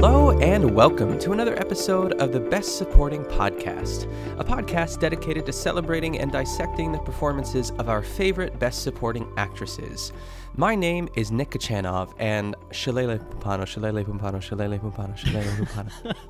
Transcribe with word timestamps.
Hello 0.00 0.30
and 0.38 0.76
welcome 0.76 1.18
to 1.18 1.32
another 1.32 1.58
episode 1.58 2.12
of 2.20 2.30
the 2.30 2.38
Best 2.38 2.78
Supporting 2.78 3.24
Podcast, 3.24 4.08
a 4.38 4.44
podcast 4.44 5.00
dedicated 5.00 5.44
to 5.46 5.52
celebrating 5.52 6.20
and 6.20 6.30
dissecting 6.30 6.92
the 6.92 7.00
performances 7.00 7.72
of 7.80 7.88
our 7.88 8.00
favorite 8.00 8.60
Best 8.60 8.84
Supporting 8.84 9.28
actresses. 9.36 10.12
My 10.54 10.76
name 10.76 11.08
is 11.16 11.32
Nick 11.32 11.50
Kachanov, 11.50 12.14
and 12.20 12.54
Shalele 12.70 13.18
Pumpano, 13.18 13.64
Shalele 13.64 14.04
Pumpano, 14.04 14.36
Shalele 14.36 14.78
Pumpano, 14.78 15.18
Shalele 15.18 15.66
Pumpano. 15.66 16.14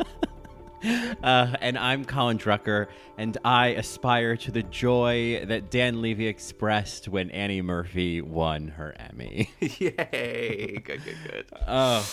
Uh, 0.80 1.56
and 1.60 1.76
I'm 1.76 2.04
Colin 2.04 2.38
Drucker, 2.38 2.86
and 3.16 3.36
I 3.44 3.70
aspire 3.70 4.36
to 4.36 4.52
the 4.52 4.62
joy 4.62 5.44
that 5.46 5.72
Dan 5.72 6.00
Levy 6.00 6.28
expressed 6.28 7.08
when 7.08 7.32
Annie 7.32 7.62
Murphy 7.62 8.20
won 8.20 8.68
her 8.68 8.94
Emmy. 8.96 9.50
Yay! 9.60 10.80
Good, 10.84 11.04
good, 11.04 11.16
good. 11.28 11.46
Oh, 11.66 12.08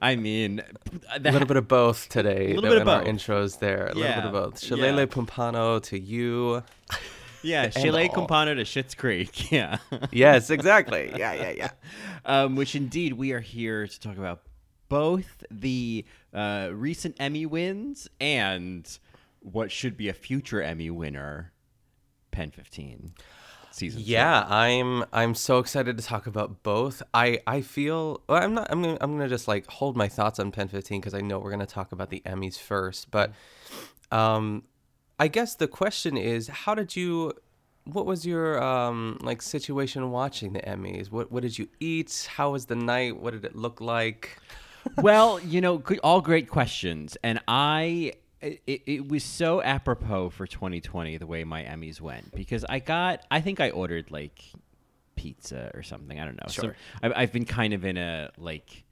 I 0.00 0.16
mean, 0.16 0.62
A 1.10 1.18
little 1.20 1.46
bit 1.46 1.56
of 1.56 1.68
both 1.68 2.08
today. 2.08 2.52
A 2.52 2.54
little 2.54 2.70
bit 2.70 2.78
of 2.78 2.84
both. 2.86 3.04
intros 3.04 3.58
there. 3.58 3.86
A 3.88 3.94
little 3.94 4.14
bit 4.14 4.24
of 4.24 4.32
both. 4.32 4.62
yeah. 4.62 4.76
Shalele 4.76 5.06
Pumpano 5.06 5.82
to 5.84 5.98
you. 5.98 6.62
yeah, 7.42 7.70
Chalet 7.70 8.08
all. 8.08 8.26
To 8.26 8.64
Schitt's 8.64 8.94
Creek. 8.94 9.50
Yeah. 9.52 9.78
Yes, 10.12 10.50
exactly. 10.50 11.12
Yeah, 11.16 11.32
yeah, 11.34 11.50
yeah. 11.50 11.70
um, 12.24 12.56
which 12.56 12.74
indeed 12.74 13.14
we 13.14 13.32
are 13.32 13.40
here 13.40 13.86
to 13.86 14.00
talk 14.00 14.18
about 14.18 14.42
both 14.88 15.44
the 15.50 16.04
uh, 16.32 16.70
recent 16.72 17.16
Emmy 17.18 17.46
wins 17.46 18.08
and 18.20 18.98
what 19.40 19.70
should 19.70 19.96
be 19.96 20.08
a 20.08 20.12
future 20.12 20.62
Emmy 20.62 20.90
winner, 20.90 21.52
Pen 22.30 22.50
15 22.50 23.14
season. 23.76 24.02
Yeah, 24.04 24.44
I'm 24.48 25.04
I'm 25.12 25.34
so 25.34 25.58
excited 25.58 25.96
to 25.98 26.04
talk 26.04 26.26
about 26.26 26.62
both. 26.62 27.02
I 27.14 27.40
I 27.46 27.60
feel 27.60 28.22
well, 28.28 28.42
I'm 28.42 28.54
not 28.54 28.68
I'm 28.70 28.82
gonna, 28.82 28.98
I'm 29.00 29.12
gonna 29.12 29.28
just 29.28 29.46
like 29.46 29.66
hold 29.66 29.96
my 29.96 30.08
thoughts 30.08 30.38
on 30.38 30.50
Pen 30.50 30.68
15 30.68 31.00
because 31.00 31.14
I 31.14 31.20
know 31.20 31.38
we're 31.38 31.50
gonna 31.50 31.66
talk 31.66 31.92
about 31.92 32.10
the 32.10 32.22
Emmys 32.26 32.58
first. 32.58 33.10
But 33.10 33.32
um, 34.10 34.64
I 35.18 35.28
guess 35.28 35.54
the 35.54 35.68
question 35.68 36.16
is, 36.16 36.48
how 36.48 36.74
did 36.74 36.96
you? 36.96 37.32
What 37.84 38.04
was 38.04 38.26
your 38.26 38.60
um 38.62 39.18
like 39.22 39.40
situation 39.42 40.10
watching 40.10 40.52
the 40.52 40.60
Emmys? 40.60 41.10
What 41.10 41.30
what 41.30 41.42
did 41.42 41.58
you 41.58 41.68
eat? 41.78 42.28
How 42.34 42.50
was 42.50 42.66
the 42.66 42.74
night? 42.74 43.20
What 43.20 43.32
did 43.32 43.44
it 43.44 43.54
look 43.54 43.80
like? 43.80 44.38
well, 45.02 45.40
you 45.40 45.60
know, 45.60 45.82
all 46.02 46.20
great 46.20 46.48
questions, 46.48 47.16
and 47.22 47.40
I. 47.46 48.14
It, 48.42 48.60
it 48.86 49.08
was 49.08 49.24
so 49.24 49.62
apropos 49.62 50.28
for 50.30 50.46
2020 50.46 51.16
the 51.16 51.26
way 51.26 51.42
my 51.44 51.62
Emmys 51.64 52.00
went 52.00 52.34
because 52.34 52.64
I 52.68 52.78
got 52.80 53.24
I 53.30 53.40
think 53.40 53.60
I 53.60 53.70
ordered 53.70 54.10
like 54.10 54.42
pizza 55.16 55.70
or 55.74 55.82
something 55.82 56.20
I 56.20 56.24
don't 56.26 56.36
know. 56.36 56.48
So 56.48 56.62
Sure. 56.64 56.76
I, 57.02 57.22
I've 57.22 57.32
been 57.32 57.46
kind 57.46 57.72
of 57.72 57.84
in 57.84 57.96
a 57.96 58.30
like 58.36 58.84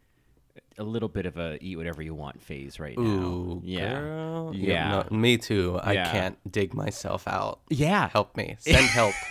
a 0.78 0.82
little 0.82 1.08
bit 1.10 1.26
of 1.26 1.36
a 1.36 1.58
eat 1.62 1.76
whatever 1.76 2.02
you 2.02 2.14
want 2.14 2.42
phase 2.42 2.80
right 2.80 2.98
now. 2.98 3.04
Ooh, 3.04 3.62
yeah, 3.64 4.00
girl. 4.00 4.54
yeah, 4.54 5.04
no, 5.10 5.16
me 5.16 5.36
too. 5.36 5.78
I 5.82 5.92
Yeah. 5.92 6.10
can't 6.10 6.52
dig 6.52 6.72
myself 6.74 7.28
out. 7.28 7.60
yeah. 7.68 8.08
Help 8.08 8.36
me. 8.36 8.56
Send 8.60 8.86
help. 8.86 9.14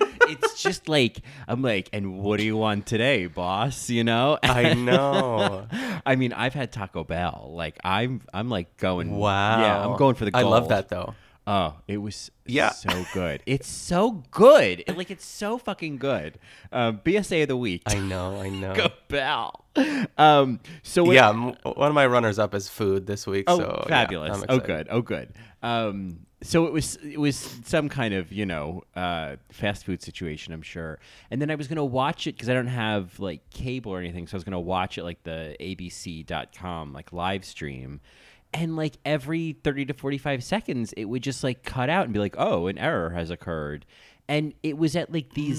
it's 0.32 0.62
just 0.62 0.88
like 0.88 1.20
I'm 1.48 1.62
like, 1.62 1.88
and 1.92 2.18
what 2.18 2.38
do 2.38 2.44
you 2.44 2.56
want 2.56 2.86
today, 2.86 3.26
boss? 3.26 3.90
You 3.90 4.04
know? 4.04 4.38
I 4.42 4.74
know. 4.74 5.66
I 6.06 6.16
mean, 6.16 6.32
I've 6.32 6.54
had 6.54 6.72
Taco 6.72 7.04
Bell. 7.04 7.50
Like 7.54 7.78
I'm, 7.84 8.22
I'm 8.32 8.48
like 8.48 8.76
going. 8.76 9.16
Wow. 9.16 9.60
Yeah, 9.60 9.86
I'm 9.86 9.96
going 9.96 10.14
for 10.14 10.24
the. 10.24 10.30
I 10.34 10.42
love 10.42 10.68
that 10.68 10.88
though. 10.88 11.14
Oh, 11.46 11.74
it 11.88 11.96
was 11.96 12.30
Yeah. 12.46 12.70
so 12.70 13.04
good. 13.12 13.42
It's 13.46 13.66
so 13.66 14.22
good. 14.30 14.84
It- 14.86 14.96
like 14.96 15.10
it's 15.10 15.24
so 15.24 15.58
fucking 15.58 15.96
good. 15.96 16.38
Um, 16.70 16.98
BSA 16.98 17.42
of 17.42 17.48
the 17.48 17.56
week. 17.56 17.82
I 17.86 17.98
know. 17.98 18.40
I 18.40 18.50
know. 18.50 18.74
Taco 18.74 18.94
Bell. 19.08 19.64
Um, 20.16 20.60
so 20.82 21.02
what- 21.02 21.14
yeah, 21.14 21.32
one 21.32 21.88
of 21.88 21.94
my 21.94 22.06
runners 22.06 22.38
up 22.38 22.54
is 22.54 22.68
food 22.68 23.06
this 23.06 23.26
week. 23.26 23.44
Oh, 23.48 23.58
so 23.58 23.84
fabulous! 23.88 24.38
I'm 24.38 24.46
oh, 24.48 24.58
good. 24.58 24.88
Oh, 24.90 25.02
good. 25.02 25.32
Um, 25.62 26.26
so 26.42 26.66
it 26.66 26.72
was 26.72 26.96
it 26.96 27.18
was 27.18 27.36
some 27.64 27.88
kind 27.88 28.14
of 28.14 28.32
you 28.32 28.46
know 28.46 28.82
uh, 28.96 29.36
fast 29.50 29.84
food 29.84 30.02
situation, 30.02 30.52
I'm 30.52 30.62
sure. 30.62 30.98
And 31.30 31.40
then 31.40 31.50
I 31.50 31.54
was 31.54 31.68
gonna 31.68 31.84
watch 31.84 32.26
it 32.26 32.34
because 32.34 32.48
I 32.48 32.54
don't 32.54 32.66
have 32.66 33.18
like 33.20 33.48
cable 33.50 33.92
or 33.92 33.98
anything, 33.98 34.26
so 34.26 34.34
I 34.34 34.38
was 34.38 34.44
gonna 34.44 34.60
watch 34.60 34.96
it 34.98 35.04
like 35.04 35.22
the 35.22 35.56
ABC.com 35.60 36.92
like 36.92 37.12
live 37.12 37.44
stream. 37.44 38.00
And 38.52 38.74
like 38.74 38.94
every 39.04 39.52
30 39.62 39.86
to 39.86 39.94
45 39.94 40.42
seconds, 40.42 40.92
it 40.94 41.04
would 41.04 41.22
just 41.22 41.44
like 41.44 41.62
cut 41.62 41.88
out 41.88 42.04
and 42.04 42.12
be 42.12 42.18
like, 42.18 42.34
oh, 42.36 42.66
an 42.66 42.78
error 42.78 43.10
has 43.10 43.30
occurred. 43.30 43.86
And 44.26 44.54
it 44.62 44.76
was 44.76 44.96
at 44.96 45.12
like 45.12 45.34
these 45.34 45.58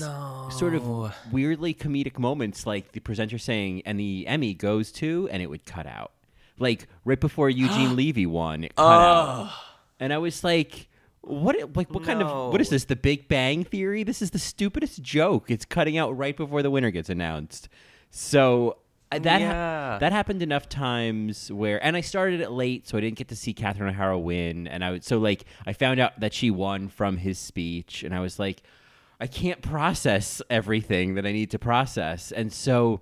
sort 0.49 0.75
of 0.75 1.13
weirdly 1.31 1.73
comedic 1.73 2.19
moments, 2.19 2.65
like 2.65 2.91
the 2.91 2.99
presenter 2.99 3.37
saying, 3.37 3.83
and 3.85 3.99
the 3.99 4.27
Emmy 4.27 4.53
goes 4.53 4.91
to, 4.93 5.29
and 5.31 5.41
it 5.41 5.47
would 5.49 5.65
cut 5.65 5.85
out. 5.85 6.11
Like 6.59 6.87
right 7.05 7.19
before 7.19 7.49
Eugene 7.49 7.95
Levy 7.97 8.25
won, 8.25 8.65
it 8.65 8.75
cut 8.75 8.83
out. 8.83 9.51
And 10.01 10.11
I 10.11 10.17
was 10.17 10.43
like, 10.43 10.89
what 11.21 11.55
like 11.75 11.89
what 11.93 12.03
kind 12.03 12.21
of 12.21 12.51
what 12.51 12.59
is 12.59 12.69
this? 12.69 12.85
The 12.85 12.95
Big 12.95 13.27
Bang 13.29 13.63
Theory? 13.63 14.03
This 14.03 14.21
is 14.21 14.31
the 14.31 14.39
stupidest 14.39 15.01
joke. 15.01 15.49
It's 15.51 15.63
cutting 15.63 15.97
out 15.97 16.17
right 16.17 16.35
before 16.35 16.61
the 16.63 16.71
winner 16.71 16.91
gets 16.91 17.09
announced. 17.09 17.69
So 18.09 18.77
uh, 19.11 19.19
that 19.19 19.41
ha- 19.41 19.97
that 19.99 20.11
happened 20.11 20.41
enough 20.41 20.67
times 20.67 21.51
where 21.51 21.83
and 21.85 21.95
I 21.95 22.01
started 22.01 22.41
it 22.41 22.49
late 22.51 22.87
so 22.87 22.97
I 22.97 23.01
didn't 23.01 23.17
get 23.17 23.27
to 23.27 23.35
see 23.35 23.53
Catherine 23.53 23.89
O'Hara 23.89 24.17
win 24.17 24.67
and 24.67 24.83
I 24.83 24.91
would 24.91 25.03
so 25.03 25.17
like 25.19 25.45
I 25.65 25.73
found 25.73 25.99
out 25.99 26.19
that 26.19 26.33
she 26.33 26.49
won 26.49 26.87
from 26.89 27.17
his 27.17 27.37
speech 27.37 28.03
and 28.03 28.15
I 28.15 28.19
was 28.21 28.39
like 28.39 28.63
I 29.19 29.27
can't 29.27 29.61
process 29.61 30.41
everything 30.49 31.13
that 31.15 31.25
I 31.27 31.31
need 31.31 31.51
to 31.51 31.59
process. 31.59 32.31
And 32.31 32.51
so 32.51 33.01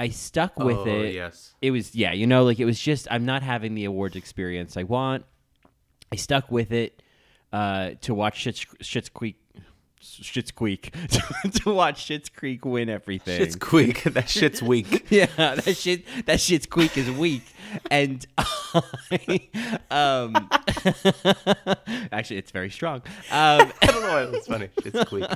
I 0.00 0.08
stuck 0.08 0.58
with 0.58 0.78
Oh, 0.78 0.86
it. 0.86 1.14
yes. 1.14 1.54
It 1.62 1.70
was 1.70 1.94
yeah, 1.94 2.12
you 2.12 2.26
know, 2.26 2.42
like 2.44 2.58
it 2.58 2.64
was 2.64 2.80
just 2.80 3.06
I'm 3.10 3.24
not 3.24 3.42
having 3.44 3.74
the 3.74 3.84
awards 3.84 4.16
experience 4.16 4.76
I 4.76 4.82
want. 4.82 5.24
I 6.12 6.16
stuck 6.16 6.50
with 6.50 6.72
it 6.72 7.02
uh, 7.52 7.90
to 8.02 8.14
watch 8.14 8.38
Shit's, 8.38 8.66
Shit's 8.80 9.08
Creek. 9.08 9.36
Shit's 10.02 10.50
Creek 10.50 10.94
to 11.52 11.74
watch 11.74 12.02
Shit's 12.06 12.30
Creek 12.30 12.64
win 12.64 12.88
everything. 12.88 13.38
Shit's 13.38 13.54
quick. 13.54 14.02
that 14.04 14.30
shit's 14.30 14.62
weak. 14.62 15.06
yeah, 15.10 15.26
that 15.36 15.76
shit. 15.76 16.04
That 16.24 16.40
shit's 16.40 16.64
Creek 16.64 16.96
is 16.96 17.10
weak, 17.10 17.42
and 17.90 18.26
I, 18.38 19.48
um, 19.90 20.48
actually, 22.10 22.38
it's 22.38 22.50
very 22.50 22.70
strong. 22.70 23.02
Um, 23.30 23.70
I 23.82 23.86
don't 23.86 24.02
know 24.02 24.08
why 24.08 24.24
that's 24.24 24.46
funny. 24.46 24.70
Shit's 24.82 25.04
quick. 25.04 25.30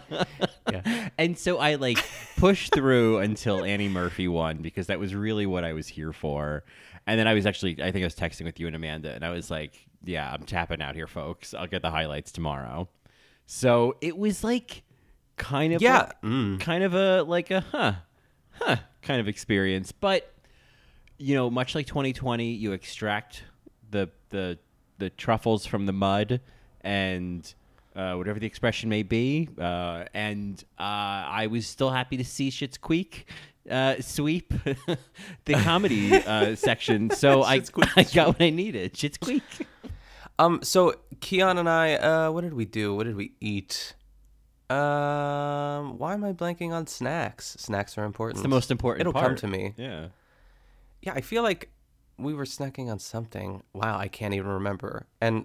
Yeah. 0.72 1.10
and 1.18 1.38
so 1.38 1.58
I 1.58 1.74
like 1.74 2.02
pushed 2.38 2.74
through 2.74 3.18
until 3.18 3.64
Annie 3.64 3.90
Murphy 3.90 4.28
won 4.28 4.62
because 4.62 4.86
that 4.86 4.98
was 4.98 5.14
really 5.14 5.44
what 5.44 5.64
I 5.64 5.74
was 5.74 5.88
here 5.88 6.14
for. 6.14 6.64
And 7.06 7.20
then 7.20 7.28
I 7.28 7.34
was 7.34 7.44
actually, 7.44 7.82
I 7.82 7.92
think 7.92 8.02
I 8.02 8.06
was 8.06 8.14
texting 8.14 8.46
with 8.46 8.58
you 8.58 8.66
and 8.66 8.74
Amanda, 8.74 9.12
and 9.12 9.26
I 9.26 9.28
was 9.28 9.50
like, 9.50 9.86
"Yeah, 10.06 10.30
I'm 10.32 10.44
tapping 10.44 10.80
out 10.82 10.94
here, 10.94 11.06
folks. 11.06 11.54
I'll 11.54 11.66
get 11.66 11.82
the 11.82 11.90
highlights 11.90 12.32
tomorrow." 12.32 12.88
So 13.46 13.96
it 14.00 14.16
was 14.16 14.42
like 14.44 14.82
kind 15.36 15.72
of 15.74 15.82
Yeah, 15.82 16.10
a- 16.22 16.26
mm. 16.26 16.60
kind 16.60 16.82
of 16.84 16.94
a 16.94 17.22
like 17.22 17.50
a 17.50 17.60
huh, 17.60 17.92
huh 18.52 18.76
kind 19.02 19.20
of 19.20 19.28
experience, 19.28 19.92
but 19.92 20.32
you 21.18 21.34
know, 21.34 21.48
much 21.50 21.74
like 21.74 21.86
2020, 21.86 22.52
you 22.52 22.72
extract 22.72 23.42
the 23.90 24.10
the 24.30 24.58
the 24.98 25.10
truffles 25.10 25.66
from 25.66 25.86
the 25.86 25.92
mud 25.92 26.40
and 26.80 27.54
uh, 27.96 28.14
whatever 28.14 28.38
the 28.40 28.46
expression 28.46 28.88
may 28.88 29.02
be. 29.02 29.48
Uh, 29.58 30.04
and 30.14 30.62
uh, 30.78 30.82
I 30.82 31.46
was 31.50 31.66
still 31.66 31.90
happy 31.90 32.16
to 32.16 32.24
see 32.24 32.50
Schitt's 32.50 32.76
Creek 32.78 33.26
uh, 33.70 34.00
sweep 34.00 34.52
the 35.44 35.54
comedy 35.54 36.14
uh, 36.14 36.54
section. 36.56 37.10
So 37.10 37.42
I, 37.42 37.62
I 37.96 38.04
got 38.04 38.28
what 38.28 38.42
I 38.42 38.50
needed. 38.50 38.94
Schitt's 38.94 39.18
Creek. 39.18 39.42
Um. 40.36 40.64
So 40.64 40.96
Keon 41.20 41.58
and 41.58 41.68
I, 41.68 41.94
uh, 41.94 42.32
what 42.32 42.40
did 42.40 42.54
we 42.54 42.64
do? 42.64 42.92
What 42.92 43.04
did 43.04 43.14
we 43.14 43.34
eat? 43.40 43.94
Um, 44.68 45.96
why 45.96 46.12
am 46.14 46.24
I 46.24 46.32
blanking 46.32 46.72
on 46.72 46.88
snacks? 46.88 47.54
Snacks 47.56 47.96
are 47.96 48.04
important. 48.04 48.38
It's 48.38 48.42
the 48.42 48.48
most 48.48 48.72
important 48.72 49.02
It'll 49.02 49.12
come 49.12 49.36
to 49.36 49.46
me. 49.46 49.74
Yeah. 49.76 50.08
Yeah, 51.02 51.12
I 51.14 51.20
feel 51.20 51.44
like 51.44 51.70
we 52.18 52.34
were 52.34 52.46
snacking 52.46 52.90
on 52.90 52.98
something. 52.98 53.62
Wow, 53.74 53.96
I 53.96 54.08
can't 54.08 54.34
even 54.34 54.50
remember. 54.50 55.06
And 55.20 55.44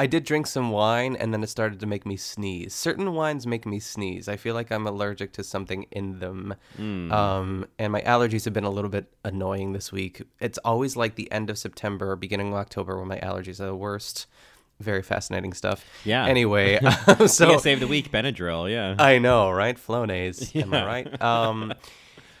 I 0.00 0.06
did 0.06 0.24
drink 0.24 0.46
some 0.46 0.70
wine 0.70 1.14
and 1.14 1.30
then 1.30 1.42
it 1.42 1.48
started 1.48 1.78
to 1.80 1.86
make 1.86 2.06
me 2.06 2.16
sneeze. 2.16 2.72
Certain 2.72 3.12
wines 3.12 3.46
make 3.46 3.66
me 3.66 3.78
sneeze. 3.78 4.30
I 4.30 4.36
feel 4.36 4.54
like 4.54 4.72
I'm 4.72 4.86
allergic 4.86 5.34
to 5.34 5.44
something 5.44 5.82
in 5.90 6.20
them. 6.20 6.54
Hmm. 6.78 7.12
Um, 7.12 7.66
and 7.78 7.92
my 7.92 8.00
allergies 8.00 8.46
have 8.46 8.54
been 8.54 8.64
a 8.64 8.70
little 8.70 8.88
bit 8.88 9.12
annoying 9.26 9.74
this 9.74 9.92
week. 9.92 10.22
It's 10.40 10.56
always 10.64 10.96
like 10.96 11.16
the 11.16 11.30
end 11.30 11.50
of 11.50 11.58
September, 11.58 12.16
beginning 12.16 12.48
of 12.48 12.54
October 12.54 12.98
when 12.98 13.08
my 13.08 13.18
allergies 13.18 13.60
are 13.60 13.66
the 13.66 13.76
worst. 13.76 14.26
Very 14.78 15.02
fascinating 15.02 15.52
stuff. 15.52 15.84
Yeah. 16.06 16.24
Anyway, 16.24 16.78
So 17.18 17.26
so 17.26 17.58
save 17.58 17.80
the 17.80 17.86
week, 17.86 18.10
Benadryl. 18.10 18.72
Yeah. 18.72 18.94
I 19.04 19.18
know, 19.18 19.50
right? 19.50 19.76
Flonase. 19.76 20.58
Am 20.62 20.72
I 20.72 20.86
right? 20.86 21.22
Um, 21.22 21.74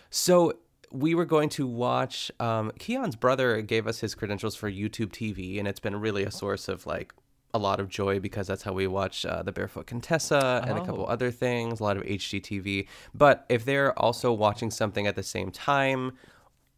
so 0.08 0.54
we 0.90 1.14
were 1.14 1.26
going 1.26 1.50
to 1.50 1.66
watch. 1.66 2.30
Um, 2.40 2.72
Keon's 2.78 3.16
brother 3.16 3.60
gave 3.60 3.86
us 3.86 4.00
his 4.00 4.14
credentials 4.14 4.56
for 4.56 4.70
YouTube 4.70 5.10
TV, 5.10 5.58
and 5.58 5.68
it's 5.68 5.78
been 5.78 6.00
really 6.00 6.24
a 6.24 6.30
source 6.30 6.66
of 6.66 6.86
like 6.86 7.12
a 7.52 7.58
lot 7.58 7.80
of 7.80 7.88
joy 7.88 8.20
because 8.20 8.46
that's 8.46 8.62
how 8.62 8.72
we 8.72 8.86
watch 8.86 9.26
uh, 9.26 9.42
the 9.42 9.52
Barefoot 9.52 9.86
Contessa 9.86 10.62
and 10.66 10.78
a 10.78 10.84
couple 10.84 11.02
Oh. 11.02 11.06
other 11.06 11.30
things, 11.30 11.80
a 11.80 11.82
lot 11.82 11.96
of 11.96 12.02
HGTV. 12.04 12.86
But 13.14 13.44
if 13.48 13.64
they're 13.64 13.98
also 13.98 14.32
watching 14.32 14.70
something 14.70 15.06
at 15.06 15.16
the 15.16 15.22
same 15.22 15.50
time, 15.50 16.12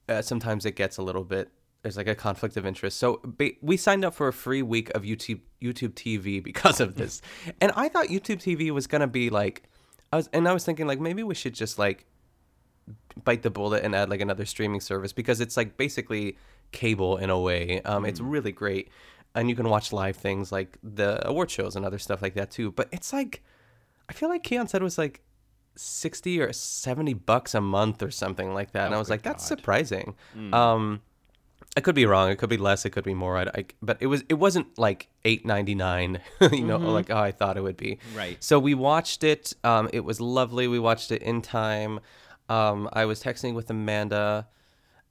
uh, 0.09 0.23
sometimes 0.23 0.65
it 0.67 0.75
gets 0.77 0.97
a 0.99 1.03
little 1.03 1.25
bit 1.25 1.51
there's 1.83 1.97
like 1.97 2.07
a 2.07 2.15
conflict 2.15 2.57
of 2.57 2.65
interest. 2.65 2.97
So 2.99 3.21
ba- 3.25 3.51
we 3.61 3.77
signed 3.77 4.05
up 4.05 4.15
for 4.15 4.29
a 4.29 4.33
free 4.33 4.63
week 4.63 4.91
of 4.91 5.03
YouTube 5.03 5.41
YouTube 5.61 5.95
TV 5.95 6.41
because 6.43 6.79
of 6.79 6.95
this, 6.95 7.21
and 7.61 7.73
I 7.75 7.89
thought 7.89 8.07
YouTube 8.07 8.39
TV 8.39 8.71
was 8.71 8.87
gonna 8.87 9.09
be 9.09 9.31
like, 9.31 9.65
I 10.13 10.17
was 10.17 10.29
and 10.33 10.47
I 10.49 10.53
was 10.53 10.65
thinking 10.65 10.87
like 10.87 11.01
maybe 11.01 11.25
we 11.25 11.35
should 11.35 11.55
just 11.55 11.81
like 11.81 12.07
bite 13.25 13.43
the 13.43 13.51
bullet 13.51 13.85
and 13.85 13.95
add 13.97 14.11
like 14.11 14.21
another 14.21 14.45
streaming 14.47 14.81
service 14.81 15.13
because 15.13 15.41
it's 15.41 15.57
like 15.57 15.77
basically 15.77 16.37
cable 16.71 17.17
in 17.17 17.31
a 17.31 17.39
way. 17.39 17.81
Um, 17.83 18.05
It's 18.07 18.21
really 18.21 18.53
great, 18.53 18.89
and 19.35 19.49
you 19.49 19.57
can 19.57 19.69
watch 19.69 19.93
live 19.93 20.17
things 20.17 20.53
like 20.53 20.79
the 20.83 21.27
award 21.29 21.51
shows 21.51 21.77
and 21.77 21.85
other 21.85 21.99
stuff 21.99 22.21
like 22.23 22.35
that 22.35 22.51
too. 22.51 22.71
But 22.73 22.89
it's 22.93 23.13
like, 23.13 23.43
I 24.09 24.13
feel 24.13 24.29
like 24.29 24.43
Keon 24.43 24.69
said 24.69 24.81
it 24.81 24.85
was 24.85 24.99
like. 24.99 25.23
60 25.75 26.39
or 26.43 26.53
70 26.53 27.15
bucks 27.15 27.55
a 27.55 27.61
month 27.63 28.03
or 28.03 28.11
something 28.11 28.53
like 28.53 28.73
that 28.73 28.85
and 28.85 28.95
i 28.95 28.99
was 28.99 29.09
like 29.09 29.23
that's 29.23 29.43
surprising 29.43 30.15
um 30.53 31.01
I 31.75 31.81
could 31.81 31.95
be 31.95 32.05
wrong. 32.05 32.29
It 32.29 32.37
could 32.37 32.51
be 32.51 32.59
less. 32.59 32.85
It 32.85 32.91
could 32.91 33.05
be 33.05 33.15
more. 33.15 33.39
I, 33.39 33.45
I- 33.45 33.65
but 33.81 33.97
it 34.01 34.07
was. 34.09 34.23
It 34.29 34.35
wasn't 34.35 34.77
like 34.79 35.09
eight 35.25 35.47
ninety 35.47 35.75
nine. 35.75 36.21
You 36.53 36.67
know, 36.67 36.79
Mhm. 36.79 36.93
like 36.93 37.09
oh, 37.09 37.17
I 37.17 37.33
thought 37.33 37.57
it 37.57 37.63
would 37.63 37.79
be. 37.79 37.99
Right. 38.15 38.37
So 38.45 38.59
we 38.59 38.75
watched 38.75 39.25
it. 39.25 39.55
Um, 39.65 39.89
it 39.95 40.01
was 40.05 40.21
lovely. 40.21 40.69
We 40.69 40.79
watched 40.79 41.11
it 41.11 41.23
in 41.23 41.41
time. 41.41 42.01
Um, 42.51 42.91
I 42.93 43.07
was 43.07 43.23
texting 43.23 43.55
with 43.55 43.71
Amanda, 43.71 44.49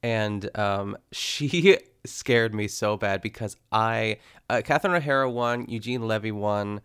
and 0.03 0.55
um, 0.55 0.97
she 1.11 1.79
scared 2.05 2.53
me 2.53 2.67
so 2.67 2.97
bad 2.97 3.21
because 3.21 3.57
I, 3.71 4.17
uh, 4.49 4.61
Catherine 4.63 4.93
O'Hara 4.93 5.29
won, 5.29 5.65
Eugene 5.67 6.07
Levy 6.07 6.31
won, 6.31 6.81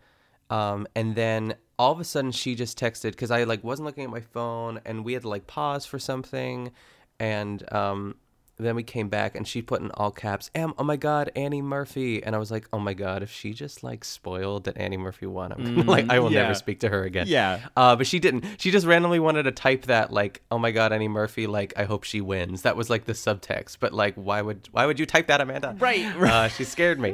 um, 0.49 0.87
and 0.95 1.15
then 1.15 1.55
all 1.79 1.91
of 1.91 1.99
a 1.99 2.03
sudden 2.03 2.31
she 2.31 2.55
just 2.55 2.79
texted 2.79 3.11
because 3.11 3.31
I 3.31 3.43
like 3.43 3.63
wasn't 3.63 3.85
looking 3.85 4.03
at 4.03 4.09
my 4.09 4.21
phone, 4.21 4.79
and 4.85 5.03
we 5.03 5.13
had 5.13 5.23
to 5.23 5.29
like 5.29 5.47
pause 5.47 5.85
for 5.85 5.99
something, 5.99 6.71
and 7.19 7.71
um, 7.73 8.15
then 8.59 8.75
we 8.75 8.81
came 8.83 9.07
back 9.07 9.35
and 9.35 9.47
she 9.47 9.61
put 9.61 9.81
in 9.81 9.91
all 9.91 10.09
caps, 10.09 10.49
Am, 10.55 10.73
oh 10.79 10.83
my 10.83 10.95
God, 10.95 11.31
Annie 11.35 11.61
Murphy. 11.61 12.23
And 12.23 12.35
I 12.35 12.39
was 12.39 12.49
like, 12.49 12.67
oh 12.73 12.79
my 12.79 12.93
God, 12.95 13.21
if 13.21 13.31
she 13.31 13.53
just 13.53 13.83
like 13.83 14.03
spoiled 14.03 14.63
that 14.63 14.77
Annie 14.77 14.97
Murphy 14.97 15.27
won, 15.27 15.51
I'm 15.51 15.59
Mhm, 15.63 15.87
like, 15.87 16.09
I 16.09 16.17
will 16.19 16.31
yeah. 16.31 16.41
never 16.41 16.55
speak 16.55 16.79
to 16.79 16.89
her 16.89 17.03
again. 17.03 17.27
Yeah. 17.29 17.59
Uh, 17.77 17.95
but 17.95 18.07
she 18.07 18.17
didn't. 18.19 18.45
She 18.59 18.71
just 18.71 18.87
randomly 18.87 19.19
wanted 19.19 19.43
to 19.43 19.51
type 19.51 19.83
that 19.85 20.11
like, 20.11 20.41
oh 20.49 20.57
my 20.57 20.71
God, 20.71 20.91
Annie 20.91 21.07
Murphy, 21.07 21.45
like, 21.45 21.73
I 21.77 21.83
hope 21.83 22.03
she 22.03 22.19
wins. 22.19 22.63
That 22.63 22.75
was 22.75 22.89
like 22.89 23.05
the 23.05 23.13
subtext. 23.13 23.77
But 23.79 23.93
like, 23.93 24.15
why 24.15 24.41
would, 24.41 24.67
why 24.71 24.87
would 24.87 24.99
you 24.99 25.05
type 25.05 25.27
that, 25.27 25.39
Amanda? 25.39 25.75
Right, 25.77 26.05
Uh, 26.17 26.47
she 26.47 26.63
scared 26.63 26.99
me. 26.99 27.13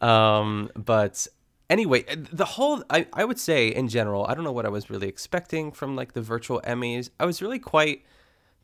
um, 0.00 0.70
but 0.76 1.26
anyway, 1.70 2.04
the 2.32 2.44
whole, 2.44 2.82
I, 2.90 3.06
I 3.12 3.24
would 3.24 3.38
say 3.38 3.68
in 3.68 3.88
general, 3.88 4.26
I 4.26 4.34
don't 4.34 4.44
know 4.44 4.52
what 4.52 4.66
I 4.66 4.70
was 4.70 4.90
really 4.90 5.08
expecting 5.08 5.72
from 5.72 5.96
like 5.96 6.12
the 6.12 6.20
virtual 6.22 6.60
Emmys. 6.62 7.10
I 7.18 7.24
was 7.24 7.40
really 7.40 7.58
quite 7.58 8.04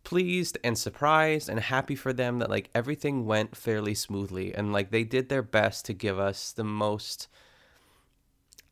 pleased 0.05 0.59
and 0.65 0.77
surprised 0.77 1.49
and 1.49 1.61
happy 1.61 1.95
for 1.95 2.13
them 2.13 2.39
that 2.41 2.51
like 2.51 2.71
everything 2.75 3.25
went 3.25 3.57
fairly 3.57 3.95
smoothly 3.95 4.55
and 4.55 4.73
like 4.73 4.91
they 4.91 5.05
did 5.05 5.29
their 5.29 5.43
best 5.43 5.85
to 5.87 5.93
give 5.93 6.19
us 6.19 6.53
the 6.53 6.65
most 6.65 7.29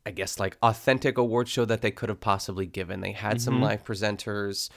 I 0.05 0.11
guess 0.11 0.39
like 0.39 0.57
authentic 0.63 1.17
award 1.17 1.47
show 1.47 1.63
that 1.65 1.81
they 1.81 1.91
could 1.91 2.09
have 2.09 2.19
possibly 2.19 2.65
given. 2.65 3.01
They 3.01 3.11
had 3.11 3.39
some 3.39 3.59
Mhm. 3.59 3.61
live 3.61 3.83
presenters. 3.83 4.69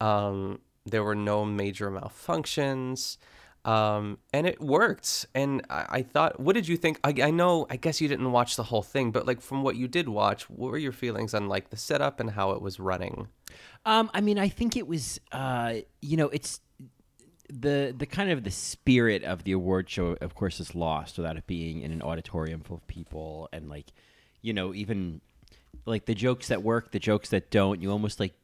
Um, 0.00 0.60
there 0.84 1.04
were 1.04 1.14
no 1.14 1.44
major 1.44 1.88
malfunctions. 1.90 3.16
Um, 3.64 4.18
and 4.32 4.44
it 4.44 4.60
worked. 4.60 5.24
And 5.36 5.64
I, 5.70 5.86
I 5.88 6.02
thought, 6.02 6.40
what 6.40 6.54
did 6.54 6.66
you 6.66 6.76
think? 6.76 6.98
I, 7.04 7.14
I 7.22 7.30
know, 7.30 7.68
I 7.70 7.76
guess 7.76 8.00
you 8.00 8.08
didn't 8.08 8.32
watch 8.32 8.56
the 8.56 8.64
whole 8.64 8.82
thing, 8.82 9.12
but 9.12 9.24
like 9.24 9.40
from 9.40 9.62
what 9.62 9.76
you 9.76 9.86
did 9.86 10.08
watch, 10.08 10.50
what 10.50 10.72
were 10.72 10.78
your 10.78 10.90
feelings 10.90 11.32
on 11.32 11.48
like 11.48 11.70
the 11.70 11.76
setup 11.76 12.18
and 12.18 12.30
how 12.32 12.50
it 12.50 12.60
was 12.60 12.80
running? 12.80 13.28
Um, 13.84 14.10
I 14.14 14.20
mean, 14.20 14.38
I 14.38 14.48
think 14.48 14.76
it 14.76 14.86
was, 14.86 15.20
uh, 15.32 15.74
you 16.00 16.16
know, 16.16 16.28
it's 16.28 16.60
the 17.52 17.94
the 17.96 18.06
kind 18.06 18.30
of 18.30 18.44
the 18.44 18.50
spirit 18.50 19.24
of 19.24 19.44
the 19.44 19.52
award 19.52 19.90
show. 19.90 20.16
Of 20.20 20.34
course, 20.34 20.60
is 20.60 20.74
lost 20.74 21.16
without 21.18 21.36
it 21.36 21.46
being 21.46 21.82
in 21.82 21.90
an 21.92 22.00
auditorium 22.02 22.60
full 22.60 22.76
of 22.76 22.86
people 22.86 23.48
and 23.52 23.68
like, 23.68 23.86
you 24.40 24.52
know, 24.52 24.72
even 24.74 25.20
like 25.84 26.04
the 26.06 26.14
jokes 26.14 26.48
that 26.48 26.62
work, 26.62 26.92
the 26.92 26.98
jokes 27.00 27.30
that 27.30 27.50
don't. 27.50 27.82
You 27.82 27.90
almost 27.90 28.20
like 28.20 28.34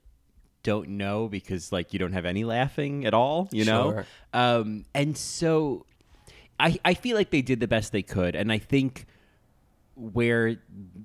don't 0.65 0.89
know 0.89 1.29
because 1.29 1.71
like 1.73 1.93
you 1.93 1.99
don't 2.01 2.13
have 2.13 2.27
any 2.27 2.45
laughing 2.45 3.07
at 3.07 3.15
all. 3.15 3.49
You 3.53 3.65
know, 3.65 3.93
Sure. 3.93 4.07
um, 4.35 4.85
and 4.93 5.17
so 5.17 5.87
I 6.59 6.79
I 6.85 6.95
feel 6.95 7.17
like 7.17 7.31
they 7.31 7.43
did 7.43 7.61
the 7.61 7.69
best 7.69 7.93
they 7.93 8.03
could, 8.03 8.35
and 8.35 8.51
I 8.51 8.59
think 8.59 9.07
where 9.95 10.57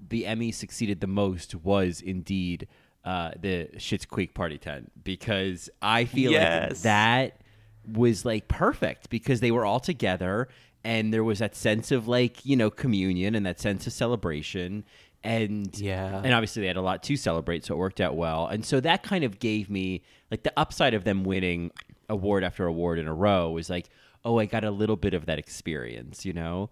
the 0.09 0.25
Emmy 0.25 0.51
succeeded 0.51 1.01
the 1.01 1.07
most 1.07 1.55
was 1.55 2.01
indeed 2.01 2.67
uh, 3.05 3.31
the 3.39 3.69
Schitt's 3.77 4.05
Creek 4.05 4.33
party 4.33 4.57
tent 4.57 4.91
because 5.03 5.69
I 5.81 6.05
feel 6.05 6.31
like 6.31 6.77
that 6.83 7.37
was 7.85 8.23
like 8.25 8.47
perfect 8.47 9.09
because 9.09 9.41
they 9.41 9.51
were 9.51 9.65
all 9.65 9.79
together 9.81 10.47
and 10.85 11.13
there 11.13 11.23
was 11.23 11.39
that 11.39 11.55
sense 11.55 11.91
of 11.91 12.07
like 12.07 12.45
you 12.45 12.55
know 12.55 12.69
communion 12.69 13.35
and 13.35 13.45
that 13.45 13.59
sense 13.59 13.85
of 13.87 13.93
celebration. 13.93 14.85
And 15.25 15.77
Yeah. 15.79 16.21
and 16.23 16.33
obviously 16.33 16.61
they 16.61 16.67
had 16.67 16.75
a 16.77 16.81
lot 16.81 17.01
to 17.03 17.15
celebrate 17.15 17.65
so 17.65 17.73
it 17.75 17.77
worked 17.77 18.01
out 18.01 18.15
well. 18.15 18.47
And 18.47 18.65
so 18.65 18.79
that 18.81 19.03
kind 19.03 19.23
of 19.23 19.39
gave 19.39 19.69
me 19.69 20.01
like 20.31 20.43
the 20.43 20.53
upside 20.57 20.93
of 20.93 21.03
them 21.05 21.23
winning 21.23 21.71
award 22.09 22.43
after 22.43 22.65
award 22.65 22.99
in 22.99 23.07
a 23.07 23.13
row 23.13 23.49
was 23.51 23.69
like 23.69 23.89
oh 24.25 24.39
I 24.39 24.45
got 24.45 24.63
a 24.63 24.71
little 24.71 24.95
bit 24.97 25.13
of 25.13 25.25
that 25.25 25.39
experience 25.39 26.25
you 26.25 26.33
know? 26.33 26.69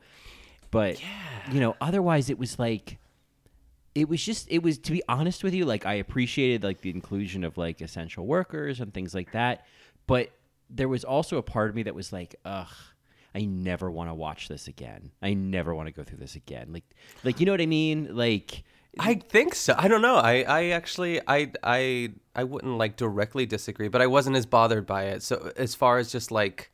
But 0.69 1.01
you 1.51 1.59
know 1.59 1.75
otherwise 1.81 2.29
it 2.29 2.38
was 2.39 2.57
like 2.59 2.97
it 3.95 4.07
was 4.07 4.24
just 4.24 4.48
it 4.50 4.63
was 4.63 4.77
to 4.77 4.91
be 4.91 5.01
honest 5.07 5.43
with 5.43 5.53
you 5.53 5.65
like 5.65 5.86
i 5.86 5.93
appreciated 5.93 6.63
like 6.63 6.81
the 6.81 6.89
inclusion 6.89 7.43
of 7.43 7.57
like 7.57 7.81
essential 7.81 8.25
workers 8.25 8.79
and 8.79 8.93
things 8.93 9.13
like 9.13 9.31
that 9.31 9.65
but 10.07 10.31
there 10.69 10.88
was 10.88 11.03
also 11.03 11.38
a 11.38 11.41
part 11.41 11.69
of 11.69 11.75
me 11.75 11.83
that 11.83 11.95
was 11.95 12.13
like 12.13 12.36
ugh 12.45 12.74
i 13.36 13.41
never 13.45 13.91
want 13.91 14.10
to 14.10 14.13
watch 14.13 14.48
this 14.48 14.67
again 14.67 15.12
i 15.21 15.33
never 15.33 15.75
want 15.75 15.88
to 15.88 15.93
go 15.93 16.03
through 16.03 16.17
this 16.17 16.36
again 16.36 16.67
like 16.71 16.86
like 17.24 17.39
you 17.39 17.45
know 17.45 17.51
what 17.51 17.62
i 17.62 17.65
mean 17.65 18.15
like 18.15 18.63
I 19.00 19.15
think 19.15 19.55
so. 19.55 19.74
I 19.77 19.88
don't 19.88 20.01
know. 20.01 20.17
I, 20.17 20.41
I 20.41 20.65
actually 20.71 21.21
I 21.25 21.51
I 21.63 22.12
I 22.36 22.43
wouldn't 22.43 22.77
like 22.77 22.98
directly 22.98 23.45
disagree, 23.45 23.88
but 23.88 24.01
I 24.01 24.07
wasn't 24.07 24.36
as 24.36 24.45
bothered 24.45 24.86
by 24.86 25.05
it. 25.05 25.24
So 25.24 25.51
as 25.55 25.75
far 25.75 25.98
as 25.98 26.12
just 26.12 26.29
like 26.29 26.70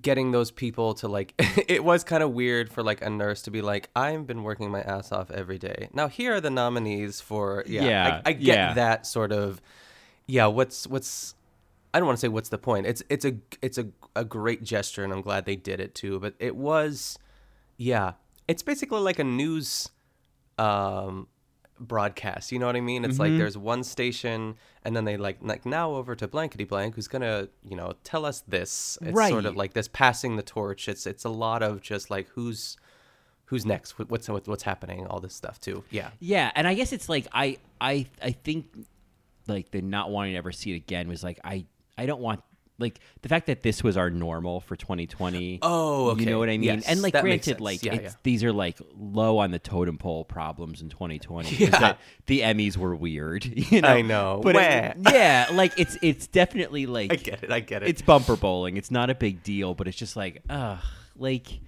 getting 0.00 0.30
those 0.30 0.50
people 0.50 0.94
to 0.94 1.08
like 1.08 1.34
it 1.68 1.84
was 1.84 2.04
kind 2.04 2.22
of 2.22 2.32
weird 2.32 2.72
for 2.72 2.82
like 2.82 3.02
a 3.02 3.10
nurse 3.10 3.42
to 3.42 3.50
be 3.50 3.62
like 3.62 3.90
I've 3.94 4.26
been 4.26 4.42
working 4.42 4.70
my 4.70 4.80
ass 4.80 5.12
off 5.12 5.30
every 5.30 5.58
day. 5.58 5.88
Now 5.92 6.08
here 6.08 6.34
are 6.34 6.40
the 6.40 6.50
nominees 6.50 7.20
for 7.20 7.64
yeah. 7.66 7.84
Yeah, 7.84 8.22
I, 8.24 8.30
I 8.30 8.32
get 8.32 8.56
yeah. 8.56 8.74
that 8.74 9.06
sort 9.06 9.32
of 9.32 9.60
yeah, 10.26 10.46
what's 10.46 10.86
what's 10.86 11.34
I 11.92 11.98
don't 11.98 12.06
want 12.06 12.18
to 12.18 12.20
say 12.20 12.28
what's 12.28 12.48
the 12.48 12.58
point. 12.58 12.86
It's 12.86 13.02
it's 13.08 13.24
a 13.24 13.36
it's 13.60 13.78
a 13.78 13.88
a 14.16 14.24
great 14.24 14.62
gesture 14.62 15.04
and 15.04 15.12
I'm 15.12 15.22
glad 15.22 15.44
they 15.44 15.56
did 15.56 15.80
it 15.80 15.94
too, 15.94 16.18
but 16.18 16.34
it 16.38 16.56
was 16.56 17.18
yeah. 17.76 18.12
It's 18.48 18.62
basically 18.62 19.00
like 19.00 19.18
a 19.18 19.24
news 19.24 19.90
um 20.56 21.28
broadcast 21.86 22.50
you 22.52 22.58
know 22.58 22.66
what 22.66 22.76
i 22.76 22.80
mean? 22.80 23.04
It's 23.04 23.18
like 23.18 23.32
Mhm. 23.32 23.38
there's 23.38 23.56
one 23.58 23.84
station 23.84 24.56
and 24.84 24.94
then 24.96 25.04
they 25.04 25.16
like 25.16 25.38
like 25.40 25.64
now 25.66 25.92
over 25.94 26.14
to 26.16 26.26
blankety 26.28 26.64
blank 26.64 26.94
who's 26.94 27.08
gonna 27.08 27.48
you 27.68 27.76
know 27.76 27.92
tell 28.04 28.24
us 28.24 28.40
this. 28.48 28.98
It's 29.02 29.28
sort 29.28 29.44
of 29.46 29.56
like 29.56 29.72
this 29.74 29.88
passing 29.88 30.36
the 30.36 30.42
torch. 30.42 30.88
It's 30.88 31.06
it's 31.06 31.24
a 31.24 31.28
lot 31.30 31.62
of 31.62 31.80
just 31.80 32.10
like 32.10 32.28
who's 32.30 32.76
who's 33.46 33.64
next? 33.66 33.98
What's 33.98 34.28
what's 34.28 34.62
happening? 34.62 35.06
All 35.06 35.20
this 35.20 35.34
stuff 35.34 35.60
too. 35.60 35.84
Yeah. 35.90 36.10
Yeah, 36.18 36.50
and 36.54 36.66
I 36.66 36.74
guess 36.74 36.92
it's 36.92 37.08
like 37.08 37.26
I 37.32 37.58
I 37.80 38.06
I 38.22 38.32
think 38.32 38.66
like 39.46 39.70
the 39.70 39.82
not 39.82 40.10
wanting 40.10 40.32
to 40.32 40.38
ever 40.38 40.52
see 40.52 40.72
it 40.72 40.76
again 40.76 41.08
was 41.08 41.22
like 41.22 41.38
I 41.44 41.66
I 41.98 42.06
don't 42.06 42.20
want 42.20 42.42
like 42.78 42.98
the 43.22 43.28
fact 43.28 43.46
that 43.46 43.62
this 43.62 43.84
was 43.84 43.96
our 43.96 44.10
normal 44.10 44.60
for 44.60 44.74
2020. 44.76 45.60
Oh, 45.62 46.10
okay. 46.10 46.24
You 46.24 46.30
know 46.30 46.38
what 46.40 46.48
I 46.48 46.52
mean? 46.58 46.62
Yes, 46.64 46.88
and 46.88 47.02
like, 47.02 47.12
granted, 47.20 47.60
like 47.60 47.82
Yeah, 47.84 47.94
it's, 47.94 48.02
yeah. 48.02 48.10
these 48.24 48.42
are 48.42 48.52
like 48.52 48.78
low 48.98 49.38
on 49.38 49.52
the 49.52 49.58
totem 49.60 49.96
pole 49.96 50.24
problems 50.24 50.82
in 50.82 50.88
2020. 50.88 51.54
Yeah. 51.64 51.94
the 52.26 52.40
Emmys 52.40 52.76
were 52.76 52.94
weird. 52.94 53.44
You 53.70 53.80
know? 53.80 53.88
I 53.88 54.02
know. 54.02 54.40
but 54.42 54.56
it- 54.56 54.96
yeah, 55.12 55.48
like 55.52 55.78
it's 55.78 55.96
it's 56.02 56.26
definitely 56.26 56.86
like 56.86 57.12
I 57.12 57.16
get 57.16 57.42
it. 57.44 57.50
I 57.52 57.60
get 57.60 57.82
it. 57.82 57.88
it's 57.88 58.02
bumper 58.02 58.36
bowling. 58.36 58.76
It's 58.76 58.90
not 58.90 59.08
a 59.10 59.14
big 59.14 59.42
deal, 59.42 59.74
but 59.74 59.86
it's 59.88 59.96
just 59.96 60.16
like, 60.16 60.42
ugh, 60.50 60.78
like 61.16 61.60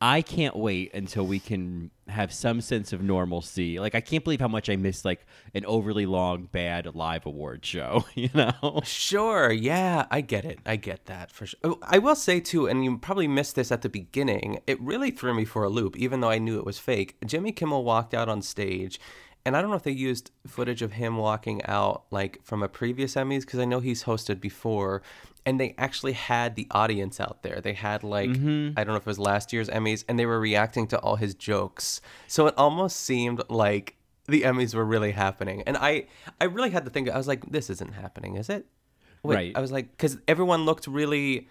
I 0.00 0.20
can't 0.20 0.54
wait 0.54 0.92
until 0.92 1.26
we 1.26 1.38
can 1.38 1.90
have 2.06 2.32
some 2.32 2.60
sense 2.60 2.92
of 2.92 3.02
normalcy. 3.02 3.78
Like 3.80 3.94
I 3.94 4.02
can't 4.02 4.22
believe 4.22 4.40
how 4.40 4.48
much 4.48 4.68
I 4.68 4.76
missed 4.76 5.06
like 5.06 5.26
an 5.54 5.64
overly 5.64 6.04
long 6.04 6.44
bad 6.52 6.94
live 6.94 7.24
award 7.24 7.64
show. 7.64 8.04
You 8.16 8.30
know? 8.34 8.80
Sure, 8.82 9.52
yeah, 9.52 10.06
I 10.10 10.22
get 10.22 10.44
it. 10.46 10.58
I 10.64 10.76
get 10.76 11.04
that 11.04 11.30
for 11.30 11.46
sure. 11.46 11.58
Oh, 11.62 11.78
I 11.82 11.98
will 11.98 12.16
say 12.16 12.40
too, 12.40 12.66
and 12.66 12.82
you 12.82 12.96
probably 12.98 13.28
missed 13.28 13.56
this 13.56 13.70
at 13.70 13.82
the 13.82 13.90
beginning. 13.90 14.60
It 14.66 14.80
really 14.80 15.10
threw 15.10 15.34
me 15.34 15.44
for 15.44 15.62
a 15.64 15.68
loop, 15.68 15.96
even 15.96 16.20
though 16.20 16.30
I 16.30 16.38
knew 16.38 16.58
it 16.58 16.64
was 16.64 16.78
fake. 16.78 17.16
Jimmy 17.26 17.52
Kimmel 17.52 17.84
walked 17.84 18.14
out 18.14 18.28
on 18.28 18.40
stage, 18.40 18.98
and 19.44 19.56
I 19.56 19.60
don't 19.60 19.70
know 19.70 19.76
if 19.76 19.82
they 19.82 19.92
used 19.92 20.30
footage 20.46 20.82
of 20.82 20.92
him 20.92 21.18
walking 21.18 21.64
out 21.66 22.04
like 22.10 22.40
from 22.42 22.62
a 22.62 22.68
previous 22.68 23.14
Emmys 23.14 23.42
because 23.42 23.60
I 23.60 23.64
know 23.64 23.80
he's 23.80 24.04
hosted 24.04 24.40
before, 24.40 25.02
and 25.46 25.58
they 25.60 25.74
actually 25.78 26.12
had 26.12 26.56
the 26.56 26.66
audience 26.72 27.20
out 27.20 27.42
there. 27.42 27.60
They 27.62 27.72
had 27.72 28.02
like 28.04 28.30
I 28.30 28.84
don't 28.84 28.88
know 28.88 28.96
if 28.96 29.02
it 29.02 29.06
was 29.06 29.18
last 29.18 29.52
year's 29.52 29.68
Emmys, 29.70 30.04
and 30.08 30.18
they 30.18 30.26
were 30.26 30.40
reacting 30.40 30.86
to 30.88 30.98
all 30.98 31.16
his 31.16 31.34
jokes. 31.34 32.00
So 32.26 32.46
it 32.48 32.54
almost 32.58 32.96
seemed 33.00 33.42
like 33.48 33.94
the 34.26 34.42
Emmys 34.42 34.74
were 34.74 34.84
really 34.84 35.12
happening, 35.12 35.62
and 35.66 35.76
I 35.76 36.06
I 36.40 36.44
really 36.44 36.70
had 36.70 36.84
to 36.84 36.90
think. 36.90 37.08
I 37.08 37.16
was 37.16 37.28
like, 37.28 37.50
this 37.50 37.70
isn't 37.70 37.94
happening, 37.94 38.34
is 38.36 38.50
it? 38.50 38.66
Wait, 39.22 39.34
Right. 39.36 39.52
I 39.56 39.60
was 39.60 39.72
like, 39.72 39.90
because 39.92 40.18
everyone 40.28 40.64
looked 40.64 40.86
really, 40.86 41.48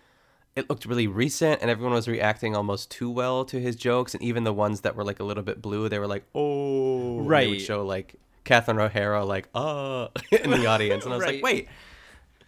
it 0.55 0.69
looked 0.69 0.85
really 0.85 1.07
recent, 1.07 1.61
and 1.61 1.69
everyone 1.71 1.93
was 1.93 2.07
reacting 2.07 2.55
almost 2.55 2.91
too 2.91 3.09
well 3.09 3.43
to 3.45 3.59
his 3.59 3.75
jokes, 3.75 4.13
and 4.13 4.21
even 4.21 4.43
the 4.43 4.53
ones 4.53 4.81
that 4.81 4.95
were 4.95 5.03
like 5.03 5.19
a 5.19 5.23
little 5.23 5.43
bit 5.43 5.61
blue, 5.61 5.87
they 5.89 5.99
were 5.99 6.07
like, 6.07 6.23
oh, 6.35 7.17
and 7.17 7.19
They 7.19 7.29
Right. 7.29 7.49
would 7.49 7.61
show 7.61 7.85
like 7.85 8.15
Catherine 8.43 8.79
O'Hara 8.79 9.25
like, 9.25 9.47
uh, 9.55 10.07
in 10.43 10.51
the 10.51 10.65
audience, 10.67 11.05
and 11.05 11.13
I 11.13 11.17
was 11.17 11.25
Right. 11.25 11.35
like, 11.35 11.43
wait. 11.43 11.67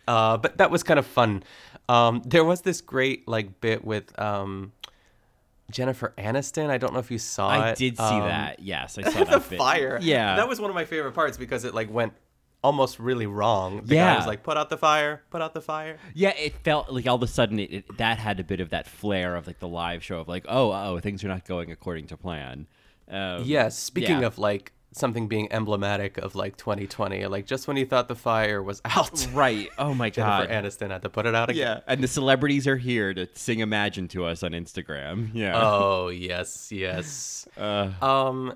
Uh, 0.07 0.37
but 0.37 0.57
that 0.57 0.71
was 0.71 0.83
kind 0.83 0.97
of 0.99 1.05
fun. 1.05 1.43
Um, 1.89 2.21
there 2.25 2.43
was 2.45 2.61
this 2.61 2.81
great 2.81 3.27
like 3.27 3.59
bit 3.61 3.83
with 3.85 4.17
um, 4.19 4.71
Jennifer 5.71 6.13
Aniston. 6.17 6.69
I 6.69 6.77
don't 6.77 6.93
know 6.93 6.99
if 6.99 7.11
you 7.11 7.17
saw 7.19 7.49
I 7.49 7.57
it. 7.57 7.71
I 7.71 7.73
did 7.75 7.97
see 7.97 8.03
Um, 8.03 8.21
that. 8.21 8.59
Yes, 8.61 8.97
I 8.97 9.01
saw 9.11 9.19
the 9.19 9.25
that 9.39 9.49
bit. 9.49 9.59
fire. 9.59 9.99
Yeah. 10.01 10.35
that 10.37 10.47
was 10.47 10.59
one 10.61 10.69
of 10.69 10.75
my 10.75 10.85
favorite 10.85 11.13
parts 11.13 11.37
because 11.37 11.65
it 11.65 11.73
like 11.73 11.91
went 11.91 12.13
almost 12.63 12.99
really 12.99 13.27
wrong. 13.27 13.77
The 13.81 13.95
guy 13.95 13.95
Yeah. 13.95 14.17
was 14.17 14.27
like, 14.27 14.43
"Put 14.43 14.57
out 14.57 14.69
the 14.69 14.77
fire! 14.77 15.21
Put 15.29 15.41
out 15.41 15.53
the 15.53 15.61
fire!" 15.61 15.97
Yeah, 16.13 16.29
it 16.37 16.53
felt 16.63 16.91
like 16.91 17.05
all 17.07 17.15
of 17.15 17.23
a 17.23 17.27
sudden 17.27 17.59
it, 17.59 17.71
it, 17.73 17.97
that 17.97 18.17
had 18.17 18.39
a 18.39 18.43
bit 18.43 18.59
of 18.59 18.69
that 18.71 18.87
flair 18.87 19.35
of 19.35 19.45
like 19.45 19.59
the 19.59 19.67
live 19.67 20.03
show 20.03 20.19
of 20.19 20.27
like, 20.27 20.45
oh, 20.49 20.71
oh, 20.71 20.99
things 20.99 21.23
are 21.23 21.27
not 21.27 21.45
going 21.45 21.71
according 21.71 22.07
to 22.07 22.17
plan. 22.17 22.67
Um, 23.09 23.43
Yes. 23.43 23.77
Speaking 23.77 24.21
yeah. 24.21 24.27
of 24.27 24.37
like 24.37 24.71
something 24.93 25.27
being 25.27 25.51
emblematic 25.51 26.17
of 26.17 26.35
like 26.35 26.57
2020, 26.57 27.25
like 27.27 27.45
just 27.45 27.67
when 27.67 27.77
you 27.77 27.85
thought 27.85 28.07
the 28.07 28.15
fire 28.15 28.63
was 28.63 28.81
out, 28.85 29.27
right? 29.33 29.69
Oh 29.77 29.93
my 29.93 30.09
Jennifer 30.09 30.47
god. 30.47 30.49
Aniston 30.65 30.89
had 30.89 31.01
to 31.03 31.09
put 31.09 31.25
it 31.25 31.35
out 31.35 31.49
again. 31.49 31.77
Yeah, 31.77 31.79
and 31.87 32.03
the 32.03 32.07
celebrities 32.07 32.67
are 32.67 32.77
here 32.77 33.13
to 33.13 33.27
sing 33.33 33.59
"Imagine" 33.59 34.07
to 34.09 34.25
us 34.25 34.43
on 34.43 34.51
Instagram. 34.51 35.29
Yeah. 35.33 35.53
Oh 35.55 36.07
yes, 36.09 36.71
yes. 36.71 37.47
Uh, 37.57 37.91
Um, 38.01 38.53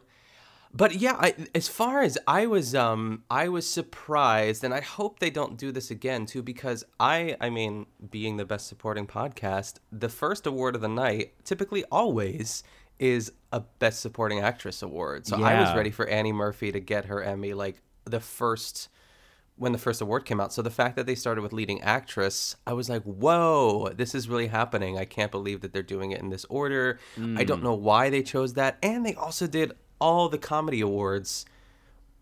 but 0.74 0.96
yeah, 0.96 1.18
I, 1.20 1.36
as 1.54 1.68
far 1.68 2.02
as 2.02 2.18
I 2.28 2.46
was, 2.46 2.74
um, 2.76 3.24
I 3.30 3.50
was 3.50 3.68
surprised, 3.68 4.64
and 4.64 4.74
I 4.74 4.80
hope 4.80 5.20
they 5.20 5.30
don't 5.30 5.58
do 5.58 5.72
this 5.72 5.92
again 5.92 6.26
too, 6.26 6.42
because 6.42 6.86
I, 6.98 7.36
I 7.42 7.50
mean, 7.50 7.88
being 8.10 8.38
the 8.38 8.46
best 8.46 8.68
supporting 8.68 9.06
podcast, 9.06 9.80
the 9.92 10.08
first 10.08 10.48
award 10.48 10.76
of 10.76 10.82
the 10.82 10.88
night 10.88 11.34
typically 11.44 11.84
always 11.92 12.64
is 13.01 13.34
a 13.51 13.60
best 13.60 14.00
supporting 14.00 14.39
actress 14.39 14.84
award. 14.84 15.25
So 15.25 15.43
I 15.43 15.60
was 15.60 15.75
ready 15.75 15.89
for 15.89 16.08
Annie 16.08 16.31
Murphy 16.31 16.72
to 16.72 16.79
get 16.79 17.05
her 17.05 17.22
Emmy 17.22 17.53
like 17.53 17.81
the 18.05 18.20
first 18.20 18.88
when 19.58 19.72
the 19.72 19.77
first 19.77 20.01
award 20.01 20.24
came 20.24 20.39
out. 20.39 20.53
So 20.53 20.62
the 20.62 20.70
fact 20.70 20.96
that 20.96 21.05
they 21.08 21.15
started 21.15 21.41
with 21.41 21.51
leading 21.51 21.81
actress, 21.81 22.55
I 22.65 22.74
was 22.74 22.89
like, 22.89 23.03
whoa, 23.03 23.89
this 23.89 24.15
is 24.15 24.29
really 24.29 24.48
happening. 24.48 24.98
I 24.98 25.05
can't 25.05 25.31
believe 25.31 25.62
that 25.62 25.74
they're 25.74 25.84
doing 25.84 26.12
it 26.12 26.20
in 26.20 26.29
this 26.29 26.46
order. 26.46 27.00
I 27.17 27.43
don't 27.43 27.60
hmm. 27.60 27.65
know 27.65 27.74
why 27.74 28.10
they 28.10 28.24
chose 28.24 28.53
that. 28.53 28.77
And 28.81 29.05
they 29.05 29.15
also 29.15 29.48
did 29.48 29.74
all 30.00 30.29
the 30.29 30.38
comedy 30.38 30.81
awards 30.81 31.46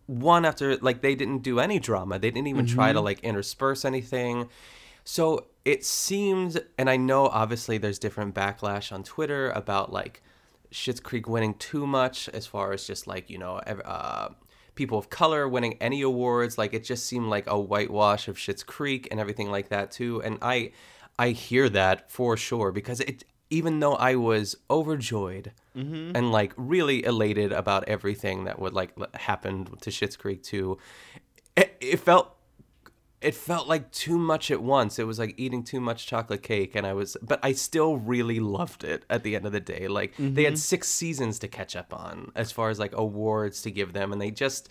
one 0.07 0.43
after 0.43 0.77
like 0.77 1.01
they 1.01 1.13
didn't 1.13 1.43
do 1.43 1.59
any 1.59 1.79
drama. 1.79 2.19
They 2.19 2.31
didn't 2.31 2.47
even 2.47 2.65
try 2.65 2.93
to 2.93 2.99
mm-hmm. 2.99 3.05
like 3.05 3.19
intersperse 3.19 3.85
anything. 3.85 4.49
So 5.03 5.47
it 5.65 5.85
seems 5.85 6.57
and 6.77 6.89
I 6.89 6.97
know 6.97 7.27
obviously 7.27 7.77
there's 7.77 7.99
different 7.99 8.33
backlash 8.33 8.91
on 8.91 9.03
Twitter 9.03 9.51
about 9.51 9.93
like 9.93 10.23
Schitt's 10.71 10.99
Creek 10.99 11.27
winning 11.27 11.53
too 11.55 11.87
much 11.87 12.29
as 12.29 12.45
far 12.45 12.73
as 12.73 12.85
just 12.85 13.07
like, 13.07 13.29
you 13.29 13.37
know, 13.37 13.55
uh 13.57 14.29
people 14.75 14.97
of 14.97 15.09
color 15.09 15.47
winning 15.47 15.75
any 15.81 16.01
awards. 16.01 16.57
Like 16.57 16.73
it 16.73 16.85
just 16.85 17.05
seemed 17.05 17.27
like 17.27 17.47
a 17.47 17.59
whitewash 17.59 18.27
of 18.29 18.37
Schitt's 18.37 18.63
Creek 18.63 19.07
and 19.11 19.19
everything 19.19 19.51
like 19.51 19.69
that 19.69 19.91
too. 19.91 20.21
And 20.23 20.37
I 20.41 20.71
I 21.17 21.29
hear 21.31 21.67
that 21.69 22.09
for 22.09 22.37
sure 22.37 22.71
because 22.71 23.01
it 23.01 23.25
even 23.49 23.79
though 23.79 23.95
I 23.95 24.15
was 24.15 24.55
overjoyed 24.69 25.51
and 26.15 26.31
like 26.31 26.53
really 26.55 27.03
elated 27.03 27.51
about 27.51 27.87
everything 27.87 28.45
that 28.45 28.59
would 28.59 28.73
like 28.73 28.91
happen 29.15 29.65
to 29.81 29.89
Schitt's 29.89 30.15
Creek 30.15 30.43
too, 30.43 30.77
it, 31.55 31.75
it 31.81 31.99
felt 31.99 32.35
it 33.21 33.35
felt 33.35 33.67
like 33.67 33.91
too 33.91 34.17
much 34.17 34.49
at 34.49 34.61
once. 34.61 34.97
It 34.97 35.05
was 35.05 35.19
like 35.19 35.33
eating 35.37 35.63
too 35.63 35.81
much 35.81 36.07
chocolate 36.07 36.41
cake, 36.41 36.75
and 36.75 36.87
I 36.87 36.93
was, 36.93 37.17
but 37.21 37.39
I 37.43 37.51
still 37.51 37.97
really 37.97 38.39
loved 38.39 38.83
it 38.83 39.03
at 39.09 39.23
the 39.23 39.35
end 39.35 39.45
of 39.45 39.51
the 39.51 39.59
day. 39.59 39.87
Like 39.87 40.13
they 40.17 40.43
had 40.43 40.53
mm-hmm. 40.53 40.57
six 40.57 40.87
seasons 40.87 41.39
to 41.39 41.47
catch 41.47 41.75
up 41.75 41.93
on 41.93 42.31
as 42.35 42.51
far 42.51 42.69
as 42.69 42.79
like 42.79 42.93
awards 42.95 43.61
to 43.63 43.71
give 43.71 43.93
them, 43.93 44.13
and 44.13 44.21
they 44.21 44.31
just 44.31 44.69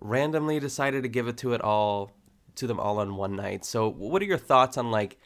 randomly 0.00 0.58
decided 0.58 1.02
to 1.04 1.08
give 1.08 1.28
it 1.28 1.36
to 1.38 1.54
it 1.54 1.60
all 1.60 2.12
to 2.56 2.66
them 2.66 2.80
all 2.80 2.98
on 2.98 3.16
one 3.16 3.36
night. 3.36 3.64
So, 3.64 3.88
what 3.88 4.22
are 4.22 4.26
your 4.26 4.38
thoughts 4.38 4.76
on 4.76 4.90
like, 4.90 5.18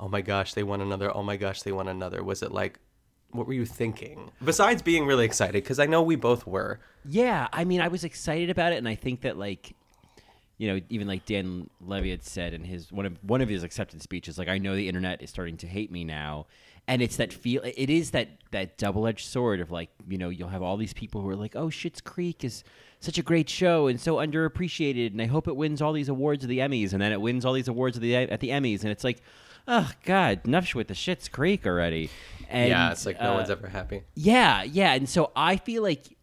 oh 0.00 0.08
my 0.08 0.20
gosh, 0.20 0.54
they 0.54 0.62
won 0.64 0.80
another? 0.80 1.14
Oh 1.16 1.22
my 1.22 1.36
gosh, 1.36 1.62
they 1.62 1.72
won 1.72 1.88
another. 1.88 2.22
Was 2.22 2.42
it 2.42 2.52
like? 2.52 2.80
What 3.30 3.46
were 3.46 3.52
you 3.52 3.66
thinking? 3.66 4.30
Besides 4.42 4.82
being 4.82 5.04
really 5.04 5.24
excited, 5.24 5.62
because 5.62 5.78
I 5.78 5.86
know 5.86 6.00
we 6.00 6.16
both 6.16 6.46
were. 6.46 6.80
Yeah, 7.04 7.48
I 7.52 7.64
mean, 7.64 7.80
I 7.80 7.88
was 7.88 8.04
excited 8.04 8.50
about 8.50 8.72
it, 8.72 8.76
and 8.76 8.88
I 8.88 8.94
think 8.94 9.22
that 9.22 9.36
like, 9.36 9.74
you 10.58 10.68
know, 10.68 10.80
even 10.88 11.06
like 11.06 11.26
Dan 11.26 11.68
Levy 11.80 12.10
had 12.10 12.24
said 12.24 12.54
in 12.54 12.64
his 12.64 12.90
one 12.90 13.06
of 13.06 13.18
one 13.22 13.40
of 13.40 13.48
his 13.48 13.62
acceptance 13.62 14.02
speeches, 14.02 14.38
like, 14.38 14.48
I 14.48 14.58
know 14.58 14.74
the 14.74 14.88
internet 14.88 15.22
is 15.22 15.30
starting 15.30 15.56
to 15.58 15.66
hate 15.66 15.90
me 15.90 16.04
now, 16.04 16.46
and 16.88 17.02
it's 17.02 17.16
that 17.16 17.32
feel. 17.32 17.60
It 17.64 17.90
is 17.90 18.12
that 18.12 18.28
that 18.52 18.78
double 18.78 19.06
edged 19.06 19.26
sword 19.26 19.60
of 19.60 19.70
like, 19.70 19.90
you 20.08 20.16
know, 20.16 20.30
you'll 20.30 20.48
have 20.48 20.62
all 20.62 20.76
these 20.76 20.94
people 20.94 21.20
who 21.20 21.28
are 21.28 21.36
like, 21.36 21.54
oh, 21.56 21.66
Schitt's 21.66 22.00
Creek 22.00 22.42
is 22.42 22.64
such 23.00 23.18
a 23.18 23.22
great 23.22 23.50
show 23.50 23.86
and 23.86 24.00
so 24.00 24.16
underappreciated, 24.16 25.08
and 25.08 25.20
I 25.20 25.26
hope 25.26 25.46
it 25.46 25.56
wins 25.56 25.82
all 25.82 25.92
these 25.92 26.08
awards 26.08 26.42
of 26.42 26.48
the 26.48 26.60
Emmys, 26.60 26.92
and 26.92 27.02
then 27.02 27.12
it 27.12 27.20
wins 27.20 27.44
all 27.44 27.52
these 27.52 27.68
awards 27.68 27.96
of 27.96 28.02
the 28.02 28.16
at 28.16 28.40
the 28.40 28.50
Emmys, 28.50 28.82
and 28.82 28.90
it's 28.90 29.04
like. 29.04 29.20
Oh 29.68 29.90
God! 30.04 30.42
Enough 30.44 30.76
with 30.76 30.86
the 30.86 30.94
Schitt's 30.94 31.28
Creek 31.28 31.66
already. 31.66 32.08
And, 32.48 32.68
yeah, 32.68 32.92
it's 32.92 33.04
like 33.04 33.20
no 33.20 33.32
uh, 33.32 33.34
one's 33.34 33.50
ever 33.50 33.66
happy. 33.66 34.04
yeah, 34.14 34.62
yeah. 34.62 34.94
And 34.94 35.08
so 35.08 35.32
I 35.34 35.56
feel 35.56 35.82
like 35.82 36.15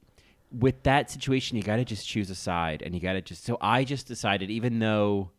with 0.58 0.84
that 0.84 1.10
situation, 1.10 1.58
you 1.58 1.64
got 1.64 1.78
to 1.78 1.86
just 1.86 2.08
choose 2.08 2.30
a 2.30 2.36
side 2.36 2.82
and 2.84 2.94
you 2.94 3.02
got 3.02 3.14
to 3.14 3.22
just. 3.22 3.44
So 3.44 3.58
I 3.60 3.84
just 3.84 4.08
decided, 4.08 4.50
even 4.52 4.80
though 4.80 5.32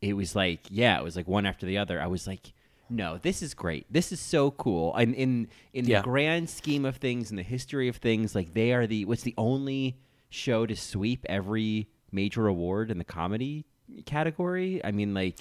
it 0.00 0.14
was 0.14 0.36
like, 0.36 0.60
yeah, 0.68 0.98
it 0.98 1.04
was 1.04 1.16
like 1.16 1.26
one 1.26 1.46
after 1.46 1.64
the 1.66 1.78
other, 1.78 2.00
I 2.00 2.06
was 2.06 2.26
like, 2.26 2.52
no, 2.90 3.18
this 3.22 3.40
is 3.42 3.54
great. 3.54 3.86
This 3.90 4.12
is 4.12 4.20
so 4.20 4.50
cool. 4.50 4.94
And 4.94 5.14
in, 5.14 5.48
in 5.72 5.86
Yeah. 5.86 6.00
the 6.00 6.04
grand 6.04 6.50
scheme 6.50 6.84
of 6.84 6.96
things, 6.96 7.30
in 7.30 7.36
the 7.36 7.42
history 7.42 7.88
of 7.88 7.96
things, 7.96 8.34
like 8.34 8.52
they 8.52 8.72
are 8.72 8.86
the, 8.86 9.04
what's 9.06 9.22
the 9.22 9.34
only 9.38 9.96
show 10.28 10.66
to 10.66 10.76
sweep 10.76 11.24
every 11.28 11.88
major 12.10 12.46
award 12.46 12.90
in 12.90 12.98
the 12.98 13.04
comedy 13.04 13.64
category? 14.06 14.84
I 14.84 14.90
mean, 14.92 15.14
like. 15.14 15.38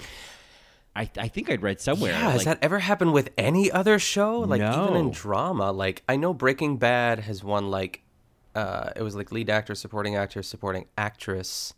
I, 0.94 1.10
I 1.18 1.30
think 1.30 1.50
I'd 1.50 1.62
read 1.62 1.80
somewhere. 1.80 2.12
Yeah, 2.12 2.32
has 2.32 2.44
that 2.44 2.60
ever 2.62 2.80
happened 2.80 3.14
with 3.14 3.30
any 3.38 3.72
other 3.72 3.98
show? 3.98 4.40
Like 4.42 4.60
even 4.60 4.98
in 4.98 5.12
drama, 5.12 5.72
like 5.72 6.04
I 6.10 6.18
know 6.18 6.34
Breaking 6.34 6.76
Bad 6.76 7.20
has 7.20 7.42
won 7.42 7.72
like 7.72 8.04
uh 8.56 8.90
it 8.96 9.02
was 9.02 9.16
like 9.16 9.32
lead 9.32 9.50
actor, 9.50 9.76
supporting 9.76 10.16
actor, 10.16 10.42
supporting 10.44 10.86
actress. 10.98 11.74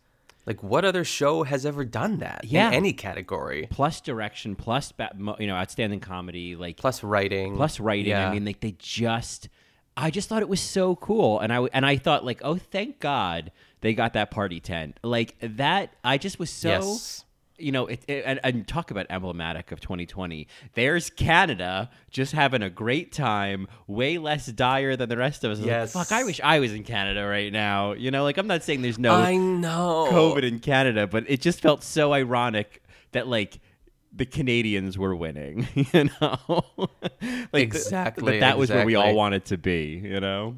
Like 0.45 0.61
what 0.61 0.83
other 0.83 1.05
show 1.05 1.43
has 1.43 1.65
ever 1.65 1.85
done 1.85 2.17
that 2.19 2.41
Yeah. 2.43 2.67
in 2.67 2.73
any 2.73 2.91
category? 2.93 3.67
plus 3.69 4.01
direction, 4.01 4.55
plus 4.55 4.91
ba- 4.91 5.11
you 5.39 5.47
know 5.47 5.55
outstanding 5.55 5.99
comedy, 6.01 6.55
like 6.55 6.75
Plus 6.77 7.01
writing. 7.03 7.55
plus 7.55 7.79
writing. 7.79 8.07
Yeah. 8.11 8.27
I 8.29 8.33
mean, 8.33 8.43
like 8.45 8.59
they 8.59 8.75
just. 8.77 9.49
I 9.95 10.09
just 10.09 10.27
thought 10.27 10.41
it 10.41 10.49
was 10.49 10.59
so 10.59 10.95
cool, 10.95 11.39
and 11.39 11.53
I 11.53 11.61
and 11.71 11.85
I 11.85 11.97
thought 11.97 12.25
like, 12.25 12.41
oh, 12.43 12.57
thank 12.57 12.99
God 12.99 13.51
they 13.81 13.93
got 13.93 14.13
that 14.13 14.31
party 14.31 14.59
tent. 14.59 14.99
Like 15.03 15.35
that, 15.39 15.93
I 16.03 16.17
just 16.17 16.39
was 16.39 16.49
so. 16.49 16.69
Yes. 16.69 17.25
You 17.63 17.71
know, 17.71 17.87
it, 17.87 18.03
it- 18.07 18.23
and, 18.25 18.39
and 18.43 18.67
talk 18.67 18.91
about 18.91 19.05
emblematic 19.09 19.71
of 19.71 19.79
2020. 19.79 20.47
There's 20.73 21.09
Canada 21.09 21.89
just 22.09 22.33
having 22.33 22.61
a 22.61 22.69
great 22.69 23.11
time, 23.11 23.67
way 23.87 24.17
less 24.17 24.45
dire 24.47 24.95
than 24.95 25.09
the 25.09 25.17
rest 25.17 25.43
of 25.43 25.51
us. 25.51 25.57
Was 25.57 25.65
like, 25.65 25.67
Yes. 25.67 25.93
Fuck, 25.93 26.11
I 26.11 26.23
wish 26.23 26.39
I 26.43 26.59
was 26.59 26.73
in 26.73 26.83
Canada 26.83 27.25
right 27.25 27.51
now. 27.51 27.93
You 27.93 28.11
know, 28.11 28.23
like 28.23 28.37
I'm 28.37 28.47
not 28.47 28.63
saying 28.63 28.81
there's 28.81 28.99
no 28.99 29.13
I 29.15 29.35
know. 29.37 30.07
COVID 30.11 30.43
in 30.43 30.59
Canada, 30.59 31.07
but 31.07 31.23
it 31.27 31.41
just 31.41 31.61
felt 31.61 31.83
so 31.83 32.13
ironic 32.13 32.83
that 33.13 33.27
like 33.27 33.59
the 34.15 34.25
Canadians 34.25 34.95
were 34.97 35.15
winning, 35.15 35.67
you 35.75 36.09
know? 36.21 36.37
like 37.51 37.63
Exactly, 37.63 38.33
That, 38.39 38.51
that 38.51 38.57
was 38.59 38.69
where 38.69 38.85
we 38.85 38.95
all 38.95 39.15
wanted 39.15 39.45
to 39.45 39.57
be, 39.57 40.01
you 40.03 40.19
know? 40.19 40.57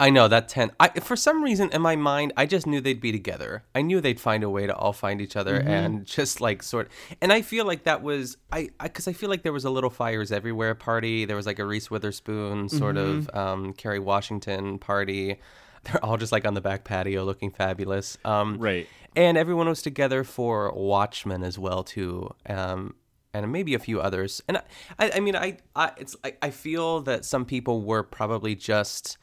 I 0.00 0.10
know 0.10 0.26
that 0.26 0.48
ten. 0.48 0.72
I 0.80 0.88
for 1.00 1.14
some 1.16 1.42
reason 1.42 1.70
in 1.72 1.80
my 1.80 1.94
mind, 1.94 2.32
I 2.36 2.46
just 2.46 2.66
knew 2.66 2.80
they'd 2.80 3.00
be 3.00 3.12
together. 3.12 3.62
I 3.74 3.82
knew 3.82 4.00
they'd 4.00 4.18
find 4.20 4.42
a 4.42 4.50
way 4.50 4.66
to 4.66 4.74
all 4.74 4.92
find 4.92 5.20
each 5.20 5.36
other 5.36 5.58
Mm-hmm. 5.58 5.68
and 5.68 6.04
just 6.18 6.40
like 6.40 6.62
sort. 6.64 6.90
And 7.20 7.32
I 7.32 7.42
feel 7.42 7.64
like 7.64 7.84
that 7.84 8.02
was 8.02 8.36
I 8.50 8.70
because 8.82 9.06
I, 9.06 9.12
feel 9.12 9.30
like 9.30 9.42
there 9.44 9.52
was 9.52 9.64
a 9.64 9.70
little 9.70 9.90
fires 9.90 10.32
everywhere 10.32 10.74
party. 10.74 11.24
There 11.26 11.36
was 11.36 11.46
like 11.46 11.60
a 11.60 11.64
Reese 11.64 11.90
Witherspoon 11.90 12.68
sort 12.68 12.96
of 12.96 13.26
Mm-hmm. 13.28 13.38
um, 13.38 13.72
Kerry 13.74 14.00
Washington 14.00 14.78
party. 14.78 15.38
They're 15.84 16.04
all 16.04 16.16
just 16.16 16.32
like 16.32 16.46
on 16.46 16.54
the 16.54 16.60
back 16.62 16.84
patio 16.84 17.24
looking 17.24 17.50
fabulous. 17.50 18.16
Um, 18.24 18.58
Right. 18.58 18.88
And 19.14 19.38
everyone 19.38 19.68
was 19.68 19.80
together 19.82 20.24
for 20.24 20.72
Watchmen 20.72 21.44
as 21.44 21.56
well 21.58 21.84
too. 21.84 22.34
Um, 22.48 22.94
and 23.32 23.52
maybe 23.52 23.74
a 23.74 23.78
few 23.78 24.00
others. 24.00 24.42
And 24.48 24.56
I, 24.56 24.62
I, 24.98 25.10
I 25.16 25.20
mean, 25.20 25.36
I, 25.36 25.58
I, 25.76 25.92
it's, 25.98 26.16
I, 26.24 26.34
I 26.42 26.50
feel 26.50 27.00
that 27.02 27.24
some 27.24 27.44
people 27.44 27.82
were 27.82 28.02
probably 28.02 28.54
just 28.56 29.18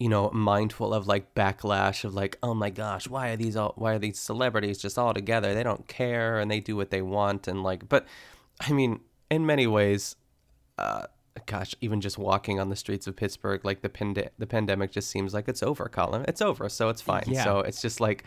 you 0.00 0.08
know 0.08 0.30
mindful 0.32 0.92
of 0.92 1.06
like 1.06 1.34
backlash 1.34 2.04
of 2.04 2.14
like 2.14 2.38
oh 2.42 2.54
my 2.54 2.70
gosh 2.70 3.06
why 3.06 3.28
are 3.28 3.36
these 3.36 3.54
all 3.54 3.74
why 3.76 3.92
are 3.94 3.98
these 3.98 4.18
celebrities 4.18 4.78
just 4.78 4.98
all 4.98 5.14
together? 5.14 5.54
They 5.54 5.62
don't 5.62 5.86
care 5.86 6.40
and 6.40 6.50
they 6.50 6.58
do 6.58 6.74
what 6.74 6.90
they 6.90 7.02
want 7.02 7.46
and 7.46 7.62
like 7.62 7.88
but 7.88 8.06
i 8.60 8.72
mean 8.72 9.00
in 9.30 9.46
many 9.46 9.66
ways 9.66 10.16
uh 10.78 11.04
gosh 11.46 11.74
even 11.80 12.00
just 12.00 12.18
walking 12.18 12.58
on 12.58 12.68
the 12.70 12.76
streets 12.76 13.06
of 13.06 13.14
pittsburgh 13.14 13.64
like 13.64 13.82
the 13.82 13.88
pande- 13.88 14.30
the 14.38 14.46
pandemic 14.46 14.90
just 14.90 15.10
seems 15.10 15.32
like 15.32 15.48
it's 15.48 15.62
over 15.62 15.88
colin. 15.88 16.24
It's 16.26 16.42
over 16.42 16.68
so 16.68 16.88
it's 16.88 17.02
fine. 17.02 17.24
Yeah. 17.26 17.44
so 17.44 17.60
it's 17.60 17.82
just 17.82 18.00
like 18.00 18.24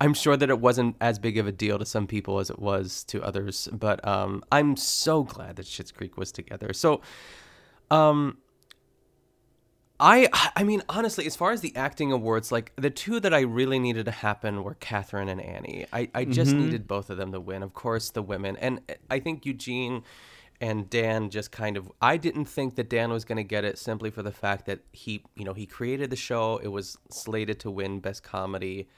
i'm 0.00 0.14
sure 0.14 0.36
that 0.36 0.48
it 0.48 0.60
wasn't 0.60 0.96
as 1.00 1.18
big 1.18 1.36
of 1.38 1.46
a 1.46 1.52
deal 1.52 1.78
to 1.78 1.84
some 1.84 2.06
people 2.06 2.38
as 2.38 2.50
it 2.50 2.58
was 2.58 3.04
to 3.04 3.22
others 3.22 3.68
but 3.72 4.06
um 4.06 4.42
i'm 4.50 4.76
so 4.76 5.22
glad 5.22 5.56
that 5.56 5.66
Schitt's 5.66 5.92
creek 5.92 6.16
was 6.16 6.32
together. 6.32 6.72
So 6.72 7.02
um 7.90 8.38
I 10.02 10.28
I 10.56 10.64
mean 10.64 10.82
honestly, 10.88 11.24
as 11.26 11.36
far 11.36 11.52
as 11.52 11.62
the 11.62 11.74
acting 11.76 12.12
awards, 12.12 12.52
like 12.52 12.72
the 12.76 12.90
two 12.90 13.20
that 13.20 13.32
I 13.32 13.40
really 13.40 13.78
needed 13.78 14.04
to 14.06 14.10
happen 14.10 14.62
were 14.64 14.74
Catherine 14.74 15.28
and 15.28 15.40
Annie. 15.40 15.86
I, 15.92 16.10
I 16.14 16.24
just 16.24 16.50
mm-hmm. 16.50 16.64
needed 16.64 16.88
both 16.88 17.08
of 17.08 17.16
them 17.16 17.32
to 17.32 17.40
win. 17.40 17.62
Of 17.62 17.72
course, 17.72 18.10
the 18.10 18.22
women, 18.22 18.56
and 18.56 18.80
eh, 18.88 18.96
I 19.10 19.20
think 19.20 19.46
Eugene 19.46 20.02
and 20.60 20.90
Dan 20.90 21.30
just 21.30 21.52
kind 21.52 21.76
of. 21.76 21.90
I 22.02 22.16
didn't 22.16 22.46
think 22.46 22.74
that 22.76 22.90
Dan 22.90 23.10
was 23.10 23.24
going 23.24 23.36
to 23.36 23.44
get 23.44 23.64
it 23.64 23.78
simply 23.78 24.10
for 24.10 24.22
the 24.22 24.32
fact 24.32 24.66
that 24.66 24.80
he, 24.92 25.24
you 25.36 25.44
know, 25.44 25.54
he 25.54 25.66
created 25.66 26.10
the 26.10 26.16
show. 26.16 26.58
It 26.58 26.68
was 26.68 26.98
slated 27.10 27.60
to 27.60 27.70
win 27.70 28.00
best 28.00 28.22
comedy. 28.22 28.88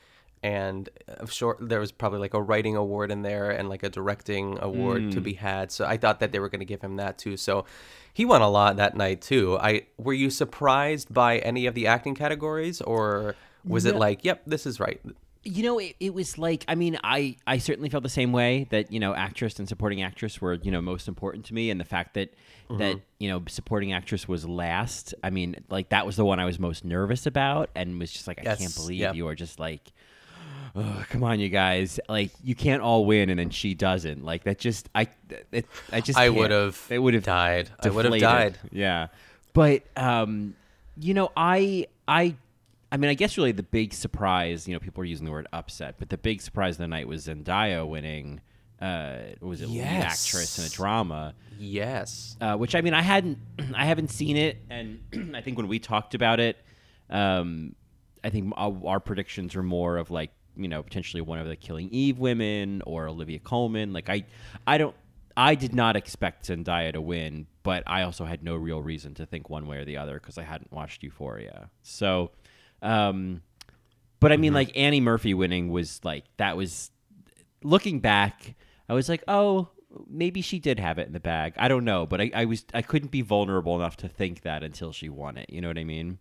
And 0.45 0.91
of 1.09 1.33
short, 1.33 1.57
there 1.59 1.81
was 1.81 1.91
probably 1.91 2.19
like 2.19 2.35
a 2.35 2.43
writing 2.43 2.77
award 2.77 3.11
in 3.11 3.23
there 3.23 3.51
and 3.51 3.71
like 3.71 3.83
a 3.83 3.89
directing 3.89 4.59
award 4.61 5.11
to 5.13 5.23
be 5.23 5.33
hmm. 5.33 5.39
had. 5.39 5.73
So 5.73 5.87
I 5.87 5.97
thought 5.97 6.21
that 6.21 6.33
they 6.33 6.39
were 6.39 6.51
going 6.51 6.61
to 6.61 6.67
give 6.67 6.83
him 6.83 6.97
that 6.97 7.17
too. 7.17 7.39
So 7.39 7.65
he 8.13 8.27
won 8.27 8.43
a 8.43 8.51
lot 8.51 8.77
that 8.77 8.95
night 8.95 9.23
too. 9.23 9.57
I 9.59 9.87
were 9.97 10.13
you 10.13 10.29
surprised 10.29 11.15
by 11.15 11.39
any 11.39 11.65
of 11.65 11.75
the 11.75 11.87
acting 11.87 12.15
categories, 12.15 12.83
or 12.83 13.37
was 13.65 13.87
it 13.87 13.97
like, 13.97 14.23
yep, 14.23 14.43
this 14.47 14.67
is 14.67 14.79
right? 14.79 15.01
You 15.45 15.63
know, 15.63 15.79
it, 15.79 15.97
it 15.99 16.13
was 16.13 16.37
like 16.37 16.67
I 16.69 16.75
mean, 16.75 16.99
I 17.03 17.37
I 17.47 17.57
certainly 17.57 17.89
felt 17.89 18.03
the 18.03 18.11
same 18.11 18.33
way 18.33 18.67
that 18.69 18.93
you 18.93 19.01
know, 19.01 19.15
actress 19.15 19.59
and 19.59 19.67
supporting 19.67 20.03
actress 20.03 20.43
were 20.43 20.59
you 20.63 20.71
know 20.71 20.83
most 20.83 21.09
important 21.09 21.47
to 21.47 21.55
me, 21.55 21.71
and 21.71 21.81
the 21.81 21.87
fact 21.87 22.13
that 22.15 22.35
mm-hmm. 22.69 22.77
that 22.77 23.01
you 23.19 23.31
know 23.31 23.43
supporting 23.49 23.95
actress 23.95 24.29
was 24.29 24.47
last. 24.47 25.15
I 25.25 25.31
mean, 25.31 25.57
like 25.71 25.89
that 25.89 26.05
was 26.05 26.17
the 26.17 26.25
one 26.27 26.39
I 26.39 26.45
was 26.45 26.59
most 26.59 26.85
nervous 26.85 27.25
about, 27.25 27.71
and 27.75 27.99
was 27.99 28.13
just 28.13 28.27
like, 28.27 28.41
I 28.41 28.43
Yes, 28.43 28.59
can't 28.59 28.75
believe 28.75 29.01
yep. 29.01 29.15
you 29.15 29.27
are 29.27 29.35
just 29.35 29.59
like. 29.59 29.91
"Ugh, 30.75 31.07
come 31.09 31.23
on, 31.25 31.41
you 31.41 31.49
guys! 31.49 32.01
Like 32.09 32.31
you 32.43 32.55
can't 32.55 32.83
all 32.83 33.05
win, 33.07 33.31
and 33.31 33.39
then 33.39 33.51
she 33.51 33.75
doesn't. 33.75 34.25
Like 34.25 34.45
that. 34.45 34.59
Just 34.59 34.89
I, 34.95 35.09
it, 35.53 35.67
I 35.93 36.01
just. 36.01 36.19
I 36.19 36.29
would 36.29 36.51
have. 36.51 36.81
It 36.91 36.99
would 36.99 37.15
have 37.15 37.25
died. 37.25 37.71
I 37.81 37.91
would 37.91 38.05
have 38.05 38.21
died. 38.21 38.59
Yeah, 38.73 39.09
but 39.53 39.83
um, 39.97 40.55
you 40.97 41.15
know, 41.15 41.31
I 41.37 41.87
I 42.07 42.37
I 42.95 42.97
mean, 42.97 43.11
I 43.11 43.15
guess 43.15 43.37
really 43.37 43.51
the 43.51 43.65
big 43.65 43.93
surprise, 43.93 44.69
you 44.69 44.75
know, 44.75 44.79
people 44.79 45.03
are 45.03 45.05
using 45.05 45.25
the 45.25 45.33
word 45.33 45.49
upset, 45.53 45.97
but 45.99 46.11
the 46.11 46.17
big 46.17 46.41
surprise 46.41 46.75
of 46.75 46.79
the 46.79 46.87
night 46.87 47.09
was 47.09 47.27
Zendaya 47.27 47.85
winning. 47.85 48.41
Uh, 48.81 49.17
was 49.41 49.63
it 49.63 49.69
lead 49.69 49.81
actress 49.81 50.61
in 50.61 50.65
a 50.65 50.69
drama? 50.69 51.35
Yes. 51.59 52.37
Uh, 52.41 52.55
which 52.57 52.77
I 52.77 52.83
mean, 52.83 52.95
I 52.95 53.03
hadn't, 53.03 53.39
I 53.75 53.85
haven't 53.87 54.13
seen 54.13 54.37
it, 54.37 54.59
and 54.71 55.01
I 55.35 55.41
think 55.41 55.57
when 55.57 55.67
we 55.67 55.81
talked 55.81 56.15
about 56.15 56.39
it, 56.39 56.57
um, 57.11 57.75
I 58.23 58.31
think 58.31 58.55
our, 58.57 58.81
our 58.85 59.01
predictions 59.01 59.57
were 59.57 59.65
more 59.65 59.97
of 59.97 60.13
like, 60.13 60.31
you 60.57 60.69
know, 60.69 60.83
potentially 60.83 61.21
one 61.21 61.39
of 61.39 61.47
the 61.47 61.57
Killing 61.57 61.89
Eve 61.91 62.19
women 62.19 62.83
or 62.87 63.09
Olivia 63.09 63.39
Colman. 63.39 63.93
Like, 63.93 64.09
I, 64.09 64.25
I 64.67 64.79
don't, 64.79 64.95
I 65.37 65.55
did 65.55 65.75
not 65.75 65.97
expect 65.97 66.47
Zendaya 66.49 66.93
to 66.93 67.01
win, 67.01 67.47
but 67.63 67.83
I 67.87 68.03
also 68.03 68.25
had 68.25 68.43
no 68.43 68.55
real 68.57 68.81
reason 68.83 69.15
to 69.15 69.27
think 69.27 69.51
one 69.51 69.67
way 69.67 69.79
or 69.79 69.85
the 69.85 69.97
other 69.97 70.15
because 70.21 70.39
I 70.39 70.45
hadn't 70.45 70.73
watched 70.73 71.03
Euphoria. 71.03 71.71
So, 71.83 72.31
um, 72.83 73.43
but 74.21 74.33
I 74.33 74.37
mean, 74.37 74.51
Mm-hmm. 74.51 74.55
like 74.55 74.77
Annie 74.77 75.01
Murphy 75.01 75.35
winning 75.35 75.71
was 75.71 76.01
like 76.05 76.25
that 76.37 76.57
was 76.57 76.91
looking 77.63 78.01
back. 78.01 78.55
I 78.89 78.95
was 78.95 79.09
like, 79.09 79.25
oh, 79.29 79.69
maybe 80.09 80.41
she 80.41 80.59
did 80.59 80.79
have 80.79 80.99
it 80.99 81.07
in 81.07 81.13
the 81.13 81.21
bag. 81.21 81.55
I 81.57 81.69
don't 81.69 81.85
know, 81.85 82.07
but 82.07 82.21
I, 82.21 82.31
I 82.35 82.45
was 82.45 82.65
I 82.73 82.83
couldn't 82.83 83.11
be 83.11 83.23
vulnerable 83.23 83.75
enough 83.77 83.97
to 83.99 84.09
think 84.09 84.43
that 84.43 84.63
until 84.63 84.93
she 84.93 85.09
won 85.09 85.37
it. 85.37 85.51
You 85.51 85.61
know 85.61 85.69
what 85.69 85.79
I 85.79 85.85
mean? 85.85 86.19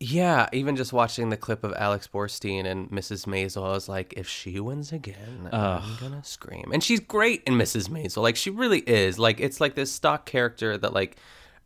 Yeah, 0.00 0.48
even 0.52 0.76
just 0.76 0.92
watching 0.92 1.30
the 1.30 1.36
clip 1.36 1.64
of 1.64 1.74
Alex 1.76 2.08
Borstein 2.12 2.66
and 2.66 2.88
Mrs. 2.90 3.26
Maisel, 3.26 3.66
I 3.66 3.70
was 3.70 3.88
like, 3.88 4.14
if 4.16 4.28
she 4.28 4.60
wins 4.60 4.92
again, 4.92 5.48
I'm 5.52 5.96
gonna 5.98 6.22
scream. 6.22 6.70
And 6.72 6.84
she's 6.84 7.00
great 7.00 7.42
in 7.44 7.54
Mrs. 7.54 7.88
Maisel. 7.88 8.22
Like 8.22 8.36
she 8.36 8.50
really 8.50 8.80
is. 8.80 9.18
Like 9.18 9.40
it's 9.40 9.60
like 9.60 9.74
this 9.74 9.90
stock 9.90 10.24
character 10.24 10.78
that 10.78 10.92
like 10.92 11.16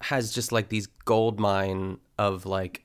has 0.01 0.33
just 0.33 0.51
like 0.51 0.69
these 0.71 0.87
gold 0.87 1.39
mine 1.39 1.99
of 2.19 2.47
like 2.47 2.85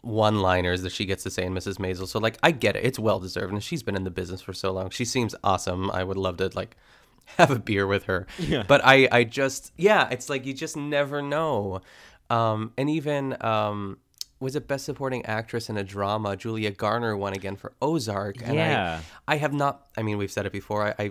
one 0.00 0.40
liners 0.40 0.80
that 0.82 0.92
she 0.92 1.04
gets 1.04 1.22
to 1.24 1.30
say 1.30 1.44
in 1.44 1.52
Mrs. 1.52 1.76
Maisel. 1.76 2.08
So 2.08 2.18
like 2.18 2.38
I 2.42 2.50
get 2.50 2.74
it. 2.74 2.84
It's 2.84 2.98
well 2.98 3.20
deserved. 3.20 3.52
And 3.52 3.62
she's 3.62 3.82
been 3.82 3.96
in 3.96 4.04
the 4.04 4.10
business 4.10 4.40
for 4.40 4.54
so 4.54 4.72
long. 4.72 4.88
She 4.90 5.04
seems 5.04 5.34
awesome. 5.44 5.90
I 5.90 6.02
would 6.04 6.16
love 6.16 6.38
to 6.38 6.50
like 6.54 6.76
have 7.36 7.50
a 7.50 7.58
beer 7.58 7.86
with 7.86 8.04
her. 8.04 8.26
Yeah. 8.38 8.64
But 8.66 8.80
I 8.82 9.08
I 9.12 9.24
just 9.24 9.72
yeah, 9.76 10.08
it's 10.10 10.30
like 10.30 10.46
you 10.46 10.54
just 10.54 10.74
never 10.76 11.20
know. 11.20 11.82
Um 12.30 12.72
and 12.78 12.88
even 12.88 13.36
um 13.42 13.98
was 14.44 14.54
a 14.54 14.60
best 14.60 14.84
supporting 14.84 15.24
actress 15.26 15.68
in 15.70 15.76
a 15.76 15.82
drama? 15.84 16.36
Julia 16.36 16.70
Garner 16.70 17.16
won 17.16 17.32
again 17.32 17.56
for 17.56 17.72
Ozark. 17.82 18.36
And 18.44 18.54
Yeah. 18.54 19.00
I, 19.26 19.34
I 19.34 19.36
have 19.38 19.52
not 19.52 19.86
I 19.96 20.02
mean 20.02 20.16
we've 20.18 20.30
said 20.36 20.46
it 20.46 20.52
before. 20.52 20.80
I, 20.88 20.94
I 21.04 21.10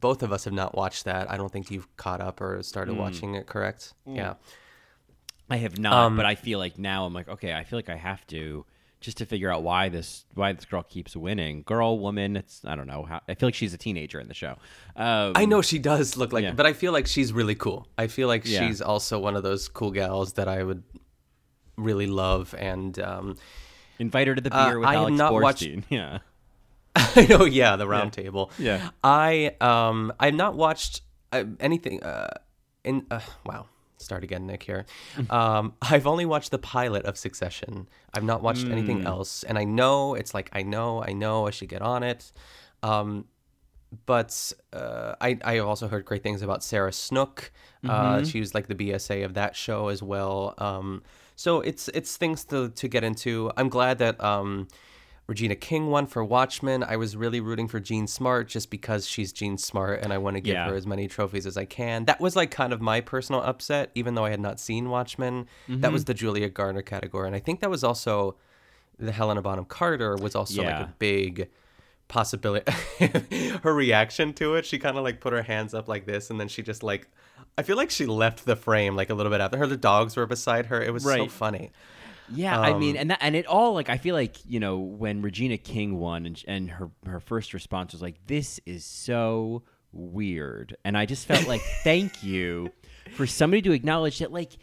both 0.00 0.22
of 0.22 0.32
us 0.32 0.44
have 0.44 0.52
not 0.54 0.74
watched 0.76 1.04
that. 1.04 1.30
I 1.30 1.36
don't 1.36 1.52
think 1.52 1.70
you've 1.70 1.88
caught 1.96 2.20
up 2.20 2.40
or 2.40 2.62
started 2.62 2.96
watching 2.96 3.34
it, 3.34 3.46
correct? 3.46 3.94
Yeah. 4.06 4.34
I 5.50 5.56
have 5.56 5.78
not, 5.78 5.92
Um, 5.94 6.16
but 6.16 6.26
I 6.26 6.34
feel 6.34 6.58
like 6.58 6.78
now 6.78 7.06
I'm 7.06 7.14
like, 7.14 7.28
okay, 7.28 7.54
I 7.54 7.64
feel 7.64 7.78
like 7.78 7.88
I 7.88 7.96
have 7.96 8.26
to 8.28 8.66
just 9.00 9.18
to 9.18 9.24
figure 9.26 9.50
out 9.50 9.62
why 9.62 9.88
this 9.88 10.24
why 10.34 10.52
this 10.52 10.64
girl 10.64 10.82
keeps 10.82 11.16
winning. 11.16 11.62
Girl, 11.62 11.98
woman, 12.00 12.36
it's 12.36 12.62
I 12.64 12.74
don't 12.74 12.88
know 12.88 13.04
how. 13.04 13.20
I 13.28 13.34
feel 13.34 13.46
like 13.46 13.54
she's 13.54 13.72
a 13.72 13.78
teenager 13.78 14.18
in 14.20 14.26
the 14.28 14.34
show. 14.34 14.56
Um, 14.96 15.32
I 15.36 15.44
know 15.46 15.62
she 15.62 15.78
does 15.78 16.16
look 16.16 16.32
like, 16.32 16.42
Yeah. 16.42 16.52
but 16.52 16.66
I 16.66 16.72
feel 16.72 16.92
like 16.92 17.06
she's 17.06 17.32
really 17.32 17.54
cool. 17.54 17.86
I 17.96 18.08
feel 18.08 18.26
like 18.28 18.42
Yeah. 18.44 18.66
she's 18.66 18.82
also 18.82 19.18
one 19.20 19.36
of 19.36 19.42
those 19.44 19.68
cool 19.68 19.92
gals 19.92 20.32
that 20.34 20.48
I 20.48 20.62
would 20.64 20.82
really 21.78 22.06
love. 22.06 22.54
And 22.58 22.98
um, 23.00 23.36
invite 23.98 24.26
her 24.28 24.34
to 24.34 24.40
the 24.40 24.54
Uh, 24.54 24.68
beer 24.68 24.78
with 24.78 24.88
I 24.88 24.94
Alex 24.94 25.16
not 25.16 25.32
watched- 25.32 25.62
Yeah. 25.88 26.18
I 26.96 27.26
know, 27.30 27.44
yeah, 27.44 27.76
the 27.76 27.86
round 27.86 28.12
table. 28.12 28.50
Yeah. 28.58 28.90
I 29.04 29.54
um, 29.60 30.12
I've 30.18 30.34
not 30.34 30.54
watched 30.56 31.02
uh, 31.32 31.44
anything. 31.60 32.02
Uh, 32.02 32.28
in 32.84 33.06
uh, 33.10 33.20
wow, 33.46 33.66
start 33.98 34.24
again, 34.24 34.46
Nick. 34.46 34.64
Here, 34.64 34.84
um, 35.30 35.74
I've 35.80 36.06
only 36.08 36.26
watched 36.26 36.50
the 36.50 36.58
pilot 36.58 37.04
of 37.04 37.16
Succession. 37.16 37.88
I've 38.14 38.24
not 38.24 38.42
watched 38.42 38.66
anything 38.66 39.06
else, 39.06 39.44
and 39.44 39.56
I 39.58 39.64
know 39.64 40.14
it's 40.14 40.34
like 40.34 40.50
I 40.52 40.62
know, 40.62 41.02
I 41.04 41.12
know, 41.12 41.46
I 41.46 41.50
should 41.50 41.68
get 41.68 41.82
on 41.82 42.02
it. 42.02 42.32
Um, 42.82 43.26
but 44.06 44.52
uh, 44.72 45.14
I 45.20 45.38
I 45.44 45.58
also 45.58 45.86
heard 45.88 46.04
great 46.04 46.22
things 46.22 46.42
about 46.42 46.64
Sarah 46.64 46.92
Snook. 46.92 47.52
Uh, 47.86 48.24
she 48.24 48.40
was 48.40 48.54
like 48.54 48.66
the 48.66 48.74
BSA 48.74 49.24
of 49.24 49.34
that 49.34 49.54
show 49.54 49.88
as 49.88 50.02
well. 50.02 50.54
Um, 50.58 51.02
so 51.38 51.60
it's 51.60 51.86
it's 51.94 52.16
things 52.16 52.44
to 52.46 52.68
to 52.70 52.88
get 52.88 53.04
into. 53.04 53.52
I'm 53.56 53.68
glad 53.68 53.98
that 53.98 54.20
um, 54.22 54.66
Regina 55.28 55.54
King 55.54 55.86
won 55.88 56.06
for 56.06 56.24
Watchmen. 56.24 56.82
I 56.82 56.96
was 56.96 57.16
really 57.16 57.40
rooting 57.40 57.68
for 57.68 57.78
Jean 57.78 58.06
Smart 58.08 58.48
just 58.48 58.70
because 58.70 59.06
she's 59.06 59.32
Jean 59.32 59.56
Smart, 59.56 60.00
and 60.02 60.12
I 60.12 60.18
want 60.18 60.34
to 60.36 60.40
give 60.40 60.54
Yeah. 60.54 60.68
her 60.68 60.74
as 60.74 60.84
many 60.86 61.06
trophies 61.06 61.46
as 61.46 61.56
I 61.56 61.64
can. 61.64 62.06
That 62.06 62.18
was 62.20 62.34
like 62.34 62.50
kind 62.50 62.72
of 62.72 62.80
my 62.80 63.00
personal 63.00 63.40
upset, 63.42 63.90
even 63.94 64.14
though 64.16 64.24
I 64.24 64.30
had 64.30 64.40
not 64.40 64.58
seen 64.58 64.88
Watchmen. 64.90 65.46
That 65.68 65.92
was 65.92 66.06
the 66.06 66.14
Julia 66.14 66.48
Garner 66.48 66.82
category, 66.82 67.26
and 67.28 67.36
I 67.36 67.40
think 67.40 67.60
that 67.60 67.70
was 67.70 67.84
also 67.84 68.34
the 68.98 69.12
Helena 69.12 69.40
Bonham 69.42 69.64
Carter 69.64 70.16
was 70.16 70.34
also 70.34 70.60
Yeah. 70.62 70.78
like 70.80 70.88
a 70.88 70.94
big 70.98 71.48
possibility. 72.08 72.72
her 73.62 73.72
reaction 73.74 74.32
to 74.34 74.56
it, 74.56 74.66
she 74.66 74.78
kind 74.80 74.96
of 74.98 75.04
like 75.04 75.20
put 75.20 75.32
her 75.32 75.42
hands 75.42 75.72
up 75.72 75.86
like 75.88 76.04
this, 76.04 76.30
and 76.30 76.40
then 76.40 76.48
she 76.48 76.62
just 76.62 76.82
like, 76.82 77.06
I 77.56 77.62
feel 77.62 77.76
like 77.76 77.90
she 77.90 78.06
left 78.06 78.44
the 78.44 78.56
frame 78.56 78.94
like 78.96 79.10
a 79.10 79.14
little 79.14 79.30
bit 79.30 79.40
after 79.40 79.58
her. 79.58 79.66
The 79.66 79.76
dogs 79.76 80.16
were 80.16 80.26
beside 80.26 80.66
her. 80.66 80.82
It 80.82 80.92
was 80.92 81.04
so 81.04 81.28
funny. 81.28 81.70
Yeah, 82.30 82.60
I 82.60 82.72
Um, 82.72 82.80
mean, 82.80 82.96
and 82.96 83.10
that, 83.10 83.18
and 83.22 83.34
it 83.34 83.46
all 83.46 83.72
like 83.74 83.88
I 83.88 83.96
feel 83.98 84.14
like 84.14 84.36
you 84.46 84.60
know 84.60 84.78
when 84.78 85.22
Regina 85.22 85.56
King 85.58 85.98
won 85.98 86.26
and 86.26 86.42
and 86.46 86.70
her 86.70 86.90
her 87.06 87.20
first 87.20 87.54
response 87.54 87.92
was 87.92 88.02
like, 88.02 88.16
"This 88.26 88.60
is 88.66 88.84
so 88.84 89.62
weird," 89.92 90.76
and 90.84 90.96
I 90.96 91.06
just 91.06 91.26
felt 91.26 91.46
like, 91.48 91.62
thank 91.84 92.22
you 92.22 92.70
for 93.14 93.26
somebody 93.26 93.62
to 93.62 93.72
acknowledge 93.72 94.18
that 94.18 94.30
like 94.32 94.58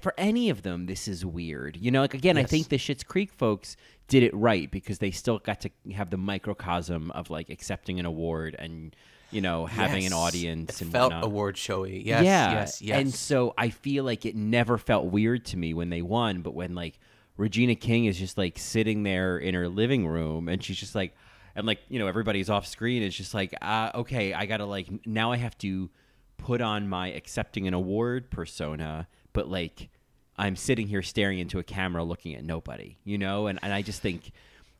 for 0.00 0.14
any 0.18 0.50
of 0.50 0.62
them 0.62 0.86
this 0.86 1.08
is 1.08 1.24
weird. 1.24 1.76
You 1.76 1.90
know, 1.90 2.02
like 2.02 2.14
again, 2.14 2.36
I 2.38 2.44
think 2.44 2.68
the 2.68 2.76
Schitt's 2.78 3.02
Creek 3.02 3.32
folks 3.32 3.76
did 4.06 4.22
it 4.22 4.32
right 4.34 4.70
because 4.70 4.98
they 4.98 5.10
still 5.10 5.38
got 5.40 5.60
to 5.62 5.70
have 5.94 6.10
the 6.10 6.16
microcosm 6.18 7.10
of 7.12 7.30
like 7.30 7.50
accepting 7.50 7.98
an 7.98 8.06
award 8.06 8.54
and 8.58 8.94
you 9.30 9.40
know 9.40 9.66
having 9.66 10.06
an 10.06 10.12
audience 10.12 10.76
It 10.76 10.82
and 10.82 10.92
felt 10.92 11.12
whatnot. 11.12 11.24
award 11.24 11.56
showy. 11.56 12.02
Yes, 12.04 12.24
yeah. 12.24 12.52
yes, 12.52 12.82
yes. 12.82 13.00
And 13.00 13.12
so 13.14 13.54
I 13.58 13.70
feel 13.70 14.04
like 14.04 14.24
it 14.24 14.34
never 14.36 14.78
felt 14.78 15.06
weird 15.06 15.44
to 15.46 15.56
me 15.56 15.74
when 15.74 15.90
they 15.90 16.02
won, 16.02 16.42
but 16.42 16.54
when 16.54 16.74
like 16.74 16.98
Regina 17.36 17.74
King 17.74 18.06
is 18.06 18.18
just 18.18 18.36
like 18.38 18.58
sitting 18.58 19.02
there 19.02 19.38
in 19.38 19.54
her 19.54 19.68
living 19.68 20.06
room 20.06 20.48
and 20.48 20.62
she's 20.62 20.78
just 20.78 20.94
like 20.94 21.14
and 21.54 21.66
like, 21.66 21.80
you 21.88 21.98
know, 21.98 22.06
everybody's 22.06 22.48
off 22.50 22.66
screen 22.66 23.02
it's 23.02 23.16
just 23.16 23.34
like, 23.34 23.54
uh, 23.60 23.90
okay, 23.94 24.32
I 24.32 24.46
got 24.46 24.58
to 24.58 24.64
like 24.64 24.88
now 25.06 25.32
I 25.32 25.36
have 25.36 25.56
to 25.58 25.90
put 26.36 26.60
on 26.60 26.88
my 26.88 27.08
accepting 27.12 27.66
an 27.66 27.74
award 27.74 28.30
persona, 28.30 29.08
but 29.32 29.48
like 29.48 29.88
I'm 30.36 30.54
sitting 30.56 30.86
here 30.86 31.02
staring 31.02 31.40
into 31.40 31.58
a 31.58 31.64
camera 31.64 32.04
looking 32.04 32.34
at 32.36 32.44
nobody, 32.44 32.96
you 33.04 33.18
know? 33.18 33.48
And 33.48 33.58
and 33.62 33.72
I 33.72 33.82
just 33.82 34.00
think 34.00 34.30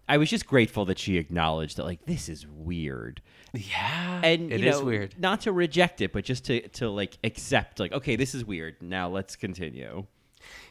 I 0.08 0.16
was 0.16 0.30
just 0.30 0.46
grateful 0.46 0.84
that 0.86 0.98
she 0.98 1.18
acknowledged 1.18 1.76
that 1.76 1.84
like 1.84 2.06
this 2.06 2.28
is 2.28 2.46
weird. 2.46 3.20
yeah, 3.52 4.20
And 4.24 4.52
it 4.52 4.60
you 4.60 4.68
is 4.68 4.78
know, 4.78 4.84
weird. 4.86 5.14
Not 5.18 5.42
to 5.42 5.52
reject 5.52 6.00
it, 6.00 6.12
but 6.12 6.24
just 6.24 6.44
to 6.46 6.66
to 6.68 6.88
like 6.88 7.18
accept 7.22 7.78
like 7.78 7.92
okay, 7.92 8.16
this 8.16 8.34
is 8.34 8.44
weird. 8.44 8.76
Now 8.80 9.08
let's 9.08 9.36
continue. 9.36 10.06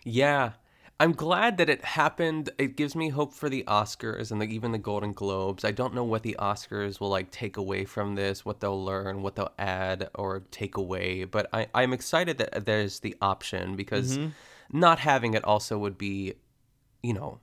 Yeah. 0.04 0.54
I'm 1.00 1.12
glad 1.12 1.58
that 1.58 1.70
it 1.70 1.86
happened. 1.86 2.50
It 2.58 2.76
gives 2.76 2.96
me 2.96 3.10
hope 3.10 3.32
for 3.32 3.50
the 3.50 3.64
Oscars 3.68 4.32
and 4.32 4.42
the, 4.42 4.46
even 4.46 4.72
the 4.72 4.80
Golden 4.80 5.14
Globes. 5.14 5.64
I 5.64 5.70
don't 5.70 5.94
know 5.94 6.04
what 6.04 6.24
the 6.24 6.36
Oscars 6.40 7.00
will 7.00 7.10
like 7.10 7.30
take 7.30 7.56
away 7.58 7.86
from 7.86 8.16
this, 8.16 8.44
what 8.44 8.62
they'll 8.62 8.84
learn, 8.84 9.22
what 9.22 9.36
they'll 9.36 9.54
add 9.60 10.10
or 10.16 10.42
take 10.50 10.76
away. 10.76 11.24
But 11.26 11.50
I, 11.54 11.68
I'm 11.76 11.94
excited 11.94 12.40
that 12.40 12.52
uh, 12.56 12.60
there's 12.62 13.02
the 13.02 13.16
option 13.22 13.76
because 13.76 14.18
mm-hmm. 14.18 14.30
not 14.80 14.98
having 14.98 15.36
it 15.36 15.44
also 15.44 15.78
would 15.78 16.00
be, 16.00 16.34
you 17.04 17.14
know, 17.14 17.42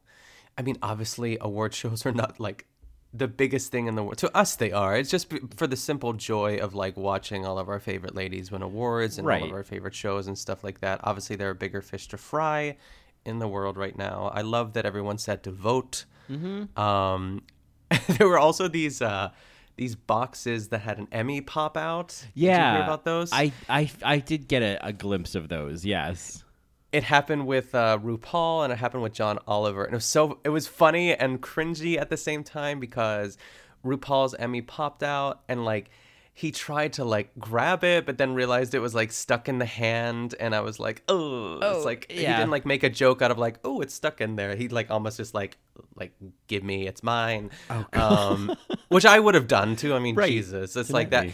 I 0.56 0.62
mean, 0.62 0.76
obviously 0.82 1.38
award 1.40 1.74
shows 1.74 2.06
are 2.06 2.12
not 2.12 2.38
like 2.38 2.66
the 3.12 3.28
biggest 3.28 3.70
thing 3.70 3.86
in 3.86 3.94
the 3.94 4.02
world. 4.02 4.18
To 4.18 4.36
us, 4.36 4.56
they 4.56 4.72
are. 4.72 4.96
It's 4.96 5.10
just 5.10 5.32
for 5.56 5.66
the 5.66 5.76
simple 5.76 6.12
joy 6.12 6.58
of 6.58 6.74
like 6.74 6.96
watching 6.96 7.46
all 7.46 7.58
of 7.58 7.68
our 7.68 7.78
favorite 7.80 8.14
ladies 8.14 8.50
win 8.50 8.62
awards 8.62 9.18
and 9.18 9.26
all 9.42 9.48
of 9.48 9.52
our 9.52 9.62
favorite 9.64 9.94
shows 9.94 10.26
and 10.26 10.36
stuff 10.36 10.64
like 10.64 10.80
that. 10.80 11.00
Obviously, 11.04 11.36
there 11.36 11.50
are 11.50 11.54
bigger 11.54 11.80
fish 11.80 12.08
to 12.08 12.16
fry 12.16 12.76
in 13.24 13.38
the 13.38 13.48
world 13.48 13.76
right 13.76 13.96
now. 13.96 14.30
I 14.34 14.42
love 14.42 14.72
that 14.74 14.84
everyone's 14.84 15.22
set 15.22 15.42
to 15.44 15.50
vote. 15.50 16.04
Mm-hmm. 16.30 16.78
Um, 16.78 17.42
there 18.18 18.28
were 18.28 18.38
also 18.38 18.68
these 18.68 19.00
uh, 19.02 19.30
these 19.76 19.94
boxes 19.96 20.68
that 20.68 20.80
had 20.80 20.98
an 20.98 21.08
Emmy 21.10 21.40
pop 21.40 21.76
out. 21.76 22.08
Did 22.08 22.30
Yeah, 22.34 22.70
you 22.72 22.76
hear 22.76 22.84
about 22.84 23.04
those? 23.04 23.30
I 23.32 23.52
I 23.68 23.90
I 24.02 24.18
did 24.18 24.48
get 24.48 24.62
a, 24.62 24.86
a 24.86 24.92
glimpse 24.92 25.34
of 25.34 25.48
those. 25.48 25.84
Yes. 25.84 26.43
It 26.94 27.02
happened 27.02 27.44
with 27.44 27.74
uh, 27.74 27.98
RuPaul 28.00 28.62
and 28.62 28.72
it 28.72 28.76
happened 28.76 29.02
with 29.02 29.12
John 29.12 29.40
Oliver. 29.48 29.82
And 29.84 29.94
it 29.94 29.96
was 29.96 30.04
so 30.04 30.38
it 30.44 30.50
was 30.50 30.68
funny 30.68 31.12
and 31.12 31.42
cringy 31.42 31.98
at 31.98 32.08
the 32.08 32.16
same 32.16 32.44
time 32.44 32.78
because 32.78 33.36
RuPaul's 33.84 34.32
Emmy 34.38 34.62
popped 34.62 35.02
out 35.02 35.42
and 35.48 35.64
like 35.64 35.90
he 36.32 36.52
tried 36.52 36.92
to 36.92 37.04
like 37.04 37.30
grab 37.36 37.82
it 37.82 38.06
but 38.06 38.16
then 38.18 38.34
realized 38.34 38.74
it 38.74 38.78
was 38.78 38.94
like 38.94 39.10
stuck 39.10 39.48
in 39.48 39.58
the 39.58 39.64
hand 39.66 40.36
and 40.38 40.54
I 40.54 40.60
was 40.60 40.78
like, 40.78 41.02
oh, 41.08 41.58
Oh, 41.60 41.76
it's 41.76 41.84
like 41.84 42.06
he 42.10 42.22
didn't 42.36 42.50
like 42.50 42.64
make 42.64 42.84
a 42.84 42.90
joke 42.90 43.22
out 43.22 43.32
of 43.32 43.38
like, 43.38 43.58
oh, 43.64 43.80
it's 43.80 43.92
stuck 43.92 44.20
in 44.20 44.36
there. 44.36 44.54
He 44.54 44.68
like 44.68 44.92
almost 44.92 45.16
just 45.16 45.34
like 45.34 45.56
like 45.96 46.12
give 46.46 46.62
me, 46.62 46.86
it's 46.86 47.02
mine. 47.02 47.50
Oh, 47.70 47.86
um, 47.92 48.56
which 48.88 49.04
I 49.04 49.18
would 49.18 49.34
have 49.34 49.48
done 49.48 49.74
too. 49.74 49.94
I 49.94 49.98
mean, 49.98 50.14
Right. 50.14 50.30
Jesus, 50.30 50.76
it's 50.76 50.90
like 50.90 51.10
that. 51.10 51.26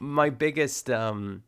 My 0.00 0.28
biggest 0.28 0.90
um 0.90 1.44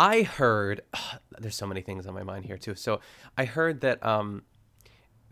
I 0.00 0.22
heard 0.22 0.80
there's 1.38 1.56
so 1.56 1.66
many 1.66 1.82
things 1.82 2.06
on 2.06 2.14
my 2.14 2.22
mind 2.22 2.46
here 2.46 2.56
too. 2.56 2.74
So 2.74 3.00
I 3.36 3.44
heard 3.44 3.82
that 3.82 4.04
um 4.04 4.42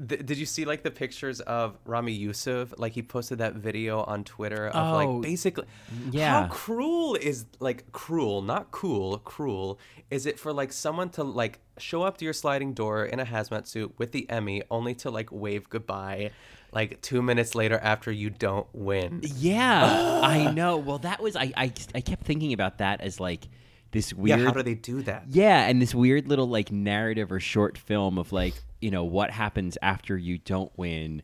th- 0.08 0.24
did 0.26 0.36
you 0.38 0.46
see 0.46 0.64
like 0.64 0.82
the 0.82 0.90
pictures 0.90 1.40
of 1.40 1.76
Ramy 1.84 2.12
Youssef? 2.12 2.74
Like 2.78 2.92
he 2.92 3.02
posted 3.02 3.38
that 3.38 3.54
video 3.54 4.02
on 4.02 4.24
Twitter 4.24 4.68
of 4.68 4.92
Oh, 4.92 4.94
like 4.94 5.22
basically 5.22 5.64
yeah. 6.10 6.42
how 6.42 6.48
cruel 6.48 7.14
is 7.14 7.46
like 7.60 7.90
cruel, 7.92 8.42
not 8.42 8.70
cool, 8.70 9.18
cruel 9.18 9.78
is 10.10 10.26
it 10.26 10.38
for 10.38 10.52
like 10.52 10.72
someone 10.72 11.08
to 11.10 11.24
like 11.24 11.60
show 11.78 12.02
up 12.02 12.18
to 12.18 12.24
your 12.24 12.34
sliding 12.34 12.74
door 12.74 13.04
in 13.04 13.20
a 13.20 13.24
hazmat 13.24 13.66
suit 13.66 13.94
with 13.98 14.12
the 14.12 14.28
Emmy 14.30 14.62
only 14.70 14.94
to 14.96 15.10
like 15.10 15.30
wave 15.32 15.68
goodbye 15.70 16.30
like 16.72 17.00
2 17.00 17.22
minutes 17.22 17.54
later 17.54 17.78
after 17.78 18.12
you 18.12 18.28
don't 18.28 18.66
win. 18.74 19.20
Yeah, 19.22 20.20
I 20.22 20.52
know. 20.58 20.76
Well, 20.76 20.98
that 20.98 21.22
was 21.22 21.34
I, 21.36 21.50
I 21.56 21.72
I 21.94 22.00
kept 22.02 22.24
thinking 22.24 22.52
about 22.52 22.76
that 22.78 23.00
as 23.00 23.18
like 23.18 23.48
this 23.90 24.12
weird 24.12 24.40
Yeah, 24.40 24.46
how 24.46 24.52
do 24.52 24.62
they 24.62 24.74
do 24.74 25.02
that? 25.02 25.24
Yeah, 25.28 25.66
and 25.66 25.80
this 25.80 25.94
weird 25.94 26.28
little 26.28 26.48
like 26.48 26.70
narrative 26.70 27.32
or 27.32 27.40
short 27.40 27.78
film 27.78 28.18
of 28.18 28.32
like, 28.32 28.54
you 28.80 28.90
know, 28.90 29.04
what 29.04 29.30
happens 29.30 29.78
after 29.82 30.16
you 30.16 30.38
don't 30.38 30.70
win. 30.76 31.22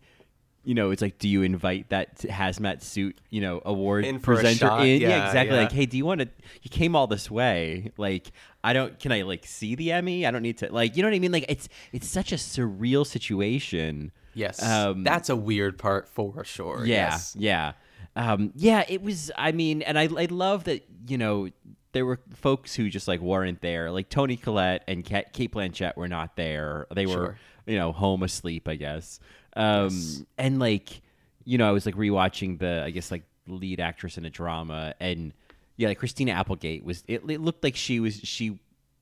You 0.66 0.74
know, 0.74 0.92
it's 0.92 1.02
like, 1.02 1.18
do 1.18 1.28
you 1.28 1.42
invite 1.42 1.90
that 1.90 2.16
hazmat 2.20 2.80
suit, 2.80 3.20
you 3.28 3.42
know, 3.42 3.60
award 3.66 4.06
In 4.06 4.18
presenter 4.18 4.56
shot? 4.66 4.86
in? 4.86 4.98
Yeah, 5.02 5.26
exactly. 5.26 5.54
yeah. 5.56 5.62
Like, 5.64 5.72
hey, 5.72 5.84
do 5.84 5.98
you 5.98 6.06
want 6.06 6.22
to? 6.22 6.28
You 6.62 6.70
came 6.70 6.96
all 6.96 7.06
this 7.06 7.30
way. 7.30 7.92
Like, 7.98 8.32
I 8.62 8.72
don't. 8.72 8.98
Can 8.98 9.12
I 9.12 9.22
like 9.22 9.44
see 9.44 9.74
the 9.74 9.92
Emmy? 9.92 10.24
I 10.24 10.30
don't 10.30 10.40
need 10.40 10.56
to. 10.58 10.72
Like, 10.72 10.96
you 10.96 11.02
know 11.02 11.10
what 11.10 11.14
I 11.16 11.18
mean? 11.18 11.32
Like, 11.32 11.44
it's 11.50 11.68
it's 11.92 12.08
such 12.08 12.32
a 12.32 12.36
surreal 12.36 13.06
situation. 13.06 14.10
Yes. 14.32 14.62
Um, 14.62 15.04
that's 15.04 15.28
a 15.28 15.36
weird 15.36 15.76
part 15.78 16.08
for 16.08 16.42
sure. 16.44 16.86
Yeah, 16.86 17.10
Yes. 17.10 17.36
yeah, 17.38 17.72
um, 18.16 18.50
yeah. 18.56 18.84
It 18.88 19.02
was. 19.02 19.30
I 19.36 19.52
mean, 19.52 19.82
and 19.82 19.98
I 19.98 20.04
I 20.04 20.24
love 20.30 20.64
that 20.64 20.82
you 21.06 21.18
know 21.18 21.50
there 21.94 22.04
were 22.04 22.20
folks 22.34 22.74
who 22.74 22.90
just 22.90 23.08
like 23.08 23.20
weren't 23.20 23.62
there. 23.62 23.90
Like 23.90 24.10
Toni 24.10 24.36
Collette 24.36 24.84
and 24.86 25.02
Kate, 25.04 25.50
Blanchett 25.50 25.96
were 25.96 26.08
not 26.08 26.36
there. 26.36 26.86
They 26.94 27.06
were 27.06 27.12
Sure. 27.12 27.38
you 27.66 27.78
know 27.78 27.92
home 27.92 28.22
asleep, 28.22 28.68
I 28.68 28.74
guess. 28.76 29.18
Um, 29.56 30.26
And 30.36 30.58
like 30.58 31.00
you 31.46 31.56
know, 31.58 31.66
I 31.68 31.72
was 31.72 31.86
like 31.86 31.94
rewatching 31.94 32.58
the 32.58 32.82
I 32.84 32.90
guess 32.90 33.10
like 33.10 33.22
lead 33.46 33.80
actress 33.80 34.18
in 34.18 34.24
a 34.26 34.30
drama, 34.30 34.94
and 35.00 35.32
yeah, 35.76 35.88
like 35.88 35.98
Christina 35.98 36.32
Applegate 36.32 36.84
was. 36.84 37.02
It, 37.08 37.22
it 37.28 37.40
looked 37.40 37.64
like 37.64 37.76
she 37.76 38.00
was 38.00 38.20
she 38.22 38.58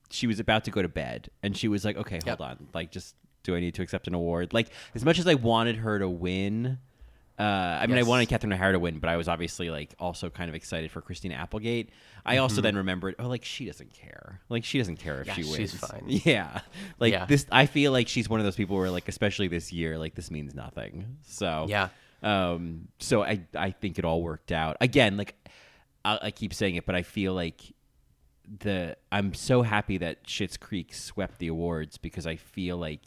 she 0.09 0.27
was 0.27 0.39
about 0.39 0.63
to 0.65 0.71
go 0.71 0.81
to 0.81 0.87
bed, 0.89 1.29
and 1.41 1.55
she 1.57 1.67
was 1.67 1.83
like, 1.85 1.97
okay, 1.97 2.15
hold 2.23 2.39
Yep. 2.39 2.41
on, 2.41 2.67
like 2.73 2.91
just. 2.91 3.15
Do 3.43 3.57
I 3.57 3.59
need 3.59 3.73
to 3.75 3.81
accept 3.81 4.07
an 4.07 4.13
award? 4.13 4.53
Like 4.53 4.69
as 4.95 5.03
much 5.03 5.19
as 5.19 5.27
I 5.27 5.33
wanted 5.33 5.75
her 5.75 5.99
to 5.99 6.07
win, 6.07 6.79
uh, 7.39 7.41
I 7.81 7.87
mean, 7.87 7.97
I 7.97 8.03
wanted 8.03 8.29
Catherine 8.29 8.53
O'Hara 8.53 8.73
to 8.73 8.79
win, 8.79 8.99
but 8.99 9.09
I 9.09 9.17
was 9.17 9.27
obviously 9.27 9.69
like 9.69 9.95
also 9.99 10.29
kind 10.29 10.49
of 10.49 10.55
excited 10.55 10.91
for 10.91 11.01
Christina 11.01 11.35
Applegate. 11.35 11.89
I 12.25 12.37
also 12.37 12.61
then 12.61 12.75
remembered, 12.77 13.15
oh, 13.19 13.27
like 13.27 13.43
she 13.43 13.65
doesn't 13.65 13.91
care. 13.93 14.39
Like 14.49 14.63
she 14.63 14.77
doesn't 14.77 14.97
care 14.97 15.21
if 15.21 15.27
Mm-hmm. 15.27 15.39
Yeah, 15.41 15.45
she 15.45 15.51
wins. 15.59 15.71
she's 15.71 15.79
fine. 15.79 16.03
Yeah, 16.07 16.61
like 16.99 17.11
Yeah. 17.13 17.25
this. 17.25 17.45
I 17.51 17.65
feel 17.65 17.91
like 17.91 18.07
she's 18.07 18.29
one 18.29 18.39
of 18.39 18.45
those 18.45 18.55
people 18.55 18.75
where, 18.77 18.89
like, 18.91 19.07
especially 19.09 19.47
this 19.47 19.73
year, 19.73 19.97
like 19.97 20.15
this 20.15 20.29
means 20.31 20.53
nothing. 20.53 21.17
So 21.23 21.65
Yeah. 21.67 21.89
Um. 22.21 22.87
So 22.99 23.23
I 23.23 23.41
I 23.55 23.71
think 23.71 23.97
it 23.99 24.05
all 24.05 24.21
worked 24.21 24.51
out. 24.51 24.77
Again, 24.79 25.17
like 25.17 25.35
I, 26.05 26.19
I 26.23 26.31
keep 26.31 26.53
saying 26.53 26.75
it, 26.75 26.85
but 26.85 26.95
I 26.95 27.01
feel 27.01 27.33
like 27.33 27.61
the 28.59 28.95
I'm 29.11 29.33
so 29.33 29.61
happy 29.63 29.97
that 29.97 30.25
Schitt's 30.25 30.57
Creek 30.57 30.93
swept 30.93 31.39
the 31.39 31.47
awards 31.47 31.97
because 31.97 32.27
I 32.27 32.35
feel 32.35 32.77
like 32.77 33.01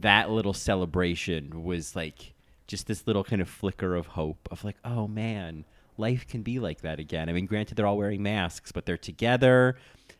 that 0.00 0.30
little 0.30 0.52
celebration 0.54 1.62
was 1.62 1.94
like 1.94 2.34
just 2.66 2.86
this 2.86 3.06
little 3.06 3.24
kind 3.24 3.42
of 3.42 3.48
flicker 3.48 3.94
of 3.94 4.08
hope 4.08 4.48
of 4.50 4.64
like, 4.64 4.76
oh 4.84 5.06
man, 5.06 5.64
life 5.98 6.26
can 6.26 6.42
be 6.42 6.58
like 6.58 6.80
that 6.82 6.98
again. 6.98 7.28
I 7.28 7.32
mean, 7.32 7.46
granted 7.46 7.76
they're 7.76 7.86
all 7.86 7.96
wearing 7.96 8.22
masks, 8.22 8.72
but 8.72 8.86
they're 8.86 8.96
together 8.96 9.76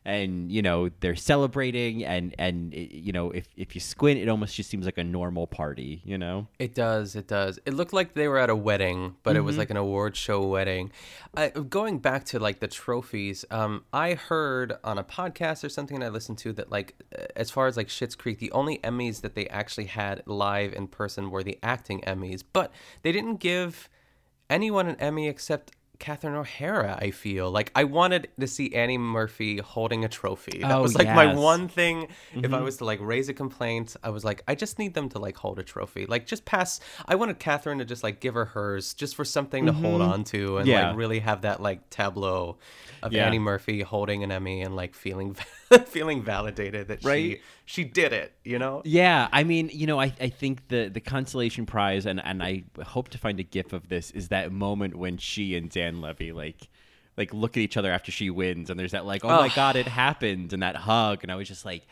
and 0.06 0.50
you 0.52 0.62
know 0.62 0.88
they're 1.00 1.16
celebrating 1.16 2.04
and 2.04 2.34
and 2.38 2.72
it- 2.72 2.92
you 2.96 3.12
know 3.12 3.30
if 3.32 3.46
if 3.56 3.74
you 3.74 3.80
squint 3.80 4.18
it 4.20 4.28
almost 4.28 4.54
just 4.54 4.70
seems 4.70 4.86
like 4.86 4.96
a 4.98 5.04
normal 5.04 5.46
party 5.46 6.00
you 6.04 6.16
know 6.16 6.46
It 6.58 6.74
does. 6.74 7.16
It 7.16 7.26
does. 7.26 7.58
It 7.66 7.74
looked 7.74 7.92
like 7.92 8.14
they 8.14 8.28
were 8.28 8.38
at 8.38 8.48
a 8.48 8.56
wedding, 8.56 9.16
but 9.24 9.34
it 9.36 9.40
Mm-hmm. 9.40 9.46
was 9.46 9.58
like 9.58 9.70
an 9.70 9.76
award 9.76 10.16
show 10.16 10.46
wedding. 10.46 10.90
I, 11.36 11.48
going 11.50 11.98
back 11.98 12.24
to 12.26 12.38
like 12.38 12.60
the 12.60 12.68
trophies, 12.68 13.44
um, 13.50 13.84
I 13.92 14.14
heard 14.14 14.68
on 14.84 14.96
a 14.96 15.04
podcast 15.04 15.64
or 15.64 15.68
something 15.68 16.02
I 16.02 16.08
listened 16.08 16.38
to 16.38 16.52
that 16.54 16.70
like 16.70 16.94
uh, 17.18 17.24
as 17.34 17.50
far 17.50 17.66
as 17.66 17.76
like 17.76 17.88
Schitt's 17.88 18.14
Creek, 18.14 18.38
the 18.38 18.52
only 18.52 18.78
Emmys 18.78 19.20
that 19.22 19.34
they 19.34 19.46
actually 19.48 19.86
had 19.86 20.22
live 20.26 20.72
in 20.72 20.86
person 20.86 21.30
were 21.30 21.42
the 21.42 21.58
acting 21.62 22.00
Emmys, 22.06 22.42
but 22.52 22.72
they 23.02 23.12
didn't 23.12 23.36
give 23.40 23.88
anyone 24.48 24.86
an 24.86 24.96
Emmy 25.00 25.28
except 25.28 25.72
Catherine 25.98 26.34
O'Hara. 26.34 26.98
I 27.00 27.10
feel 27.10 27.50
like 27.50 27.70
I 27.74 27.84
wanted 27.84 28.28
to 28.38 28.46
see 28.46 28.74
Annie 28.74 28.98
Murphy 28.98 29.58
holding 29.58 30.04
a 30.04 30.08
trophy. 30.08 30.58
That 30.60 30.70
Oh, 30.72 30.82
was 30.82 30.94
like 30.96 31.08
my 31.08 31.34
one 31.34 31.68
thing. 31.68 32.08
If 32.34 32.42
Mm-hmm. 32.42 32.54
I 32.54 32.60
was 32.60 32.76
to 32.78 32.84
like 32.84 33.00
raise 33.00 33.28
a 33.28 33.34
complaint, 33.34 33.96
I 34.02 34.10
was 34.10 34.24
like, 34.24 34.42
I 34.46 34.54
just 34.54 34.78
need 34.78 34.94
them 34.94 35.08
to 35.10 35.18
like 35.18 35.36
hold 35.36 35.58
a 35.58 35.62
trophy. 35.62 36.06
Like 36.06 36.26
just 36.26 36.44
pass. 36.44 36.80
I 37.06 37.14
wanted 37.14 37.38
Catherine 37.38 37.78
to 37.78 37.84
just 37.84 38.02
like 38.02 38.20
give 38.20 38.34
her 38.34 38.44
hers, 38.46 38.94
just 38.94 39.16
for 39.16 39.24
something 39.24 39.66
to 39.66 39.72
hold 39.72 40.02
on 40.02 40.24
to, 40.24 40.58
and 40.58 40.66
Mm-hmm. 40.66 40.70
Yeah. 40.70 40.88
like 40.88 40.96
really 40.98 41.18
have 41.20 41.42
that 41.42 41.60
like 41.60 41.88
tableau 41.90 42.56
of 43.02 43.12
Yeah. 43.12 43.26
Annie 43.26 43.38
Murphy 43.38 43.80
holding 43.82 44.22
an 44.22 44.30
Emmy 44.32 44.62
and 44.62 44.74
like 44.76 44.94
feeling 44.94 45.36
feeling 45.86 46.22
validated 46.22 46.88
that 46.88 47.04
Right? 47.04 47.38
she 47.38 47.40
she 47.64 47.84
did 47.84 48.12
it. 48.12 48.32
You 48.44 48.58
know? 48.58 48.82
Yeah, 48.84 49.28
I 49.32 49.44
mean, 49.44 49.70
you 49.72 49.86
know, 49.86 50.00
I, 50.00 50.12
I 50.20 50.28
think 50.28 50.68
the 50.68 50.88
the 50.88 51.00
consolation 51.00 51.66
prize, 51.66 52.06
and, 52.06 52.22
and 52.24 52.42
I 52.42 52.64
hope 52.84 53.08
to 53.10 53.18
find 53.18 53.38
a 53.40 53.42
gif 53.42 53.72
of 53.72 53.88
this, 53.88 54.10
is 54.12 54.28
that 54.28 54.52
moment 54.52 54.96
when 54.96 55.16
she 55.18 55.56
and 55.56 55.70
Dan 55.70 56.00
Levy 56.00 56.32
like 56.32 56.68
like 57.16 57.32
look 57.32 57.56
at 57.56 57.60
each 57.62 57.76
other 57.76 57.90
after 57.90 58.12
she 58.12 58.28
wins, 58.30 58.68
and 58.70 58.78
there's 58.78 58.92
that 58.92 59.06
like, 59.06 59.24
oh, 59.24 59.28
my 59.28 59.48
god, 59.48 59.74
it 59.76 59.88
happened, 59.88 60.52
and 60.52 60.62
that 60.62 60.76
hug, 60.76 61.20
and 61.22 61.32
I 61.32 61.34
was 61.36 61.48
just 61.48 61.64
like, 61.64 61.86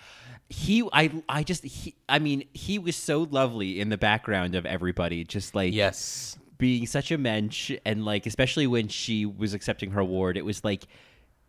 he, 0.50 0.86
I, 0.92 1.10
I 1.30 1.42
just, 1.42 1.64
he, 1.64 1.94
I 2.10 2.18
mean, 2.18 2.44
he 2.52 2.78
was 2.78 2.94
so 2.94 3.22
lovely 3.30 3.80
in 3.80 3.88
the 3.88 3.96
background 3.96 4.54
of 4.54 4.66
everybody, 4.66 5.24
just 5.24 5.54
like 5.54 5.72
Yes. 5.72 6.38
being 6.58 6.86
such 6.86 7.10
a 7.10 7.16
mensch, 7.16 7.72
and 7.86 8.04
like 8.04 8.26
especially 8.26 8.66
when 8.66 8.88
she 8.88 9.24
was 9.24 9.54
accepting 9.54 9.92
her 9.92 10.00
award, 10.00 10.36
it 10.36 10.44
was 10.44 10.62
like 10.62 10.84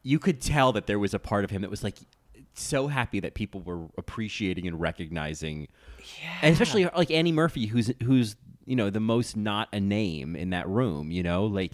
you 0.04 0.20
could 0.20 0.40
tell 0.40 0.72
that 0.72 0.88
there 0.88 1.00
was 1.00 1.14
a 1.14 1.20
part 1.20 1.44
of 1.44 1.50
him 1.50 1.62
that 1.64 1.70
was 1.70 1.84
like 1.84 1.96
so 2.60 2.88
happy 2.88 3.20
that 3.20 3.34
people 3.34 3.62
were 3.62 3.86
appreciating 3.98 4.68
and 4.68 4.80
recognizing. 4.80 5.68
And 6.41 6.54
especially 6.54 6.86
like 6.86 7.12
Annie 7.12 7.32
Murphy 7.32 7.65
who's 7.65 7.91
who's 8.04 8.36
you 8.65 8.76
know 8.76 8.89
the 8.89 9.00
most 9.00 9.36
not 9.36 9.70
a 9.74 9.80
name 9.80 10.36
in 10.36 10.52
that 10.52 10.68
room 10.68 11.12
you 11.12 11.24
know? 11.24 11.46
Like 11.46 11.74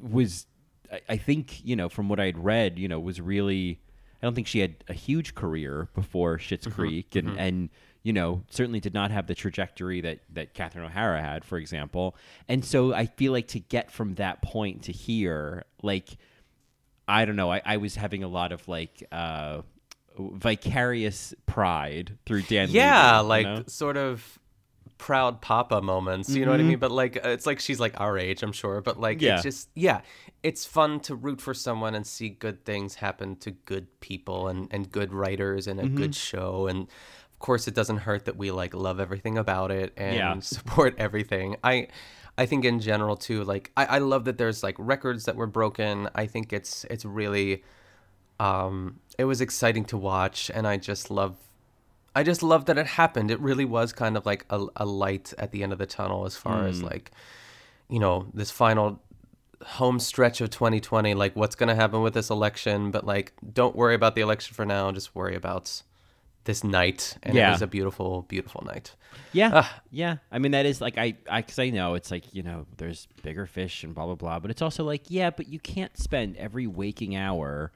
was 0.00 0.46
I- 0.92 1.00
I 1.10 1.16
think 1.16 1.64
you 1.64 1.76
know 1.76 1.88
from 1.88 2.08
what 2.08 2.20
I'd 2.20 2.38
read 2.38 2.78
you 2.78 2.88
know 2.88 3.00
was 3.00 3.20
really 3.20 3.80
I 4.22 4.26
don't 4.26 4.34
think 4.34 4.46
she 4.46 4.60
had 4.60 4.76
a 4.88 4.94
huge 4.94 5.34
career 5.34 5.88
before 5.94 6.38
Schitt's 6.38 6.66
Creek. 6.66 7.16
And 7.16 7.28
mhm. 7.28 7.38
and 7.38 7.68
you 8.02 8.12
know 8.12 8.42
certainly 8.50 8.80
did 8.80 8.94
not 8.94 9.10
have 9.10 9.26
the 9.26 9.34
trajectory 9.34 10.00
that 10.00 10.20
that 10.32 10.54
Catherine 10.54 10.84
O'Hara 10.84 11.20
had 11.20 11.44
for 11.44 11.58
example. 11.58 12.16
And 12.48 12.64
so 12.64 12.94
I 12.94 13.06
feel 13.06 13.32
like 13.32 13.48
to 13.48 13.60
get 13.60 13.90
from 13.90 14.14
that 14.14 14.42
point 14.42 14.84
to 14.84 14.92
here 14.92 15.64
like 15.82 16.16
I 17.08 17.24
don't 17.24 17.36
know. 17.36 17.52
I, 17.52 17.62
I 17.64 17.76
was 17.76 17.94
having 17.94 18.24
a 18.24 18.28
lot 18.28 18.52
of 18.52 18.66
like 18.66 19.06
uh, 19.12 19.62
vicarious 20.18 21.34
pride 21.46 22.18
through 22.26 22.42
Dan. 22.42 22.68
yeah, 22.70 23.20
Levy, 23.20 23.22
you 23.22 23.28
like 23.28 23.46
know? 23.58 23.64
sort 23.66 23.96
of 23.96 24.38
proud 24.98 25.42
papa 25.42 25.82
moments. 25.82 26.30
You 26.30 26.44
know 26.46 26.52
what 26.52 26.60
I 26.60 26.62
Mhm. 26.62 26.68
mean? 26.68 26.78
But 26.78 26.90
like, 26.90 27.16
uh, 27.24 27.28
it's 27.28 27.44
like 27.46 27.60
she's 27.60 27.78
like 27.78 28.00
our 28.00 28.16
age, 28.18 28.42
I'm 28.42 28.52
sure. 28.52 28.80
But 28.80 28.98
like, 28.98 29.20
Yeah. 29.20 29.34
it's 29.34 29.42
just 29.42 29.68
yeah, 29.74 30.00
it's 30.42 30.64
fun 30.64 31.00
to 31.00 31.14
root 31.14 31.40
for 31.40 31.52
someone 31.52 31.94
and 31.94 32.06
see 32.06 32.30
good 32.30 32.64
things 32.64 32.94
happen 32.96 33.36
to 33.36 33.50
good 33.50 34.00
people 34.00 34.48
and 34.48 34.68
and 34.70 34.90
good 34.90 35.12
writers 35.12 35.66
and 35.66 35.78
a 35.80 35.84
Mhm. 35.84 35.96
good 35.96 36.14
show. 36.14 36.66
And 36.66 36.88
of 37.30 37.38
course, 37.40 37.68
it 37.68 37.74
doesn't 37.74 37.98
hurt 37.98 38.24
that 38.24 38.36
we 38.38 38.50
like 38.50 38.72
love 38.74 38.98
everything 38.98 39.36
about 39.36 39.70
it 39.70 39.92
and 39.98 40.16
Yeah. 40.16 40.38
support 40.40 40.94
everything. 40.98 41.56
I. 41.62 41.88
I 42.38 42.44
think 42.44 42.66
in 42.66 42.80
general 42.80 43.16
too, 43.16 43.44
like 43.44 43.72
I, 43.78 43.86
I 43.86 43.98
love 43.98 44.26
that 44.26 44.36
there's 44.36 44.62
like 44.62 44.74
records 44.78 45.24
that 45.24 45.36
were 45.36 45.46
broken. 45.46 46.10
I 46.14 46.26
think 46.26 46.52
it's 46.52 46.84
it's 46.90 47.06
really 47.06 47.64
um 48.40 49.00
it 49.18 49.24
was 49.24 49.40
exciting 49.40 49.84
to 49.86 49.96
watch 49.96 50.50
and 50.54 50.66
I 50.66 50.76
just 50.76 51.10
love 51.10 51.36
I 52.14 52.22
just 52.22 52.42
love 52.42 52.64
that 52.66 52.78
it 52.78 52.86
happened. 52.86 53.30
It 53.30 53.38
really 53.40 53.66
was 53.66 53.92
kind 53.92 54.16
of 54.16 54.24
like 54.24 54.46
a, 54.48 54.64
a 54.76 54.86
light 54.86 55.34
at 55.38 55.52
the 55.52 55.62
end 55.62 55.72
of 55.72 55.78
the 55.78 55.84
tunnel 55.86 56.24
as 56.24 56.34
far 56.34 56.66
as 56.66 56.80
Mm. 56.80 56.84
like, 56.90 57.10
you 57.90 57.98
know, 57.98 58.26
this 58.32 58.50
final 58.50 59.02
home 59.62 59.98
stretch 59.98 60.40
of 60.40 60.48
2020. 60.48 61.12
Like, 61.12 61.36
what's 61.36 61.54
going 61.54 61.68
to 61.68 61.74
happen 61.74 62.00
with 62.00 62.14
this 62.14 62.30
election? 62.30 62.90
But 62.90 63.04
like, 63.04 63.34
don't 63.52 63.76
worry 63.76 63.94
about 63.94 64.14
the 64.14 64.22
election 64.22 64.54
for 64.54 64.64
now. 64.64 64.90
Just 64.92 65.14
worry 65.14 65.34
about 65.36 65.82
this 66.44 66.64
night. 66.64 67.18
And 67.22 67.36
it 67.36 67.50
was 67.50 67.60
a 67.60 67.66
beautiful, 67.66 68.22
beautiful 68.22 68.64
night. 68.64 68.94
Yeah, 69.34 69.50
Ah. 69.52 69.82
yeah. 69.90 70.16
I 70.32 70.38
mean, 70.38 70.52
that 70.52 70.64
is 70.64 70.80
like 70.80 70.96
I, 70.96 71.16
I, 71.30 71.42
because 71.42 71.58
I 71.58 71.68
know 71.68 71.96
it's 71.96 72.10
like 72.10 72.32
you 72.32 72.42
know, 72.42 72.64
there's 72.78 73.08
bigger 73.22 73.44
fish 73.44 73.84
and 73.84 73.94
blah 73.94 74.06
blah 74.06 74.14
blah. 74.14 74.38
But 74.38 74.50
it's 74.50 74.62
also 74.62 74.84
like, 74.84 75.10
yeah, 75.10 75.28
but 75.28 75.48
you 75.48 75.58
can't 75.58 75.96
spend 75.98 76.38
every 76.38 76.66
waking 76.66 77.14
hour, 77.14 77.72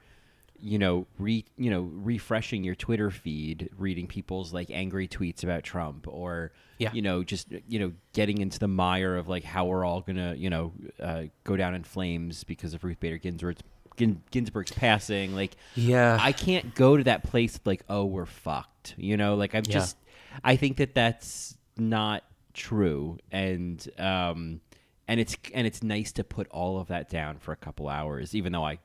you 0.61 0.77
know, 0.79 1.07
re, 1.17 1.43
you 1.57 1.69
know, 1.71 1.81
refreshing 1.81 2.63
your 2.63 2.75
Twitter 2.75 3.09
feed, 3.11 3.69
reading 3.77 4.07
people's 4.07 4.53
like 4.53 4.69
angry 4.71 5.07
tweets 5.07 5.43
about 5.43 5.63
Trump, 5.63 6.07
or 6.07 6.51
Yeah. 6.77 6.91
you 6.93 7.01
know, 7.01 7.23
just 7.23 7.47
you 7.67 7.79
know, 7.79 7.93
getting 8.13 8.37
into 8.39 8.59
the 8.59 8.67
mire 8.67 9.15
of 9.17 9.27
like 9.27 9.43
how 9.43 9.65
we're 9.65 9.83
all 9.85 10.01
gonna, 10.01 10.35
you 10.35 10.49
know, 10.49 10.73
uh, 10.99 11.23
go 11.43 11.55
down 11.55 11.73
in 11.75 11.83
flames 11.83 12.43
because 12.43 12.73
of 12.73 12.83
Ruth 12.83 12.99
Bader 12.99 13.17
Ginsburg's. 13.17 13.61
Gin- 13.97 14.23
Ginsburg's 14.31 14.71
passing, 14.71 15.35
like, 15.35 15.57
Yeah. 15.75 16.17
I 16.19 16.31
can't 16.31 16.73
go 16.75 16.95
to 16.95 17.03
that 17.03 17.23
place 17.23 17.59
like, 17.65 17.83
oh, 17.89 18.05
we're 18.05 18.25
fucked, 18.25 18.95
you 18.97 19.17
know, 19.17 19.35
like 19.35 19.53
I'm 19.53 19.63
Yeah. 19.67 19.73
just, 19.73 19.97
I 20.43 20.55
think 20.55 20.77
that 20.77 20.95
that's 20.95 21.57
not 21.77 22.23
true, 22.53 23.17
and 23.31 23.85
um, 23.99 24.61
and 25.07 25.19
it's 25.19 25.35
and 25.53 25.67
it's 25.67 25.83
nice 25.83 26.13
to 26.13 26.23
put 26.23 26.47
all 26.49 26.79
of 26.79 26.87
that 26.87 27.09
down 27.09 27.37
for 27.37 27.51
a 27.51 27.55
couple 27.57 27.89
hours, 27.89 28.33
even 28.33 28.53
though 28.53 28.65
I 28.65 28.79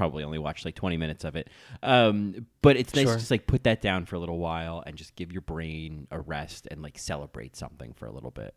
probably 0.00 0.24
only 0.24 0.38
watched 0.38 0.64
like 0.64 0.74
20 0.74 0.96
minutes 0.96 1.24
of 1.24 1.36
it. 1.36 1.50
Um, 1.82 2.46
but 2.62 2.78
it's 2.78 2.94
nice 2.94 3.04
Sure. 3.04 3.12
to 3.16 3.18
just 3.18 3.30
like 3.30 3.46
put 3.46 3.64
that 3.64 3.82
down 3.82 4.06
for 4.06 4.16
a 4.16 4.18
little 4.18 4.38
while 4.38 4.82
and 4.86 4.96
just 4.96 5.14
give 5.14 5.30
your 5.30 5.42
brain 5.42 6.06
a 6.10 6.18
rest 6.18 6.66
and 6.70 6.80
like 6.80 6.98
celebrate 6.98 7.54
something 7.54 7.92
for 7.92 8.06
a 8.06 8.10
little 8.10 8.30
bit. 8.30 8.54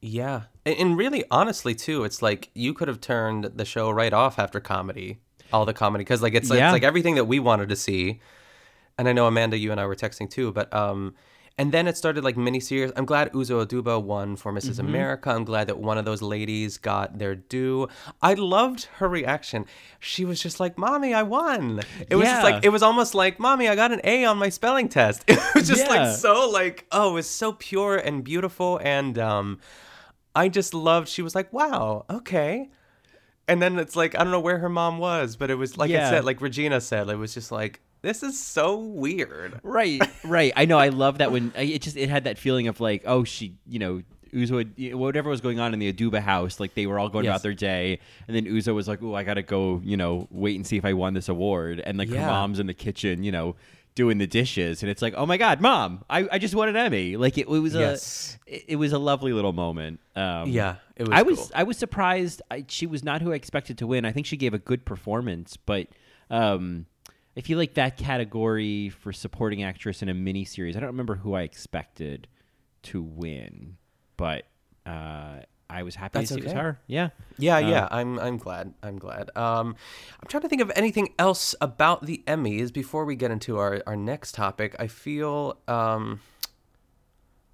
Yeah. 0.00 0.42
And, 0.66 0.96
really, 0.98 1.22
honestly, 1.30 1.76
too, 1.76 2.02
it's 2.02 2.22
like 2.22 2.50
you 2.54 2.74
could 2.74 2.88
have 2.88 3.00
turned 3.00 3.44
the 3.54 3.64
show 3.64 3.88
right 3.90 4.12
off 4.12 4.36
after 4.40 4.58
comedy, 4.58 5.18
all 5.52 5.64
the 5.64 5.72
comedy, 5.72 6.02
because 6.02 6.22
like 6.22 6.34
it's, 6.34 6.50
Yeah. 6.50 6.68
it's 6.68 6.72
like 6.72 6.82
everything 6.82 7.14
that 7.14 7.26
we 7.26 7.38
wanted 7.38 7.68
to 7.68 7.76
see. 7.76 8.20
And 8.98 9.08
I 9.08 9.12
know 9.12 9.26
Amanda, 9.28 9.56
you 9.56 9.70
and 9.70 9.80
I 9.80 9.86
were 9.86 9.94
texting 9.94 10.28
too, 10.28 10.50
but 10.50 10.74
um, 10.74 11.14
and 11.58 11.72
then 11.72 11.86
it 11.88 11.96
started 11.96 12.22
like 12.24 12.36
miniseries. 12.36 12.92
I'm 12.96 13.04
glad 13.04 13.32
Uzo 13.32 13.66
Aduba 13.66 14.00
won 14.02 14.36
for 14.36 14.52
missus 14.52 14.76
Mhm. 14.78 14.88
America. 14.88 15.30
I'm 15.30 15.44
glad 15.44 15.66
that 15.66 15.78
one 15.78 15.98
of 15.98 16.04
those 16.04 16.22
ladies 16.22 16.78
got 16.78 17.18
their 17.18 17.34
due. 17.34 17.88
I 18.22 18.34
loved 18.34 18.84
her 18.98 19.08
reaction. 19.08 19.66
She 19.98 20.24
was 20.24 20.40
just 20.40 20.60
like, 20.60 20.78
"Mommy, 20.78 21.12
I 21.12 21.24
won." 21.24 21.80
It 22.08 22.14
was 22.16 22.28
just 22.28 22.42
like 22.44 22.64
it 22.64 22.68
was 22.70 22.82
almost 22.82 23.14
like, 23.14 23.38
"Mommy, 23.40 23.68
I 23.68 23.74
got 23.74 23.90
an 23.92 24.00
A 24.04 24.24
on 24.24 24.38
my 24.38 24.48
spelling 24.48 24.88
test." 24.88 25.24
It 25.28 25.38
was 25.54 25.68
just 25.68 25.84
Yeah. 25.86 26.04
like 26.06 26.16
so 26.16 26.48
like 26.48 26.86
oh, 26.92 27.10
it 27.10 27.14
was 27.14 27.28
so 27.28 27.52
pure 27.52 27.96
and 27.96 28.22
beautiful 28.22 28.78
and 28.82 29.18
um 29.18 29.58
I 30.36 30.48
just 30.48 30.72
loved 30.74 31.08
she 31.08 31.22
was 31.22 31.34
like, 31.34 31.52
"Wow, 31.52 32.04
okay." 32.08 32.70
And 33.48 33.60
then 33.62 33.78
it's 33.78 33.96
like 33.96 34.14
I 34.14 34.18
don't 34.22 34.30
know 34.30 34.40
where 34.40 34.58
her 34.58 34.68
mom 34.68 34.98
was, 34.98 35.34
but 35.36 35.50
it 35.50 35.56
was 35.56 35.76
like 35.76 35.90
Yeah. 35.90 36.06
it 36.06 36.10
said 36.10 36.24
like 36.24 36.40
Regina 36.40 36.80
said, 36.80 37.08
it 37.08 37.16
was 37.16 37.34
just 37.34 37.50
like 37.50 37.80
this 38.08 38.22
is 38.22 38.38
so 38.42 38.78
weird. 38.78 39.60
Right, 39.62 40.02
right. 40.24 40.52
I 40.56 40.64
know. 40.64 40.78
I 40.78 40.88
love 40.88 41.18
that 41.18 41.30
when 41.30 41.52
it 41.56 41.82
just 41.82 41.96
it 41.96 42.08
had 42.08 42.24
that 42.24 42.38
feeling 42.38 42.66
of 42.68 42.80
like, 42.80 43.02
oh, 43.06 43.24
she, 43.24 43.54
you 43.66 43.78
know, 43.78 44.02
Uzo, 44.32 44.94
whatever 44.94 45.30
was 45.30 45.40
going 45.40 45.58
on 45.60 45.72
in 45.72 45.78
the 45.78 45.92
Aduba 45.92 46.20
house, 46.20 46.60
like 46.60 46.74
they 46.74 46.86
were 46.86 46.98
all 46.98 47.08
going 47.08 47.24
Yes. 47.24 47.32
about 47.32 47.42
their 47.42 47.54
day, 47.54 47.98
and 48.26 48.36
then 48.36 48.44
Uzo 48.46 48.74
was 48.74 48.86
like, 48.88 49.02
oh, 49.02 49.14
I 49.14 49.22
gotta 49.24 49.42
go, 49.42 49.80
you 49.84 49.96
know, 49.96 50.26
wait 50.30 50.56
and 50.56 50.66
see 50.66 50.76
if 50.76 50.84
I 50.84 50.92
won 50.92 51.14
this 51.14 51.28
award, 51.28 51.80
and 51.80 51.96
like 51.98 52.08
her 52.10 52.16
mom's 52.16 52.58
in 52.60 52.66
the 52.66 52.74
kitchen, 52.74 53.22
you 53.22 53.32
know, 53.32 53.56
doing 53.94 54.18
the 54.18 54.26
dishes, 54.26 54.82
and 54.82 54.90
it's 54.90 55.00
like, 55.02 55.14
oh 55.16 55.24
my 55.24 55.38
god, 55.38 55.60
mom, 55.62 56.04
I, 56.10 56.28
I 56.30 56.38
just 56.38 56.54
won 56.54 56.68
an 56.68 56.76
Emmy. 56.76 57.16
Like 57.16 57.38
it, 57.38 57.48
it 57.48 57.48
was 57.48 57.74
Yes. 57.74 58.36
a, 58.46 58.54
it, 58.56 58.64
it 58.68 58.76
was 58.76 58.92
a 58.92 58.98
lovely 58.98 59.32
little 59.32 59.54
moment. 59.54 59.98
Um, 60.14 60.50
Yeah, 60.50 60.76
it 60.96 61.08
was 61.08 61.18
I 61.18 61.22
was 61.22 61.38
cool. 61.38 61.50
I 61.54 61.62
was 61.62 61.78
surprised. 61.78 62.42
I, 62.50 62.64
she 62.68 62.86
was 62.86 63.02
not 63.02 63.22
who 63.22 63.32
I 63.32 63.34
expected 63.36 63.78
to 63.78 63.86
win. 63.86 64.04
I 64.04 64.12
think 64.12 64.26
she 64.26 64.36
gave 64.36 64.52
a 64.52 64.58
good 64.58 64.84
performance, 64.84 65.56
but 65.56 65.86
um, 66.30 66.84
I 67.38 67.40
feel 67.40 67.56
like 67.56 67.74
that 67.74 67.96
category 67.96 68.88
for 68.88 69.12
supporting 69.12 69.62
actress 69.62 70.02
in 70.02 70.08
a 70.08 70.14
miniseries. 70.14 70.76
I 70.76 70.80
don't 70.80 70.88
remember 70.88 71.14
who 71.14 71.34
I 71.34 71.42
expected 71.42 72.26
to 72.82 73.00
win, 73.00 73.76
but 74.16 74.46
uh, 74.84 75.36
I 75.70 75.84
was 75.84 75.94
happy 75.94 76.18
That's 76.18 76.30
to 76.30 76.34
see 76.34 76.40
it 76.40 76.44
was 76.44 76.52
her. 76.54 76.80
Yeah, 76.88 77.10
Yeah, 77.38 77.58
Um, 77.58 77.68
yeah, 77.68 77.88
I'm 77.92 78.18
I'm 78.18 78.38
glad. 78.38 78.74
I'm 78.82 78.98
glad. 78.98 79.30
Um, 79.36 79.76
I'm 80.20 80.26
trying 80.26 80.42
to 80.42 80.48
think 80.48 80.62
of 80.62 80.72
anything 80.74 81.14
else 81.16 81.54
about 81.60 82.06
the 82.06 82.24
Emmys 82.26 82.72
before 82.72 83.04
we 83.04 83.14
get 83.14 83.30
into 83.30 83.56
our, 83.58 83.84
our 83.86 83.96
next 83.96 84.34
topic. 84.34 84.74
I 84.80 84.88
feel 84.88 85.58
um, 85.68 86.20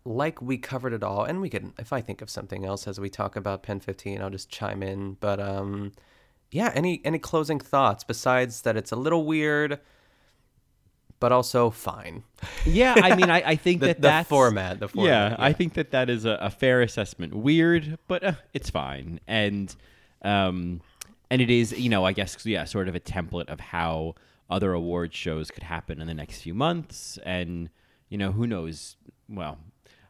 like 0.07 0.40
we 0.40 0.57
covered 0.57 0.94
it 0.94 1.03
all, 1.03 1.25
and 1.25 1.42
we 1.42 1.51
can. 1.51 1.75
If 1.79 1.92
I 1.92 2.01
think 2.01 2.23
of 2.23 2.31
something 2.31 2.64
else 2.64 2.88
as 2.88 2.99
we 2.99 3.11
talk 3.11 3.37
about 3.37 3.62
Pen 3.62 3.81
15, 3.81 4.23
I'll 4.23 4.31
just 4.31 4.49
chime 4.49 4.83
in. 4.83 5.18
But 5.20 5.40
um, 5.40 5.92
yeah, 6.55 6.71
any 6.75 7.01
any 7.05 7.19
closing 7.19 7.59
thoughts 7.61 8.05
besides 8.05 8.62
that 8.62 8.77
it's 8.77 8.93
a 8.93 8.97
little 8.97 9.25
weird, 9.27 9.81
but 11.21 11.33
also 11.33 11.71
fine. 11.71 12.23
Yeah, 12.67 12.95
I 12.97 13.17
mean, 13.17 13.31
I, 13.31 13.43
I 13.51 13.57
think 13.64 13.81
The- 13.81 13.87
that 13.88 13.97
the 13.97 14.03
that's 14.09 14.29
format, 14.29 14.81
the 14.81 14.88
format. 14.88 15.11
Yeah, 15.11 15.29
format, 15.31 15.40
I 15.40 15.53
think 15.53 15.75
that 15.75 15.90
that 15.93 16.11
is 16.11 16.25
a, 16.25 16.38
a 16.40 16.51
fair 16.51 16.81
assessment. 16.83 17.35
Weird, 17.35 17.99
but 18.09 18.23
uh, 18.25 18.33
it's 18.53 18.71
fine, 18.71 19.21
and 19.27 19.75
um, 20.23 20.81
and 21.31 21.40
it 21.43 21.51
is, 21.51 21.73
you 21.73 21.88
know, 21.88 22.05
I 22.05 22.12
guess, 22.12 22.45
yeah, 22.47 22.64
sort 22.64 22.88
of 22.88 22.95
a 22.95 23.01
template 23.01 23.49
of 23.49 23.61
how 23.61 24.14
other 24.51 24.73
award 24.75 25.14
shows 25.14 25.51
could 25.51 25.62
happen 25.62 26.01
in 26.01 26.07
the 26.07 26.14
next 26.14 26.40
few 26.43 26.55
months, 26.55 27.19
and 27.25 27.71
you 28.11 28.19
know, 28.19 28.33
who 28.33 28.47
knows? 28.47 28.97
Well, 29.29 29.59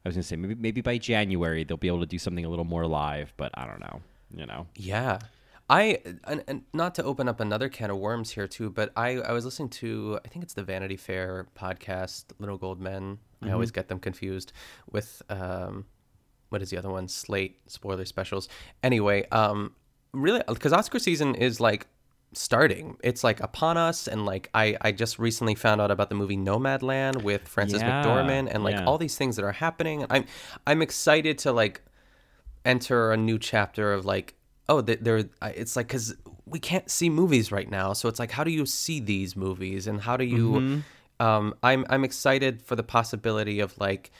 I 0.04 0.08
was 0.08 0.16
gonna 0.16 0.24
say 0.24 0.36
maybe 0.36 0.54
maybe 0.56 0.80
by 0.80 0.98
January 0.98 1.64
they'll 1.64 1.76
be 1.76 1.88
able 1.88 2.00
to 2.00 2.06
do 2.06 2.18
something 2.18 2.44
a 2.44 2.48
little 2.48 2.64
more 2.64 2.86
live, 2.86 3.32
but 3.36 3.50
I 3.54 3.66
don't 3.66 3.80
know. 3.80 4.00
You 4.36 4.46
know, 4.46 4.66
Yeah. 4.76 5.20
I 5.68 5.98
and, 6.24 6.44
and 6.46 6.62
not 6.72 6.94
to 6.96 7.04
open 7.04 7.28
up 7.28 7.40
another 7.40 7.68
can 7.68 7.90
of 7.90 7.98
worms 7.98 8.32
here 8.32 8.46
too, 8.46 8.70
but 8.70 8.92
I 8.96 9.16
I 9.16 9.32
was 9.32 9.44
listening 9.44 9.70
to 9.70 10.18
I 10.24 10.28
think 10.28 10.42
it's 10.42 10.54
the 10.54 10.62
Vanity 10.62 10.96
Fair 10.96 11.46
podcast, 11.58 12.24
Little 12.38 12.58
Gold 12.58 12.80
Men. 12.80 13.18
I 13.42 13.50
always 13.50 13.70
get 13.70 13.88
them 13.88 13.98
confused 13.98 14.52
with 14.90 15.22
um 15.28 15.84
what 16.48 16.62
is 16.62 16.70
the 16.70 16.78
other 16.78 16.90
one? 16.90 17.08
Slate 17.08 17.60
spoiler 17.66 18.04
specials. 18.04 18.48
Anyway, 18.82 19.26
um 19.30 19.74
really 20.12 20.42
because 20.46 20.72
Oscar 20.72 20.98
season 20.98 21.34
is 21.34 21.60
like 21.60 21.86
starting. 22.32 22.96
It's 23.02 23.24
like 23.24 23.40
upon 23.40 23.76
us, 23.76 24.06
and 24.06 24.26
like 24.26 24.50
I 24.54 24.76
I 24.80 24.92
just 24.92 25.18
recently 25.18 25.54
found 25.54 25.80
out 25.80 25.90
about 25.90 26.08
the 26.08 26.14
movie 26.14 26.36
Nomadland 26.36 27.22
with 27.22 27.48
Frances 27.48 27.80
Yeah, 27.80 28.04
McDormand, 28.04 28.48
and 28.52 28.64
like 28.64 28.76
yeah. 28.76 28.84
all 28.84 28.98
these 28.98 29.16
things 29.16 29.36
that 29.36 29.44
are 29.44 29.52
happening. 29.52 30.04
I'm 30.10 30.26
I'm 30.66 30.82
excited 30.82 31.38
to 31.38 31.52
like 31.52 31.82
enter 32.64 33.12
a 33.12 33.16
new 33.16 33.38
chapter 33.38 33.92
of 33.92 34.04
like 34.04 34.34
oh 34.68 34.80
th- 34.82 35.00
there 35.02 35.24
it's 35.42 35.76
like 35.76 35.88
because 35.88 36.14
we 36.46 36.58
can't 36.58 36.90
see 36.90 37.08
movies 37.10 37.50
right 37.52 37.70
now 37.70 37.92
so 37.92 38.08
it's 38.08 38.18
like 38.18 38.30
how 38.30 38.44
do 38.44 38.50
you 38.50 38.66
see 38.66 39.00
these 39.00 39.36
movies 39.36 39.86
and 39.86 40.00
how 40.02 40.16
do 40.16 40.24
you 40.24 40.50
Mm-hmm. 40.52 41.26
um 41.26 41.54
i'm 41.62 41.84
i'm 41.88 42.04
excited 42.04 42.62
for 42.62 42.76
the 42.76 42.82
possibility 42.82 43.60
of 43.60 43.76
like 43.78 44.10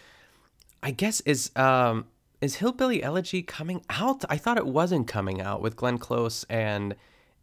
i 0.83 0.91
guess 0.91 1.21
is 1.23 1.51
um 1.57 2.07
is 2.41 2.57
hillbilly 2.57 3.03
elegy 3.03 3.43
coming 3.43 3.81
out? 3.89 4.23
I 4.29 4.37
thought 4.37 4.59
it 4.59 4.67
wasn't 4.67 5.09
coming 5.09 5.41
out 5.41 5.63
with 5.63 5.77
glenn 5.77 5.97
close 5.97 6.45
and 6.51 6.95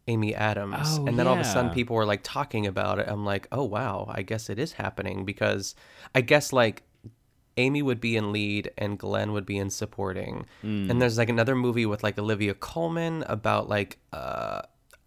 amy 0.08 0.36
adams. 0.36 0.76
Oh, 1.00 1.08
and 1.08 1.18
then 1.18 1.26
all 1.26 1.34
of 1.34 1.40
a 1.40 1.44
sudden 1.44 1.72
people 1.72 1.96
were 1.96 2.06
like 2.06 2.22
talking 2.24 2.68
about 2.68 3.00
it. 3.00 3.08
I'm 3.08 3.26
like 3.26 3.48
oh 3.52 3.64
wow 3.64 4.06
i 4.10 4.22
guess 4.22 4.50
it 4.50 4.60
is 4.60 4.74
happening 4.74 5.26
because 5.26 5.74
i 6.14 6.22
guess 6.22 6.54
like 6.54 6.84
Amy 7.58 7.82
would 7.82 8.00
be 8.00 8.16
in 8.16 8.32
lead 8.32 8.72
and 8.78 8.98
Glenn 8.98 9.34
would 9.34 9.46
be 9.46 9.58
in 9.58 9.70
supporting. 9.70 10.46
Hmm. 10.62 10.90
And 10.90 11.02
there's 11.02 11.18
like 11.18 11.30
another 11.30 11.56
movie 11.56 11.86
with 11.86 12.04
like 12.04 12.18
Olivia 12.18 12.54
Colman 12.54 13.24
about 13.28 13.68
like 13.70 13.98
uh 14.14 14.62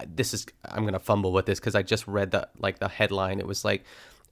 this 0.07 0.35
is 0.35 0.47
I'm 0.65 0.85
gonna 0.85 0.99
fumble 0.99 1.33
with 1.33 1.47
this 1.47 1.59
because 1.61 1.75
I 1.75 1.83
just 1.83 2.07
read 2.07 2.33
the 2.33 2.49
like 2.59 2.79
the 2.81 2.89
headline. 2.89 3.39
It 3.41 3.47
was 3.47 3.65
like 3.65 3.85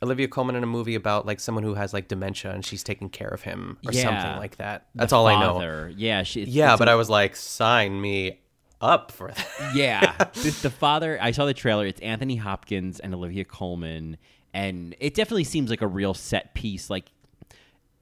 Olivia 0.02 0.26
Colman 0.28 0.56
in 0.56 0.62
a 0.64 0.66
movie 0.66 0.94
about 0.96 1.26
like 1.26 1.38
someone 1.40 1.62
who 1.64 1.74
has 1.74 1.92
like 1.94 2.08
dementia 2.08 2.50
and 2.52 2.64
she's 2.64 2.82
taking 2.82 3.08
care 3.08 3.28
of 3.28 3.42
him 3.42 3.78
or 3.86 3.92
Yeah. 3.92 4.02
something 4.02 4.38
like 4.38 4.56
that. 4.56 4.86
That's 4.94 5.12
all 5.12 5.26
I 5.28 5.40
know. 5.40 5.90
Yeah, 5.96 6.24
she, 6.24 6.42
Yeah, 6.42 6.76
but 6.76 6.88
a- 6.88 6.90
I 6.90 6.94
was 6.96 7.08
like, 7.08 7.36
sign 7.36 8.00
me 8.00 8.40
up 8.80 9.12
for 9.12 9.28
that. 9.28 9.74
yeah, 9.76 10.12
the, 10.34 10.50
the 10.62 10.70
father. 10.70 11.16
I 11.22 11.30
saw 11.30 11.46
the 11.46 11.54
trailer. 11.54 11.86
It's 11.86 12.00
Anthony 12.00 12.34
Hopkins 12.34 12.98
and 12.98 13.14
Olivia 13.14 13.44
Colman, 13.44 14.16
and 14.52 14.96
it 14.98 15.14
definitely 15.14 15.44
seems 15.44 15.70
like 15.70 15.82
a 15.82 15.86
real 15.86 16.14
set 16.14 16.52
piece, 16.54 16.90
like 16.90 17.06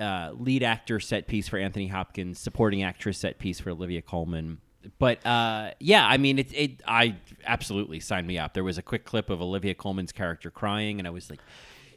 uh, 0.00 0.32
lead 0.34 0.62
actor 0.62 0.98
set 1.00 1.26
piece 1.28 1.46
for 1.48 1.58
Anthony 1.58 1.88
Hopkins, 1.88 2.38
supporting 2.38 2.82
actress 2.82 3.18
set 3.18 3.38
piece 3.38 3.60
for 3.60 3.70
Olivia 3.70 4.02
Colman. 4.02 4.58
But 4.98 5.24
uh, 5.26 5.72
yeah, 5.78 6.06
I 6.06 6.16
mean, 6.16 6.38
it, 6.38 6.52
it. 6.54 6.82
I 6.86 7.16
absolutely 7.44 8.00
signed 8.00 8.26
me 8.26 8.38
up. 8.38 8.54
There 8.54 8.64
was 8.64 8.78
a 8.78 8.82
quick 8.82 9.04
clip 9.04 9.28
of 9.28 9.42
Olivia 9.42 9.74
Colman's 9.74 10.12
character 10.12 10.50
crying, 10.50 10.98
and 10.98 11.06
I 11.06 11.10
was 11.10 11.28
like, 11.28 11.40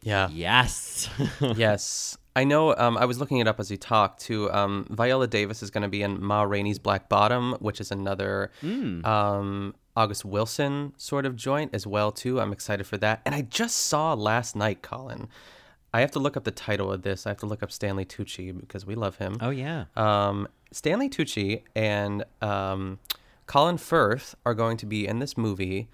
Yeah. 0.02 0.28
yes, 0.32 1.10
yes. 1.56 2.18
I 2.36 2.44
know. 2.46 2.76
Um, 2.76 2.98
I 2.98 3.06
was 3.06 3.20
looking 3.20 3.38
it 3.38 3.48
up 3.48 3.60
as 3.60 3.70
you 3.70 3.78
talked 3.78 4.22
To 4.24 4.52
Um, 4.52 4.88
Viola 4.90 5.28
Davis 5.28 5.62
is 5.62 5.70
going 5.70 5.84
to 5.84 5.88
be 5.88 6.02
in 6.02 6.22
Ma 6.22 6.42
Rainey's 6.42 6.80
Black 6.80 7.08
Bottom, 7.08 7.54
which 7.60 7.80
is 7.80 7.92
another 7.92 8.52
um, 8.64 9.76
August 9.96 10.26
Wilson 10.26 10.94
sort 10.98 11.26
of 11.28 11.36
joint 11.36 11.76
as 11.76 11.86
well 11.86 12.12
too. 12.12 12.42
I'm 12.42 12.52
excited 12.52 12.86
for 12.88 12.98
that. 12.98 13.22
And 13.26 13.36
I 13.36 13.42
just 13.44 13.78
saw 13.78 14.14
last 14.14 14.56
night, 14.56 14.82
Colin. 14.82 15.28
I 15.94 16.02
have 16.02 16.12
to 16.12 16.20
look 16.20 16.36
up 16.36 16.44
the 16.44 16.52
title 16.52 16.92
of 16.92 17.04
this. 17.04 17.26
I 17.26 17.30
have 17.30 17.38
to 17.40 17.46
look 17.46 17.62
up 17.64 17.72
Stanley 17.72 18.06
Tucci 18.06 18.58
because 18.58 18.86
we 18.86 18.96
love 18.96 19.18
him. 19.18 19.38
Oh, 19.42 19.52
yeah. 19.52 19.86
Um, 19.96 20.48
Stanley 20.72 21.08
Tucci 21.10 21.62
and 21.76 22.24
um, 22.42 23.00
Colin 23.46 23.78
Firth 23.78 24.36
are 24.46 24.54
going 24.56 24.78
to 24.78 24.86
be 24.86 25.06
in 25.06 25.20
this 25.20 25.38
movie 25.38 25.90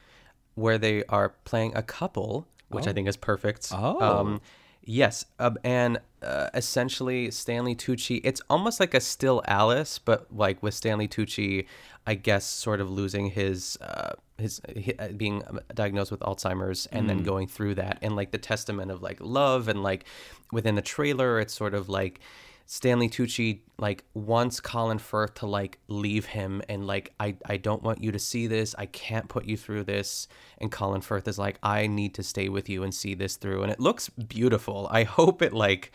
where 0.55 0.77
they 0.77 1.03
are 1.05 1.29
playing 1.43 1.73
a 1.75 1.81
couple, 1.81 2.47
which 2.69 2.87
I 2.87 2.91
Oh. 2.91 2.93
think 2.93 3.07
is 3.09 3.17
perfect. 3.17 3.69
Oh. 3.73 3.99
Um, 3.99 4.41
yes, 4.83 5.25
uh, 5.37 5.51
and 5.63 5.99
uh, 6.21 6.49
essentially 6.53 7.29
Stanley 7.31 7.75
Tucci. 7.75 8.21
It's 8.23 8.41
almost 8.49 8.79
like 8.79 8.93
a 8.93 9.01
still 9.01 9.41
Alice, 9.47 9.99
but 9.99 10.27
like 10.33 10.61
with 10.63 10.73
Stanley 10.73 11.07
Tucci, 11.07 11.65
I 12.07 12.15
guess, 12.15 12.45
sort 12.45 12.79
of 12.81 12.89
losing 12.89 13.31
his 13.31 13.77
uh, 13.81 14.13
his 14.39 14.61
hi- 14.67 14.93
uh, 14.99 15.07
being 15.09 15.43
diagnosed 15.73 16.11
with 16.11 16.21
Alzheimer's 16.21 16.85
and 16.87 17.09
then 17.09 17.21
Mm. 17.21 17.25
going 17.25 17.47
through 17.47 17.75
that, 17.75 17.99
and 18.01 18.15
like 18.15 18.31
the 18.31 18.37
testament 18.37 18.91
of 18.91 19.01
like 19.01 19.19
love 19.21 19.67
and 19.67 19.83
like 19.83 20.05
within 20.51 20.75
the 20.75 20.81
trailer, 20.81 21.39
it's 21.39 21.53
sort 21.53 21.73
of 21.73 21.89
like. 21.89 22.19
Stanley 22.71 23.09
Tucci 23.09 23.61
like 23.79 24.03
wants 24.13 24.59
Colin 24.59 24.99
Firth 24.99 25.33
to 25.35 25.47
like 25.47 25.79
leave 25.87 26.27
him 26.27 26.61
and 26.69 26.85
like 26.85 27.11
I 27.19 27.35
I 27.47 27.57
don't 27.57 27.81
want 27.81 28.03
you 28.03 28.11
to 28.11 28.19
see 28.19 28.45
this. 28.45 28.75
I 28.77 28.85
can't 28.85 29.27
put 29.27 29.45
you 29.45 29.57
through 29.57 29.85
this. 29.85 30.27
And 30.59 30.71
Colin 30.71 31.01
Firth 31.01 31.27
is 31.27 31.39
like 31.39 31.57
I 31.63 31.87
need 31.87 32.13
to 32.13 32.21
stay 32.21 32.47
with 32.47 32.69
you 32.69 32.83
and 32.83 32.93
see 32.93 33.15
this 33.15 33.37
through. 33.37 33.63
And 33.63 33.71
it 33.71 33.79
looks 33.79 34.09
beautiful. 34.09 34.87
I 34.91 35.03
hope 35.03 35.41
it 35.41 35.51
like 35.51 35.91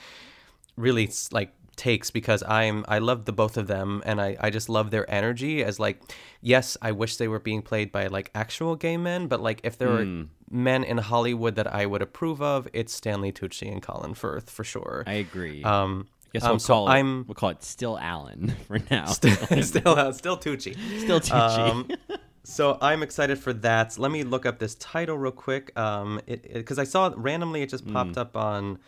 really 0.76 1.08
like 1.30 1.52
takes 1.76 2.10
because 2.10 2.42
I'm 2.42 2.84
I 2.88 2.98
love 2.98 3.24
the 3.24 3.32
both 3.32 3.56
of 3.56 3.66
them 3.66 4.02
and 4.06 4.20
I 4.20 4.36
I 4.40 4.50
just 4.50 4.68
love 4.68 4.90
their 4.90 5.08
energy 5.10 5.62
as 5.64 5.78
like 5.80 6.00
yes, 6.40 6.76
I 6.82 6.92
wish 6.92 7.16
they 7.16 7.28
were 7.28 7.40
being 7.40 7.62
played 7.62 7.90
by 7.92 8.06
like 8.08 8.30
actual 8.34 8.76
gay 8.76 8.96
men, 8.96 9.26
but 9.28 9.40
like 9.40 9.60
if 9.64 9.76
there 9.78 9.88
were 9.90 10.04
Mm. 10.04 10.28
men 10.50 10.84
in 10.84 10.98
Hollywood 10.98 11.54
that 11.56 11.66
I 11.74 11.86
would 11.86 12.02
approve 12.02 12.40
of, 12.42 12.68
it's 12.72 12.92
Stanley 12.94 13.32
Tucci 13.32 13.70
and 13.70 13.82
Colin 13.82 14.14
Firth 14.14 14.50
for 14.50 14.64
sure. 14.64 15.04
I 15.06 15.14
agree. 15.14 15.62
Um 15.64 16.06
Guess 16.32 16.42
um, 16.44 16.50
we'll 16.50 16.58
so 16.58 16.74
call 16.74 16.88
I'm. 16.88 17.24
We'll 17.28 17.36
call 17.36 17.50
it 17.50 17.62
still 17.62 17.96
Allen 17.96 18.52
for 18.66 18.80
now. 18.90 19.06
still 19.06 19.36
still, 19.62 19.88
uh, 19.96 20.12
still 20.12 20.36
Tucci. 20.36 20.74
Still 20.98 21.20
Tucci. 21.20 21.96
so 22.42 22.76
I'm 22.82 23.04
excited 23.04 23.38
for 23.38 23.52
that. 23.52 23.96
Let 23.98 24.10
me 24.10 24.24
look 24.24 24.44
up 24.44 24.58
this 24.58 24.74
title 24.74 25.16
real 25.16 25.30
quick. 25.30 25.70
Um, 25.78 26.20
it 26.26 26.52
because 26.52 26.76
I 26.80 26.84
saw 26.84 27.06
it 27.06 27.16
randomly, 27.16 27.62
it 27.62 27.70
just 27.70 27.86
popped 27.86 28.16
Mm. 28.16 28.18
up 28.18 28.36
on. 28.36 28.78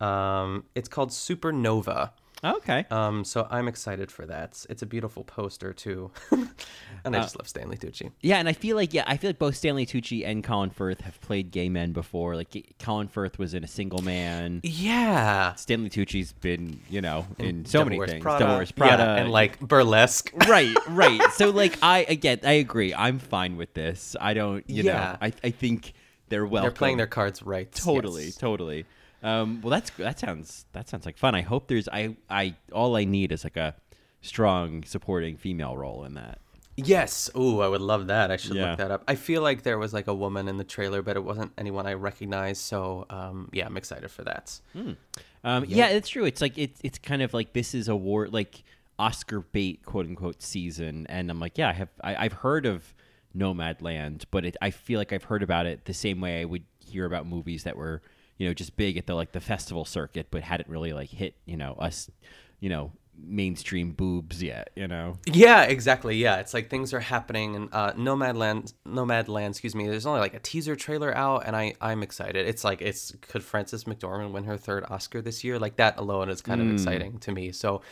Um, 0.00 0.64
it's 0.74 0.88
called 0.88 1.10
Supernova. 1.10 2.10
Okay. 2.42 2.86
Um, 2.90 3.22
so 3.22 3.46
I'm 3.50 3.68
excited 3.68 4.10
for 4.10 4.24
that. 4.24 4.64
It's 4.70 4.80
a 4.80 4.86
beautiful 4.86 5.24
poster 5.24 5.74
too, 5.74 6.10
and 6.30 7.14
I 7.14 7.18
Uh, 7.18 7.22
just 7.22 7.38
love 7.38 7.46
Stanley 7.46 7.76
Tucci. 7.76 8.12
Yeah, 8.22 8.38
and 8.38 8.48
I 8.48 8.54
feel 8.54 8.76
like 8.76 8.94
yeah, 8.94 9.04
I 9.06 9.18
feel 9.18 9.28
like 9.28 9.38
both 9.38 9.56
Stanley 9.56 9.84
Tucci 9.84 10.26
and 10.26 10.42
Colin 10.42 10.70
Firth 10.70 11.02
have 11.02 11.20
played 11.20 11.50
gay 11.50 11.68
men 11.68 11.92
before. 11.92 12.36
Like 12.36 12.74
Colin 12.78 13.08
Firth 13.08 13.38
was 13.38 13.52
in 13.52 13.62
A 13.62 13.66
Single 13.66 14.00
Man. 14.00 14.60
Yeah. 14.62 15.52
Stanley 15.56 15.90
Tucci's 15.90 16.32
been, 16.32 16.80
you 16.88 17.02
know, 17.02 17.26
in 17.38 17.44
In 17.46 17.64
so 17.66 17.84
many 17.84 17.98
Wears 17.98 18.10
things. 18.10 18.22
Prada. 18.22 18.46
Wears 18.46 18.72
Yeah, 18.74 19.16
and, 19.16 19.30
like, 19.30 19.60
burlesque. 19.60 20.32
right, 20.48 20.74
right. 20.88 21.20
So 21.34 21.50
like 21.50 21.76
I 21.82 22.06
again, 22.08 22.40
I 22.42 22.52
agree. 22.52 22.94
I'm 22.94 23.18
fine 23.18 23.58
with 23.58 23.74
this. 23.74 24.16
I 24.18 24.32
don't, 24.32 24.64
you 24.66 24.82
Yeah. 24.84 24.92
know, 24.94 25.16
I 25.26 25.32
I 25.44 25.50
think 25.50 25.92
they're 26.30 26.46
well. 26.46 26.62
They're 26.62 26.70
playing 26.70 26.96
their 26.96 27.06
cards 27.06 27.42
right. 27.42 27.70
Totally, 27.70 28.24
yes. 28.26 28.36
totally. 28.36 28.86
Um, 29.22 29.60
well, 29.62 29.70
that's 29.70 29.90
that 29.90 30.18
sounds 30.18 30.64
that 30.72 30.88
sounds 30.88 31.04
like 31.06 31.18
fun. 31.18 31.34
I 31.34 31.42
hope 31.42 31.68
there's 31.68 31.88
I 31.88 32.16
I 32.28 32.54
all 32.72 32.96
I 32.96 33.04
need 33.04 33.32
is 33.32 33.44
like 33.44 33.56
a 33.56 33.74
strong 34.22 34.82
supporting 34.84 35.36
female 35.36 35.76
role 35.76 36.04
in 36.04 36.14
that. 36.14 36.38
Yes. 36.76 37.28
Oh, 37.34 37.60
I 37.60 37.68
would 37.68 37.80
love 37.82 38.06
that. 38.06 38.30
I 38.30 38.36
should 38.36 38.54
Yeah. 38.54 38.70
look 38.70 38.78
that 38.78 38.90
up. 38.90 39.04
I 39.06 39.14
feel 39.14 39.42
like 39.42 39.62
there 39.64 39.78
was 39.78 39.92
like 39.92 40.06
a 40.06 40.14
woman 40.14 40.48
in 40.48 40.56
the 40.56 40.64
trailer, 40.64 41.02
but 41.02 41.16
it 41.16 41.24
wasn't 41.24 41.52
anyone 41.58 41.86
I 41.86 41.92
recognized. 41.92 42.62
So, 42.62 43.04
um, 43.10 43.50
yeah, 43.52 43.66
I'm 43.66 43.76
excited 43.76 44.10
for 44.10 44.24
that. 44.24 44.58
Um, 44.74 44.96
yeah. 45.44 45.76
Yeah. 45.76 45.88
it's 45.88 46.08
true. 46.08 46.24
It's 46.24 46.40
like 46.40 46.56
it's 46.56 46.80
it's 46.82 46.98
kind 46.98 47.20
of 47.22 47.34
like 47.34 47.52
this 47.52 47.74
is 47.74 47.88
a 47.88 47.96
war 47.96 48.28
like 48.28 48.62
Oscar 48.98 49.40
bait 49.40 49.84
quote 49.84 50.06
unquote 50.06 50.40
season, 50.42 51.06
and 51.08 51.30
I'm 51.30 51.40
like, 51.40 51.58
yeah, 51.58 51.68
I 51.68 51.72
have 51.72 51.88
I, 52.02 52.16
I've 52.24 52.32
heard 52.34 52.64
of 52.66 52.94
Nomadland, 53.36 54.24
but 54.30 54.44
it, 54.44 54.56
I 54.62 54.70
feel 54.70 54.98
like 54.98 55.12
I've 55.12 55.24
heard 55.24 55.42
about 55.42 55.66
it 55.66 55.84
the 55.84 55.94
same 55.94 56.20
way 56.20 56.40
I 56.40 56.44
would 56.44 56.64
hear 56.78 57.04
about 57.04 57.26
movies 57.26 57.64
that 57.64 57.76
were 57.76 58.02
you 58.40 58.48
know 58.48 58.54
just 58.54 58.76
big 58.76 58.96
at 58.96 59.06
the 59.06 59.14
like 59.14 59.32
the 59.32 59.40
festival 59.40 59.84
circuit, 59.84 60.28
but 60.30 60.42
hadn't 60.42 60.68
really 60.68 60.92
like 60.94 61.10
hit 61.10 61.34
you 61.44 61.56
know 61.58 61.74
us 61.78 62.10
you 62.58 62.70
know 62.70 62.90
mainstream 63.22 63.92
boobs 63.92 64.42
yet. 64.42 64.70
You 64.74 64.88
know. 64.88 65.18
Yeah, 65.26 65.64
exactly. 65.64 66.16
Yeah, 66.16 66.36
it's 66.38 66.54
like 66.54 66.70
things 66.70 66.94
are 66.94 67.00
happening, 67.00 67.54
and 67.54 67.68
uh, 67.74 67.92
Nomad 67.96 68.36
Land 68.38 68.72
Nomad 68.86 69.28
Land, 69.28 69.52
excuse 69.52 69.74
me. 69.74 69.86
There's 69.86 70.06
only 70.06 70.20
like 70.20 70.32
a 70.32 70.38
teaser 70.38 70.74
trailer 70.74 71.14
out, 71.14 71.44
and 71.46 71.54
I 71.54 71.74
I'm 71.82 72.02
excited. 72.02 72.48
It's 72.48 72.64
like 72.64 72.80
it's 72.80 73.12
could 73.20 73.44
Frances 73.44 73.84
McDormand 73.84 74.32
win 74.32 74.44
her 74.44 74.56
third 74.56 74.84
Oscar 74.88 75.20
this 75.20 75.44
year? 75.44 75.58
Like 75.58 75.76
that 75.76 75.98
alone 75.98 76.30
is 76.30 76.40
kind 76.40 76.62
of 76.62 76.68
Mm. 76.68 76.72
exciting 76.72 77.18
to 77.18 77.32
me. 77.32 77.52
So 77.52 77.82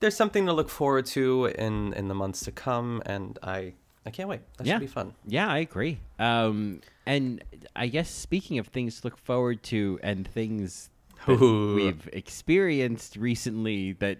there's 0.00 0.14
something 0.14 0.44
to 0.44 0.52
look 0.52 0.68
forward 0.68 1.06
to 1.06 1.46
in 1.46 1.94
in 1.94 2.08
the 2.08 2.14
months 2.14 2.40
to 2.40 2.52
come, 2.52 3.02
and 3.06 3.38
I 3.42 3.72
I 4.06 4.10
can't 4.10 4.28
wait. 4.28 4.40
That 4.56 4.66
yeah. 4.66 4.74
should 4.74 4.80
be 4.80 4.86
fun. 4.86 5.12
Yeah, 5.26 5.48
I 5.48 5.58
agree. 5.58 5.98
Um, 6.18 6.80
and 7.06 7.42
I 7.74 7.88
guess 7.88 8.08
speaking 8.08 8.58
of 8.58 8.68
things 8.68 9.00
to 9.00 9.08
look 9.08 9.18
forward 9.18 9.62
to 9.64 9.98
and 10.02 10.26
things 10.28 10.90
that 11.26 11.32
Ooh. 11.42 11.74
we've 11.74 12.08
experienced 12.12 13.16
recently 13.16 13.92
that 13.94 14.18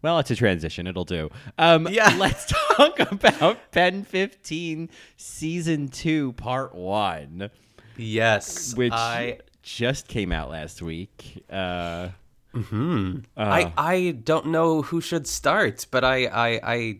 well, 0.00 0.18
it's 0.20 0.30
a 0.30 0.36
transition. 0.36 0.86
It'll 0.86 1.04
do. 1.04 1.28
Um, 1.58 1.88
Yeah. 1.90 2.14
Let's 2.18 2.46
talk 2.76 2.98
about 3.00 3.58
Pen 3.72 4.04
15 4.04 4.90
Season 5.16 5.88
2, 5.88 6.32
Part 6.34 6.74
1. 6.74 7.50
Yes, 7.96 8.74
Which 8.76 8.92
I- 8.92 9.38
just 9.62 10.06
came 10.08 10.32
out 10.32 10.50
last 10.50 10.82
week. 10.82 11.44
Uh, 11.50 12.08
Hmm. 12.54 13.18
uh, 13.36 13.40
I 13.42 13.72
I 13.76 14.10
don't 14.24 14.46
know 14.46 14.80
who 14.82 15.00
should 15.02 15.26
start, 15.26 15.86
but 15.90 16.02
I 16.04 16.26
I 16.26 16.60
I. 16.62 16.98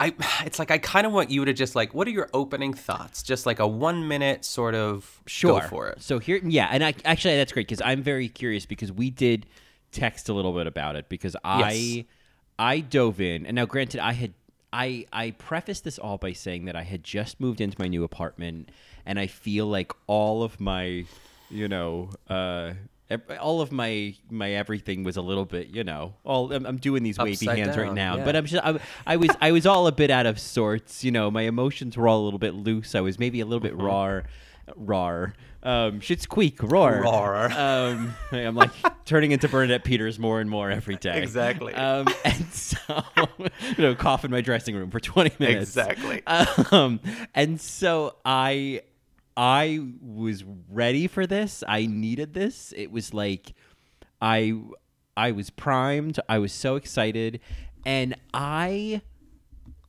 I, 0.00 0.14
it's 0.44 0.58
like 0.58 0.70
I 0.70 0.78
kind 0.78 1.06
of 1.06 1.12
want 1.12 1.30
you 1.30 1.44
to 1.44 1.52
just 1.52 1.74
like, 1.74 1.94
what 1.94 2.06
are 2.06 2.10
your 2.12 2.28
opening 2.32 2.74
thoughts? 2.74 3.22
Just 3.22 3.46
like 3.46 3.58
a 3.58 3.66
one 3.66 4.08
minute 4.08 4.44
sort 4.44 4.74
of 4.74 5.20
Sure. 5.26 5.60
go 5.60 5.66
for 5.66 5.88
it. 5.88 6.02
So 6.02 6.18
here, 6.18 6.40
yeah, 6.42 6.68
and 6.70 6.84
I, 6.84 6.94
actually 7.04 7.36
that's 7.36 7.52
great 7.52 7.66
because 7.68 7.82
I'm 7.84 8.02
very 8.02 8.28
curious 8.28 8.66
because 8.66 8.92
we 8.92 9.10
did 9.10 9.46
text 9.92 10.28
a 10.28 10.34
little 10.34 10.52
bit 10.52 10.66
about 10.66 10.96
it 10.96 11.08
because 11.08 11.34
I 11.44 11.72
Yes. 11.72 12.04
I 12.58 12.80
dove 12.80 13.20
in 13.20 13.46
and 13.46 13.54
now 13.54 13.64
granted 13.64 14.00
I 14.00 14.12
had 14.12 14.34
I 14.72 15.06
I 15.12 15.30
preface 15.32 15.80
this 15.80 15.98
all 15.98 16.18
by 16.18 16.32
saying 16.32 16.66
that 16.66 16.76
I 16.76 16.82
had 16.82 17.02
just 17.02 17.40
moved 17.40 17.60
into 17.60 17.76
my 17.78 17.88
new 17.88 18.04
apartment, 18.04 18.70
and 19.06 19.18
I 19.18 19.26
feel 19.26 19.66
like 19.66 19.92
all 20.06 20.42
of 20.42 20.60
my, 20.60 21.06
you 21.50 21.68
know, 21.68 22.10
uh, 22.28 22.74
all 23.40 23.60
of 23.60 23.72
my 23.72 24.14
my 24.30 24.50
everything 24.52 25.02
was 25.02 25.16
a 25.16 25.22
little 25.22 25.44
bit, 25.44 25.68
you 25.68 25.84
know, 25.84 26.14
all 26.24 26.52
I'm, 26.52 26.66
I'm 26.66 26.76
doing 26.76 27.02
these 27.02 27.18
wavy 27.18 27.46
hands 27.46 27.76
right 27.76 27.92
now, 27.92 28.16
yeah. 28.16 28.24
but 28.24 28.36
I'm 28.36 28.44
just 28.44 28.64
I, 28.64 28.78
I 29.06 29.16
was 29.16 29.30
I 29.40 29.52
was 29.52 29.66
all 29.66 29.86
a 29.86 29.92
bit 29.92 30.10
out 30.10 30.26
of 30.26 30.38
sorts, 30.38 31.04
you 31.04 31.10
know, 31.10 31.30
my 31.30 31.42
emotions 31.42 31.96
were 31.96 32.06
all 32.06 32.20
a 32.20 32.24
little 32.24 32.38
bit 32.38 32.54
loose. 32.54 32.94
I 32.94 33.00
was 33.00 33.18
maybe 33.18 33.40
a 33.40 33.46
little 33.46 33.60
bit 33.60 33.76
raw, 33.76 34.20
raw. 34.76 35.26
Um, 35.60 36.00
Schitt's 36.00 36.26
Creek, 36.26 36.62
roar. 36.62 37.00
Roar. 37.02 37.50
Um, 37.50 38.14
I'm 38.30 38.54
like 38.54 38.70
turning 39.04 39.32
into 39.32 39.48
Bernadette 39.48 39.84
Peters 39.84 40.18
more 40.18 40.40
and 40.40 40.48
more 40.48 40.70
every 40.70 40.96
day. 40.96 41.20
Exactly. 41.20 41.74
Um, 41.74 42.06
and 42.24 42.52
so, 42.52 43.02
you 43.38 43.50
know, 43.78 43.94
cough 43.94 44.24
in 44.24 44.30
my 44.30 44.40
dressing 44.40 44.76
room 44.76 44.90
for 44.90 45.00
20 45.00 45.32
minutes. 45.38 45.76
Exactly. 45.76 46.22
Um, 46.26 47.00
and 47.34 47.60
so 47.60 48.16
I, 48.24 48.82
I 49.40 49.78
was 50.02 50.42
ready 50.68 51.06
for 51.06 51.24
this. 51.24 51.62
I 51.68 51.86
needed 51.86 52.34
this. 52.34 52.74
It 52.76 52.90
was 52.90 53.14
like, 53.14 53.54
I, 54.20 54.60
I 55.16 55.30
was 55.30 55.48
primed. 55.48 56.18
I 56.28 56.38
was 56.38 56.52
so 56.52 56.74
excited, 56.74 57.38
and 57.86 58.16
I, 58.34 59.00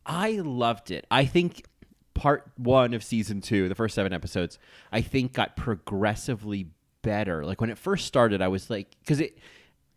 I 0.06 0.34
loved 0.34 0.92
it. 0.92 1.08
I 1.10 1.26
think 1.26 1.66
part 2.14 2.52
one 2.58 2.94
of 2.94 3.04
season 3.04 3.42
two, 3.42 3.68
the 3.70 3.74
first 3.76 3.96
seven 3.96 4.14
episodes, 4.14 4.60
I 4.92 5.02
think 5.02 5.34
got 5.34 5.56
progressively 5.56 6.68
better. 7.02 7.44
Like 7.44 7.60
when 7.60 7.72
it 7.72 7.78
first 7.80 8.06
started, 8.06 8.44
I 8.44 8.50
was 8.50 8.70
like, 8.70 8.96
because 9.00 9.20
it, 9.20 9.40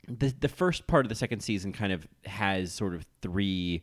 the 0.08 0.32
the 0.40 0.48
first 0.48 0.86
part 0.86 1.04
of 1.04 1.10
the 1.10 1.14
second 1.14 1.40
season 1.40 1.72
kind 1.74 1.92
of 1.92 2.06
has 2.24 2.72
sort 2.72 2.94
of 2.94 3.04
three, 3.20 3.82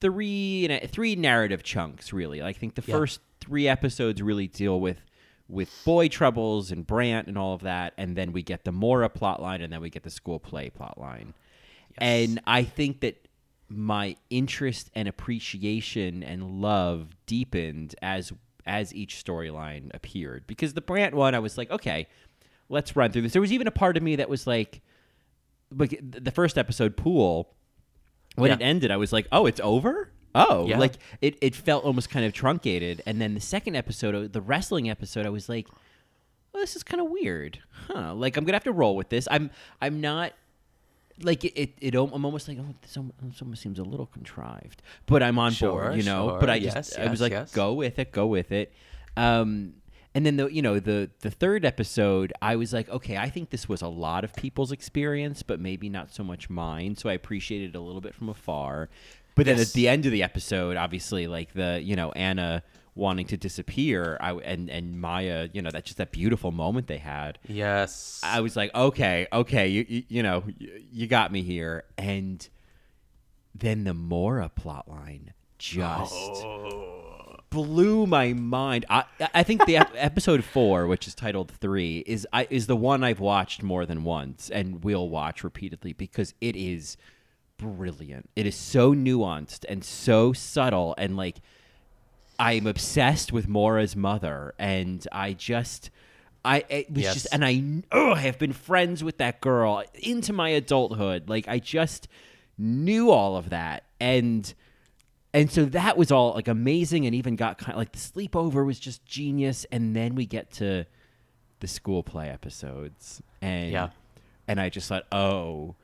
three 0.00 0.66
and 0.68 0.90
three 0.90 1.14
narrative 1.14 1.62
chunks. 1.62 2.12
Really, 2.12 2.42
I 2.42 2.52
think 2.52 2.74
the 2.74 2.82
Yeah. 2.86 2.96
first 2.96 3.20
three 3.44 3.68
episodes 3.68 4.20
really 4.22 4.46
deal 4.48 4.80
with 4.80 4.98
with 5.48 5.70
boy 5.84 6.08
troubles 6.08 6.70
and 6.70 6.86
Brandt 6.86 7.28
and 7.28 7.36
all 7.36 7.52
of 7.54 7.60
that, 7.62 7.92
and 7.98 8.16
then 8.16 8.32
we 8.32 8.42
get 8.42 8.64
the 8.64 8.72
Maura 8.72 9.10
plotline, 9.10 9.62
and 9.62 9.72
then 9.72 9.80
we 9.82 9.90
get 9.90 10.02
the 10.02 10.10
school 10.10 10.38
play 10.38 10.70
plotline. 10.70 11.34
And 11.98 12.40
I 12.46 12.64
think 12.64 13.00
that 13.00 13.28
my 13.68 14.16
interest 14.30 14.90
and 14.94 15.06
appreciation 15.06 16.22
and 16.22 16.62
love 16.62 17.08
deepened 17.26 17.94
as 18.00 18.32
as 18.66 18.94
each 18.94 19.22
storyline 19.22 19.90
appeared. 19.94 20.46
Because 20.46 20.72
the 20.72 20.80
Brandt 20.80 21.14
one, 21.14 21.34
I 21.34 21.38
was 21.38 21.58
like, 21.58 21.70
okay, 21.70 22.06
let's 22.70 22.96
run 22.96 23.12
through 23.12 23.22
this. 23.22 23.32
There 23.32 23.42
was 23.42 23.52
even 23.52 23.66
a 23.66 23.70
part 23.70 23.98
of 23.98 24.02
me 24.02 24.16
that 24.16 24.30
was 24.30 24.46
like, 24.46 24.80
like 25.76 26.00
the 26.02 26.30
first 26.30 26.56
episode, 26.56 26.96
Pool, 26.96 27.50
when 28.36 28.48
Yeah. 28.48 28.56
it 28.56 28.62
ended, 28.62 28.90
I 28.90 28.96
was 28.96 29.12
like, 29.12 29.26
oh, 29.30 29.44
it's 29.44 29.60
over. 29.60 30.10
Oh, 30.34 30.66
Yeah. 30.66 30.78
like 30.78 30.94
it, 31.20 31.36
it 31.40 31.54
felt 31.54 31.84
almost 31.84 32.10
kind 32.10 32.24
of 32.26 32.32
truncated. 32.32 33.02
And 33.06 33.20
then 33.20 33.34
the 33.34 33.40
second 33.40 33.76
episode, 33.76 34.32
the 34.32 34.40
wrestling 34.40 34.90
episode, 34.90 35.26
I 35.26 35.30
was 35.30 35.48
like, 35.48 35.68
well, 36.52 36.62
this 36.62 36.74
is 36.76 36.82
kind 36.82 37.00
of 37.00 37.10
weird, 37.10 37.60
huh? 37.88 38.14
Like 38.14 38.36
I'm 38.36 38.44
gonna 38.44 38.56
have 38.56 38.64
to 38.64 38.72
roll 38.72 38.96
with 38.96 39.08
this. 39.08 39.26
I'm 39.30 39.50
I'm 39.80 40.00
not 40.00 40.32
like 41.22 41.44
it. 41.44 41.52
It, 41.56 41.74
it 41.80 41.94
I'm 41.94 42.24
almost 42.24 42.48
like 42.48 42.58
oh, 42.60 42.74
this 42.82 42.96
almost, 42.96 43.62
seems 43.62 43.78
a 43.78 43.84
little 43.84 44.06
contrived, 44.06 44.82
but 45.06 45.22
I'm 45.22 45.38
on 45.38 45.52
Sure, 45.52 45.70
board, 45.70 45.96
you 45.96 46.02
know. 46.02 46.30
sure. 46.30 46.40
But 46.40 46.50
I 46.50 46.58
just 46.58 46.76
Yes, 46.76 46.98
I 46.98 47.02
was 47.02 47.12
yes, 47.12 47.20
like, 47.20 47.32
yes. 47.32 47.52
go 47.52 47.72
with 47.74 47.98
it, 47.98 48.10
go 48.12 48.26
with 48.26 48.50
it. 48.52 48.72
Um, 49.16 49.74
and 50.16 50.24
then 50.24 50.36
the 50.36 50.46
you 50.46 50.62
know 50.62 50.78
the 50.78 51.10
the 51.20 51.30
third 51.30 51.64
episode, 51.64 52.32
I 52.40 52.54
was 52.56 52.72
like, 52.72 52.88
okay, 52.88 53.16
I 53.16 53.30
think 53.30 53.50
this 53.50 53.68
was 53.68 53.82
a 53.82 53.88
lot 53.88 54.22
of 54.24 54.32
people's 54.34 54.70
experience, 54.72 55.42
but 55.42 55.58
maybe 55.60 55.88
not 55.88 56.12
so 56.12 56.22
much 56.22 56.48
mine. 56.50 56.94
So 56.96 57.08
I 57.08 57.14
appreciated 57.14 57.74
it 57.74 57.78
a 57.78 57.80
little 57.80 58.00
bit 58.00 58.14
from 58.14 58.28
afar. 58.28 58.88
But 59.34 59.46
then 59.46 59.58
Yes. 59.58 59.68
at 59.68 59.74
the 59.74 59.88
end 59.88 60.06
of 60.06 60.12
the 60.12 60.22
episode, 60.22 60.76
obviously, 60.76 61.26
like 61.26 61.52
the 61.54 61.80
you 61.82 61.96
know 61.96 62.12
Anna 62.12 62.62
wanting 62.94 63.26
to 63.26 63.36
disappear, 63.36 64.16
I 64.20 64.32
and 64.32 64.70
and 64.70 65.00
Maya, 65.00 65.48
you 65.52 65.62
know, 65.62 65.70
that's 65.70 65.86
just 65.86 65.98
that 65.98 66.12
beautiful 66.12 66.52
moment 66.52 66.86
they 66.86 66.98
had. 66.98 67.38
Yes. 67.48 68.20
I 68.22 68.40
was 68.40 68.56
like, 68.56 68.74
okay, 68.74 69.26
okay, 69.32 69.68
you 69.68 69.84
you, 69.88 70.02
you 70.08 70.22
know, 70.22 70.44
you, 70.58 70.82
you 70.92 71.06
got 71.06 71.32
me 71.32 71.42
here, 71.42 71.84
and 71.98 72.48
then 73.54 73.84
the 73.84 73.94
Maura 73.94 74.50
plotline 74.54 75.28
just 75.58 76.12
oh. 76.14 77.36
blew 77.50 78.06
my 78.06 78.32
mind. 78.32 78.84
I 78.88 79.04
I 79.34 79.42
think 79.42 79.66
the 79.66 79.78
ep- 79.78 79.92
episode 79.96 80.44
four, 80.44 80.86
which 80.86 81.08
is 81.08 81.14
titled 81.14 81.50
three, 81.50 82.04
is 82.06 82.26
I 82.32 82.46
is 82.50 82.66
the 82.66 82.76
one 82.76 83.02
I've 83.02 83.20
watched 83.20 83.62
more 83.62 83.84
than 83.86 84.04
once 84.04 84.50
and 84.50 84.84
will 84.84 85.08
watch 85.08 85.42
repeatedly 85.42 85.92
because 85.92 86.34
it 86.40 86.54
is 86.56 86.96
brilliant. 87.58 88.30
It 88.36 88.46
is 88.46 88.54
so 88.56 88.94
nuanced 88.94 89.64
and 89.68 89.84
so 89.84 90.32
subtle 90.32 90.94
and 90.98 91.16
like 91.16 91.36
I'm 92.38 92.66
obsessed 92.66 93.32
with 93.32 93.46
Maura's 93.48 93.94
mother 93.94 94.54
and 94.58 95.06
I 95.12 95.32
just 95.34 95.90
I 96.44 96.64
it 96.68 96.90
was 96.92 97.02
Yes. 97.02 97.14
just 97.14 97.26
and 97.32 97.44
I 97.44 97.62
oh 97.92 98.12
I 98.12 98.20
have 98.20 98.38
been 98.38 98.52
friends 98.52 99.04
with 99.04 99.18
that 99.18 99.40
girl 99.40 99.82
into 99.94 100.32
my 100.32 100.48
adulthood. 100.50 101.28
Like 101.28 101.48
I 101.48 101.58
just 101.58 102.08
knew 102.58 103.10
all 103.10 103.36
of 103.36 103.50
that 103.50 103.84
and 104.00 104.52
and 105.32 105.50
so 105.50 105.64
that 105.66 105.96
was 105.96 106.12
all 106.12 106.34
like 106.34 106.48
amazing 106.48 107.06
and 107.06 107.14
even 107.14 107.34
got 107.36 107.58
kind 107.58 107.72
of 107.72 107.78
like 107.78 107.92
the 107.92 107.98
sleepover 107.98 108.64
was 108.64 108.78
just 108.78 109.04
genius 109.04 109.64
and 109.72 109.94
then 109.96 110.14
we 110.14 110.26
get 110.26 110.50
to 110.52 110.86
the 111.60 111.66
school 111.68 112.02
play 112.02 112.28
episodes 112.28 113.22
and 113.40 113.70
Yeah. 113.72 113.88
and 114.48 114.60
I 114.60 114.68
just 114.68 114.88
thought 114.88 115.04
oh 115.12 115.76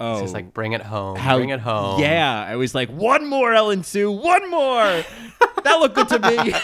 oh 0.00 0.12
It's 0.12 0.22
just 0.22 0.34
like 0.34 0.52
bring 0.52 0.72
it 0.72 0.82
home. 0.82 1.16
how- 1.16 1.36
bring 1.36 1.50
it 1.50 1.60
home. 1.60 2.00
Yeah, 2.00 2.44
I 2.44 2.56
was 2.56 2.74
like, 2.74 2.90
one 2.90 3.26
more, 3.26 3.52
Ellen 3.52 3.82
Sue, 3.82 4.10
one 4.10 4.50
more. 4.50 4.82
that 5.64 5.76
looked 5.80 5.94
good 5.94 6.08
to 6.08 6.18
me. 6.18 6.54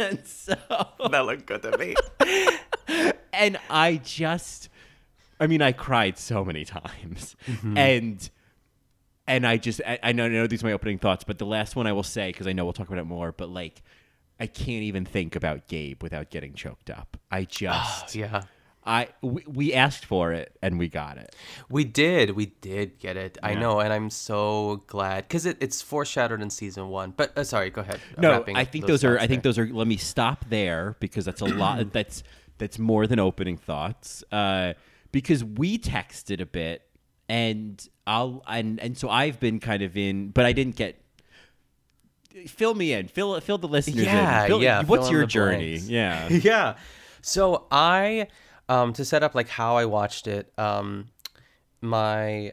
and 0.06 0.26
so, 0.26 0.54
that 1.10 1.26
looked 1.26 1.46
good 1.46 1.62
to 1.62 1.76
me. 1.78 1.94
and 3.32 3.58
I 3.70 4.00
just, 4.02 4.68
I 5.40 5.46
mean, 5.46 5.62
I 5.62 5.72
cried 5.72 6.18
so 6.18 6.44
many 6.44 6.64
times, 6.64 7.36
mm-hmm. 7.46 7.76
and 7.76 8.30
and 9.28 9.46
I 9.46 9.56
just, 9.56 9.80
I, 9.86 9.98
I 10.02 10.12
know, 10.12 10.26
I 10.26 10.28
know 10.28 10.46
these 10.46 10.62
are 10.62 10.66
my 10.66 10.72
opening 10.72 10.98
thoughts, 10.98 11.24
but 11.24 11.38
the 11.38 11.46
last 11.46 11.76
one 11.76 11.86
I 11.86 11.92
will 11.92 12.02
say 12.02 12.28
because 12.28 12.46
I 12.46 12.52
know 12.52 12.64
we'll 12.64 12.72
talk 12.72 12.88
about 12.88 12.98
it 12.98 13.04
more, 13.04 13.32
but 13.32 13.48
like. 13.48 13.82
I 14.38 14.46
can't 14.46 14.82
even 14.82 15.06
think 15.06 15.34
about 15.34 15.66
Gabe 15.66 16.02
without 16.02 16.28
getting 16.28 16.52
choked 16.52 16.90
up. 16.90 17.16
I 17.30 17.40
ah, 17.40 17.44
just, 17.48 18.14
yeah. 18.14 18.42
I 18.86 19.08
we, 19.20 19.42
we 19.46 19.74
asked 19.74 20.04
for 20.04 20.32
it 20.32 20.56
and 20.62 20.78
we 20.78 20.88
got 20.88 21.18
it. 21.18 21.34
We 21.68 21.84
did. 21.84 22.30
We 22.30 22.46
did 22.46 22.98
get 22.98 23.16
it. 23.16 23.36
I 23.42 23.54
know, 23.54 23.80
and 23.80 23.92
I'm 23.92 24.10
so 24.10 24.84
glad 24.86 25.24
because 25.24 25.44
it, 25.44 25.56
it's 25.60 25.82
foreshadowed 25.82 26.40
in 26.40 26.50
season 26.50 26.88
one. 26.88 27.12
But 27.16 27.36
uh, 27.36 27.44
sorry, 27.44 27.70
go 27.70 27.80
ahead. 27.80 28.00
No, 28.16 28.44
I 28.54 28.64
think 28.64 28.86
those, 28.86 29.02
are. 29.04 29.14
thoughts 29.14 29.24
I 29.24 29.26
think 29.26 29.42
those 29.42 29.58
are. 29.58 29.66
Let 29.66 29.88
me 29.88 29.96
stop 29.96 30.44
there 30.48 30.96
because 31.00 31.24
that's 31.24 31.40
a 31.40 31.46
lot. 31.46 31.92
that's 31.92 32.22
that's 32.58 32.78
more 32.78 33.06
than 33.06 33.18
opening 33.18 33.56
thoughts. 33.56 34.22
Uh, 34.30 34.74
because 35.10 35.42
we 35.42 35.78
texted 35.78 36.40
a 36.40 36.46
bit, 36.46 36.82
and 37.28 37.86
I'll 38.06 38.42
and 38.46 38.78
and 38.80 38.96
so 38.96 39.08
I've 39.08 39.40
been 39.40 39.58
kind 39.58 39.82
of 39.82 39.96
in, 39.96 40.28
but 40.30 40.44
I 40.44 40.52
didn't 40.52 40.76
get. 40.76 41.02
Fill 42.46 42.74
me 42.74 42.92
in. 42.92 43.08
Fill 43.08 43.40
fill 43.40 43.56
the 43.58 43.66
listeners 43.66 44.04
Yeah, 44.04 44.42
in. 44.42 44.48
Fill, 44.48 44.62
yeah, 44.62 44.84
What's 44.84 45.10
your 45.10 45.24
journey? 45.24 45.78
blanks. 45.78 45.88
Yeah. 45.88 46.28
yeah. 46.30 46.76
So 47.22 47.66
I, 47.72 48.28
um, 48.68 48.92
to 48.94 49.04
set 49.04 49.22
up 49.22 49.34
like 49.34 49.48
how 49.48 49.76
I 49.76 49.84
watched 49.84 50.26
it, 50.26 50.52
um, 50.58 51.08
my 51.80 52.52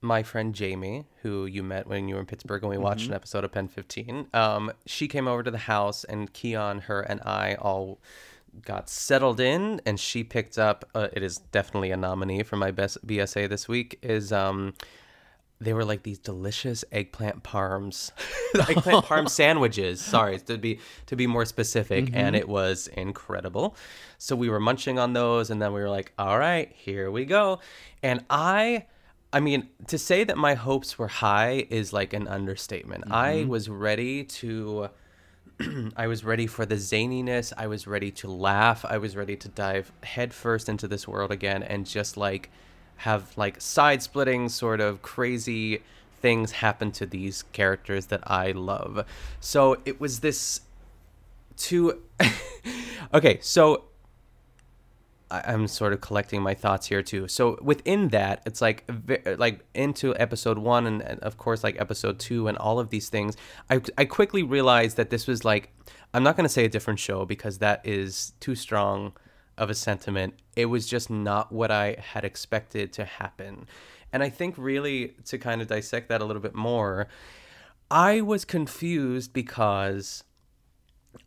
my 0.00 0.22
friend 0.22 0.54
Jamie, 0.54 1.06
who 1.22 1.46
you 1.46 1.62
met 1.62 1.86
when 1.86 2.08
you 2.08 2.16
were 2.16 2.20
in 2.20 2.26
Pittsburgh 2.26 2.62
and 2.62 2.70
we 2.70 2.76
watched 2.76 3.08
an 3.08 3.14
episode 3.14 3.42
of 3.42 3.52
Pen 3.52 3.68
15, 3.68 4.28
um, 4.34 4.70
she 4.84 5.08
came 5.08 5.26
over 5.26 5.42
to 5.42 5.50
the 5.50 5.56
house 5.56 6.04
and 6.04 6.30
Keon, 6.30 6.80
her, 6.80 7.00
and 7.00 7.22
I 7.22 7.54
all 7.54 8.00
got 8.62 8.90
settled 8.90 9.40
in 9.40 9.80
and 9.84 9.98
she 9.98 10.22
picked 10.22 10.58
up 10.58 10.84
uh, 10.94 11.08
it 11.12 11.22
is 11.22 11.38
definitely 11.38 11.90
a 11.90 11.96
nominee 11.96 12.42
for 12.42 12.56
my 12.56 12.70
best 12.70 13.04
BSA 13.06 13.48
this 13.48 13.66
week 13.66 13.98
is 14.02 14.32
um 14.32 14.74
they 15.60 15.72
were 15.72 15.84
like 15.84 16.02
these 16.02 16.18
delicious 16.18 16.84
eggplant 16.92 17.42
parms 17.42 18.12
eggplant 18.68 19.04
parm 19.04 19.28
sandwiches. 19.28 20.00
Sorry 20.00 20.38
to 20.40 20.58
be 20.58 20.80
to 21.06 21.16
be 21.16 21.26
more 21.26 21.44
specific 21.44 22.10
and 22.12 22.34
mm-hmm. 22.34 22.34
it 22.34 22.48
was 22.48 22.88
incredible. 22.88 23.76
So 24.18 24.36
we 24.36 24.48
were 24.48 24.60
munching 24.60 24.98
on 24.98 25.12
those 25.12 25.50
and 25.50 25.60
then 25.60 25.72
we 25.72 25.80
were 25.80 25.90
like 25.90 26.12
all 26.18 26.38
right 26.38 26.70
here 26.74 27.10
we 27.10 27.24
go. 27.24 27.60
And 28.02 28.24
i 28.28 28.86
i 29.32 29.40
mean 29.40 29.68
to 29.88 29.98
say 29.98 30.24
that 30.24 30.36
my 30.36 30.54
hopes 30.54 30.98
were 30.98 31.08
high 31.08 31.66
is 31.70 31.92
like 31.92 32.12
an 32.12 32.28
understatement. 32.28 33.04
I 33.10 33.36
mm-hmm. 33.36 33.48
was 33.48 33.68
ready 33.68 34.24
to 34.24 34.90
I 35.96 36.06
was 36.06 36.24
ready 36.24 36.46
for 36.46 36.66
the 36.66 36.76
zaniness. 36.76 37.52
I 37.56 37.68
was 37.68 37.86
ready 37.86 38.10
to 38.12 38.28
laugh. 38.28 38.84
I 38.84 38.98
was 38.98 39.16
ready 39.16 39.36
to 39.36 39.48
dive 39.48 39.92
headfirst 40.02 40.68
into 40.68 40.88
this 40.88 41.06
world 41.06 41.30
again 41.30 41.62
and 41.62 41.86
just 41.86 42.16
like 42.16 42.50
have 42.98 43.36
like 43.36 43.60
side 43.60 44.02
splitting 44.02 44.48
sort 44.48 44.80
of 44.80 45.02
crazy 45.02 45.82
things 46.20 46.52
happen 46.52 46.90
to 46.90 47.06
these 47.06 47.42
characters 47.52 48.06
that 48.06 48.20
I 48.30 48.52
love. 48.52 49.06
So 49.40 49.78
it 49.84 50.00
was 50.00 50.20
this 50.20 50.60
to 51.56 52.02
Okay, 53.14 53.38
so 53.42 53.84
I'm 55.30 55.66
sort 55.68 55.92
of 55.92 56.00
collecting 56.00 56.42
my 56.42 56.54
thoughts 56.54 56.86
here 56.86 57.02
too. 57.02 57.28
So 57.28 57.58
within 57.62 58.08
that, 58.08 58.42
it's 58.46 58.60
like 58.60 58.84
like 59.38 59.60
into 59.74 60.16
episode 60.16 60.58
one 60.58 60.86
and, 60.86 61.02
of 61.20 61.38
course 61.38 61.64
like 61.64 61.80
episode 61.80 62.18
two 62.18 62.48
and 62.48 62.56
all 62.58 62.78
of 62.78 62.90
these 62.90 63.08
things. 63.08 63.36
I 63.70 63.80
I 63.98 64.04
quickly 64.04 64.42
realized 64.42 64.96
that 64.96 65.10
this 65.10 65.26
was 65.26 65.44
like 65.44 65.70
I'm 66.12 66.22
not 66.22 66.36
to 66.48 66.52
say 66.52 66.64
a 66.64 66.68
different 66.68 67.00
show 67.00 67.24
because 67.24 67.58
that 67.58 67.80
is 67.84 68.32
too 68.40 68.54
strong 68.54 69.12
of 69.56 69.70
a 69.70 69.74
sentiment. 69.74 70.34
It 70.56 70.66
was 70.66 70.86
just 70.86 71.10
not 71.10 71.52
what 71.52 71.70
I 71.70 71.96
had 71.98 72.24
expected 72.24 72.92
to 72.94 73.04
happen. 73.04 73.66
And 74.12 74.22
I 74.22 74.28
think 74.28 74.54
really 74.56 75.14
to 75.26 75.38
kind 75.38 75.60
of 75.60 75.68
dissect 75.68 76.08
that 76.08 76.20
a 76.20 76.24
little 76.24 76.42
bit 76.42 76.54
more, 76.54 77.08
I 77.90 78.20
was 78.20 78.44
confused 78.44 79.32
because 79.32 80.24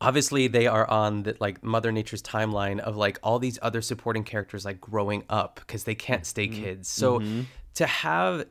obviously 0.02 0.48
they 0.48 0.68
are 0.68 0.90
on 0.90 1.24
the 1.24 1.36
like 1.40 1.64
mother 1.64 1.92
nature's 1.92 2.22
timeline 2.22 2.80
of 2.80 2.98
like 2.98 3.20
all 3.24 3.40
these 3.40 3.58
other 3.62 3.82
supporting 3.82 4.24
characters 4.24 4.66
like 4.66 4.82
growing 4.82 5.24
up 5.30 5.62
because 5.66 5.86
they 5.86 5.96
can't 5.96 6.26
stay 6.26 6.48
mm-hmm. 6.48 6.64
kids 6.64 6.90
so 6.90 7.20
mm-hmm. 7.20 7.42
to 7.74 7.86
have 7.86 8.46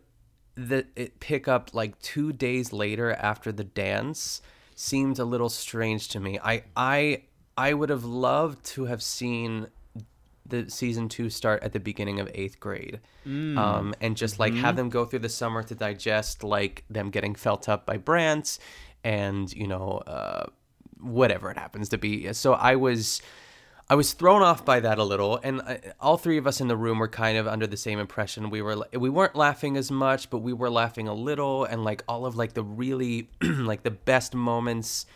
the 0.55 0.87
it 0.97 1.21
pick 1.21 1.47
up 1.47 1.75
like 1.75 1.99
two 2.01 2.33
days 2.33 2.73
later 2.73 3.13
after 3.13 3.53
the 3.53 3.65
dance 3.65 4.41
seemed 4.75 5.19
a 5.19 5.25
little 5.25 5.51
strange 5.51 6.09
to 6.09 6.19
me 6.19 6.39
i 6.43 6.63
i 6.75 7.23
i 7.57 7.73
would 7.73 7.91
have 7.91 8.05
loved 8.05 8.65
to 8.65 8.85
have 8.87 9.03
seen 9.03 9.69
the 10.49 10.71
season 10.71 11.09
two 11.09 11.31
start 11.31 11.63
at 11.63 11.73
the 11.73 11.81
beginning 11.81 12.21
of 12.21 12.31
eighth 12.35 12.61
grade. 12.61 13.01
Um, 13.59 13.95
and 14.01 14.17
just 14.17 14.39
like 14.39 14.55
have 14.55 14.77
them 14.77 14.89
go 14.89 15.05
through 15.05 15.21
the 15.21 15.29
summer 15.29 15.63
to 15.65 15.75
digest 15.75 16.45
like 16.45 16.85
them 16.89 17.11
getting 17.11 17.35
felt 17.35 17.69
up 17.69 17.87
by 17.87 17.97
Brandt 17.97 18.59
and 19.05 19.53
you 19.53 19.67
know 19.67 19.99
uh, 20.07 20.47
whatever 21.01 21.51
it 21.51 21.59
happens 21.59 21.89
to 21.91 21.99
be. 21.99 22.33
So 22.33 22.55
i 22.55 22.77
was 22.77 23.23
i 23.89 23.95
was 23.95 24.13
thrown 24.15 24.43
off 24.43 24.65
by 24.65 24.81
that 24.81 24.99
a 24.99 25.05
little. 25.05 25.39
And 25.43 25.61
I, 25.63 25.81
all 26.01 26.17
three 26.17 26.39
of 26.39 26.47
us 26.47 26.61
in 26.61 26.69
the 26.69 26.77
room 26.77 26.99
were 26.99 27.09
kind 27.09 27.39
of 27.39 27.47
under 27.47 27.67
the 27.67 27.77
same 27.77 27.99
impression. 27.99 28.51
We 28.51 28.63
were 28.63 28.87
we 28.93 29.11
weren't 29.11 29.35
laughing 29.35 29.77
as 29.77 29.91
much 29.91 30.31
but 30.31 30.39
we 30.39 30.53
were 30.53 30.71
laughing 30.71 31.09
a 31.09 31.15
little. 31.15 31.65
And 31.65 31.85
like 31.85 32.05
all 32.09 32.27
of 32.27 32.37
like 32.37 32.55
the 32.55 32.65
really 32.65 33.31
like 33.43 33.83
the 33.83 33.91
best 33.91 34.35
moments 34.35 35.07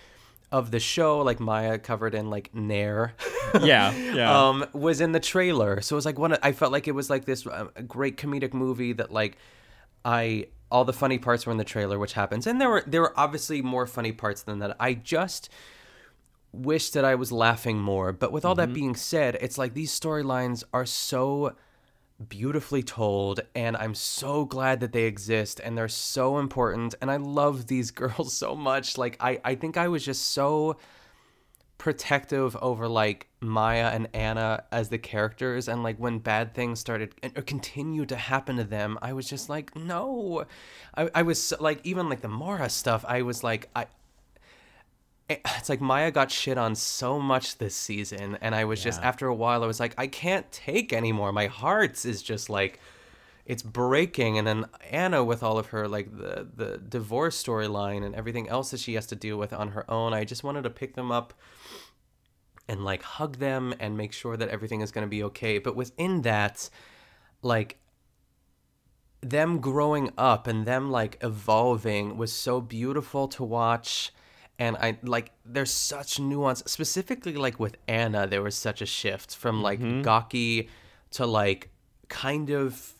of 0.52 0.70
the 0.72 0.80
show 0.80 1.18
like 1.20 1.38
maya 1.40 1.78
covered 1.78 2.14
in 2.14 2.28
like 2.30 2.54
nair. 2.54 3.14
Yeah, 3.62 3.92
yeah. 3.96 4.48
um 4.48 4.64
was 4.72 5.00
in 5.00 5.10
the 5.10 5.18
trailer. 5.18 5.80
So 5.80 5.94
it 5.94 5.98
was 5.98 6.06
like 6.06 6.18
one 6.20 6.32
of- 6.32 6.38
i 6.42 6.52
felt 6.52 6.70
like 6.72 6.86
it 6.86 6.92
was 6.94 7.10
like 7.10 7.24
this 7.24 7.44
uh, 7.46 7.66
great 7.88 8.16
comedic 8.16 8.52
movie 8.54 8.92
that 8.92 9.10
like 9.10 9.36
i 10.04 10.46
all 10.70 10.84
the 10.84 10.92
funny 10.92 11.18
parts 11.18 11.46
were 11.46 11.50
in 11.52 11.58
the 11.58 11.64
trailer 11.64 11.98
which 11.98 12.12
happens. 12.12 12.46
And 12.46 12.60
there 12.60 12.68
were 12.68 12.84
there 12.86 13.00
were 13.00 13.12
obviously 13.18 13.60
more 13.60 13.86
funny 13.88 14.12
parts 14.12 14.42
than 14.42 14.60
that. 14.60 14.76
I 14.78 14.94
just 14.94 15.48
wish 16.52 16.90
that 16.90 17.04
i 17.04 17.14
was 17.14 17.30
laughing 17.32 17.78
more. 17.78 18.12
But 18.12 18.30
with 18.32 18.44
all 18.44 18.54
that 18.56 18.72
being 18.72 18.94
said 18.94 19.36
it's 19.40 19.58
like 19.58 19.74
these 19.74 19.90
storylines 19.98 20.62
are 20.72 20.86
so 20.86 21.54
beautifully 22.28 22.82
told 22.82 23.40
and 23.54 23.76
i'm 23.76 23.94
so 23.94 24.44
glad 24.44 24.80
that 24.80 24.92
they 24.92 25.04
exist 25.04 25.60
and 25.60 25.76
they're 25.76 25.88
so 25.88 26.38
important 26.38 26.94
and 27.00 27.10
i 27.10 27.16
love 27.16 27.66
these 27.66 27.90
girls 28.02 28.32
so 28.32 28.54
much. 28.54 28.98
Like 28.98 29.16
i 29.20 29.40
i 29.44 29.54
think 29.54 29.76
i 29.76 29.88
was 29.88 30.04
just 30.04 30.30
so 30.30 30.76
protective 31.80 32.54
over 32.60 32.86
like 32.86 33.26
Maya 33.40 33.86
and 33.86 34.06
Anna 34.12 34.64
as 34.70 34.90
the 34.90 34.98
characters 34.98 35.66
and 35.66 35.82
like 35.82 35.96
when 35.96 36.18
bad 36.18 36.54
things 36.54 36.78
started 36.78 37.14
or 37.34 37.40
continue 37.40 38.04
to 38.04 38.16
happen 38.16 38.58
to 38.58 38.64
them 38.64 38.98
I 39.00 39.14
was 39.14 39.26
just 39.26 39.48
like 39.48 39.74
no. 39.74 40.44
I, 40.94 41.08
I 41.14 41.22
was 41.22 41.54
like 41.58 41.80
even 41.84 42.10
like 42.10 42.20
the 42.20 42.28
Mara 42.28 42.68
stuff 42.68 43.02
I 43.08 43.22
was 43.22 43.42
like 43.42 43.70
I 43.74 43.86
Eh, 45.30 45.36
it's 45.56 45.68
like 45.68 45.80
Maya 45.80 46.10
got 46.10 46.30
shit 46.30 46.58
on 46.58 46.74
so 46.74 47.20
much 47.20 47.58
this 47.58 47.76
season 47.76 48.36
and 48.40 48.52
I 48.52 48.64
was 48.64 48.82
just 48.82 49.00
after 49.00 49.28
a 49.28 49.34
while 49.34 49.62
I 49.62 49.66
was 49.66 49.78
like 49.78 49.94
I 49.96 50.08
can't 50.08 50.50
take 50.50 50.92
anymore. 50.92 51.30
My 51.30 51.46
heart 51.46 52.04
is 52.04 52.20
just 52.20 52.50
like 52.50 52.80
it's 53.46 53.62
breaking. 53.62 54.38
And 54.38 54.46
then 54.46 54.66
Anna 54.90 55.22
with 55.24 55.42
all 55.44 55.56
of 55.56 55.66
her 55.66 55.86
like 55.86 56.16
the 56.16 56.48
the 56.54 56.78
divorce 56.78 57.40
storyline 57.42 58.04
and 58.04 58.14
everything 58.14 58.48
else 58.48 58.72
that 58.72 58.80
she 58.80 58.94
has 58.94 59.06
to 59.06 59.16
deal 59.16 59.36
with 59.36 59.52
on 59.52 59.68
her 59.68 59.88
own 59.88 60.12
I 60.12 60.24
just 60.24 60.42
wanted 60.42 60.62
to 60.62 60.70
pick 60.70 60.94
them 60.94 61.12
up 61.12 61.32
and 62.68 62.84
like 62.84 63.02
hug 63.02 63.38
them 63.38 63.72
and 63.78 63.96
make 63.96 64.12
sure 64.12 64.36
that 64.36 64.48
everything 64.48 64.80
is 64.80 64.90
going 64.90 65.06
to 65.06 65.10
be 65.10 65.22
okay. 65.24 65.58
But 65.58 65.76
within 65.76 66.22
that 66.22 66.68
like 67.40 67.78
them 69.20 69.60
growing 69.60 70.12
up 70.18 70.48
and 70.48 70.66
them 70.66 70.90
like 70.90 71.18
evolving 71.22 72.16
was 72.16 72.32
so 72.32 72.60
beautiful 72.60 73.28
to 73.28 73.44
watch 73.44 74.12
and 74.60 74.76
i 74.76 74.96
like 75.02 75.32
there's 75.44 75.72
such 75.72 76.20
nuance 76.20 76.62
specifically 76.66 77.34
like 77.34 77.58
with 77.58 77.76
anna 77.88 78.26
there 78.26 78.42
was 78.42 78.54
such 78.54 78.80
a 78.80 78.86
shift 78.86 79.34
from 79.34 79.62
like 79.62 79.80
gawky 80.02 80.68
to 81.10 81.26
like 81.26 81.70
kind 82.08 82.50
of 82.50 82.94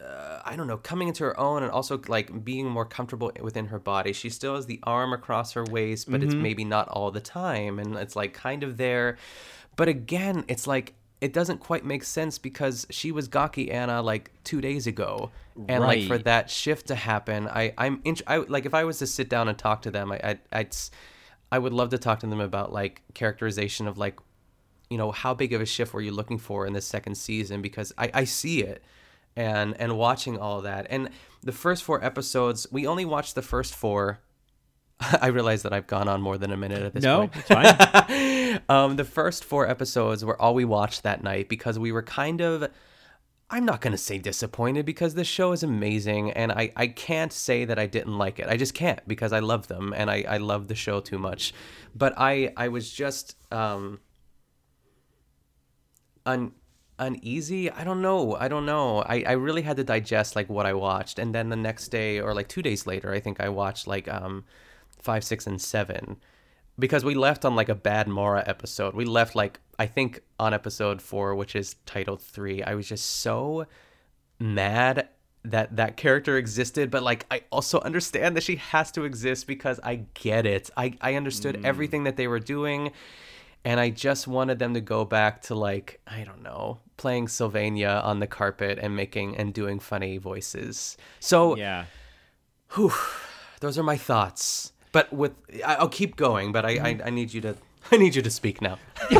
uh, 0.00 0.40
I 0.44 0.54
don't 0.54 0.68
know, 0.68 0.76
coming 0.76 1.08
into 1.08 1.24
her 1.24 1.38
own 1.38 1.62
and 1.64 1.72
also 1.72 2.00
like 2.06 2.44
being 2.44 2.68
more 2.68 2.84
comfortable 2.84 3.32
within 3.40 3.66
her 3.66 3.80
body. 3.80 4.12
She 4.12 4.30
still 4.30 4.54
has 4.54 4.66
the 4.66 4.78
arm 4.84 5.12
across 5.12 5.52
her 5.54 5.64
waist, 5.64 6.08
but 6.08 6.22
it's 6.22 6.34
maybe 6.34 6.64
not 6.64 6.88
all 6.88 7.10
the 7.10 7.20
time. 7.20 7.80
And 7.80 7.96
it's 7.96 8.14
like 8.14 8.32
kind 8.32 8.62
of 8.62 8.76
there. 8.76 9.16
But 9.74 9.88
again, 9.88 10.44
it's 10.46 10.68
like 10.68 10.94
it 11.20 11.32
doesn't 11.32 11.58
quite 11.58 11.84
make 11.84 12.04
sense 12.04 12.38
because 12.38 12.86
she 12.90 13.10
was 13.12 13.26
gawky 13.28 13.70
Anna 13.70 14.00
like 14.02 14.30
two 14.44 14.60
days 14.60 14.86
ago. 14.86 15.30
And 15.68 15.82
like 15.82 16.06
for 16.06 16.18
that 16.18 16.48
shift 16.50 16.86
to 16.88 16.94
happen, 16.94 17.48
I, 17.48 17.74
I'm 17.76 18.00
int- 18.04 18.22
I, 18.28 18.36
like 18.38 18.64
if 18.66 18.74
I 18.74 18.84
was 18.84 18.98
to 19.00 19.06
sit 19.08 19.28
down 19.28 19.48
and 19.48 19.58
talk 19.58 19.82
to 19.82 19.90
them, 19.90 20.12
I, 20.12 20.20
I, 20.22 20.38
I'd, 20.52 20.76
I 21.50 21.58
would 21.58 21.72
love 21.72 21.88
to 21.90 21.98
talk 21.98 22.20
to 22.20 22.26
them 22.28 22.40
about 22.40 22.72
like 22.72 23.02
characterization 23.14 23.88
of 23.88 23.98
like 23.98 24.18
you 24.90 24.96
know 24.96 25.10
how 25.10 25.34
big 25.34 25.52
of 25.52 25.60
a 25.60 25.66
shift 25.66 25.92
were 25.92 26.00
you 26.00 26.12
looking 26.12 26.38
for 26.38 26.66
in 26.66 26.72
this 26.72 26.86
second 26.86 27.16
season? 27.16 27.60
Because 27.60 27.92
i, 27.98 28.10
I 28.14 28.24
see 28.24 28.62
it 28.62 28.82
and 29.36 29.74
and 29.80 29.98
watching 29.98 30.38
all 30.38 30.60
that. 30.62 30.86
And 30.90 31.10
the 31.42 31.52
first 31.52 31.82
four 31.82 32.02
episodes 32.04 32.66
we 32.70 32.86
only 32.86 33.04
watched 33.04 33.34
the 33.34 33.42
first 33.42 33.74
four. 33.74 34.20
I 35.00 35.28
realize 35.28 35.62
that 35.62 35.72
i've 35.72 35.86
gone 35.86 36.08
on 36.08 36.20
more 36.20 36.38
than 36.38 36.50
a 36.52 36.56
minute 36.56 36.82
at 36.82 36.92
this 36.94 37.04
No, 37.04 37.28
point. 37.28 37.36
it's 37.36 37.48
fine. 37.48 37.64
um, 38.68 38.96
the 38.96 39.04
first 39.04 39.44
four 39.44 39.68
episodes 39.68 40.24
were 40.24 40.40
all 40.40 40.54
we 40.54 40.64
watched 40.64 41.02
that 41.02 41.22
night 41.22 41.48
because 41.48 41.78
we 41.78 41.92
were 41.92 42.02
kind 42.02 42.40
of 42.40 42.70
I'm 43.50 43.64
not 43.64 43.80
going 43.80 43.92
to 43.92 43.98
say 43.98 44.18
disappointed 44.18 44.84
because 44.84 45.14
this 45.14 45.26
show 45.26 45.52
is 45.52 45.62
amazing 45.62 46.32
and 46.32 46.52
I, 46.52 46.70
I 46.76 46.88
can't 46.88 47.32
say 47.32 47.64
that 47.64 47.78
I 47.78 47.86
didn't 47.86 48.18
like 48.18 48.38
it. 48.38 48.46
I 48.46 48.58
just 48.58 48.74
can't 48.74 49.00
because 49.08 49.32
I 49.32 49.38
love 49.38 49.68
them 49.68 49.94
and 49.96 50.10
I, 50.10 50.24
I 50.28 50.36
love 50.36 50.68
the 50.68 50.74
show 50.74 51.00
too 51.00 51.18
much. 51.18 51.54
But 51.94 52.12
I, 52.18 52.52
I 52.58 52.68
was 52.68 52.92
just 52.92 53.36
um, 53.50 54.00
un, 56.26 56.52
uneasy. 56.98 57.70
I 57.70 57.84
don't 57.84 58.02
know. 58.02 58.36
I 58.36 58.48
don't 58.48 58.66
know. 58.66 58.98
I, 59.00 59.24
I 59.26 59.32
really 59.32 59.62
had 59.62 59.78
to 59.78 59.84
digest 59.84 60.36
like 60.36 60.50
what 60.50 60.66
I 60.66 60.74
watched. 60.74 61.18
And 61.18 61.34
then 61.34 61.48
the 61.48 61.56
next 61.56 61.88
day 61.88 62.20
or 62.20 62.34
like 62.34 62.48
two 62.48 62.60
days 62.60 62.86
later, 62.86 63.14
I 63.14 63.20
think 63.20 63.40
I 63.40 63.48
watched 63.48 63.86
like 63.86 64.08
um, 64.08 64.44
five, 65.00 65.24
six, 65.24 65.46
and 65.46 65.58
seven 65.58 66.18
because 66.78 67.04
we 67.04 67.14
left 67.14 67.44
on 67.44 67.56
like 67.56 67.68
a 67.68 67.74
bad 67.74 68.08
Mara 68.08 68.44
episode. 68.46 68.94
We 68.94 69.04
left 69.04 69.34
like 69.34 69.60
I 69.78 69.86
think 69.86 70.22
on 70.38 70.54
episode 70.54 71.02
four, 71.02 71.34
which 71.34 71.56
is 71.56 71.76
titled 71.86 72.22
three. 72.22 72.62
I 72.62 72.74
was 72.74 72.88
just 72.88 73.20
so 73.20 73.66
mad 74.38 75.08
that 75.44 75.76
that 75.76 75.96
character 75.96 76.36
existed, 76.36 76.90
but 76.90 77.02
like 77.02 77.26
I 77.30 77.42
also 77.50 77.80
understand 77.84 78.36
that 78.36 78.42
she 78.42 78.56
has 78.56 78.92
to 78.92 79.04
exist 79.04 79.46
because 79.46 79.80
I 79.82 80.06
get 80.14 80.46
it. 80.46 80.70
I 80.76 80.94
I 81.00 81.14
understood 81.14 81.56
hmm. 81.56 81.66
everything 81.66 82.04
that 82.04 82.16
they 82.16 82.28
were 82.28 82.40
doing. 82.40 82.92
And 83.64 83.80
I 83.80 83.90
just 83.90 84.28
wanted 84.28 84.60
them 84.60 84.74
to 84.74 84.80
go 84.80 85.04
back 85.04 85.42
to 85.42 85.54
like, 85.56 86.00
I 86.06 86.22
don't 86.22 86.42
know, 86.42 86.78
playing 86.96 87.26
Sylvania 87.26 88.00
on 88.04 88.20
the 88.20 88.26
carpet 88.26 88.78
and 88.80 88.94
making 88.94 89.36
and 89.36 89.52
doing 89.52 89.80
funny 89.80 90.16
voices. 90.16 90.96
So 91.18 91.56
yeah. 91.56 91.86
Whew, 92.74 92.92
those 93.60 93.76
are 93.76 93.82
my 93.82 93.96
thoughts. 93.96 94.72
But 94.92 95.12
with 95.12 95.32
I'll 95.64 95.88
keep 95.88 96.16
going, 96.16 96.52
but 96.52 96.64
I, 96.64 96.68
I 96.70 96.74
mm-hmm. 96.94 97.06
I 97.06 97.10
need 97.10 97.32
you 97.32 97.40
to 97.42 97.56
I 97.92 97.96
need 97.96 98.14
you 98.14 98.22
to 98.22 98.30
speak 98.30 98.60
now. 98.62 98.78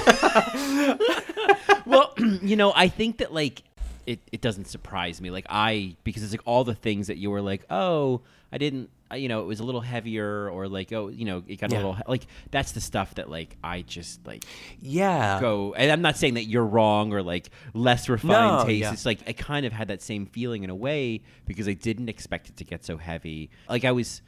well, 1.86 2.14
you 2.42 2.56
know, 2.56 2.72
I 2.74 2.88
think 2.88 3.18
that 3.18 3.32
like 3.32 3.62
it, 4.06 4.20
it 4.32 4.40
doesn't 4.40 4.66
surprise 4.66 5.20
me. 5.20 5.30
Like 5.30 5.46
I 5.48 5.96
because 6.04 6.22
it's 6.22 6.32
like 6.32 6.42
all 6.46 6.64
the 6.64 6.74
things 6.74 7.08
that 7.08 7.18
you 7.18 7.30
were 7.30 7.42
like, 7.42 7.64
oh, 7.70 8.22
I 8.50 8.56
didn't, 8.58 8.88
you 9.14 9.28
know, 9.28 9.40
it 9.40 9.44
was 9.46 9.60
a 9.60 9.64
little 9.64 9.82
heavier, 9.82 10.48
or 10.48 10.66
like, 10.68 10.92
oh, 10.92 11.08
you 11.08 11.26
know, 11.26 11.42
it 11.46 11.56
got 11.56 11.70
Yeah. 11.70 11.76
a 11.76 11.78
little 11.78 11.94
he- 11.94 12.02
like 12.08 12.26
that's 12.50 12.72
the 12.72 12.80
stuff 12.80 13.14
that 13.16 13.28
like 13.30 13.56
I 13.62 13.82
just 13.82 14.26
like 14.26 14.44
Yeah. 14.80 15.38
go. 15.40 15.74
And 15.74 15.90
I'm 15.92 16.00
not 16.02 16.16
saying 16.16 16.34
that 16.34 16.44
you're 16.44 16.64
wrong 16.64 17.12
or 17.12 17.22
like 17.22 17.50
less 17.74 18.08
refined 18.08 18.58
No, 18.60 18.64
taste. 18.64 18.80
yeah. 18.80 18.92
It's 18.92 19.04
like 19.06 19.20
I 19.26 19.32
kind 19.32 19.66
of 19.66 19.72
had 19.72 19.88
that 19.88 20.00
same 20.02 20.24
feeling 20.26 20.64
in 20.64 20.70
a 20.70 20.74
way 20.74 21.20
because 21.46 21.68
I 21.68 21.74
didn't 21.74 22.08
expect 22.08 22.48
it 22.48 22.56
to 22.56 22.64
get 22.64 22.84
so 22.84 22.96
heavy. 22.96 23.50
Like 23.68 23.84
I 23.84 23.92
was 23.92 24.22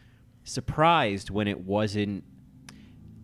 surprised 0.44 1.30
when 1.30 1.48
it 1.48 1.60
wasn't 1.60 2.24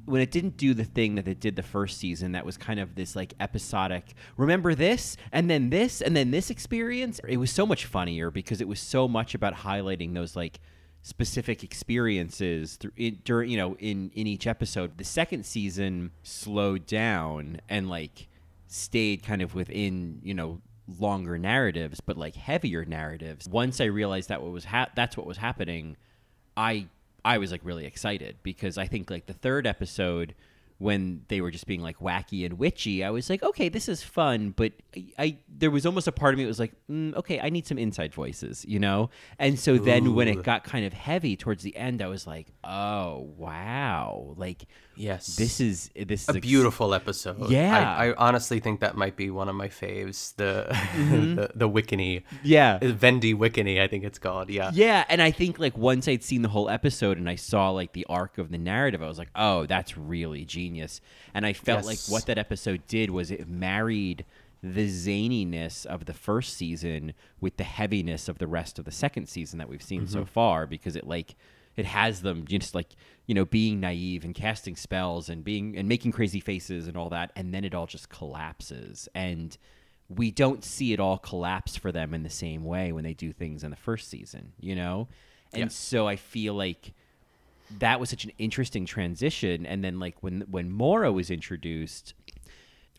when 0.04 0.20
it 0.20 0.30
didn't 0.30 0.56
do 0.56 0.72
the 0.72 0.84
thing 0.84 1.16
that 1.16 1.26
it 1.26 1.40
did 1.40 1.56
the 1.56 1.62
first 1.62 1.98
season 1.98 2.32
that 2.32 2.46
was 2.46 2.56
kind 2.56 2.78
of 2.78 2.94
this 2.94 3.16
like 3.16 3.34
episodic 3.40 4.14
remember 4.36 4.74
this 4.74 5.16
and 5.32 5.50
then 5.50 5.70
this 5.70 6.00
and 6.00 6.16
then 6.16 6.30
this 6.30 6.50
experience 6.50 7.20
it 7.26 7.38
was 7.38 7.50
so 7.50 7.66
much 7.66 7.86
funnier 7.86 8.30
because 8.30 8.60
it 8.60 8.68
was 8.68 8.78
so 8.78 9.08
much 9.08 9.34
about 9.34 9.54
highlighting 9.54 10.14
those 10.14 10.36
like 10.36 10.60
specific 11.02 11.64
experiences 11.64 12.76
through 12.76 12.92
in, 12.96 13.18
during 13.24 13.50
you 13.50 13.56
know 13.56 13.74
in 13.76 14.10
in 14.14 14.26
each 14.26 14.46
episode 14.46 14.96
the 14.98 15.04
second 15.04 15.44
season 15.44 16.12
slowed 16.22 16.86
down 16.86 17.60
and 17.68 17.88
like 17.88 18.28
stayed 18.68 19.22
kind 19.22 19.42
of 19.42 19.54
within 19.54 20.20
you 20.22 20.34
know 20.34 20.60
longer 20.98 21.38
narratives, 21.38 22.00
but 22.00 22.16
like 22.16 22.36
heavier 22.36 22.84
narratives. 22.84 23.48
Once 23.48 23.80
I 23.80 23.84
realized 23.84 24.28
that 24.28 24.42
what 24.42 24.52
was 24.52 24.66
ha- 24.66 24.90
that's 24.94 25.16
what 25.16 25.26
was 25.26 25.38
happening, 25.38 25.96
I 26.56 26.88
I 27.26 27.38
was 27.38 27.50
like 27.50 27.60
really 27.64 27.86
excited 27.86 28.36
because 28.44 28.78
I 28.78 28.86
think 28.86 29.10
like 29.10 29.26
the 29.26 29.32
third 29.32 29.66
episode 29.66 30.36
when 30.78 31.22
they 31.28 31.40
were 31.40 31.50
just 31.50 31.66
being 31.66 31.80
like 31.80 31.98
wacky 31.98 32.44
and 32.44 32.56
witchy, 32.56 33.02
I 33.02 33.10
was 33.10 33.28
like, 33.28 33.42
okay, 33.42 33.68
this 33.68 33.88
is 33.88 34.02
fun, 34.02 34.50
but 34.50 34.72
I, 34.94 35.06
I 35.18 35.38
there 35.48 35.72
was 35.72 35.86
almost 35.86 36.06
a 36.06 36.12
part 36.12 36.34
of 36.34 36.38
me 36.38 36.44
that 36.44 36.48
was 36.48 36.60
like, 36.60 36.74
mm, 36.88 37.14
okay, 37.16 37.40
I 37.40 37.50
need 37.50 37.66
some 37.66 37.78
inside 37.78 38.14
voices, 38.14 38.64
you 38.68 38.78
know. 38.78 39.10
And 39.40 39.58
so 39.58 39.76
then 39.76 40.14
when 40.14 40.28
it 40.28 40.44
got 40.44 40.62
kind 40.62 40.86
of 40.86 40.92
heavy 40.92 41.34
towards 41.36 41.64
the 41.64 41.74
end, 41.76 42.00
I 42.00 42.06
was 42.06 42.28
like, 42.28 42.46
oh 42.62 43.32
wow, 43.36 44.34
like 44.36 44.66
Yes. 44.96 45.36
this 45.36 45.60
is 45.60 45.90
this 45.94 46.22
is 46.22 46.28
a 46.28 46.38
ex- 46.38 46.40
beautiful 46.46 46.94
episode. 46.94 47.50
Yeah. 47.50 47.76
I, 47.98 48.08
I 48.08 48.14
honestly 48.14 48.60
think 48.60 48.80
that 48.80 48.96
might 48.96 49.14
be 49.16 49.30
one 49.30 49.48
of 49.48 49.54
my 49.54 49.68
faves. 49.68 50.34
The 50.36 50.66
Mhm. 50.96 51.36
the, 51.36 51.50
the 51.54 51.68
Wiccany. 51.68 52.22
Yeah. 52.42 52.76
Uh, 52.76 52.86
Vendy 52.86 53.34
Wiccany, 53.36 53.80
I 53.80 53.88
think 53.88 54.04
it's 54.04 54.18
called. 54.18 54.50
Yeah. 54.50 54.70
Yeah, 54.72 55.04
and 55.08 55.20
I 55.20 55.30
think 55.30 55.58
like 55.58 55.76
once 55.76 56.08
I'd 56.08 56.24
seen 56.24 56.42
the 56.42 56.48
whole 56.48 56.68
episode 56.70 57.18
and 57.18 57.28
I 57.28 57.34
saw 57.36 57.70
like 57.70 57.92
the 57.92 58.06
arc 58.08 58.38
of 58.38 58.50
the 58.50 58.58
narrative, 58.58 59.02
I 59.02 59.06
was 59.08 59.18
like, 59.18 59.30
"Oh, 59.36 59.66
that's 59.66 59.96
really 59.98 60.44
genius." 60.44 61.00
And 61.34 61.44
I 61.46 61.52
felt 61.52 61.84
like 61.84 61.98
what 62.08 62.26
that 62.26 62.38
episode 62.38 62.86
did 62.86 63.10
was 63.10 63.30
it 63.30 63.48
married 63.48 64.24
the 64.62 64.88
zaniness 64.88 65.84
of 65.86 66.06
the 66.06 66.14
first 66.14 66.54
season 66.54 67.12
with 67.40 67.56
the 67.58 67.64
heaviness 67.64 68.28
of 68.28 68.38
the 68.38 68.46
rest 68.46 68.78
of 68.78 68.84
the 68.84 68.90
second 68.90 69.28
season 69.28 69.58
that 69.58 69.68
we've 69.68 69.82
seen 69.82 70.06
so 70.06 70.22
Mhm. 70.22 70.28
far 70.28 70.66
because 70.66 70.96
it 70.96 71.06
like 71.06 71.36
it 71.76 71.84
has 71.86 72.22
them 72.22 72.44
just 72.46 72.74
like 72.74 72.94
you 73.26 73.34
know 73.34 73.44
being 73.44 73.80
naive 73.80 74.24
and 74.24 74.34
casting 74.34 74.76
spells 74.76 75.28
and 75.28 75.44
being 75.44 75.76
and 75.76 75.88
making 75.88 76.12
crazy 76.12 76.40
faces 76.40 76.86
and 76.86 76.96
all 76.96 77.08
that 77.10 77.30
and 77.36 77.52
then 77.52 77.64
it 77.64 77.74
all 77.74 77.86
just 77.86 78.08
collapses. 78.08 79.08
And 79.14 79.56
we 80.08 80.30
don't 80.30 80.62
see 80.64 80.92
it 80.92 81.00
all 81.00 81.18
collapse 81.18 81.76
for 81.76 81.90
them 81.90 82.14
in 82.14 82.22
the 82.22 82.30
same 82.30 82.64
way 82.64 82.92
when 82.92 83.02
they 83.02 83.14
do 83.14 83.32
things 83.32 83.64
in 83.64 83.70
the 83.70 83.76
first 83.76 84.08
season 84.08 84.52
you 84.60 84.74
know? 84.76 85.08
And 85.52 85.62
Yeah. 85.62 85.68
so 85.68 86.06
i 86.06 86.16
feel 86.16 86.54
like 86.54 86.92
that 87.78 87.98
was 87.98 88.10
such 88.10 88.24
an 88.24 88.30
interesting 88.38 88.86
transition. 88.86 89.66
And 89.66 89.82
then 89.82 89.98
like 89.98 90.22
when 90.22 90.42
when 90.50 90.70
maura 90.70 91.10
was 91.10 91.30
introduced 91.30 92.14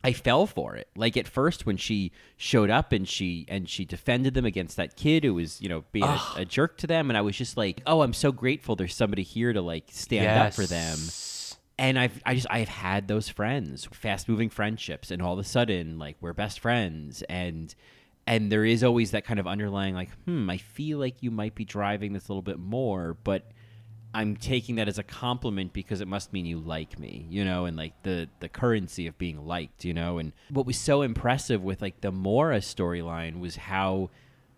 I 0.04 0.14
fell 0.14 0.46
for 0.46 0.76
it. 0.76 0.88
Like 0.96 1.18
at 1.18 1.28
first 1.28 1.66
when 1.66 1.78
she 1.78 2.12
showed 2.38 2.70
up 2.70 2.92
and 2.92 3.08
she 3.08 3.46
and 3.50 3.68
she 3.68 3.84
defended 3.86 4.34
them 4.34 4.46
against 4.46 4.78
that 4.78 4.96
kid 4.96 5.24
who 5.24 5.34
was, 5.34 5.62
you 5.62 5.70
know, 5.70 5.84
being 5.92 6.06
a, 6.06 6.42
a 6.42 6.46
jerk 6.46 6.78
to 6.78 6.88
them 6.88 7.10
and 7.10 7.18
I 7.18 7.22
was 7.22 7.36
just 7.36 7.58
like, 7.58 7.82
"Oh, 7.86 8.02
I'm 8.02 8.14
so 8.14 8.32
grateful 8.32 8.76
there's 8.76 8.96
somebody 8.96 9.24
here 9.24 9.54
to 9.54 9.62
like 9.62 9.86
stand 9.90 10.26
up 10.48 10.54
for 10.54 10.66
them." 10.66 10.98
And 11.80 12.00
I've 12.00 12.22
I 12.26 12.36
just 12.36 12.48
I've 12.50 12.70
had 12.70 13.08
those 13.08 13.30
friends, 13.30 13.88
fast-moving 13.92 14.50
friendships 14.50 15.12
and 15.12 15.22
all 15.22 15.34
of 15.34 15.40
a 15.40 15.44
sudden 15.44 16.00
like 16.00 16.18
we're 16.22 16.34
best 16.34 16.60
friends 16.60 17.22
and 17.24 17.74
and 18.26 18.52
there 18.52 18.66
is 18.66 18.84
always 18.84 19.12
that 19.12 19.24
kind 19.26 19.40
of 19.40 19.48
underlying 19.48 19.94
like, 19.96 20.10
"Hmm, 20.26 20.50
I 20.50 20.58
feel 20.58 21.00
like 21.00 21.24
you 21.24 21.32
might 21.32 21.56
be 21.56 21.66
driving 21.66 22.14
this 22.14 22.28
a 22.28 22.32
little 22.32 22.42
bit 22.42 22.60
more, 22.60 23.16
but 23.24 23.52
I'm 24.14 24.36
taking 24.38 24.76
that 24.76 24.88
as 24.88 24.98
a 24.98 25.04
compliment 25.04 25.74
because 25.74 26.02
it 26.02 26.08
must 26.08 26.34
mean 26.34 26.46
you 26.46 26.60
like 26.60 26.98
me, 26.98 27.28
you 27.30 27.44
know, 27.44 27.66
and 27.66 27.78
like 27.78 28.02
the 28.04 28.30
the 28.40 28.50
currency 28.50 29.08
of 29.08 29.18
being 29.18 29.46
liked, 29.46 29.86
you 29.86 29.94
know. 29.94 30.18
And 30.18 30.34
what 30.50 30.66
was 30.66 30.78
so 30.78 31.02
impressive 31.02 31.64
with 31.64 31.82
like 31.82 32.02
the 32.02 32.12
Maura 32.12 32.60
storyline 32.60 33.40
was 33.40 33.56
how 33.56 34.10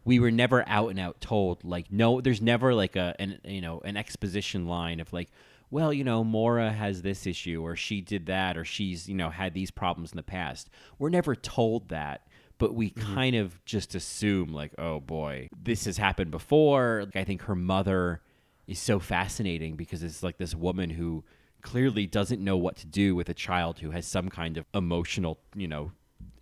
we 0.05 0.19
were 0.19 0.31
never 0.31 0.63
out 0.67 0.89
and 0.89 0.99
out 0.99 1.19
told 1.19 1.63
like 1.63 1.91
no, 1.91 2.21
there's 2.21 2.41
never 2.41 2.73
like 2.73 2.95
a 2.95 3.15
an 3.19 3.39
you 3.43 3.61
know 3.61 3.81
an 3.83 3.97
exposition 3.97 4.67
line 4.67 4.99
of 4.99 5.11
like, 5.11 5.29
well, 5.71 5.91
you 5.91 6.03
know, 6.03 6.23
Maura 6.23 6.71
has 6.71 7.01
this 7.01 7.27
issue 7.27 7.61
or 7.61 7.75
she 7.75 8.01
did 8.01 8.27
that 8.27 8.55
or 8.55 8.63
she's 8.63 9.09
you 9.09 9.15
know 9.15 9.29
had 9.29 9.53
these 9.53 9.71
problems 9.71 10.11
in 10.11 10.17
the 10.17 10.23
past. 10.23 10.69
We're 10.97 11.09
never 11.09 11.35
told 11.35 11.89
that 11.89 12.25
but 12.59 12.75
we 12.75 12.91
mm-hmm. 12.91 13.15
kind 13.15 13.35
of 13.35 13.63
just 13.65 13.95
assume 13.95 14.53
like 14.53 14.73
oh 14.77 14.99
boy 14.99 15.47
this 15.63 15.85
has 15.85 15.95
happened 15.95 16.29
before 16.29 17.03
like, 17.05 17.15
i 17.15 17.23
think 17.23 17.43
her 17.43 17.55
mother 17.55 18.21
is 18.69 18.79
so 18.79 18.99
fascinating 18.99 19.75
because 19.75 20.03
it's 20.03 20.21
like 20.23 20.37
this 20.37 20.53
woman 20.55 20.91
who 20.91 21.23
clearly 21.61 22.05
doesn't 22.05 22.41
know 22.41 22.55
what 22.55 22.75
to 22.77 22.85
do 22.85 23.15
with 23.15 23.27
a 23.29 23.33
child 23.33 23.79
who 23.79 23.91
has 23.91 24.05
some 24.05 24.29
kind 24.29 24.57
of 24.57 24.65
emotional 24.73 25.39
you 25.55 25.67
know 25.67 25.91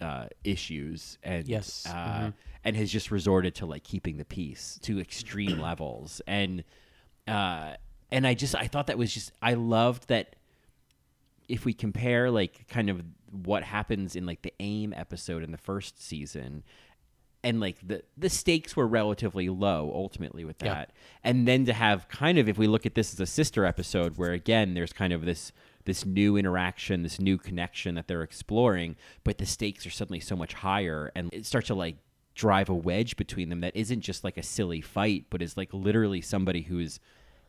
uh, 0.01 0.27
issues 0.43 1.17
and 1.23 1.47
Yes. 1.47 1.85
uh, 1.87 1.91
Mhm. 2.27 2.33
and 2.63 2.75
has 2.75 2.91
just 2.91 3.09
resorted 3.11 3.55
to 3.55 3.65
like 3.65 3.83
keeping 3.83 4.17
the 4.17 4.25
peace 4.25 4.77
to 4.83 4.99
extreme 4.99 5.57
levels 5.69 6.21
and 6.27 6.63
uh, 7.27 7.73
and 8.11 8.27
i 8.27 8.33
just 8.33 8.55
i 8.55 8.67
thought 8.67 8.87
that 8.87 8.97
was 8.97 9.13
just 9.13 9.31
i 9.41 9.53
loved 9.53 10.07
that 10.09 10.35
if 11.47 11.65
we 11.65 11.73
compare 11.73 12.29
like 12.29 12.67
kind 12.67 12.89
of 12.89 13.01
what 13.31 13.63
happens 13.63 14.15
in 14.15 14.25
like 14.25 14.41
the 14.41 14.53
AIM 14.59 14.93
episode 14.93 15.43
in 15.43 15.51
the 15.51 15.57
first 15.57 16.01
season 16.01 16.63
and 17.43 17.59
like 17.59 17.77
the 17.87 18.03
the 18.17 18.29
stakes 18.29 18.75
were 18.75 18.87
relatively 18.87 19.47
low 19.49 19.91
ultimately 19.93 20.43
with 20.43 20.57
Yeah. 20.61 20.73
that 20.73 20.91
and 21.23 21.47
then 21.47 21.65
to 21.65 21.73
have 21.73 22.07
kind 22.09 22.37
of 22.37 22.49
if 22.49 22.57
we 22.57 22.67
look 22.67 22.85
at 22.85 22.95
this 22.95 23.13
as 23.13 23.19
a 23.19 23.25
sister 23.25 23.65
episode 23.65 24.17
where 24.17 24.31
again 24.31 24.73
there's 24.73 24.91
kind 24.93 25.13
of 25.13 25.23
this 25.25 25.51
this 25.85 26.05
new 26.05 26.35
interaction 26.35 27.03
this 27.03 27.19
new 27.19 27.37
connection 27.37 27.95
that 27.95 28.07
they're 28.07 28.23
exploring 28.23 28.95
but 29.23 29.37
the 29.37 29.45
stakes 29.45 29.85
are 29.85 29.89
suddenly 29.91 30.19
so 30.19 30.35
much 30.35 30.53
higher 30.53 31.11
and 31.15 31.29
it 31.33 31.45
starts 31.45 31.67
to 31.67 31.75
like 31.75 31.97
drive 32.35 32.69
a 32.69 32.73
wedge 32.75 33.15
between 33.17 33.49
them 33.49 33.61
that 33.61 33.75
isn't 33.75 34.01
just 34.01 34.23
like 34.23 34.37
a 34.37 34.43
silly 34.43 34.81
fight 34.81 35.25
but 35.29 35.41
is 35.41 35.55
like 35.57 35.69
literally 35.73 36.21
somebody 36.21 36.61
who's 36.63 36.99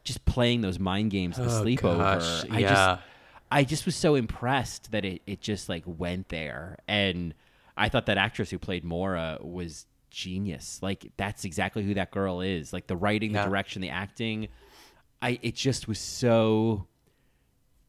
just 0.04 0.24
playing 0.24 0.60
those 0.60 0.78
mind 0.78 1.10
games 1.10 1.36
the 1.36 1.44
Oh, 1.44 1.48
sleepover 1.64 1.98
gosh, 1.98 2.44
i 2.50 2.60
just 2.62 3.00
I 3.50 3.64
just 3.64 3.86
was 3.86 3.96
so 3.96 4.14
impressed 4.14 4.92
that 4.92 5.06
it, 5.06 5.22
it 5.26 5.40
just 5.40 5.70
like 5.70 5.82
went 5.86 6.28
there. 6.28 6.76
And 6.86 7.32
I 7.78 7.88
thought 7.88 8.06
that 8.06 8.18
actress 8.18 8.50
who 8.50 8.58
played 8.58 8.84
Maura 8.84 9.38
was 9.40 9.86
genius. 10.10 10.80
Like 10.82 11.12
that's 11.16 11.44
exactly 11.44 11.82
who 11.84 11.94
that 11.94 12.10
girl 12.10 12.40
is. 12.40 12.72
Like 12.72 12.86
the 12.86 12.96
writing, 12.96 13.32
Yeah. 13.32 13.44
the 13.44 13.48
direction, 13.50 13.82
the 13.82 13.90
acting. 13.90 14.48
I 15.22 15.38
it 15.42 15.54
just 15.54 15.88
was 15.88 15.98
so 15.98 16.86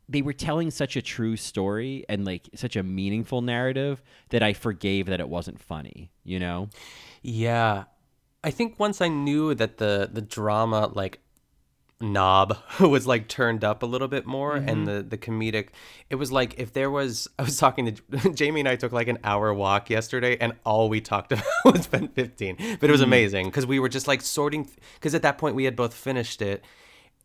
they 0.07 0.21
were 0.23 0.33
telling 0.33 0.71
such 0.71 0.95
a 0.95 1.01
true 1.03 1.35
story 1.35 2.03
and 2.09 2.25
like 2.25 2.49
such 2.55 2.75
a 2.75 2.81
meaningful 2.81 3.41
narrative 3.41 4.01
that 4.29 4.41
I 4.41 4.53
forgave 4.53 5.05
that 5.05 5.19
it 5.19 5.29
wasn't 5.29 5.59
funny, 5.59 6.11
you 6.23 6.39
know? 6.39 6.69
Yeah. 7.21 7.83
I 8.43 8.49
think 8.51 8.79
once 8.79 9.01
I 9.01 9.07
knew 9.07 9.53
that 9.53 9.77
the 9.77 10.09
the 10.11 10.21
drama 10.21 10.91
like 10.93 11.19
knob 12.01 12.57
was 12.79 13.05
like 13.05 13.27
turned 13.27 13.63
up 13.63 13.83
a 13.83 13.85
little 13.85 14.07
bit 14.07 14.25
more 14.25 14.55
Mm-hmm. 14.55 14.69
and 14.69 14.87
the 14.87 15.03
the 15.03 15.17
comedic 15.17 15.69
it 16.09 16.15
was 16.15 16.31
like 16.31 16.57
if 16.57 16.71
there 16.73 16.89
was 16.89 17.27
I 17.39 17.43
was 17.43 17.57
talking 17.57 17.93
to 17.93 18.29
Jamie 18.33 18.61
and 18.61 18.69
I 18.69 18.75
took 18.77 18.91
like 18.93 19.07
an 19.09 19.17
hour 19.23 19.53
walk 19.53 19.89
yesterday 19.89 20.37
and 20.39 20.53
all 20.65 20.87
we 20.89 21.01
talked 21.01 21.31
about 21.33 21.43
was 21.65 21.87
Pen 21.87 22.07
15 22.07 22.77
but 22.79 22.89
it 22.89 22.91
was 22.91 23.01
Mhm. 23.01 23.05
amazing 23.05 23.45
because 23.47 23.65
we 23.65 23.79
were 23.79 23.89
just 23.89 24.07
like 24.07 24.21
sorting 24.21 24.69
because 24.95 25.13
at 25.13 25.23
that 25.23 25.37
point 25.37 25.55
we 25.55 25.65
had 25.65 25.75
both 25.75 25.93
finished 25.93 26.41
it 26.41 26.63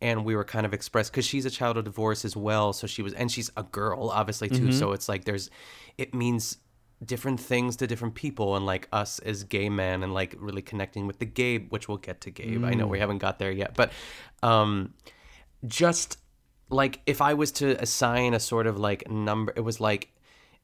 and 0.01 0.25
we 0.25 0.35
were 0.35 0.43
kind 0.43 0.65
of 0.65 0.73
expressed 0.73 1.09
because 1.11 1.25
she's 1.25 1.45
a 1.45 1.49
child 1.49 1.77
of 1.77 1.85
divorce 1.85 2.25
as 2.25 2.35
well 2.35 2.73
so 2.73 2.85
she 2.85 3.01
was 3.01 3.13
and 3.13 3.31
she's 3.31 3.49
a 3.55 3.63
girl 3.63 4.09
obviously 4.09 4.49
too 4.49 4.67
Mhm. 4.67 4.73
so 4.77 4.91
it's 4.91 5.07
like 5.07 5.23
there's 5.23 5.49
it 5.97 6.13
means 6.13 6.57
different 7.03 7.39
things 7.39 7.75
to 7.75 7.87
different 7.87 8.15
people 8.15 8.55
and 8.55 8.65
like 8.65 8.87
us 8.93 9.19
as 9.19 9.43
gay 9.43 9.69
men 9.69 10.01
and 10.03 10.13
like 10.13 10.35
really 10.39 10.61
connecting 10.61 11.07
with 11.07 11.19
the 11.19 11.25
gabe 11.25 11.71
which 11.71 11.87
we'll 11.87 11.97
get 11.97 12.21
to 12.21 12.31
gabe 12.31 12.63
i 12.63 12.73
know 12.73 12.87
we 12.87 12.97
Mm. 12.97 13.01
haven't 13.01 13.17
got 13.17 13.37
there 13.39 13.51
yet 13.51 13.75
but 13.75 13.91
um 14.43 14.93
just 15.67 16.17
like 16.69 17.01
if 17.05 17.21
i 17.21 17.33
was 17.33 17.51
to 17.51 17.79
assign 17.81 18.33
a 18.33 18.39
sort 18.39 18.67
of 18.67 18.77
like 18.79 19.09
number 19.09 19.53
it 19.55 19.61
was 19.61 19.79
like 19.79 20.09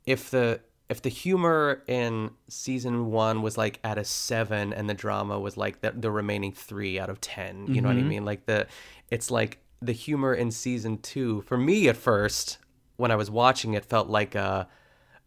if 0.05 0.29
the 0.31 0.59
if 0.89 1.01
the 1.01 1.09
humor 1.09 1.83
in 1.87 2.31
season 2.47 3.11
one 3.11 3.41
was 3.41 3.57
like 3.57 3.79
at 3.83 3.97
a 3.97 4.03
seven 4.03 4.73
and 4.73 4.89
the 4.89 4.93
drama 4.93 5.39
was 5.39 5.55
like 5.57 5.81
the, 5.81 5.91
the 5.91 6.11
remaining 6.11 6.51
three 6.51 6.99
out 6.99 7.09
of 7.09 7.19
ten 7.21 7.67
you 7.73 7.81
know 7.81 7.87
what 7.89 7.97
i 7.97 8.01
Mhm. 8.01 8.07
mean 8.07 8.25
like 8.25 8.45
the 8.45 8.67
it's 9.09 9.29
like 9.31 9.59
the 9.81 9.91
humor 9.93 10.33
in 10.33 10.51
season 10.51 10.97
two 10.97 11.41
for 11.41 11.57
me 11.57 11.87
at 11.89 11.97
first 11.97 12.57
when 12.97 13.11
i 13.11 13.15
was 13.15 13.29
watching 13.31 13.73
it 13.73 13.85
felt 13.85 14.07
like 14.09 14.35
uh 14.35 14.65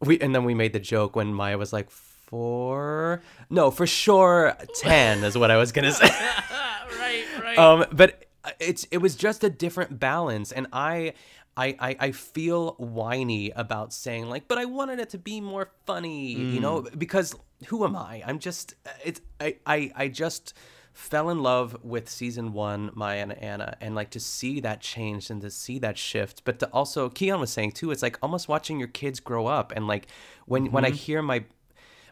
we 0.07 0.20
and 0.20 0.34
then 0.34 0.44
we 0.44 0.55
made 0.55 0.72
the 0.72 0.80
joke 0.80 1.16
when 1.16 1.32
maya 1.32 1.59
was 1.59 1.72
like 1.72 1.90
four 1.90 3.22
no 3.50 3.70
for 3.70 3.86
sure 3.86 4.57
ten 4.76 5.22
is 5.24 5.36
what 5.36 5.50
i 5.50 5.57
was 5.57 5.72
gonna 5.72 5.92
say. 5.92 6.09
Right, 6.98 7.24
right. 7.42 7.59
um 7.59 7.84
but 7.92 8.26
uh, 8.44 8.50
it's 8.61 8.86
it 8.90 8.98
was 8.98 9.16
just 9.16 9.42
a 9.42 9.50
different 9.50 9.98
balance 9.98 10.52
and 10.52 10.66
I, 10.72 11.14
I 11.57 11.76
i 11.80 11.96
i 12.00 12.12
feel 12.12 12.72
whiny 12.72 13.50
about 13.50 13.92
saying 13.92 14.28
like 14.28 14.48
but 14.48 14.59
i 14.59 14.64
wanted 14.64 15.00
it 15.00 15.11
to 15.11 15.18
be 15.18 15.40
more 15.40 15.70
funny 15.86 16.32
you 16.32 16.61
know 16.61 16.82
mm. 16.82 16.98
because 16.98 17.34
who 17.66 17.84
am 17.84 17.96
i? 17.96 18.22
I'm 18.24 18.38
just 18.38 18.74
uh, 18.86 18.90
it's 19.05 19.20
i 19.40 19.57
i, 19.66 19.92
I 19.94 20.09
just 20.09 20.55
fell 20.95 21.28
in 21.28 21.42
love 21.42 21.76
with 21.82 22.09
season 22.09 22.53
one 22.53 22.90
maya 22.95 23.18
and 23.20 23.32
anna 23.42 23.76
and 23.80 23.95
like 23.97 24.11
to 24.11 24.20
see 24.20 24.61
that 24.61 24.80
change 24.80 25.28
and 25.28 25.42
to 25.42 25.51
see 25.51 25.78
that 25.78 25.99
shift 25.99 26.42
but 26.45 26.59
to 26.61 26.66
also 26.68 27.09
keon 27.11 27.40
was 27.40 27.51
saying 27.51 27.72
too 27.72 27.90
it's 27.90 28.01
like 28.03 28.16
almost 28.22 28.49
watching 28.49 28.78
your 28.78 28.86
kids 28.88 29.18
grow 29.20 29.47
up 29.47 29.72
and 29.74 29.88
like 29.88 30.07
when 30.47 30.70
when 30.70 30.84
i 30.84 30.90
Mhm. 30.90 30.95
hear 30.95 31.20
my 31.20 31.45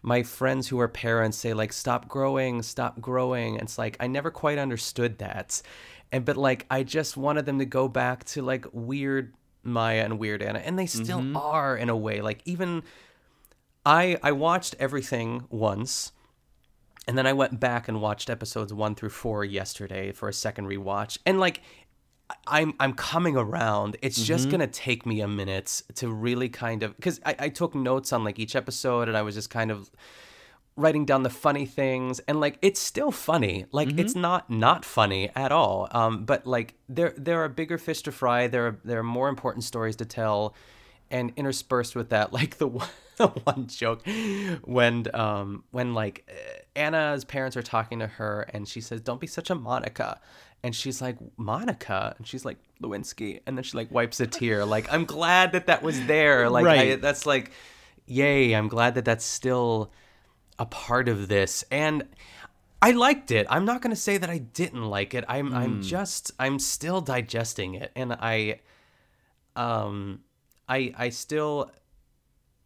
my 0.02 0.24
friends 0.24 0.66
who 0.66 0.80
are 0.80 0.88
parents 0.88 1.38
say 1.38 1.54
like 1.54 1.72
stop 1.72 2.08
growing 2.08 2.60
stop 2.60 3.00
growing 3.00 3.54
it's 3.54 3.78
like 3.78 3.96
i 4.00 4.08
never 4.08 4.32
quite 4.32 4.58
understood 4.58 5.18
that 5.18 5.62
and 6.10 6.24
but 6.24 6.36
like 6.36 6.66
i 6.68 6.82
just 6.82 7.16
wanted 7.16 7.46
them 7.46 7.60
to 7.60 7.64
go 7.64 7.86
back 7.86 8.24
to 8.24 8.42
like 8.42 8.66
weird 8.72 9.32
maya 9.62 10.02
and 10.04 10.18
weird 10.18 10.42
anna 10.42 10.58
and 10.58 10.76
they 10.76 10.86
still 10.86 11.20
Mhm. 11.20 11.36
are 11.36 11.76
in 11.76 11.88
a 11.88 11.96
way 11.96 12.20
like 12.20 12.42
even 12.44 12.82
I 13.84 14.16
I 14.22 14.30
watched 14.32 14.76
everything 14.78 15.44
once, 15.50 16.12
and 17.08 17.18
then 17.18 17.26
I 17.26 17.32
went 17.32 17.58
back 17.60 17.88
and 17.88 18.00
watched 18.00 18.30
episodes 18.30 18.72
one 18.72 18.94
through 18.94 19.10
four 19.10 19.44
yesterday 19.44 20.12
for 20.12 20.28
a 20.28 20.32
second 20.32 20.66
rewatch, 20.66 21.18
and 21.26 21.38
like. 21.40 21.60
I'm 22.46 22.72
I'm 22.80 22.94
coming 22.94 23.36
around. 23.36 23.98
It's 24.00 24.24
just 24.24 24.44
Mm-hmm. 24.44 24.50
gonna 24.52 24.66
take 24.66 25.04
me 25.04 25.20
a 25.20 25.28
minute 25.28 25.82
to 25.96 26.08
really 26.08 26.48
kind 26.48 26.82
of 26.82 26.96
because 26.96 27.20
I, 27.26 27.36
I 27.38 27.48
took 27.50 27.74
notes 27.74 28.10
on 28.10 28.24
like 28.24 28.38
each 28.38 28.56
episode 28.56 29.08
and 29.08 29.18
I 29.18 29.22
was 29.22 29.34
just 29.34 29.50
kind 29.50 29.70
of 29.70 29.90
writing 30.74 31.04
down 31.04 31.24
the 31.24 31.28
funny 31.30 31.66
things 31.66 32.20
and 32.20 32.40
like 32.40 32.56
it's 32.62 32.80
still 32.80 33.10
funny 33.10 33.66
like 33.70 33.88
Mm-hmm. 33.88 33.98
it's 33.98 34.14
not 34.14 34.48
not 34.48 34.86
funny 34.86 35.28
at 35.36 35.52
all 35.52 35.88
um 35.90 36.24
but 36.24 36.46
like 36.46 36.72
there 36.88 37.12
there 37.18 37.42
are 37.44 37.50
bigger 37.50 37.76
fish 37.76 38.00
to 38.02 38.12
fry 38.12 38.46
there 38.46 38.66
are 38.66 38.78
there 38.82 39.00
are 39.00 39.02
more 39.02 39.28
important 39.28 39.62
stories 39.64 39.96
to 39.96 40.06
tell 40.06 40.54
and 41.10 41.34
interspersed 41.36 41.94
with 41.94 42.08
that 42.08 42.32
like 42.32 42.56
the 42.56 42.68
one, 42.68 42.88
the 43.22 43.40
one 43.44 43.66
joke. 43.66 44.02
When 44.64 45.06
um 45.14 45.64
when 45.70 45.94
like 45.94 46.28
uh, 46.28 46.78
Anna's 46.78 47.24
parents 47.24 47.56
are 47.56 47.62
talking 47.62 48.00
to 48.00 48.06
her 48.06 48.42
and 48.52 48.66
she 48.66 48.80
says 48.80 49.00
don't 49.00 49.20
be 49.20 49.26
such 49.26 49.50
a 49.50 49.54
Monica. 49.54 50.20
And 50.64 50.74
she's 50.74 51.02
like 51.02 51.16
Monica? 51.36 52.14
And 52.18 52.26
she's 52.26 52.44
like 52.44 52.58
Lewinsky. 52.80 53.40
And 53.46 53.56
then 53.56 53.64
she 53.64 53.76
like 53.76 53.90
wipes 53.90 54.20
a 54.20 54.26
tear. 54.26 54.64
Like 54.64 54.92
I'm 54.92 55.04
glad 55.04 55.52
that 55.52 55.66
that 55.66 55.82
was 55.82 56.04
there. 56.06 56.42
Like 56.50 56.66
I, 56.66 56.96
that's 56.96 57.26
like 57.26 57.52
yay 58.06 58.52
I'm 58.52 58.68
glad 58.68 58.94
that 58.96 59.04
that's 59.04 59.24
still 59.24 59.92
a 60.58 60.66
part 60.66 61.08
of 61.08 61.28
this. 61.28 61.64
And 61.70 62.04
I 62.80 62.90
liked 62.90 63.30
it. 63.30 63.46
I'm 63.48 63.64
not 63.64 63.80
going 63.80 63.94
to 63.94 64.00
say 64.00 64.18
that 64.18 64.28
I 64.28 64.38
didn't 64.38 64.84
like 64.84 65.14
it. 65.14 65.24
I'm 65.28 65.54
I'm 65.54 65.82
just 65.82 66.32
I'm 66.38 66.58
still 66.58 67.00
digesting 67.00 67.74
it. 67.74 67.92
And 67.94 68.12
I 68.12 68.60
um 69.54 70.20
I 70.68 70.92
I 70.98 71.08
still 71.10 71.70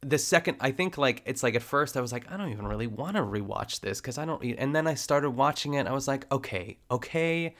the 0.06 0.18
second 0.18 0.56
I 0.60 0.70
think 0.70 0.96
like 0.96 1.22
it's 1.26 1.42
like 1.42 1.54
at 1.54 1.62
first 1.62 1.96
I 1.96 2.00
was 2.00 2.12
like 2.12 2.30
I 2.30 2.36
don't 2.36 2.50
even 2.52 2.66
really 2.66 2.86
want 2.86 3.16
to 3.16 3.22
rewatch 3.22 3.80
this 3.80 4.00
cuz 4.00 4.18
I 4.18 4.24
don't 4.24 4.42
and 4.42 4.74
then 4.74 4.86
I 4.86 4.94
started 4.94 5.30
watching 5.30 5.74
it 5.74 5.80
and 5.80 5.88
I 5.88 5.92
was 5.92 6.06
like 6.06 6.30
okay, 6.30 6.78
okay, 6.90 7.54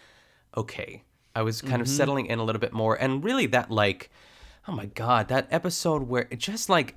okay. 0.57 1.03
I 1.34 1.42
was 1.42 1.61
kind 1.61 1.82
of 1.82 1.88
mm-hmm. 1.88 1.97
settling 1.97 2.26
in 2.26 2.38
a 2.38 2.44
little 2.44 2.61
bit 2.61 2.72
more 2.72 2.94
and 2.94 3.22
really 3.22 3.47
that 3.47 3.70
like 3.70 4.11
oh 4.68 4.72
my 4.72 4.86
god, 4.86 5.28
that 5.28 5.49
episode 5.51 6.05
where 6.05 6.28
it 6.30 6.38
just 6.38 6.68
like 6.68 6.97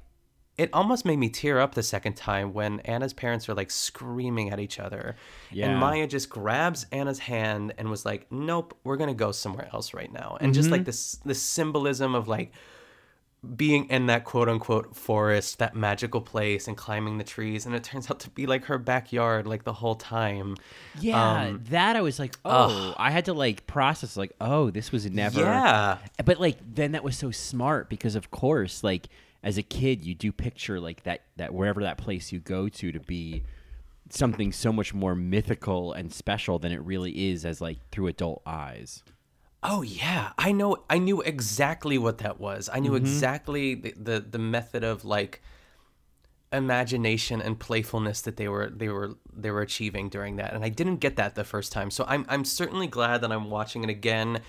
it 0.57 0.69
almost 0.73 1.05
made 1.05 1.17
me 1.17 1.29
tear 1.29 1.57
up 1.59 1.73
the 1.73 1.81
second 1.81 2.15
time 2.15 2.51
when 2.51 2.81
Anna's 2.81 3.13
parents 3.13 3.47
are 3.47 3.53
like 3.53 3.71
screaming 3.71 4.51
at 4.51 4.59
each 4.59 4.77
other. 4.77 5.15
Yeah. 5.51 5.67
And 5.67 5.79
Maya 5.79 6.05
just 6.05 6.29
grabs 6.29 6.85
Anna's 6.91 7.19
hand 7.19 7.73
and 7.77 7.89
was 7.89 8.05
like, 8.05 8.29
"Nope, 8.29 8.77
we're 8.83 8.97
going 8.97 9.07
to 9.07 9.13
go 9.13 9.31
somewhere 9.31 9.69
else 9.73 9.93
right 9.93 10.11
now." 10.11 10.37
And 10.41 10.53
just 10.53 10.69
like 10.69 10.81
mm-hmm. 10.81 10.85
this 10.85 11.15
this 11.23 11.41
symbolism 11.41 12.13
of 12.13 12.27
like 12.27 12.51
being 13.55 13.85
in 13.89 14.07
that 14.07 14.25
quote 14.25 14.49
unquote 14.49 14.95
forest, 14.95 15.59
that 15.59 15.75
magical 15.75 16.19
place 16.19 16.67
and 16.67 16.75
climbing 16.75 17.17
the 17.17 17.23
trees 17.23 17.65
and 17.65 17.73
it 17.73 17.83
turns 17.83 18.11
out 18.11 18.19
to 18.19 18.29
be 18.31 18.45
like 18.45 18.65
her 18.65 18.77
backyard 18.77 19.47
like 19.47 19.63
the 19.63 19.73
whole 19.73 19.95
time. 19.95 20.57
Yeah, 20.99 21.43
Um, 21.43 21.63
that 21.69 21.95
I 21.95 22.01
was 22.01 22.19
like, 22.19 22.35
oh, 22.43 22.93
I 22.97 23.11
had 23.11 23.25
to 23.25 23.33
like 23.33 23.65
process 23.65 24.17
like, 24.17 24.33
oh, 24.41 24.71
this 24.71 24.91
was 24.91 25.09
never. 25.09 25.39
Yeah. 25.39 25.99
But 26.23 26.39
like 26.39 26.57
then 26.61 26.91
that 26.91 27.03
was 27.03 27.17
so 27.17 27.31
smart 27.31 27.89
because 27.89 28.15
of 28.15 28.29
course, 28.29 28.83
like 28.83 29.07
as 29.41 29.57
a 29.57 29.63
kid, 29.63 30.01
you 30.01 30.13
do 30.15 30.33
picture 30.33 30.79
like 30.79 31.03
that 31.03 31.21
that 31.37 31.53
wherever 31.53 31.81
that 31.81 31.97
place 31.97 32.33
you 32.33 32.39
go 32.39 32.67
to 32.67 32.91
to 32.91 32.99
be 32.99 33.43
something 34.09 34.51
so 34.51 34.73
much 34.73 34.93
more 34.93 35.15
mythical 35.15 35.93
and 35.93 36.11
special 36.11 36.59
than 36.59 36.71
it 36.71 36.81
really 36.81 37.29
is 37.31 37.45
as 37.45 37.61
like 37.61 37.77
through 37.91 38.07
adult 38.07 38.41
eyes. 38.45 39.03
Oh 39.61 39.81
yeah, 39.81 40.31
I 40.37 40.51
know. 40.51 40.77
I 40.89 40.99
knew 40.99 41.21
exactly 41.21 41.97
what 41.97 42.19
that 42.19 42.39
was. 42.39 42.69
I 42.71 42.79
knew 42.79 42.95
exactly 42.95 43.75
the, 43.75 43.93
the 43.97 44.19
the 44.21 44.39
method 44.39 44.83
of 44.83 45.03
like 45.03 45.41
imagination 46.51 47.41
and 47.41 47.59
playfulness 47.59 48.21
that 48.21 48.37
they 48.37 48.47
were 48.47 48.69
they 48.69 48.87
were 48.89 49.15
they 49.35 49.51
were 49.51 49.61
achieving 49.61 50.09
during 50.09 50.37
that, 50.37 50.53
and 50.53 50.63
I 50.63 50.69
didn't 50.69 50.97
get 50.97 51.17
that 51.17 51.35
the 51.35 51.43
first 51.43 51.71
time. 51.71 51.91
So 51.91 52.05
I'm 52.07 52.25
I'm 52.29 52.45
certainly 52.45 52.87
glad 52.87 53.21
that 53.21 53.31
I'm 53.31 53.49
watching 53.49 53.83
it 53.83 53.89
again. 53.89 54.41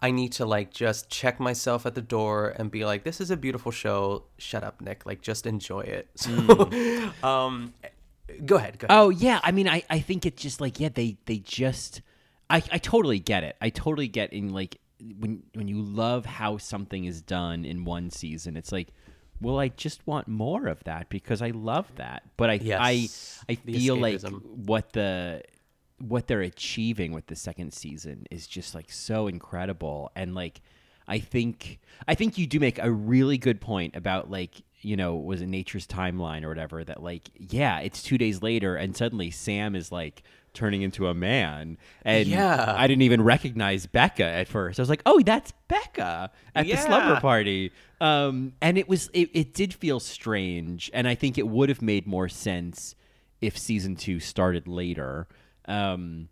I 0.00 0.10
need 0.12 0.32
to 0.32 0.46
like 0.46 0.70
just 0.72 1.10
check 1.10 1.40
myself 1.40 1.84
at 1.84 1.94
the 1.94 2.02
door 2.02 2.54
and 2.56 2.70
be 2.70 2.84
like, 2.84 3.04
"This 3.04 3.20
is 3.20 3.30
a 3.30 3.36
beautiful 3.36 3.72
show. 3.72 4.24
Shut 4.36 4.62
up, 4.62 4.80
Nick. 4.80 5.06
Like, 5.06 5.22
just 5.22 5.46
enjoy 5.46 5.80
it." 5.80 6.08
So, 6.16 7.10
um, 7.22 7.74
go 8.44 8.56
ahead. 8.56 8.78
Go 8.78 8.86
ahead. 8.86 8.90
Oh 8.90 9.08
yeah, 9.10 9.40
I 9.42 9.50
mean, 9.50 9.68
I, 9.68 9.82
I 9.90 9.98
think 10.00 10.24
it's 10.26 10.40
just 10.40 10.60
like 10.60 10.78
yeah, 10.78 10.90
they 10.92 11.16
they 11.24 11.38
just, 11.38 12.00
I 12.50 12.62
I 12.72 12.78
totally 12.78 13.18
get 13.18 13.44
it. 13.44 13.56
I 13.60 13.70
totally 13.70 14.08
get 14.08 14.32
in 14.32 14.52
like 14.52 14.78
when 15.18 15.42
when 15.54 15.68
you 15.68 15.80
love 15.80 16.26
how 16.26 16.58
something 16.58 17.04
is 17.04 17.22
done 17.22 17.64
in 17.64 17.84
one 17.84 18.10
season, 18.10 18.56
it's 18.56 18.72
like, 18.72 18.88
well, 19.40 19.58
I 19.58 19.68
just 19.68 20.06
want 20.06 20.28
more 20.28 20.66
of 20.66 20.82
that 20.84 21.08
because 21.08 21.42
I 21.42 21.50
love 21.50 21.94
that. 21.96 22.22
But 22.36 22.50
I 22.50 22.54
Yes, 22.54 23.40
I 23.48 23.52
I 23.52 23.54
feel 23.56 23.96
like 23.96 24.20
what 24.22 24.92
the 24.92 25.42
what 25.98 26.26
they're 26.28 26.42
achieving 26.42 27.12
with 27.12 27.26
the 27.26 27.36
second 27.36 27.72
season 27.72 28.26
is 28.30 28.46
just 28.46 28.74
like 28.74 28.90
so 28.90 29.26
incredible 29.26 30.12
and 30.14 30.32
like 30.32 30.60
I 31.08 31.18
think 31.18 31.80
I 32.06 32.14
think 32.14 32.38
you 32.38 32.46
do 32.46 32.60
make 32.60 32.78
a 32.78 32.90
really 32.90 33.38
good 33.38 33.60
point 33.60 33.96
about 33.96 34.30
like 34.30 34.62
you 34.80 34.96
know 34.96 35.16
was 35.16 35.40
it 35.42 35.46
nature's 35.46 35.86
timeline 35.86 36.44
or 36.44 36.48
whatever 36.48 36.84
that 36.84 37.02
like 37.02 37.22
yeah 37.36 37.80
it's 37.80 38.02
2 38.02 38.16
days 38.18 38.42
later 38.42 38.76
and 38.76 38.96
suddenly 38.96 39.30
Sam 39.30 39.74
is 39.74 39.90
like 39.90 40.22
turning 40.54 40.82
into 40.82 41.06
a 41.06 41.14
man. 41.14 41.78
And 42.02 42.26
Yeah. 42.26 42.74
I 42.76 42.86
didn't 42.88 43.02
even 43.02 43.22
recognize 43.22 43.86
Becca 43.86 44.24
at 44.24 44.48
first. 44.48 44.78
I 44.80 44.82
was 44.82 44.88
like 44.88 45.02
oh 45.06 45.20
that's 45.20 45.52
Becca 45.68 46.30
at 46.54 46.66
the 46.66 46.76
slumber 46.76 47.20
party. 47.20 47.72
Um 48.00 48.52
and 48.60 48.78
it 48.78 48.88
was 48.88 49.10
it, 49.12 49.30
it 49.34 49.54
did 49.54 49.74
feel 49.74 50.00
strange 50.00 50.90
and 50.94 51.06
I 51.08 51.14
think 51.14 51.38
it 51.38 51.46
would 51.48 51.68
have 51.68 51.82
made 51.82 52.06
more 52.06 52.28
sense 52.28 52.94
if 53.40 53.56
season 53.58 53.94
2 53.96 54.20
started 54.20 54.66
later. 54.68 55.28
Um 55.66 56.28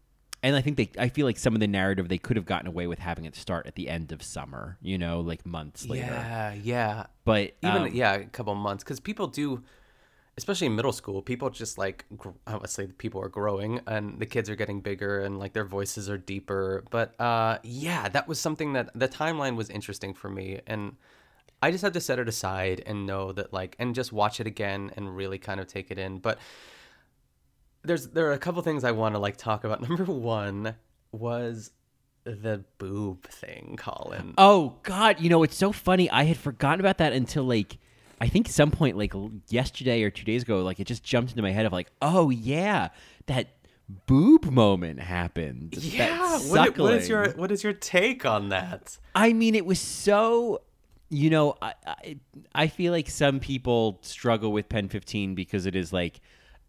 and 0.47 0.55
I 0.55 0.61
think 0.61 0.77
they 0.77 0.89
I 0.97 1.09
feel 1.09 1.27
like 1.27 1.39
some 1.39 1.55
of 1.55 1.61
the 1.61 1.67
narrative 1.67 2.09
they 2.09 2.19
could 2.19 2.37
have 2.37 2.47
gotten 2.47 2.69
away 2.69 2.87
with 2.87 3.01
having 3.01 3.25
it 3.25 3.35
start 3.35 3.67
at 3.67 3.75
the 3.75 3.89
end 3.89 4.13
of 4.13 4.23
summer, 4.23 4.79
you 4.81 4.97
know, 4.97 5.19
like 5.19 5.45
months 5.45 5.89
later. 5.89 6.07
Yeah, 6.07 6.55
yeah. 6.55 7.07
But 7.25 7.57
even 7.63 7.83
um, 7.83 7.91
yeah, 7.93 8.15
a 8.15 8.25
couple 8.27 8.55
months 8.55 8.85
because 8.85 9.01
people 9.01 9.27
do, 9.27 9.65
especially 10.37 10.69
in 10.69 10.77
middle 10.77 10.93
school, 10.93 11.21
people 11.21 11.51
just 11.51 11.79
like 11.79 12.05
obviously 12.47 12.87
people 12.87 13.21
are 13.21 13.29
growing 13.29 13.81
and 13.89 14.21
the 14.21 14.27
kids 14.27 14.49
are 14.49 14.55
getting 14.55 14.81
bigger 14.81 15.21
and 15.21 15.41
like 15.41 15.53
their 15.53 15.65
voices 15.65 16.09
are 16.09 16.19
deeper. 16.19 16.85
But 16.91 17.21
uh, 17.21 17.59
yeah, 17.65 18.09
that 18.11 18.29
was 18.29 18.39
something 18.39 18.75
that 18.75 18.91
the 18.95 19.09
timeline 19.09 19.57
was 19.57 19.69
interesting 19.69 20.15
for 20.15 20.31
me 20.31 20.61
and. 20.67 20.97
I 21.63 21.71
just 21.71 21.83
had 21.83 21.95
to 21.95 22.03
set 22.03 22.19
it 22.19 22.29
aside 22.29 22.83
and 22.85 23.07
know 23.07 23.33
that 23.33 23.51
like 23.51 23.77
and 23.79 23.95
just 23.95 24.13
watch 24.13 24.41
it 24.41 24.47
again 24.47 24.93
and 24.95 25.17
really 25.17 25.39
kind 25.39 25.59
of 25.59 25.67
take 25.67 25.91
it 25.91 25.99
in. 25.99 26.19
But 26.19 26.39
there's 27.87 28.09
there 28.09 28.27
are 28.27 28.33
a 28.33 28.39
couple 28.39 28.63
things 28.63 28.85
I 28.85 28.93
want 28.93 29.15
to 29.15 29.19
like 29.19 29.37
talk 29.37 29.65
about. 29.65 29.81
Number 29.89 30.05
one 30.05 30.75
was 31.13 31.71
the 32.25 32.65
boob 32.79 33.25
thing, 33.25 33.77
Colin. 33.79 34.35
Oh 34.37 34.77
God, 34.83 35.21
you 35.21 35.31
know 35.31 35.43
it's 35.43 35.57
so 35.57 35.73
funny. 35.73 36.11
I 36.11 36.25
had 36.25 36.37
forgotten 36.37 36.81
about 36.81 36.99
that 36.99 37.13
until 37.13 37.45
like 37.45 37.79
I 38.21 38.29
think 38.29 38.49
some 38.49 38.71
point 38.71 38.97
like 38.97 39.13
yesterday 39.49 40.03
or 40.03 40.11
two 40.11 40.25
days 40.25 40.43
ago. 40.43 40.63
Like 40.63 40.81
it 40.81 40.87
just 40.87 41.05
jumped 41.05 41.33
into 41.33 41.43
my 41.43 41.53
head 41.53 41.67
of 41.67 41.73
like, 41.73 41.91
oh 42.03 42.31
yeah, 42.31 42.89
that 43.27 43.49
boob 44.07 44.51
moment 44.51 45.01
happened. 45.01 45.77
Yeah, 45.77 46.39
what, 46.39 46.79
what 46.79 46.95
is 46.95 47.09
your 47.09 47.31
what 47.33 47.53
is 47.53 47.63
your 47.63 47.73
take 47.73 48.25
on 48.27 48.49
that? 48.49 48.99
I 49.15 49.33
mean, 49.33 49.55
it 49.55 49.67
was 49.67 49.81
so. 49.81 50.63
You 51.09 51.31
know, 51.31 51.55
I, 51.63 51.75
I 51.87 52.17
I 52.53 52.67
feel 52.67 52.93
like 52.93 53.09
some 53.09 53.39
people 53.39 54.01
struggle 54.03 54.51
with 54.51 54.69
Pen 54.69 54.89
15 54.89 55.37
because 55.37 55.65
it 55.65 55.77
is 55.77 55.93
like 55.93 56.21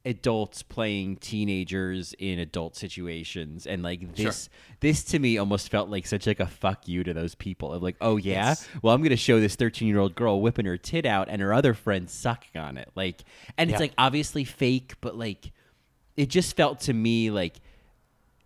adults 0.08 0.64
playing 0.64 1.18
teenagers 1.18 2.14
in 2.18 2.40
adult 2.40 2.76
situations, 2.76 3.68
and 3.68 3.84
like 3.84 4.16
this 4.16 4.50
this 4.80 5.04
to 5.04 5.20
me 5.20 5.38
almost 5.38 5.70
felt 5.70 5.90
like 5.90 6.08
such 6.08 6.26
like 6.26 6.40
a 6.40 6.48
fuck 6.48 6.88
you 6.88 7.04
to 7.04 7.14
those 7.14 7.36
people 7.36 7.74
of 7.74 7.84
like, 7.84 7.98
oh 8.02 8.18
yeah, 8.18 8.50
Yes. 8.50 8.68
well 8.82 8.96
I'm 8.96 9.04
gonna 9.04 9.16
show 9.16 9.40
this 9.40 9.56
13 9.56 9.88
year 9.88 10.00
old 10.00 10.16
girl 10.16 10.42
whipping 10.42 10.66
her 10.66 10.78
tit 10.78 11.06
out 11.06 11.28
and 11.30 11.42
her 11.42 11.54
other 11.54 11.74
friends 11.74 12.14
sucking 12.14 12.60
on 12.60 12.78
it, 12.78 12.90
like, 12.96 13.24
and 13.58 13.70
it's 13.70 13.76
Yeah. 13.76 13.82
like 13.82 13.94
obviously 13.98 14.44
fake, 14.44 14.96
but 15.02 15.16
like 15.18 15.52
it 16.16 16.30
just 16.30 16.56
felt 16.56 16.80
to 16.82 16.94
me 16.94 17.30
like 17.30 17.58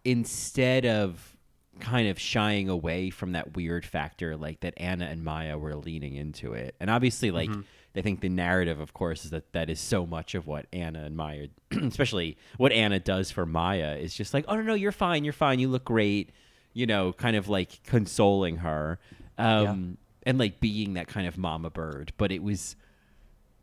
instead 0.03 0.85
of 0.85 1.37
kind 1.79 2.07
of 2.07 2.19
shying 2.19 2.69
away 2.69 3.09
from 3.09 3.31
that 3.31 3.55
weird 3.55 3.85
factor 3.85 4.35
like 4.37 4.59
that 4.59 4.73
Anna 4.77 5.05
and 5.05 5.23
Maya 5.23 5.57
were 5.57 5.75
leaning 5.75 6.15
into 6.15 6.53
it. 6.53 6.75
And 6.79 6.89
obviously 6.89 7.31
like 7.31 7.49
mm-hmm. 7.49 7.61
I 7.95 8.01
think 8.01 8.21
the 8.21 8.29
narrative 8.29 8.79
of 8.79 8.93
course 8.93 9.25
is 9.25 9.31
that 9.31 9.51
that 9.53 9.69
is 9.69 9.79
so 9.79 10.05
much 10.05 10.35
of 10.35 10.47
what 10.47 10.65
Anna 10.71 11.03
and 11.03 11.15
Maya 11.15 11.47
especially 11.71 12.37
what 12.57 12.71
Anna 12.71 12.99
does 12.99 13.31
for 13.31 13.45
Maya 13.45 13.97
is 13.97 14.13
just 14.13 14.33
like, 14.33 14.45
"Oh 14.47 14.55
no, 14.55 14.61
no, 14.61 14.73
you're 14.73 14.91
fine. 14.91 15.23
You're 15.23 15.33
fine. 15.33 15.59
You 15.59 15.67
look 15.67 15.85
great." 15.85 16.29
You 16.73 16.85
know, 16.85 17.11
kind 17.11 17.35
of 17.35 17.49
like 17.49 17.83
consoling 17.83 18.57
her. 18.57 18.99
Um 19.37 19.97
and 20.23 20.37
like 20.37 20.59
being 20.59 20.93
that 20.93 21.07
kind 21.07 21.27
of 21.27 21.37
mama 21.37 21.69
bird, 21.69 22.13
but 22.17 22.31
it 22.31 22.43
was 22.43 22.75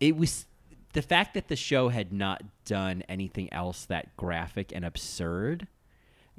it 0.00 0.16
was 0.16 0.46
the 0.92 1.02
fact 1.02 1.34
that 1.34 1.48
the 1.48 1.56
show 1.56 1.88
had 1.88 2.12
not 2.12 2.42
done 2.64 3.02
anything 3.08 3.52
else 3.52 3.84
that 3.86 4.16
graphic 4.16 4.72
and 4.74 4.84
absurd. 4.84 5.66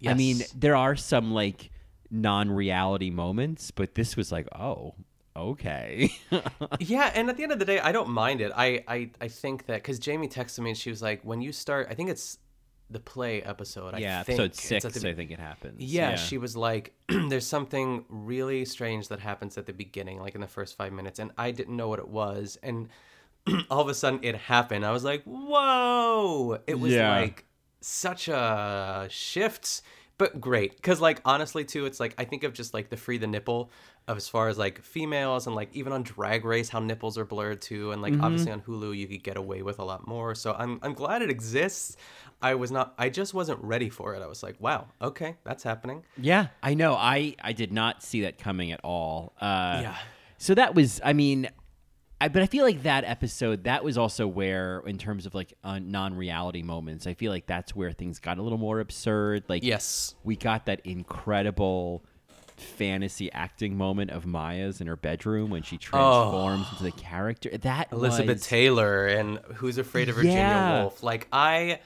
I 0.06 0.14
mean, 0.14 0.42
there 0.56 0.76
are 0.76 0.96
some 0.96 1.34
like 1.34 1.72
non-reality 2.12 3.10
moments, 3.10 3.72
but 3.72 3.96
this 3.96 4.16
was 4.18 4.32
like, 4.32 4.48
oh, 4.56 4.96
okay. 5.36 6.12
yeah, 6.80 7.12
and 7.16 7.30
at 7.30 7.38
the 7.38 7.44
end 7.44 7.52
of 7.52 7.60
the 7.60 7.66
day, 7.66 7.80
I 7.80 7.92
don't 7.92 8.10
mind 8.10 8.42
it. 8.42 8.52
I 8.56 8.84
I, 8.88 9.10
I 9.22 9.28
think 9.28 9.66
that 9.68 9.76
because 9.76 10.00
Jamie 10.00 10.28
texted 10.28 10.60
me 10.60 10.72
and 10.72 10.78
she 10.78 10.90
was 10.90 11.02
like, 11.02 11.22
when 11.24 11.42
you 11.42 11.52
start, 11.52 11.88
I 11.90 11.94
think 11.94 12.10
it's 12.10 12.38
the 12.92 13.00
play 13.00 13.42
episode. 13.44 13.98
yeah, 14.00 14.20
I 14.20 14.24
think 14.24 14.40
episode 14.40 14.56
six. 14.56 14.84
at 14.86 14.94
the- 14.94 15.10
I 15.10 15.14
think 15.14 15.30
it 15.32 15.40
happens. 15.40 15.80
Yeah, 15.80 16.16
she 16.16 16.38
was 16.40 16.58
like, 16.58 16.94
there's 17.30 17.46
something 17.46 18.04
really 18.10 18.66
strange 18.66 19.10
that 19.10 19.20
happens 19.20 19.58
at 19.60 19.66
the 19.68 19.74
beginning, 19.74 20.20
like 20.20 20.34
in 20.36 20.42
the 20.42 20.48
first 20.48 20.76
five 20.76 20.92
minutes, 20.92 21.20
and 21.20 21.32
I 21.38 21.52
didn't 21.52 21.78
know 21.78 21.88
what 21.88 22.00
it 22.00 22.08
was, 22.10 22.58
and 22.64 22.90
all 23.70 23.82
of 23.82 23.90
a 23.90 23.94
sudden 23.94 24.20
it 24.24 24.36
happened. 24.36 24.84
I 24.86 24.92
was 24.92 25.04
like, 25.04 25.24
whoa! 25.24 26.60
It 26.68 26.80
was 26.80 26.94
Yeah. 26.94 27.16
like 27.20 27.46
such 27.82 28.28
a 28.28 29.08
shift, 29.10 29.82
but 30.20 30.40
great. 30.40 30.76
Because 30.76 31.02
like 31.02 31.20
honestly, 31.26 31.64
too, 31.66 31.88
it's 31.88 32.00
like 32.00 32.14
I 32.20 32.26
think 32.26 32.44
of 32.44 32.54
just 32.54 32.76
like 32.76 32.90
the 32.92 32.98
free 32.98 33.18
the 33.18 33.26
nipple 33.26 33.72
of 34.08 34.18
as 34.18 34.28
far 34.30 34.48
as 34.50 34.58
like 34.60 34.84
females 34.84 35.48
and 35.48 35.56
like 35.56 35.70
even 35.74 35.92
on 35.94 36.04
Drag 36.04 36.46
Race 36.46 36.70
how 36.70 36.80
nipples 36.80 37.18
are 37.18 37.26
blurred 37.26 37.62
too, 37.62 37.92
and 37.92 38.02
like 38.04 38.14
Mhm. 38.14 38.24
obviously 38.24 38.52
on 38.52 38.62
Hulu 38.62 38.96
you 38.96 39.08
could 39.08 39.24
get 39.24 39.38
away 39.38 39.64
with 39.64 39.80
a 39.80 39.84
lot 39.84 40.08
more. 40.08 40.36
So 40.36 40.54
I'm 40.54 40.80
I'm 40.84 40.94
glad 40.94 41.24
it 41.24 41.32
exists. 41.32 41.98
I 42.42 42.54
was 42.56 42.70
not. 42.72 42.94
I 43.00 43.10
just 43.10 43.34
wasn't 43.34 43.60
ready 43.64 43.90
for 43.90 44.14
it. 44.16 44.22
I 44.22 44.28
was 44.28 44.44
like, 44.44 44.56
wow, 44.60 44.88
okay, 45.02 45.36
that's 45.44 45.64
happening. 45.64 46.04
Yeah, 46.18 46.48
I 46.62 46.74
know. 46.76 46.94
I 46.94 47.36
I 47.42 47.54
did 47.54 47.72
not 47.74 48.04
see 48.04 48.22
that 48.22 48.38
coming 48.38 48.72
at 48.72 48.80
all. 48.84 49.34
Uh, 49.42 49.80
Yeah. 49.82 49.98
So 50.38 50.54
that 50.56 50.74
was, 50.76 51.02
I 51.04 51.12
mean, 51.14 51.50
I 52.22 52.28
but 52.28 52.42
I 52.42 52.48
feel 52.48 52.66
like 52.66 52.84
that 52.84 53.06
episode 53.06 53.64
that 53.64 53.84
was 53.84 53.98
also 53.98 54.28
where, 54.28 54.82
in 54.86 54.98
terms 54.98 55.26
of 55.26 55.34
like 55.34 55.54
uh, 55.64 55.80
non-reality 55.80 56.64
moments, 56.64 57.08
I 57.08 57.14
feel 57.14 57.32
like 57.32 57.46
that's 57.46 57.76
where 57.76 57.92
things 57.92 58.20
got 58.20 58.38
a 58.38 58.42
little 58.42 58.58
more 58.58 58.80
absurd. 58.80 59.44
Like, 59.48 59.64
yes, 59.64 60.16
we 60.24 60.36
got 60.36 60.66
that 60.66 60.82
incredible 60.86 62.04
fantasy 62.58 63.32
acting 63.32 63.78
moment 63.78 64.12
of 64.12 64.26
Maya's 64.26 64.82
in 64.82 64.88
her 64.88 64.98
bedroom 64.98 65.50
when 65.50 65.64
she 65.64 65.78
transforms 65.78 66.68
into 66.72 66.84
the 66.84 66.92
character. 66.92 67.50
That 67.58 67.88
Elizabeth 67.94 68.40
was, 68.40 68.48
Taylor 68.48 69.08
and 69.08 69.40
Who's 69.56 69.78
Afraid 69.78 70.10
of 70.10 70.16
Virginia 70.16 70.38
Yeah. 70.38 70.82
Woolf. 70.82 71.02
Like 71.02 71.28
I 71.32 71.80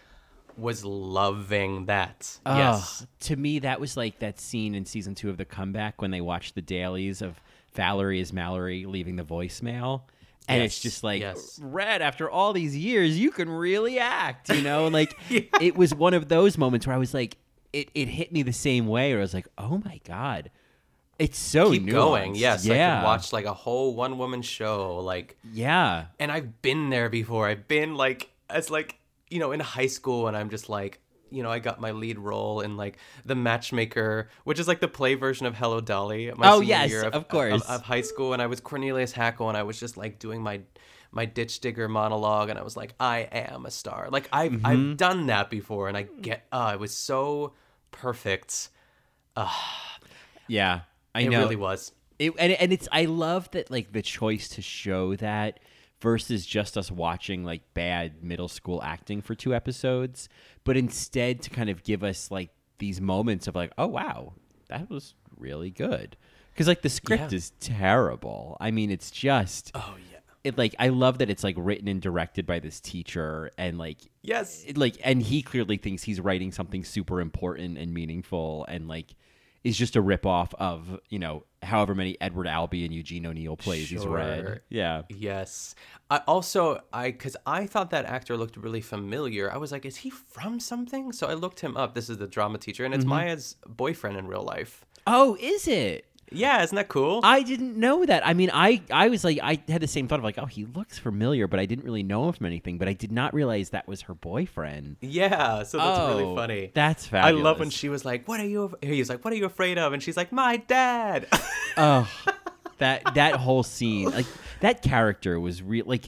was 0.57 0.83
loving 0.83 1.85
that. 1.85 2.39
Oh, 2.45 2.57
yes. 2.57 3.05
To 3.21 3.35
me, 3.35 3.59
that 3.59 3.79
was 3.79 3.95
like 3.97 4.19
that 4.19 4.39
scene 4.39 4.75
in 4.75 4.85
season 4.85 5.15
two 5.15 5.29
of 5.29 5.37
The 5.37 5.45
Comeback 5.45 6.01
when 6.01 6.11
they 6.11 6.21
watched 6.21 6.55
the 6.55 6.61
dailies 6.61 7.21
of 7.21 7.39
Valerie 7.73 8.21
as 8.21 8.33
Mallory 8.33 8.85
leaving 8.85 9.15
the 9.15 9.23
voicemail. 9.23 10.01
And 10.47 10.61
it's 10.61 10.79
just 10.79 11.03
like, 11.03 11.21
yes. 11.21 11.59
Red, 11.61 12.01
after 12.01 12.29
all 12.29 12.53
these 12.53 12.75
years, 12.75 13.17
you 13.17 13.31
can 13.31 13.49
really 13.49 13.99
act, 13.99 14.49
you 14.49 14.61
know? 14.61 14.87
Like, 14.87 15.17
it 15.29 15.75
was 15.75 15.93
one 15.95 16.13
of 16.13 16.27
those 16.27 16.57
moments 16.57 16.85
where 16.85 16.95
I 16.95 16.99
was 16.99 17.13
like, 17.13 17.37
it, 17.71 17.89
it 17.95 18.07
hit 18.07 18.31
me 18.31 18.43
the 18.43 18.53
same 18.53 18.87
way, 18.87 19.11
where 19.11 19.19
I 19.19 19.21
was 19.21 19.33
like, 19.33 19.47
oh 19.57 19.81
my 19.83 19.99
God. 20.05 20.51
It's 21.19 21.37
so 21.37 21.71
Keep 21.71 21.87
going. 21.87 22.35
Yes, 22.35 22.65
yeah. 22.65 22.97
I 22.97 22.99
could 22.99 23.05
watch 23.05 23.31
like 23.33 23.45
a 23.45 23.53
whole 23.53 23.95
one 23.95 24.17
woman 24.17 24.41
show. 24.41 24.97
Like 24.97 25.37
Yeah. 25.51 26.05
and 26.19 26.31
I've 26.31 26.61
been 26.61 26.89
there 26.89 27.07
before. 27.07 27.47
I've 27.47 27.67
been 27.67 27.95
like 27.95 28.31
as 28.49 28.69
like 28.71 28.97
you 29.29 29.39
know 29.39 29.51
in 29.51 29.59
high 29.59 29.87
school, 29.87 30.27
and 30.27 30.35
I'm 30.35 30.49
just 30.49 30.69
like 30.69 30.99
you 31.33 31.43
know 31.43 31.49
I 31.51 31.59
got 31.59 31.81
my 31.81 31.91
lead 31.91 32.19
role 32.19 32.61
in 32.61 32.77
like 32.77 32.97
the 33.25 33.35
Matchmaker, 33.35 34.29
which 34.43 34.59
is 34.59 34.67
like 34.67 34.79
the 34.79 34.87
play 34.87 35.15
version 35.15 35.45
of 35.45 35.55
Hello 35.55 35.81
Dolly. 35.81 36.31
My 36.35 36.51
Oh, 36.51 36.61
yes, 36.61 36.89
year 36.89 37.03
of 37.03 37.27
course. 37.27 37.53
of, 37.63 37.69
of 37.69 37.81
high 37.81 38.01
school, 38.01 38.33
and 38.33 38.41
I 38.41 38.47
was 38.47 38.59
Cornelius 38.59 39.13
Hackl, 39.13 39.47
and 39.47 39.57
I 39.57 39.63
was 39.63 39.79
just 39.79 39.97
like 39.97 40.19
doing 40.19 40.41
my 40.41 40.61
my 41.11 41.25
ditch 41.25 41.59
digger 41.59 41.87
monologue, 41.87 42.49
and 42.49 42.57
I 42.57 42.63
was 42.63 42.75
like, 42.77 42.93
I 42.99 43.19
am 43.31 43.65
a 43.65 43.71
star. 43.71 44.09
Like 44.11 44.29
I've 44.31 44.51
Mm-hmm. 44.53 44.65
I've 44.65 44.97
done 44.97 45.27
that 45.27 45.49
before, 45.49 45.87
and 45.87 45.97
I 45.97 46.03
get 46.03 46.45
uh, 46.51 46.71
it 46.75 46.79
was 46.79 46.95
so 46.95 47.53
perfect. 47.91 48.69
Yeah. 50.47 50.81
I 51.15 51.23
know 51.23 51.27
It 51.27 51.31
know. 51.31 51.39
really 51.39 51.55
was. 51.55 51.91
It, 52.19 52.33
and 52.39 52.53
and 52.53 52.71
it's 52.71 52.87
I 52.91 53.05
love 53.05 53.49
that 53.51 53.69
like 53.71 53.91
the 53.91 54.01
choice 54.01 54.47
to 54.49 54.61
show 54.61 55.15
that 55.17 55.59
versus 56.03 56.45
just 56.45 56.77
us 56.77 56.91
watching 56.91 57.45
like 57.45 57.61
bad 57.73 58.21
middle 58.21 58.49
school 58.49 58.83
acting 58.83 59.21
for 59.21 59.33
two 59.33 59.55
episodes, 59.55 60.27
but 60.65 60.75
instead 60.75 61.41
to 61.41 61.49
kind 61.49 61.69
of 61.69 61.81
give 61.83 62.03
us 62.03 62.29
like 62.29 62.49
these 62.77 62.99
moments 62.99 63.47
of 63.47 63.55
like, 63.55 63.71
oh 63.77 63.87
wow, 63.87 64.33
that 64.67 64.89
was 64.89 65.15
really 65.37 65.69
good. 65.71 66.17
Because 66.51 66.67
like 66.67 66.81
the 66.81 66.89
script 66.89 67.31
Yeah. 67.31 67.37
is 67.37 67.51
terrible. 67.61 68.57
I 68.59 68.69
mean, 68.71 68.91
it's 68.91 69.09
just 69.11 69.71
Oh 69.73 69.95
yeah. 70.11 70.19
it 70.43 70.57
like 70.57 70.75
I 70.77 70.89
love 70.89 71.19
that 71.19 71.29
it's 71.29 71.43
like 71.43 71.55
written 71.57 71.87
and 71.87 72.01
directed 72.01 72.45
by 72.45 72.59
this 72.59 72.81
teacher 72.81 73.49
and 73.57 73.77
like 73.77 73.99
Yes. 74.21 74.63
it, 74.67 74.77
like 74.77 74.97
and 75.05 75.21
he 75.23 75.41
clearly 75.41 75.77
thinks 75.77 76.03
he's 76.03 76.19
writing 76.19 76.51
something 76.51 76.83
super 76.83 77.21
important 77.21 77.77
and 77.77 77.93
meaningful 77.93 78.65
and 78.67 78.89
like 78.89 79.15
is 79.63 79.77
just 79.77 79.95
a 79.95 80.01
ripoff 80.03 80.53
of 80.55 80.99
you 81.09 81.19
know 81.19 81.45
however 81.61 81.95
many 81.95 82.19
Edward 82.19 82.47
Albee 82.47 82.83
and 82.85 82.93
Eugene 82.93 83.25
O'Neill 83.25 83.55
plays 83.55 83.89
he's 83.89 84.01
Sure. 84.03 84.11
read. 84.17 84.61
Yeah. 84.69 85.03
Yes. 85.09 85.75
I 86.09 86.17
also 86.27 86.81
I 86.91 87.11
because 87.11 87.37
I 87.45 87.65
thought 87.67 87.89
that 87.91 88.05
actor 88.05 88.35
looked 88.37 88.57
really 88.57 88.81
familiar. 88.81 89.51
I 89.51 89.57
was 89.57 89.71
like, 89.71 89.85
is 89.85 89.97
he 89.97 90.09
from 90.09 90.59
something? 90.59 91.11
So 91.13 91.27
I 91.27 91.33
looked 91.33 91.61
him 91.61 91.77
up. 91.77 91.95
This 91.95 92.09
is 92.09 92.17
the 92.17 92.27
drama 92.27 92.57
teacher, 92.57 92.83
and 92.85 92.93
it's 92.93 93.05
Mhm. 93.05 93.09
Maya's 93.09 93.55
boyfriend 93.65 94.17
in 94.17 94.27
real 94.27 94.43
life. 94.43 94.85
Oh, 95.07 95.37
is 95.39 95.67
it? 95.67 96.05
Yeah, 96.33 96.63
isn't 96.63 96.75
that 96.75 96.87
cool? 96.89 97.19
I 97.23 97.43
didn't 97.43 97.77
know 97.77 98.05
that. 98.05 98.25
I 98.25 98.33
mean, 98.33 98.49
I 98.53 98.81
I 98.91 99.09
was 99.09 99.23
like 99.23 99.39
I 99.41 99.61
had 99.67 99.81
the 99.81 99.87
same 99.87 100.07
thought 100.07 100.19
of 100.19 100.23
like, 100.25 100.37
oh, 100.37 100.45
he 100.45 100.65
looks 100.65 100.97
familiar, 100.99 101.47
but 101.47 101.59
I 101.59 101.65
didn't 101.65 101.85
really 101.85 102.03
know 102.03 102.27
him 102.27 102.33
from 102.33 102.45
anything. 102.47 102.77
But 102.77 102.87
I 102.87 102.93
did 102.93 103.11
not 103.11 103.33
realize 103.33 103.69
that 103.71 103.87
was 103.87 104.01
her 104.01 104.13
boyfriend. 104.13 104.97
yeah, 105.01 105.63
so 105.63 105.77
that's 105.77 105.99
Oh, 105.99 106.07
really 106.17 106.35
funny. 106.35 106.71
that's 106.73 107.05
fabulous. 107.07 107.39
I 107.39 107.43
love 107.43 107.59
when 107.59 107.69
she 107.69 107.89
was 107.89 108.03
like, 108.03 108.27
"What 108.27 108.39
are 108.39 108.45
you?" 108.47 108.63
af-" 108.63 108.75
He 108.81 108.99
was 108.99 109.09
like, 109.09 109.23
"What 109.23 109.33
are 109.33 109.37
you 109.37 109.45
afraid 109.45 109.77
of?" 109.77 109.93
And 109.93 110.01
she's 110.01 110.17
like, 110.17 110.31
"My 110.31 110.57
dad." 110.57 111.27
oh, 111.77 112.09
that 112.79 113.13
that 113.15 113.35
whole 113.35 113.63
scene, 113.63 114.09
like 114.11 114.25
that 114.61 114.81
character 114.81 115.39
was 115.39 115.61
real. 115.61 115.85
Like 115.85 116.05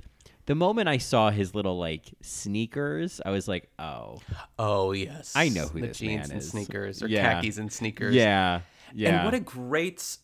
the 0.48 0.56
moment 0.56 0.88
I 0.90 0.98
saw 0.98 1.32
his 1.32 1.56
little 1.56 1.78
like 1.78 2.04
sneakers, 2.22 3.20
I 3.26 3.32
was 3.32 3.48
like, 3.48 3.68
oh, 3.80 4.20
oh 4.60 4.92
yes, 4.92 5.34
I 5.36 5.50
know 5.50 5.68
who 5.68 5.82
the 5.82 5.88
this 5.88 5.98
jeans 5.98 6.22
man 6.22 6.32
and 6.32 6.40
is. 6.40 6.50
sneakers 6.50 7.02
or 7.04 7.08
Yeah. 7.08 7.34
khakis 7.36 7.58
and 7.58 7.72
sneakers. 7.72 8.14
Yeah, 8.14 8.62
yeah. 8.96 9.18
And 9.18 9.26
what 9.26 9.34
a 9.34 9.40
great. 9.40 10.18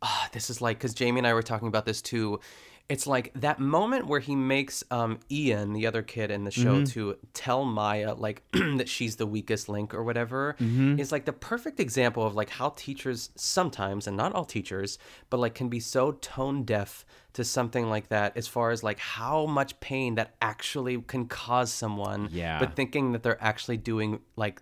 Ah, 0.00 0.28
this 0.32 0.50
is 0.50 0.60
like 0.60 0.78
because 0.78 0.94
Jamie 0.94 1.18
and 1.20 1.26
I 1.26 1.34
were 1.34 1.42
talking 1.42 1.68
about 1.68 1.86
this 1.86 2.02
too. 2.02 2.40
It's 2.88 3.06
like 3.06 3.32
that 3.36 3.60
moment 3.60 4.06
where 4.08 4.18
he 4.20 4.34
makes 4.34 4.82
um, 4.90 5.20
Ian, 5.30 5.72
the 5.72 5.86
other 5.86 6.02
kid 6.02 6.30
in 6.32 6.42
the 6.44 6.50
show, 6.50 6.80
Mhm. 6.82 6.90
to 6.92 7.16
tell 7.32 7.64
Maya 7.64 8.12
like 8.14 8.42
that 8.52 8.88
she's 8.88 9.16
the 9.16 9.26
weakest 9.26 9.68
link 9.68 9.94
or 9.94 10.02
whatever. 10.02 10.56
Mhm. 10.58 10.98
Is 10.98 11.12
like 11.12 11.24
the 11.24 11.32
perfect 11.32 11.78
example 11.78 12.26
of 12.26 12.34
like 12.34 12.50
how 12.50 12.70
teachers 12.70 13.30
sometimes, 13.36 14.08
and 14.08 14.16
not 14.16 14.34
all 14.34 14.44
teachers, 14.44 14.98
but 15.30 15.38
like 15.38 15.54
can 15.54 15.68
be 15.68 15.78
so 15.80 16.12
tone 16.20 16.64
deaf 16.64 17.06
to 17.34 17.44
something 17.44 17.88
like 17.88 18.08
that 18.08 18.36
as 18.36 18.48
far 18.48 18.72
as 18.72 18.82
like 18.82 18.98
how 18.98 19.46
much 19.46 19.78
pain 19.80 20.16
that 20.16 20.34
actually 20.42 21.00
can 21.02 21.26
cause 21.28 21.72
someone. 21.72 22.28
Yeah. 22.32 22.58
But 22.58 22.74
thinking 22.74 23.12
that 23.12 23.22
they're 23.22 23.42
actually 23.42 23.76
doing 23.76 24.18
like 24.36 24.60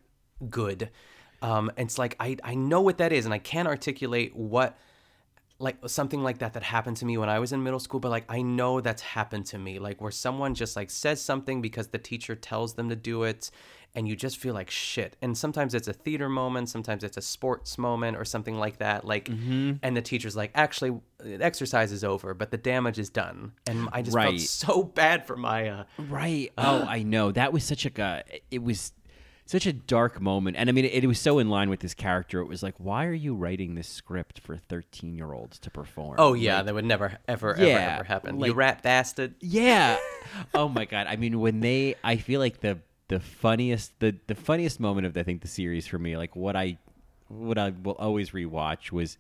good. 0.51 0.91
Um, 1.43 1.71
and 1.77 1.87
it's 1.87 1.99
like 1.99 2.17
I 2.21 2.37
I 2.45 2.55
know 2.55 2.81
what 2.81 2.99
that 2.99 3.13
is, 3.13 3.25
and 3.25 3.35
I 3.35 3.39
can't 3.39 3.69
articulate 3.69 4.35
what 4.37 4.77
like 5.59 5.77
something 5.87 6.23
like 6.23 6.39
that 6.39 6.55
that 6.55 6.63
happened 6.63 6.97
to 6.97 7.05
me 7.05 7.19
when 7.19 7.29
I 7.29 7.39
was 7.39 7.53
in 7.53 7.63
middle 7.63 7.81
school, 7.81 8.01
but 8.01 8.11
like 8.11 8.25
I 8.31 8.41
know 8.41 8.81
that's 8.81 9.03
happened 9.03 9.45
to 9.47 9.59
me, 9.59 9.79
like 9.79 10.01
where 10.01 10.11
someone 10.11 10.55
just 10.55 10.75
like 10.75 10.91
says 10.91 11.21
something 11.21 11.61
because 11.61 11.89
the 11.89 11.99
teacher 11.99 12.35
tells 12.35 12.75
them 12.75 12.89
to 12.89 12.97
do 12.97 13.25
it, 13.25 13.51
and 13.95 14.09
you 14.09 14.17
just 14.17 14.39
feel 14.39 14.55
like 14.55 14.71
shit. 14.71 15.17
And 15.21 15.37
sometimes 15.37 15.75
it's 15.75 15.87
a 15.87 15.93
theater 15.93 16.31
moment, 16.31 16.71
sometimes 16.71 17.05
it's 17.05 17.19
a 17.19 17.23
sports 17.23 17.77
moment 17.77 18.17
or 18.17 18.25
something 18.25 18.57
like 18.59 18.79
that. 18.79 19.05
Like, 19.05 19.27
Mm-hmm. 19.27 19.73
and 19.83 19.95
the 19.95 20.01
teacher's 20.01 20.35
like, 20.35 20.51
actually, 20.55 20.99
the 21.19 21.43
exercise 21.45 21.93
is 21.93 22.05
over, 22.05 22.33
but 22.33 22.51
the 22.51 22.57
damage 22.57 22.99
is 22.99 23.11
done, 23.11 23.53
and 23.67 23.87
I 23.93 24.01
just 24.01 24.17
felt 24.17 24.41
so 24.41 24.83
bad 24.83 25.27
for 25.27 25.37
Maya. 25.37 25.85
Right. 25.99 26.53
Oh, 26.59 26.87
I 26.89 27.03
know. 27.03 27.33
That 27.33 27.53
was 27.53 27.65
such 27.65 27.85
a 27.85 28.23
it 28.51 28.63
was 28.63 28.93
such 29.51 29.67
a 29.67 29.73
dark 29.73 30.21
moment. 30.21 30.57
And 30.57 30.69
I 30.69 30.73
mean 30.73 30.85
it, 30.85 31.05
was 31.07 31.19
so 31.19 31.39
in 31.39 31.49
line 31.49 31.71
with 31.71 31.81
this 31.81 31.95
character. 31.95 32.41
It 32.41 32.47
was 32.47 32.63
like, 32.63 32.75
why 32.79 33.07
are 33.07 33.13
you 33.13 33.35
writing 33.35 33.75
this 33.75 33.89
script 33.89 34.39
for 34.39 34.57
13-year-olds 34.57 35.59
to 35.61 35.71
perform? 35.71 36.17
Oh 36.19 36.35
yeah, 36.35 36.59
Like, 36.59 36.67
that 36.67 36.75
would 36.75 36.85
never, 36.85 37.19
ever, 37.27 37.57
Yeah, 37.59 37.65
ever, 37.67 37.95
ever 37.95 38.05
happen. 38.05 38.37
you 38.37 38.41
like- 38.43 38.57
rat 38.57 38.83
bastard. 38.83 39.35
Yeah. 39.41 39.99
oh 40.55 40.69
my 40.69 40.85
god. 40.85 41.07
I 41.09 41.17
mean 41.17 41.41
when 41.41 41.61
they 41.61 41.97
I 42.05 42.17
feel 42.17 42.39
like 42.41 42.61
the 42.61 42.79
the 43.09 43.19
funniest 43.21 43.99
the 43.99 44.15
the 44.29 44.37
funniest 44.37 44.79
moment 44.79 45.07
of 45.07 45.17
I 45.17 45.25
think 45.25 45.43
the 45.43 45.49
series 45.49 45.87
for 45.87 45.99
me, 45.99 46.17
like 46.17 46.37
what 46.37 46.55
I 46.55 46.79
what 47.29 47.59
I 47.59 47.71
will 47.71 47.95
always 47.95 48.31
rewatch 48.31 48.93
was 48.93 49.19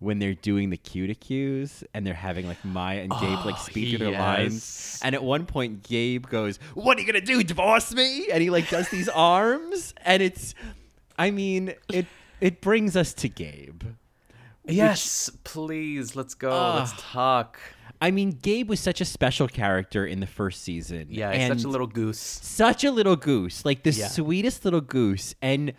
when 0.00 0.18
they're 0.20 0.34
doing 0.34 0.70
the 0.70 0.76
cue 0.76 1.06
to 1.08 1.14
cues 1.14 1.82
and 1.92 2.06
they're 2.06 2.14
having 2.14 2.46
like 2.46 2.64
Maya 2.64 3.00
and 3.00 3.10
Gabe 3.10 3.44
like 3.44 3.56
Oh, 3.56 3.58
speak 3.58 3.88
through 3.96 4.10
their 4.10 4.18
lines. 4.20 5.00
And 5.02 5.14
at 5.14 5.22
one 5.24 5.44
point 5.46 5.82
Gabe 5.82 6.26
goes, 6.28 6.58
What 6.74 6.96
are 6.96 7.00
you 7.00 7.06
gonna 7.06 7.20
do, 7.20 7.42
divorce 7.42 7.92
me? 7.94 8.28
And 8.30 8.40
he 8.42 8.50
like 8.50 8.68
does 8.70 8.88
these 8.90 9.08
arms 9.14 9.94
and 10.04 10.22
it's 10.22 10.54
I 11.18 11.30
mean, 11.32 11.74
it 11.92 12.06
it 12.40 12.60
brings 12.60 12.96
us 12.96 13.12
to 13.14 13.28
Gabe. 13.28 13.82
Yes, 14.66 15.30
please, 15.44 16.14
let's 16.14 16.34
go. 16.34 16.74
let's 16.76 16.92
talk. 16.98 17.58
I 18.00 18.10
mean, 18.12 18.30
Gabe 18.30 18.68
was 18.68 18.78
such 18.78 19.00
a 19.00 19.04
special 19.04 19.48
character 19.48 20.06
in 20.06 20.20
the 20.20 20.26
first 20.26 20.62
season. 20.62 21.06
Yeah, 21.10 21.32
he's 21.34 21.48
such 21.48 21.64
a 21.64 21.68
little 21.68 21.86
goose. 21.88 22.20
such 22.20 22.84
a 22.84 22.92
little 22.92 23.16
goose, 23.16 23.64
like 23.64 23.82
the 23.82 23.90
Yeah. 23.90 24.06
sweetest 24.08 24.64
little 24.64 24.80
goose. 24.82 25.34
And 25.42 25.72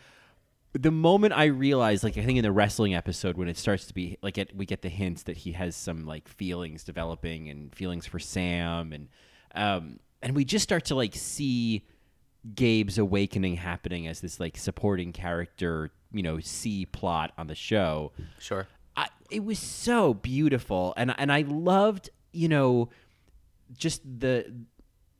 the 0.73 0.91
moment 0.91 1.33
I 1.33 1.45
realized, 1.45 2.03
like 2.03 2.17
I 2.17 2.23
think 2.23 2.37
in 2.37 2.43
the 2.43 2.51
wrestling 2.51 2.93
episode 2.93 3.37
when 3.37 3.47
it 3.47 3.57
starts 3.57 3.85
to 3.87 3.93
be 3.93 4.17
like 4.21 4.37
it, 4.37 4.55
we 4.55 4.65
get 4.65 4.81
the 4.81 4.89
hints 4.89 5.23
that 5.23 5.37
he 5.37 5.53
has 5.53 5.75
some 5.75 6.05
like 6.05 6.27
feelings 6.27 6.83
developing 6.83 7.49
and 7.49 7.73
feelings 7.73 8.05
for 8.05 8.19
Sam 8.19 8.93
and 8.93 9.07
um 9.55 9.99
and 10.21 10.35
we 10.35 10.45
just 10.45 10.63
start 10.63 10.85
to 10.85 10.95
like 10.95 11.15
see 11.15 11.85
Gabe's 12.53 12.97
awakening 12.97 13.55
happening 13.55 14.07
as 14.07 14.21
this 14.21 14.39
like 14.39 14.57
supporting 14.57 15.11
character, 15.11 15.91
you 16.11 16.21
know, 16.21 16.39
C 16.39 16.85
plot 16.85 17.31
on 17.37 17.47
the 17.47 17.55
show. 17.55 18.11
Sure. 18.37 18.67
I, 18.95 19.07
it 19.31 19.43
was 19.43 19.59
so 19.59 20.13
beautiful 20.13 20.93
and 20.97 21.15
and 21.17 21.31
I 21.31 21.41
loved, 21.41 22.11
you 22.31 22.47
know, 22.47 22.89
just 23.75 24.01
the 24.03 24.53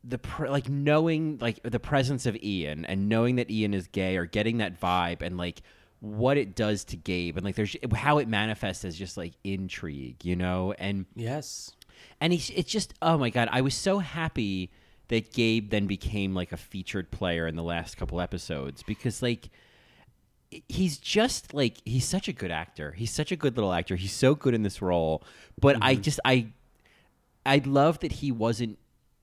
the 0.03 0.17
pr- 0.17 0.47
like 0.47 0.69
knowing 0.69 1.37
like 1.41 1.59
the 1.63 1.79
presence 1.79 2.25
of 2.25 2.35
Ian 2.37 2.85
and 2.85 3.09
knowing 3.09 3.35
that 3.35 3.51
Ian 3.51 3.73
is 3.73 3.87
gay 3.87 4.17
or 4.17 4.25
getting 4.25 4.57
that 4.57 4.79
vibe 4.79 5.21
and 5.21 5.37
like 5.37 5.61
what 5.99 6.37
it 6.37 6.55
does 6.55 6.85
to 6.85 6.95
Gabe 6.95 7.35
and 7.35 7.45
like 7.45 7.55
there's 7.55 7.75
how 7.93 8.19
it 8.19 8.27
manifests 8.27 8.85
as 8.85 8.97
just 8.97 9.17
like 9.17 9.33
intrigue, 9.43 10.23
you 10.23 10.35
know? 10.35 10.73
And 10.77 11.05
yes. 11.15 11.71
And 12.21 12.31
he's 12.31 12.49
it's 12.51 12.71
just 12.71 12.93
oh 13.01 13.17
my 13.17 13.29
god, 13.29 13.49
I 13.51 13.61
was 13.61 13.75
so 13.75 13.99
happy 13.99 14.71
that 15.09 15.33
Gabe 15.33 15.69
then 15.69 15.87
became 15.87 16.33
like 16.33 16.51
a 16.51 16.57
featured 16.57 17.11
player 17.11 17.47
in 17.47 17.55
the 17.55 17.63
last 17.63 17.97
couple 17.97 18.21
episodes 18.21 18.83
because 18.83 19.21
like 19.21 19.49
he's 20.67 20.97
just 20.97 21.53
like 21.53 21.77
he's 21.83 22.05
such 22.05 22.27
a 22.27 22.33
good 22.33 22.51
actor. 22.51 22.93
He's 22.93 23.11
such 23.11 23.31
a 23.31 23.35
good 23.35 23.57
little 23.57 23.73
actor. 23.73 23.95
He's 23.95 24.13
so 24.13 24.35
good 24.35 24.53
in 24.53 24.63
this 24.63 24.81
role. 24.81 25.23
But 25.59 25.75
mm-hmm. 25.75 25.83
I 25.83 25.95
just 25.95 26.19
I 26.23 26.47
I 27.45 27.61
love 27.65 27.99
that 27.99 28.13
he 28.13 28.31
wasn't 28.31 28.77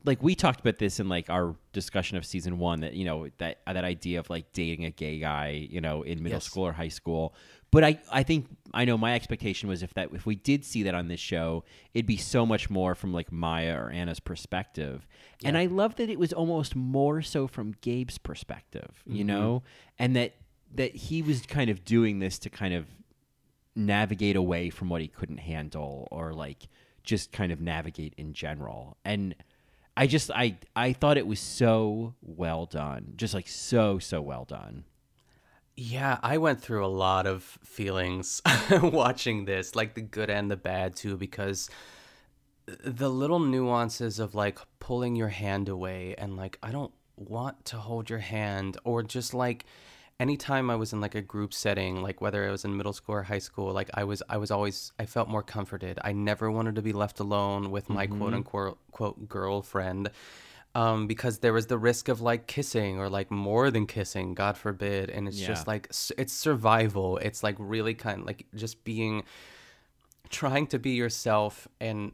like 0.07 0.23
we 0.23 0.35
talked 0.35 0.61
about 0.61 0.79
this 0.79 1.01
in 1.01 1.09
like 1.09 1.29
our 1.29 1.57
discussion 1.73 2.17
of 2.17 2.25
season 2.25 2.59
one 2.59 2.81
that 2.81 2.95
you 2.95 3.05
know 3.05 3.29
that 3.39 3.59
that 3.67 3.85
idea 3.85 4.19
of 4.19 4.31
like 4.31 4.53
dating 4.53 4.85
a 4.85 4.91
gay 4.91 5.19
guy 5.19 5.67
you 5.71 5.81
know 5.81 6.03
in 6.03 6.23
middle 6.23 6.37
yes. 6.37 6.45
school 6.45 6.67
or 6.67 6.73
high 6.73 6.89
school 6.89 7.35
but 7.71 7.85
I, 7.85 7.99
I 8.11 8.23
think 8.23 8.47
I 8.73 8.85
know 8.85 8.97
my 8.97 9.15
expectation 9.15 9.69
was 9.69 9.83
if 9.83 9.93
that 9.95 10.11
if 10.15 10.25
we 10.25 10.37
did 10.37 10.65
see 10.65 10.85
that 10.85 10.95
on 10.95 11.09
this 11.09 11.21
show, 11.21 11.65
it'd 11.95 12.07
be 12.07 12.17
so 12.17 12.47
much 12.47 12.71
more 12.71 12.95
from 12.95 13.13
like 13.13 13.33
Maya 13.33 13.77
or 13.77 13.91
Anna's 13.91 14.21
perspective. 14.21 15.07
Yeah. 15.41 15.49
And 15.49 15.59
I 15.59 15.67
love 15.67 15.97
that 15.97 16.09
it 16.09 16.19
was 16.19 16.33
almost 16.33 16.77
more 16.77 17.23
so 17.23 17.47
from 17.47 17.75
Gabe's 17.83 18.19
perspective, 18.19 19.03
you 19.05 19.19
mm-hmm. 19.19 19.27
know? 19.27 19.63
And 19.99 20.15
that 20.17 20.37
that 20.75 20.95
he 20.95 21.23
was 21.23 21.43
kind 21.43 21.69
of 21.69 21.85
doing 21.85 22.19
this 22.19 22.39
to 22.41 22.51
kind 22.51 22.73
of 22.73 22.87
navigate 23.75 24.37
away 24.37 24.71
from 24.71 24.89
what 24.89 25.01
he 25.01 25.09
couldn't 25.09 25.39
handle 25.39 26.09
or 26.11 26.33
like 26.33 26.69
just 27.03 27.31
kind 27.31 27.53
of 27.53 27.61
navigate 27.61 28.15
in 28.17 28.33
general. 28.33 28.97
And 29.05 29.35
I 29.97 30.07
just 30.07 30.31
I 30.31 30.59
I 30.75 30.93
thought 30.93 31.17
it 31.17 31.27
was 31.27 31.41
so 31.41 32.15
well 32.21 32.67
done. 32.67 33.15
Just 33.17 33.35
like 33.35 33.49
so 33.49 33.99
so 33.99 34.21
well 34.21 34.45
done. 34.45 34.85
Yeah, 35.79 36.19
I 36.23 36.39
went 36.39 36.63
through 36.63 36.85
a 36.85 36.89
lot 36.89 37.27
of 37.27 37.43
feelings 37.63 38.41
watching 38.71 39.45
this, 39.45 39.75
like 39.77 39.95
the 39.95 40.01
good 40.01 40.31
and 40.31 40.51
the 40.51 40.57
bad 40.57 40.97
too, 40.97 41.19
because 41.19 41.69
the 42.67 43.11
little 43.11 43.41
nuances 43.41 44.19
of 44.19 44.35
like 44.35 44.59
pulling 44.81 45.17
your 45.17 45.29
hand 45.29 45.69
away 45.69 46.15
and 46.17 46.37
like, 46.37 46.59
I 46.63 46.73
don't 46.73 46.93
want 47.17 47.67
to 47.67 47.77
hold 47.77 48.09
your 48.09 48.21
hand, 48.21 48.79
or 48.85 49.03
just 49.03 49.35
like 49.35 49.67
anytime 50.19 50.71
I 50.71 50.77
was 50.77 50.93
in 50.93 51.01
like 51.01 51.15
a 51.15 51.23
group 51.23 51.53
setting, 51.53 52.03
like 52.03 52.21
whether 52.21 52.47
it 52.47 52.51
was 52.51 52.65
in 52.65 52.77
middle 52.77 52.93
school 52.93 53.17
or 53.17 53.23
high 53.23 53.39
school, 53.39 53.73
like 53.73 53.91
I 53.95 54.05
was, 54.05 54.23
I 54.29 54.39
was 54.39 54.51
always, 54.51 54.93
I 54.99 55.07
felt 55.07 55.29
more 55.29 55.43
comforted. 55.43 55.99
I 56.03 56.13
never 56.13 56.51
wanted 56.51 56.77
to 56.77 56.83
be 56.83 56.93
left 56.93 57.21
alone 57.21 57.71
with 57.71 57.89
my 57.89 58.07
mm-hmm. 58.07 58.19
quote 58.19 58.35
unquote 58.35 58.79
quote 58.93 59.29
girlfriend 59.29 60.11
um, 60.75 61.07
because 61.07 61.39
there 61.39 61.53
was 61.53 61.67
the 61.67 61.79
risk 61.79 62.09
of 62.09 62.21
like 62.21 62.47
kissing 62.47 62.99
or 62.99 63.09
like 63.09 63.31
more 63.31 63.71
than 63.71 63.87
kissing, 63.87 64.35
God 64.35 64.57
forbid. 64.57 65.11
And 65.11 65.29
it's 65.29 65.41
yeah. 65.41 65.49
just 65.49 65.67
like, 65.67 65.89
it's 66.17 66.33
survival. 66.33 67.19
It's 67.19 67.43
like 67.43 67.57
really 67.59 67.95
kind 67.95 68.21
of 68.21 68.27
like 68.27 68.47
just 68.55 68.85
being, 68.85 69.25
trying 70.29 70.67
to 70.69 70.79
be 70.79 70.91
yourself 70.91 71.69
and, 71.81 72.13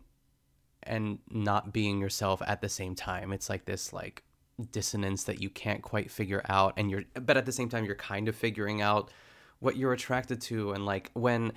and 0.82 1.18
not 1.30 1.72
being 1.72 2.00
yourself 2.00 2.42
at 2.46 2.60
the 2.60 2.68
same 2.68 2.94
time. 2.94 3.32
It's 3.32 3.48
like 3.48 3.64
this 3.64 3.92
like 3.92 4.22
dissonance 4.70 5.24
that 5.24 5.40
you 5.40 5.50
can't 5.50 5.82
quite 5.82 6.10
figure 6.10 6.42
out. 6.48 6.74
And 6.76 6.90
you're, 6.90 7.04
but 7.14 7.36
at 7.36 7.46
the 7.46 7.52
same 7.52 7.68
time, 7.68 7.84
you're 7.84 7.94
kind 7.94 8.28
of 8.28 8.36
figuring 8.36 8.82
out 8.82 9.10
what 9.60 9.76
you're 9.76 9.92
attracted 9.92 10.40
to. 10.42 10.72
And 10.72 10.84
like 10.84 11.10
when 11.14 11.52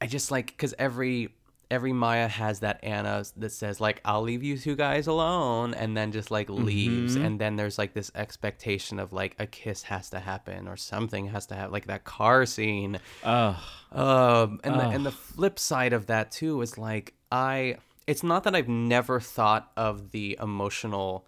I 0.00 0.06
just 0.06 0.30
like, 0.30 0.56
cause 0.56 0.74
every, 0.78 1.34
every 1.70 1.92
Maya 1.92 2.28
has 2.28 2.60
that 2.60 2.82
Anna 2.82 3.24
that 3.36 3.52
says 3.52 3.80
like 3.80 4.00
I'll 4.04 4.22
leave 4.22 4.42
you 4.42 4.58
two 4.58 4.74
guys 4.74 5.06
alone 5.06 5.72
and 5.74 5.96
then 5.96 6.10
just 6.10 6.30
like 6.30 6.50
leaves 6.50 7.14
mm-hmm. 7.14 7.24
and 7.24 7.40
then 7.40 7.56
there's 7.56 7.78
like 7.78 7.94
this 7.94 8.10
expectation 8.14 8.98
of 8.98 9.12
like 9.12 9.36
a 9.38 9.46
kiss 9.46 9.84
has 9.84 10.10
to 10.10 10.18
happen 10.18 10.66
or 10.66 10.76
something 10.76 11.28
has 11.28 11.46
to 11.46 11.54
happen 11.54 11.72
like 11.72 11.86
that 11.86 12.04
car 12.04 12.44
scene. 12.44 12.98
Oh. 13.24 13.62
Um 13.92 14.60
and 14.64 14.74
the 14.74 14.88
and 14.88 15.06
the 15.06 15.12
flip 15.12 15.58
side 15.58 15.92
of 15.92 16.06
that 16.06 16.32
too 16.32 16.60
is 16.60 16.76
like 16.76 17.14
I 17.30 17.76
it's 18.06 18.22
not 18.22 18.44
that 18.44 18.56
I've 18.56 18.68
never 18.68 19.20
thought 19.20 19.70
of 19.76 20.10
the 20.10 20.36
emotional 20.40 21.26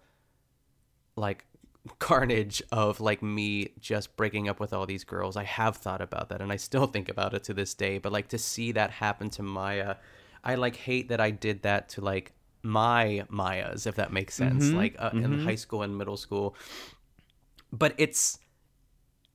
like 1.15 1.45
carnage 1.99 2.63
of 2.71 3.01
like 3.01 3.21
me 3.21 3.69
just 3.79 4.15
breaking 4.15 4.47
up 4.47 4.59
with 4.59 4.73
all 4.73 4.85
these 4.85 5.03
girls. 5.03 5.35
I 5.35 5.43
have 5.43 5.77
thought 5.77 6.01
about 6.01 6.29
that 6.29 6.41
and 6.41 6.51
I 6.51 6.55
still 6.55 6.87
think 6.87 7.09
about 7.09 7.33
it 7.33 7.43
to 7.45 7.53
this 7.53 7.73
day, 7.73 7.97
but 7.97 8.11
like 8.11 8.29
to 8.29 8.37
see 8.37 8.71
that 8.73 8.91
happen 8.91 9.29
to 9.31 9.43
Maya 9.43 9.95
I 10.43 10.55
like 10.55 10.75
hate 10.75 11.09
that 11.09 11.21
I 11.21 11.31
did 11.31 11.63
that 11.63 11.89
to 11.89 12.01
like 12.01 12.33
my 12.63 13.25
Mayas, 13.29 13.87
if 13.87 13.95
that 13.95 14.11
makes 14.11 14.35
sense, 14.35 14.65
mm-hmm. 14.65 14.77
like 14.77 14.95
uh, 14.99 15.11
mm-hmm. 15.11 15.23
in 15.23 15.39
high 15.43 15.55
school 15.55 15.83
and 15.83 15.97
middle 15.97 16.17
school. 16.17 16.55
But 17.71 17.93
it's 17.97 18.39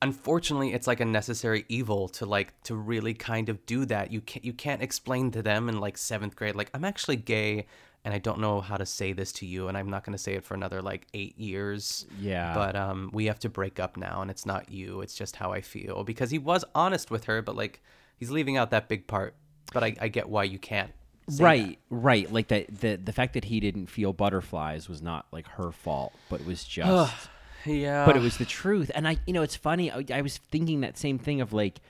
unfortunately 0.01 0.73
it's 0.73 0.87
like 0.87 1.01
a 1.01 1.05
necessary 1.05 1.65
evil 1.69 2.09
to 2.09 2.25
like 2.25 2.61
to 2.65 2.75
really 2.75 3.15
kind 3.15 3.49
of 3.49 3.65
do 3.67 3.85
that. 3.87 4.13
You 4.13 4.21
can't 4.21 4.45
you 4.45 4.53
can't 4.53 4.83
explain 4.83 5.31
to 5.33 5.43
them 5.43 5.69
in 5.69 5.81
like 5.81 5.97
seventh 5.97 6.37
grade 6.37 6.55
like 6.55 6.71
I'm 6.75 6.85
actually 6.85 7.17
gay 7.17 7.67
and 8.09 8.15
I 8.15 8.19
don't 8.21 8.41
know 8.41 8.63
how 8.63 8.79
to 8.79 8.87
say 8.87 9.13
this 9.13 9.33
to 9.33 9.45
you, 9.45 9.69
and 9.69 9.77
I'm 9.77 9.91
not 9.91 10.03
going 10.03 10.17
to 10.17 10.19
say 10.19 10.33
it 10.33 10.43
for 10.43 10.55
another 10.55 10.81
like 10.81 11.07
eight 11.13 11.39
years. 11.39 12.07
Yeah. 12.19 12.55
But 12.55 12.75
um, 12.75 13.11
we 13.13 13.27
have 13.27 13.39
to 13.41 13.51
break 13.51 13.79
up 13.79 13.99
now, 13.99 14.23
and 14.23 14.31
it's 14.31 14.47
not 14.47 14.71
you; 14.71 15.03
it's 15.03 15.15
just 15.15 15.37
how 15.37 15.53
I 15.53 15.61
feel. 15.61 16.05
Because 16.05 16.31
he 16.31 16.39
was 16.39 16.65
honest 16.75 17.11
with 17.11 17.25
her, 17.25 17.43
but 17.43 17.55
like 17.55 17.83
he's 18.17 18.31
leaving 18.31 18.57
out 18.57 18.71
that 18.71 18.89
big 18.89 19.07
part. 19.09 19.35
But 19.75 19.85
I, 19.85 19.95
I 20.01 20.09
get 20.09 20.27
why 20.27 20.45
you 20.45 20.59
can't 20.59 20.91
right 21.39 21.69
that. 21.69 21.77
right 21.91 22.33
like 22.33 22.49
that 22.49 22.81
the 22.81 22.97
the 22.97 23.13
fact 23.13 23.35
that 23.35 23.45
he 23.45 23.61
didn't 23.61 23.89
feel 23.89 24.15
butterflies 24.15 24.89
was 24.89 25.03
not 25.03 25.27
like 25.31 25.47
her 25.47 25.71
fault 25.71 26.15
but 26.31 26.41
it 26.41 26.47
was 26.47 26.65
just 26.65 27.29
yeah 27.67 28.07
but 28.07 28.17
it 28.17 28.23
was 28.23 28.39
the 28.39 28.47
truth 28.47 28.91
and 28.95 29.07
i 29.07 29.19
you 29.27 29.35
know 29.35 29.43
it's 29.43 29.55
funny 29.55 29.93
I, 29.93 30.03
I, 30.11 30.23
was 30.23 30.39
thinking 30.39 30.81
that 30.81 30.97
same 30.97 31.19
thing 31.19 31.43
of 31.43 31.53
like 31.53 31.83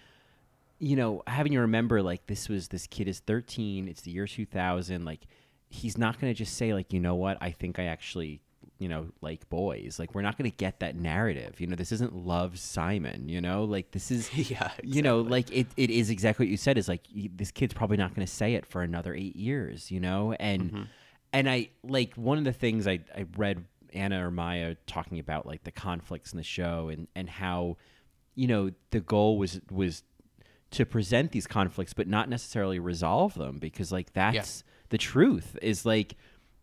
you 0.80 0.96
know 0.96 1.22
having 1.28 1.52
you 1.52 1.60
remember 1.60 2.02
like 2.02 2.26
this 2.26 2.48
was 2.48 2.66
this 2.66 2.88
kid 2.88 3.06
is 3.06 3.20
13 3.20 3.86
it's 3.86 4.00
the 4.00 4.10
year 4.10 4.26
2000 4.26 5.04
like 5.04 5.20
he's 5.68 5.98
not 5.98 6.20
going 6.20 6.32
to 6.32 6.36
just 6.36 6.56
say 6.56 6.72
like 6.72 6.92
you 6.92 7.00
know 7.00 7.14
what 7.14 7.36
i 7.40 7.50
think 7.50 7.78
i 7.78 7.84
actually 7.84 8.40
you 8.78 8.88
know, 8.88 9.08
like 9.20 9.48
boys. 9.48 9.98
Like 9.98 10.14
we're 10.14 10.22
not 10.22 10.38
going 10.38 10.50
to 10.50 10.56
get 10.56 10.80
that 10.80 10.94
narrative. 10.96 11.60
You 11.60 11.66
know, 11.66 11.76
this 11.76 11.90
isn't 11.92 12.14
Love 12.14 12.58
Simon. 12.58 13.28
You 13.28 13.40
know, 13.40 13.64
like 13.64 13.90
this 13.90 14.10
is 14.10 14.32
yeah. 14.34 14.40
Exactly. 14.42 14.90
You 14.90 15.02
know, 15.02 15.20
like 15.20 15.50
it, 15.50 15.66
it 15.76 15.90
is 15.90 16.10
exactly 16.10 16.46
what 16.46 16.50
you 16.50 16.56
said. 16.56 16.78
Is 16.78 16.88
like 16.88 17.02
this 17.34 17.50
kid's 17.50 17.74
probably 17.74 17.96
not 17.96 18.14
going 18.14 18.26
to 18.26 18.32
say 18.32 18.54
it 18.54 18.66
for 18.66 18.82
another 18.82 19.14
eight 19.14 19.36
years. 19.36 19.90
You 19.90 20.00
know, 20.00 20.32
and 20.38 20.62
mm-hmm. 20.62 20.82
and 21.32 21.50
I 21.50 21.70
like 21.82 22.14
one 22.14 22.38
of 22.38 22.44
the 22.44 22.52
things 22.52 22.86
I 22.86 23.00
I 23.14 23.26
read 23.36 23.64
Anna 23.92 24.26
or 24.26 24.30
Maya 24.30 24.76
talking 24.86 25.18
about 25.18 25.44
like 25.44 25.64
the 25.64 25.72
conflicts 25.72 26.32
in 26.32 26.36
the 26.36 26.44
show 26.44 26.88
and 26.88 27.08
and 27.16 27.28
how 27.28 27.76
you 28.36 28.46
know 28.46 28.70
the 28.90 29.00
goal 29.00 29.38
was 29.38 29.60
was 29.70 30.04
to 30.70 30.84
present 30.84 31.32
these 31.32 31.46
conflicts 31.46 31.94
but 31.94 32.06
not 32.06 32.28
necessarily 32.28 32.78
resolve 32.78 33.32
them 33.34 33.58
because 33.58 33.90
like 33.90 34.12
that's 34.12 34.62
yeah. 34.66 34.67
The 34.90 34.98
truth 34.98 35.58
is 35.62 35.84
like 35.84 36.16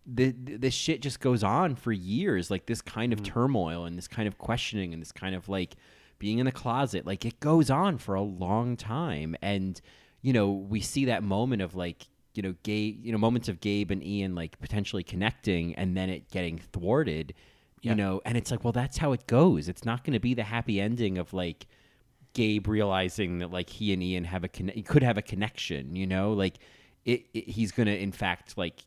the 0.05 0.33
this 0.37 0.73
shit 0.73 1.01
just 1.01 1.19
goes 1.19 1.43
on 1.43 1.75
for 1.75 1.91
years 1.91 2.51
like 2.51 2.67
this 2.67 2.81
kind 2.81 3.11
of 3.11 3.19
mm-hmm. 3.21 3.33
turmoil 3.33 3.85
and 3.85 3.97
this 3.97 4.07
kind 4.07 4.27
of 4.27 4.37
questioning 4.37 4.93
and 4.93 5.01
this 5.01 5.11
kind 5.11 5.35
of 5.35 5.49
like 5.49 5.75
being 6.19 6.39
in 6.39 6.45
the 6.45 6.51
closet 6.51 7.05
like 7.05 7.25
it 7.25 7.39
goes 7.39 7.69
on 7.69 7.97
for 7.97 8.15
a 8.15 8.21
long 8.21 8.77
time. 8.77 9.35
And 9.41 9.79
you 10.21 10.33
know 10.33 10.49
we 10.49 10.81
see 10.81 11.05
that 11.05 11.23
moment 11.23 11.61
of 11.61 11.75
like 11.75 12.07
you 12.33 12.43
know 12.43 12.55
gabe 12.63 13.05
you 13.05 13.11
know 13.11 13.17
moments 13.17 13.47
of 13.47 13.61
gabe 13.61 13.91
and 13.91 14.03
ian 14.03 14.35
like 14.35 14.59
potentially 14.59 15.03
connecting 15.03 15.73
and 15.75 15.95
then 15.95 16.09
it 16.09 16.29
getting 16.31 16.57
thwarted 16.57 17.33
you 17.81 17.93
know 17.93 18.19
and 18.25 18.35
it's 18.35 18.49
like 18.49 18.63
well 18.63 18.73
that's 18.73 18.97
how 18.97 19.11
it 19.11 19.27
goes. 19.27 19.69
It's 19.69 19.85
not 19.85 20.03
going 20.03 20.13
to 20.13 20.19
be 20.19 20.33
the 20.33 20.43
happy 20.43 20.81
ending 20.81 21.17
of 21.17 21.33
like 21.33 21.67
gabe 22.33 22.67
realizing 22.67 23.39
that 23.39 23.51
like 23.51 23.69
he 23.69 23.93
and 23.93 24.03
ian 24.03 24.23
have 24.25 24.43
a 24.43 24.47
could 24.49 25.03
have 25.03 25.17
a 25.17 25.21
connection 25.21 25.95
you 25.95 26.05
know? 26.05 26.33
Like 26.33 26.59
it, 27.05 27.25
it 27.33 27.47
he's 27.49 27.71
going 27.71 27.87
to 27.87 27.97
in 27.97 28.11
fact 28.11 28.57
like 28.57 28.85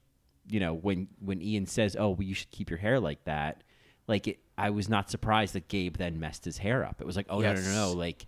you 0.49 0.61
know, 0.61 0.75
when 0.75 1.09
when 1.21 1.43
Ian 1.43 1.67
says, 1.67 1.97
"Oh, 1.99 2.11
well, 2.11 2.23
you 2.23 2.35
should 2.35 2.51
keep 2.51 2.71
your 2.71 2.79
hair 2.79 2.99
like 2.99 3.25
that," 3.25 3.63
like 4.07 4.27
it, 4.27 4.39
I 4.57 4.71
was 4.71 4.89
not 4.89 5.11
surprised 5.11 5.55
that 5.55 5.69
Gabe 5.69 5.97
then 5.97 6.19
messed 6.19 6.45
his 6.45 6.59
hair 6.59 6.85
up. 6.85 7.01
It 7.01 7.07
was 7.07 7.17
like, 7.17 7.27
"Oh 7.29 7.41
yes. 7.41 7.65
no, 7.67 7.73
no, 7.73 7.87
no!" 7.89 7.93
Like, 7.93 8.27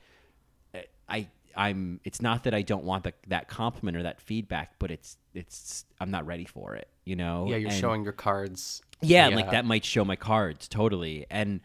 eh, 0.74 0.82
I, 1.08 1.28
I'm. 1.56 2.00
It's 2.04 2.20
not 2.20 2.44
that 2.44 2.54
I 2.54 2.62
don't 2.62 2.84
want 2.84 3.04
the, 3.04 3.14
that 3.28 3.48
compliment 3.48 3.96
or 3.96 4.02
that 4.02 4.20
feedback, 4.20 4.74
but 4.78 4.90
it's, 4.90 5.16
it's. 5.34 5.84
I'm 5.98 6.10
not 6.10 6.26
ready 6.26 6.44
for 6.44 6.74
it. 6.74 6.88
You 7.04 7.16
know? 7.16 7.46
Yeah, 7.48 7.56
you're 7.56 7.70
and, 7.70 7.78
showing 7.78 8.04
your 8.04 8.12
cards. 8.12 8.82
Yeah, 9.00 9.28
yeah, 9.28 9.36
like 9.36 9.50
that 9.50 9.64
might 9.64 9.84
show 9.84 10.04
my 10.04 10.16
cards 10.16 10.68
totally, 10.68 11.26
and 11.30 11.60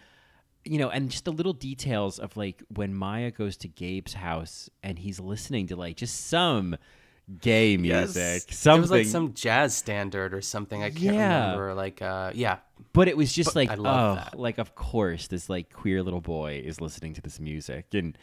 you 0.63 0.79
know, 0.79 0.89
and 0.89 1.11
just 1.11 1.25
the 1.25 1.33
little 1.33 1.53
details 1.53 2.17
of 2.17 2.37
like 2.37 2.63
when 2.73 2.93
Maya 2.93 3.29
goes 3.29 3.57
to 3.57 3.67
Gabe's 3.67 4.13
house 4.13 4.69
and 4.81 4.97
he's 4.97 5.19
listening 5.19 5.67
to 5.67 5.75
like 5.75 5.97
just 5.97 6.27
some 6.27 6.77
gay 7.41 7.77
music, 7.77 8.43
Yes. 8.49 8.57
something. 8.57 8.77
It 8.77 8.81
was 8.81 8.91
like 8.91 9.05
some 9.07 9.33
jazz 9.33 9.75
standard 9.75 10.33
or 10.33 10.41
something. 10.41 10.83
I 10.83 10.89
can't 10.91 11.15
Yeah. 11.15 11.43
remember. 11.51 11.73
Like, 11.73 12.01
uh, 12.01 12.31
yeah. 12.35 12.57
But 12.93 13.07
it 13.07 13.17
was 13.17 13.33
just 13.33 13.49
But 13.49 13.55
like, 13.55 13.71
I 13.71 13.75
love 13.75 14.11
oh, 14.11 14.15
that. 14.21 14.39
like 14.39 14.57
of 14.57 14.75
course 14.75 15.27
this 15.27 15.49
like 15.49 15.71
queer 15.73 16.03
little 16.03 16.21
boy 16.21 16.61
is 16.63 16.79
listening 16.81 17.13
to 17.15 17.21
this 17.21 17.39
music, 17.39 17.93
and 17.93 18.17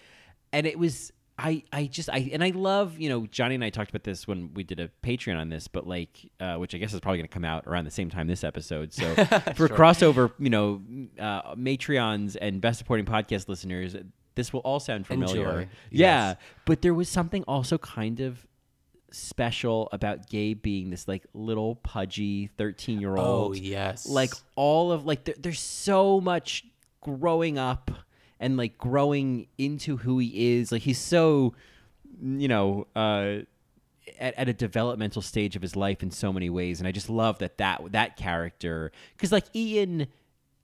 and 0.53 0.67
it 0.67 0.79
was 0.79 1.13
I 1.39 1.65
I 1.73 1.87
just 1.87 2.09
I 2.11 2.31
and 2.33 2.45
I 2.45 2.51
love 2.51 2.99
you 2.99 3.09
know 3.09 3.27
Johnny 3.27 3.55
and 3.55 3.65
I 3.65 3.71
talked 3.71 3.91
about 3.91 4.05
this 4.05 4.29
when 4.29 4.53
we 4.55 4.63
did 4.63 4.79
a 4.79 4.89
Patreon 5.03 5.39
on 5.41 5.49
this, 5.49 5.67
but 5.69 5.87
like 5.87 6.31
uh, 6.41 6.57
which 6.57 6.75
I 6.75 6.79
guess 6.79 6.93
is 6.93 7.01
probably 7.01 7.19
going 7.19 7.29
to 7.29 7.33
come 7.33 7.45
out 7.45 7.67
around 7.67 7.85
the 7.87 7.91
same 7.91 8.11
time 8.11 8.27
this 8.29 8.45
episode. 8.45 8.93
So 8.93 9.15
for 9.55 9.67
Sure. 9.67 9.69
crossover, 9.69 10.33
you 10.39 10.51
know, 10.51 10.83
uh, 11.19 11.55
Matreons 11.55 12.37
and 12.41 12.61
best 12.61 12.79
supporting 12.79 13.07
podcast 13.07 13.49
listeners, 13.49 13.97
this 14.35 14.53
will 14.53 14.61
all 14.61 14.79
sound 14.81 15.07
familiar. 15.07 15.41
Enjoy. 15.61 15.69
Yeah, 15.91 16.29
Yes. 16.29 16.37
but 16.67 16.83
there 16.83 16.95
was 16.95 17.09
something 17.09 17.43
also 17.45 17.79
kind 17.79 18.21
of 18.21 18.47
special 19.13 19.89
about 19.93 20.29
Gabe 20.29 20.61
being 20.63 20.91
this 20.91 21.07
like 21.09 21.25
little 21.35 21.77
pudgy 21.77 22.49
13 22.59 23.01
year 23.01 23.17
old 23.17 23.53
Oh, 23.53 23.55
yes. 23.55 24.07
like 24.09 24.33
all 24.57 24.93
of 24.93 25.05
like 25.07 25.25
there, 25.25 25.35
there's 25.39 25.61
so 25.61 26.21
much 26.21 26.65
growing 27.01 27.59
up 27.59 27.91
and 28.41 28.57
like 28.57 28.79
growing 28.79 29.47
into 29.59 29.97
who 29.99 30.19
he 30.19 30.57
is. 30.57 30.73
Like 30.73 30.83
he's 30.83 30.99
so 30.99 31.55
you 32.23 32.47
know 32.49 32.87
uh 32.95 33.39
at, 34.21 34.35
at 34.35 34.49
a 34.49 34.53
developmental 34.53 35.23
stage 35.23 35.57
of 35.57 35.63
his 35.63 35.75
life 35.77 36.03
in 36.03 36.11
so 36.11 36.33
many 36.33 36.51
ways 36.51 36.79
and 36.81 36.87
i 36.87 36.93
just 36.93 37.09
love 37.09 37.39
that 37.39 37.57
that 37.59 37.81
that 37.93 38.17
character 38.17 38.93
because 39.17 39.33
like 39.33 39.45
ian 39.57 40.07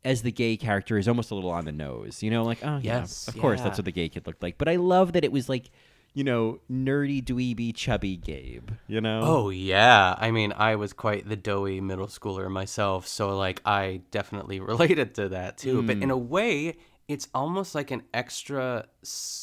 as 0.04 0.22
the 0.22 0.30
gay 0.30 0.56
character 0.56 0.98
is 0.98 1.08
almost 1.08 1.30
a 1.30 1.34
little 1.34 1.50
on 1.50 1.64
the 1.64 1.72
nose 1.72 2.22
you 2.22 2.30
know? 2.30 2.44
Like 2.44 2.58
oh 2.64 2.78
Yes, 2.82 3.24
yeah 3.26 3.34
of 3.34 3.40
course 3.40 3.60
that's 3.60 3.78
what 3.78 3.84
the 3.86 3.92
gay 3.92 4.08
kid 4.08 4.26
looked 4.26 4.42
like. 4.42 4.58
But 4.58 4.68
i 4.68 4.76
love 4.76 5.14
that 5.14 5.24
it 5.24 5.32
was 5.32 5.48
like 5.48 5.70
you 6.18 6.24
know 6.24 6.58
nerdy 6.68 7.22
dweeby 7.24 7.72
chubby 7.82 8.16
gabe 8.16 8.70
you 8.88 9.00
know 9.00 9.20
Oh 9.22 9.50
yeah, 9.50 10.16
I 10.18 10.30
mean, 10.32 10.52
I 10.56 10.74
was 10.74 10.92
quite 10.92 11.28
the 11.28 11.36
doughy 11.36 11.80
middle 11.80 12.08
schooler 12.08 12.50
myself, 12.50 13.06
so 13.06 13.36
like 13.36 13.60
I 13.64 14.00
definitely 14.10 14.58
related 14.72 15.14
to 15.16 15.28
that 15.36 15.58
too. 15.58 15.82
But 15.82 15.96
Mm. 15.98 16.02
in 16.04 16.10
a 16.10 16.16
way, 16.36 16.76
it's 17.06 17.28
almost 17.32 17.74
like 17.78 17.90
an 17.92 18.02
extra 18.12 18.86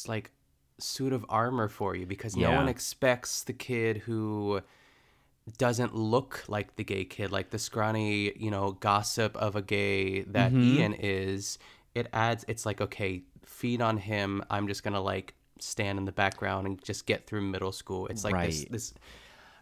like 0.06 0.32
suit 0.78 1.12
of 1.14 1.24
armor 1.30 1.68
for 1.68 1.96
you 1.96 2.04
because 2.04 2.36
no 2.36 2.52
one 2.52 2.68
expects 2.68 3.42
the 3.42 3.54
kid 3.54 3.98
who 4.06 4.60
doesn't 5.58 5.94
look 5.94 6.44
like 6.48 6.76
the 6.76 6.84
gay 6.84 7.04
kid, 7.04 7.30
like 7.32 7.50
the 7.50 7.58
scrawny, 7.58 8.32
you 8.36 8.50
know, 8.50 8.72
gossip 8.72 9.34
of 9.36 9.56
a 9.56 9.62
gay 9.62 10.22
that 10.22 10.52
Mhm. 10.52 10.62
Ian 10.64 10.92
is. 10.94 11.58
It 11.94 12.08
adds. 12.12 12.44
It's 12.48 12.66
like 12.66 12.80
okay, 12.82 13.22
feed 13.44 13.80
on 13.80 13.96
him. 13.96 14.42
I'm 14.50 14.66
just 14.68 14.82
gonna 14.84 15.00
like 15.00 15.34
stand 15.60 15.98
in 15.98 16.04
the 16.04 16.12
background 16.12 16.66
and 16.66 16.82
just 16.84 17.06
get 17.06 17.26
through 17.26 17.42
middle 17.42 17.72
school. 17.72 18.06
It's 18.08 18.24
like 18.24 18.34
this 18.46 18.58
Right. 18.60 18.72
this 18.72 18.94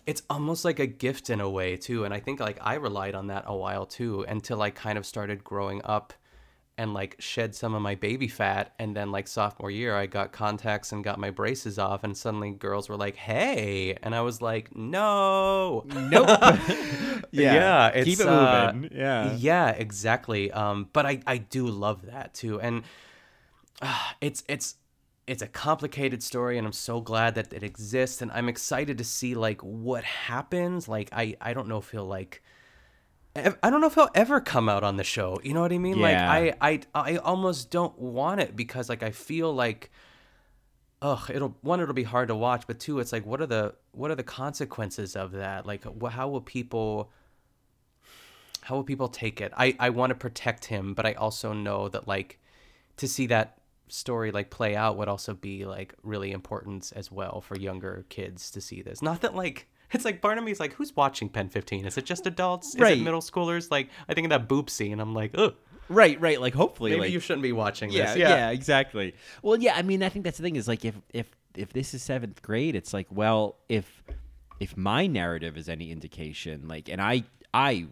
it's 0.07 0.23
almost 0.29 0.65
like 0.67 0.79
a 0.81 0.87
gift 0.87 1.31
in 1.31 1.41
a 1.41 1.49
way 1.49 1.79
too 1.79 2.05
and 2.05 2.13
i 2.13 2.21
think 2.21 2.39
like 2.39 2.59
i 2.61 2.75
relied 2.75 3.15
on 3.15 3.29
that 3.29 3.43
a 3.47 3.57
while 3.57 3.87
too 3.87 4.23
until 4.29 4.61
i 4.61 4.69
kind 4.69 4.99
of 4.99 5.07
started 5.07 5.43
growing 5.43 5.81
up 5.83 6.13
and 6.77 6.93
like 6.93 7.17
shed 7.19 7.55
some 7.55 7.73
of 7.73 7.81
my 7.81 7.95
baby 7.95 8.29
fat 8.29 8.75
and 8.79 8.95
then 8.95 9.11
like 9.11 9.27
sophomore 9.27 9.71
year 9.71 9.97
i 9.97 10.05
got 10.05 10.31
contacts 10.31 10.93
and 10.93 11.03
got 11.05 11.19
my 11.19 11.31
braces 11.31 11.79
off 11.79 12.05
and 12.05 12.15
suddenly 12.19 12.51
girls 12.51 12.87
were 12.91 12.99
like 12.99 13.17
hey 13.17 13.97
and 14.03 14.15
i 14.15 14.21
was 14.21 14.43
like 14.43 14.77
no 14.77 15.85
Nope. 15.87 16.29
Yeah. 17.33 17.55
yeah 17.55 17.87
it's 17.89 18.05
Keep 18.05 18.21
it 18.21 18.27
uh, 18.29 18.73
moving. 18.75 18.91
Yeah. 18.95 19.35
yeah 19.37 19.71
exactly 19.71 20.53
um 20.53 20.91
but 20.93 21.07
i 21.07 21.21
i 21.27 21.39
do 21.39 21.67
love 21.67 22.05
that 22.07 22.35
too 22.35 22.61
and 22.61 22.83
uh, 23.81 23.99
it's 24.21 24.45
it's 24.49 24.77
it's 25.27 25.43
a 25.43 25.47
complicated 25.47 26.23
story 26.23 26.59
and 26.59 26.67
i'm 26.67 26.73
so 26.73 27.01
glad 27.01 27.35
that 27.35 27.53
it 27.53 27.63
exists 27.63 28.21
and 28.21 28.31
i'm 28.33 28.49
excited 28.49 28.99
to 28.99 29.05
see 29.05 29.35
like 29.35 29.61
what 29.63 30.05
happens 30.05 30.89
like 30.89 31.09
i 31.13 31.35
i 31.41 31.53
don't 31.55 31.69
know 31.69 31.79
if 31.79 31.91
he'll 31.91 32.05
like 32.05 32.43
I 33.37 33.71
don't 33.71 33.81
know 33.81 33.89
if 33.89 33.95
he'll 33.95 34.11
ever 34.15 34.41
come 34.41 34.69
out 34.69 34.85
on 34.85 34.97
the 34.97 35.03
show. 35.03 35.41
You 35.43 35.55
know 35.55 35.61
what 35.61 35.73
I 35.73 35.79
mean? 35.79 35.99
Yeah. 35.99 36.29
Like 36.29 36.57
I, 36.61 36.85
I, 36.95 37.15
I 37.15 37.17
almost 37.17 37.71
don't 37.71 37.99
want 37.99 38.41
it 38.41 38.55
because 38.55 38.89
like 38.89 39.03
I 39.03 39.11
feel 39.11 39.53
like, 39.53 39.91
ugh, 41.03 41.31
it'll 41.31 41.57
one 41.61 41.81
it'll 41.81 41.95
be 41.95 42.05
hard 42.05 42.29
to 42.29 42.37
watch, 42.37 42.65
but 42.69 42.79
two, 42.79 43.01
it's 43.01 43.13
like 43.13 43.27
what 43.27 43.41
are 43.41 43.47
the 43.47 43.75
what 43.91 44.13
are 44.13 44.15
the 44.15 44.23
consequences 44.23 45.17
of 45.17 45.33
that? 45.33 45.67
Like 45.67 45.83
how 46.11 46.29
will 46.29 46.43
people, 46.43 47.11
how 48.61 48.77
will 48.77 48.85
people 48.85 49.09
take 49.09 49.41
it? 49.41 49.53
I 49.57 49.75
I 49.81 49.91
want 49.91 50.11
to 50.11 50.15
protect 50.15 50.67
him, 50.67 50.95
but 50.95 51.05
I 51.05 51.15
also 51.15 51.53
know 51.53 51.89
that 51.89 52.07
like 52.07 52.39
to 52.99 53.09
see 53.09 53.27
that 53.27 53.59
story 53.89 54.31
like 54.31 54.51
play 54.51 54.75
out 54.75 54.97
would 54.97 55.09
also 55.09 55.35
be 55.35 55.65
like 55.67 55.95
really 56.03 56.33
important 56.33 56.93
as 56.97 57.11
well 57.13 57.41
for 57.41 57.57
younger 57.57 58.05
kids 58.09 58.51
to 58.53 58.61
see 58.61 58.83
this. 58.83 59.03
Not 59.03 59.21
that 59.23 59.35
like 59.35 59.69
it's 59.93 60.05
like 60.05 60.21
part 60.23 60.39
of 60.39 60.45
me 60.45 60.51
is 60.51 60.61
like, 60.61 60.73
who's 60.75 60.95
watching 60.97 61.29
Pen 61.29 61.49
15? 61.49 61.87
Is 61.87 61.97
it 61.99 62.05
just 62.05 62.27
adults? 62.27 62.75
Is 62.75 62.81
Right. 62.81 62.99
it 62.99 63.03
middle 63.05 63.21
schoolers? 63.21 63.71
Like 63.71 63.89
I 64.09 64.15
think 64.15 64.25
of 64.27 64.31
that 64.31 64.49
boop 64.49 64.71
scene, 64.71 65.01
I'm 65.01 65.15
like, 65.15 65.33
ugh. 65.35 65.55
Right, 65.91 66.19
right. 66.19 66.41
Like 66.41 66.55
hopefully, 66.55 66.93
Maybe 66.93 67.01
like 67.03 67.11
you 67.13 67.21
shouldn't 67.21 67.43
be 67.43 67.53
watching 67.53 67.91
yeah, 67.91 68.07
this. 68.07 68.17
yeah, 68.17 68.29
Yeah. 68.31 68.51
exactly. 68.51 69.15
Well, 69.43 69.57
yeah. 69.61 69.75
I 69.77 69.83
mean, 69.83 70.03
I 70.03 70.09
think 70.09 70.25
that's 70.25 70.39
the 70.39 70.43
thing 70.43 70.57
is 70.57 70.67
like 70.67 70.85
if 70.85 70.95
if 71.13 71.31
if 71.55 71.73
this 71.75 71.93
is 71.93 72.03
seventh 72.03 72.41
grade, 72.41 72.75
it's 72.75 72.95
like 72.95 73.07
well, 73.11 73.59
if 73.69 74.03
if 74.61 74.77
my 74.79 75.07
narrative 75.07 75.59
is 75.59 75.69
any 75.69 75.91
indication, 75.91 76.69
like, 76.69 76.89
and 76.89 77.03
I 77.03 77.25
I 77.53 77.87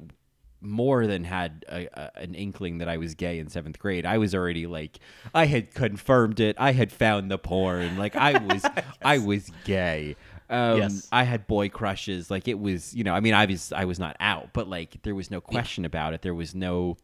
more 0.63 1.07
than 1.07 1.25
had 1.25 1.65
a, 1.69 1.89
a, 1.93 2.11
an 2.21 2.35
inkling 2.35 2.79
that 2.79 2.89
I 2.89 2.97
was 2.97 3.15
gay 3.15 3.39
in 3.39 3.49
seventh 3.49 3.79
grade. 3.79 4.07
I 4.07 4.19
was 4.19 4.35
already 4.35 4.67
like 4.67 4.99
I 5.35 5.47
had 5.47 5.75
confirmed 5.75 6.41
it. 6.41 6.57
I 6.59 6.73
had 6.73 6.93
found 6.93 7.31
the 7.31 7.39
porn. 7.39 7.99
Like 7.99 8.17
I 8.17 8.39
was 8.47 8.65
I 9.03 9.19
was 9.19 9.51
gay. 9.65 10.17
Um, 10.49 10.79
Yes. 10.79 11.09
I 11.11 11.25
had 11.25 11.47
boy 11.47 11.69
crushes. 11.69 12.31
Like 12.31 12.47
it 12.47 12.59
was, 12.59 12.95
you 12.95 13.05
know. 13.05 13.15
I 13.15 13.21
mean, 13.21 13.35
I 13.35 13.47
was 13.47 13.73
I 13.73 13.85
was 13.85 13.99
not 13.99 14.17
out, 14.21 14.51
but 14.53 14.69
like 14.69 15.03
there 15.03 15.15
was 15.15 15.31
no 15.31 15.41
question 15.41 15.85
about 15.85 16.15
it. 16.15 16.23
There 16.23 16.35
was 16.35 16.55
no 16.55 16.97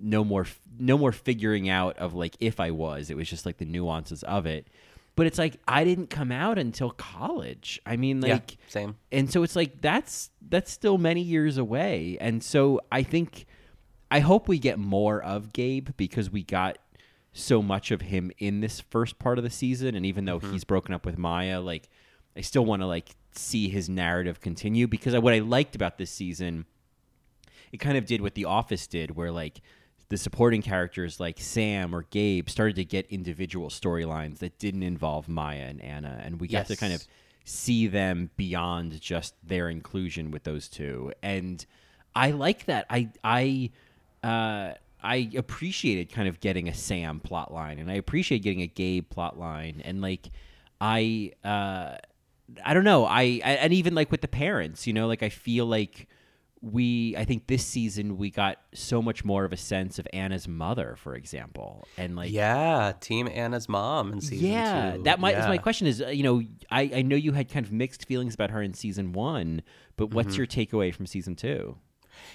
no 0.00 0.22
more 0.24 0.46
no 0.78 0.96
more 0.96 1.12
figuring 1.12 1.68
out 1.68 1.96
of 1.98 2.14
like 2.14 2.36
if 2.40 2.60
I 2.60 2.70
was. 2.70 3.10
It 3.10 3.16
was 3.16 3.28
just 3.28 3.46
like 3.46 3.56
the 3.58 3.64
nuances 3.64 4.22
of 4.22 4.46
it. 4.46 4.68
But 5.18 5.26
it's 5.26 5.36
like 5.36 5.56
I 5.66 5.82
didn't 5.82 6.10
come 6.10 6.30
out 6.30 6.58
until 6.58 6.90
college. 6.90 7.80
I 7.84 7.96
mean, 7.96 8.22
Yeah, 8.22 8.34
like 8.34 8.56
same. 8.68 8.94
And 9.10 9.28
so 9.28 9.42
it's 9.42 9.56
like 9.56 9.80
that's 9.80 10.30
that's 10.48 10.70
still 10.70 10.96
many 10.96 11.22
years 11.22 11.58
away. 11.58 12.16
And 12.20 12.40
so 12.40 12.80
I 12.92 13.02
think 13.02 13.46
I 14.12 14.20
hope 14.20 14.46
we 14.46 14.60
get 14.60 14.78
more 14.78 15.20
of 15.20 15.52
Gabe 15.52 15.88
because 15.96 16.30
we 16.30 16.44
got 16.44 16.78
so 17.32 17.60
much 17.60 17.90
of 17.90 18.02
him 18.02 18.30
in 18.38 18.60
this 18.60 18.78
first 18.78 19.18
part 19.18 19.38
of 19.38 19.44
the 19.44 19.50
season 19.50 19.96
and 19.96 20.06
even 20.06 20.24
though 20.24 20.38
mm-hmm. 20.38 20.52
he's 20.52 20.62
broken 20.62 20.94
up 20.94 21.04
with 21.04 21.18
Maya, 21.18 21.60
like 21.60 21.88
I 22.36 22.42
still 22.42 22.64
want 22.64 22.82
to 22.82 22.86
like 22.86 23.16
see 23.32 23.68
his 23.68 23.88
narrative 23.88 24.40
continue 24.40 24.86
because 24.86 25.18
what 25.18 25.34
I 25.34 25.40
liked 25.40 25.74
about 25.74 25.98
this 25.98 26.12
season 26.12 26.64
it 27.72 27.78
kind 27.78 27.98
of 27.98 28.06
did 28.06 28.20
what 28.20 28.34
The 28.34 28.44
Office 28.44 28.86
did, 28.86 29.16
where 29.16 29.30
like 29.30 29.60
the 30.08 30.16
supporting 30.16 30.62
characters 30.62 31.20
like 31.20 31.38
Sam 31.38 31.94
or 31.94 32.02
Gabe 32.10 32.48
started 32.48 32.76
to 32.76 32.84
get 32.84 33.06
individual 33.06 33.68
storylines 33.68 34.38
that 34.38 34.58
didn't 34.58 34.82
involve 34.82 35.28
Maya 35.28 35.66
and 35.68 35.82
Anna, 35.82 36.20
and 36.24 36.40
we 36.40 36.48
got 36.48 36.66
to 36.66 36.76
kind 36.76 36.92
of 36.92 37.06
see 37.44 37.86
them 37.86 38.30
beyond 38.36 39.00
just 39.00 39.34
their 39.46 39.68
inclusion 39.68 40.30
with 40.30 40.44
those 40.44 40.68
two, 40.68 41.12
and 41.22 41.64
I 42.14 42.30
like 42.30 42.66
that. 42.66 42.86
I 42.90 43.10
I. 43.22 43.70
Uh, 44.22 44.74
I 45.00 45.30
appreciated 45.36 46.10
kind 46.10 46.26
of 46.26 46.40
getting 46.40 46.68
a 46.68 46.74
Sam 46.74 47.20
plot 47.20 47.54
line, 47.54 47.78
and 47.78 47.88
I 47.88 47.94
appreciate 47.94 48.40
getting 48.40 48.62
a 48.62 48.66
Gabe 48.66 49.08
plot 49.08 49.38
line, 49.38 49.80
and 49.84 50.02
like 50.02 50.30
I 50.80 51.32
uh, 51.44 51.98
I 52.64 52.74
don't 52.74 52.84
know. 52.84 53.04
I, 53.04 53.40
I 53.44 53.52
and 53.60 53.72
even 53.72 53.94
like 53.94 54.10
with 54.10 54.22
the 54.22 54.28
parents, 54.28 54.86
you 54.86 54.92
know, 54.92 55.06
like 55.06 55.22
I 55.22 55.28
feel 55.28 55.66
like 55.66 56.08
we 56.60 57.14
I 57.16 57.24
think 57.24 57.46
this 57.46 57.64
season 57.64 58.16
we 58.18 58.30
got 58.30 58.58
so 58.74 59.00
much 59.00 59.24
more 59.24 59.44
of 59.44 59.52
a 59.52 59.56
sense 59.56 59.98
of 59.98 60.06
Anna's 60.12 60.48
mother, 60.48 60.96
for 60.98 61.14
example, 61.14 61.86
and 61.96 62.16
like 62.16 62.30
yeah, 62.32 62.92
Team 63.00 63.28
Anna's 63.32 63.68
mom 63.68 64.12
in 64.12 64.20
season 64.20 64.46
yeah, 64.48 64.96
two. 64.96 65.02
that 65.04 65.20
might 65.20 65.36
is 65.38 65.46
my 65.46 65.58
question. 65.58 65.86
Is 65.86 66.02
uh, 66.02 66.08
you 66.08 66.22
know 66.22 66.42
I 66.70 66.90
I 66.96 67.02
know 67.02 67.16
you 67.16 67.32
had 67.32 67.48
kind 67.48 67.64
of 67.64 67.72
mixed 67.72 68.06
feelings 68.06 68.34
about 68.34 68.50
her 68.50 68.60
in 68.62 68.74
season 68.74 69.12
one, 69.12 69.62
but 69.96 70.12
what's 70.12 70.34
Mhm. 70.34 70.38
your 70.38 70.46
takeaway 70.46 70.94
from 70.94 71.06
season 71.06 71.36
two? 71.36 71.76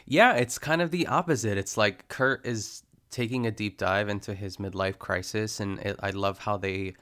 Yeah, 0.06 0.34
it's 0.36 0.58
kind 0.58 0.82
of 0.82 0.91
the 0.91 1.08
opposite. 1.08 1.58
It's 1.58 1.76
like 1.76 2.08
Kurt 2.08 2.45
is 2.45 2.84
taking 3.12 3.45
a 3.45 3.52
deep 3.52 3.78
dive 3.78 4.08
into 4.10 4.34
his 4.34 4.58
midlife 4.58 4.98
crisis, 4.98 5.60
and 5.60 5.80
it, 5.80 5.98
I 6.02 6.12
love 6.12 6.40
how 6.40 6.56
they 6.58 6.94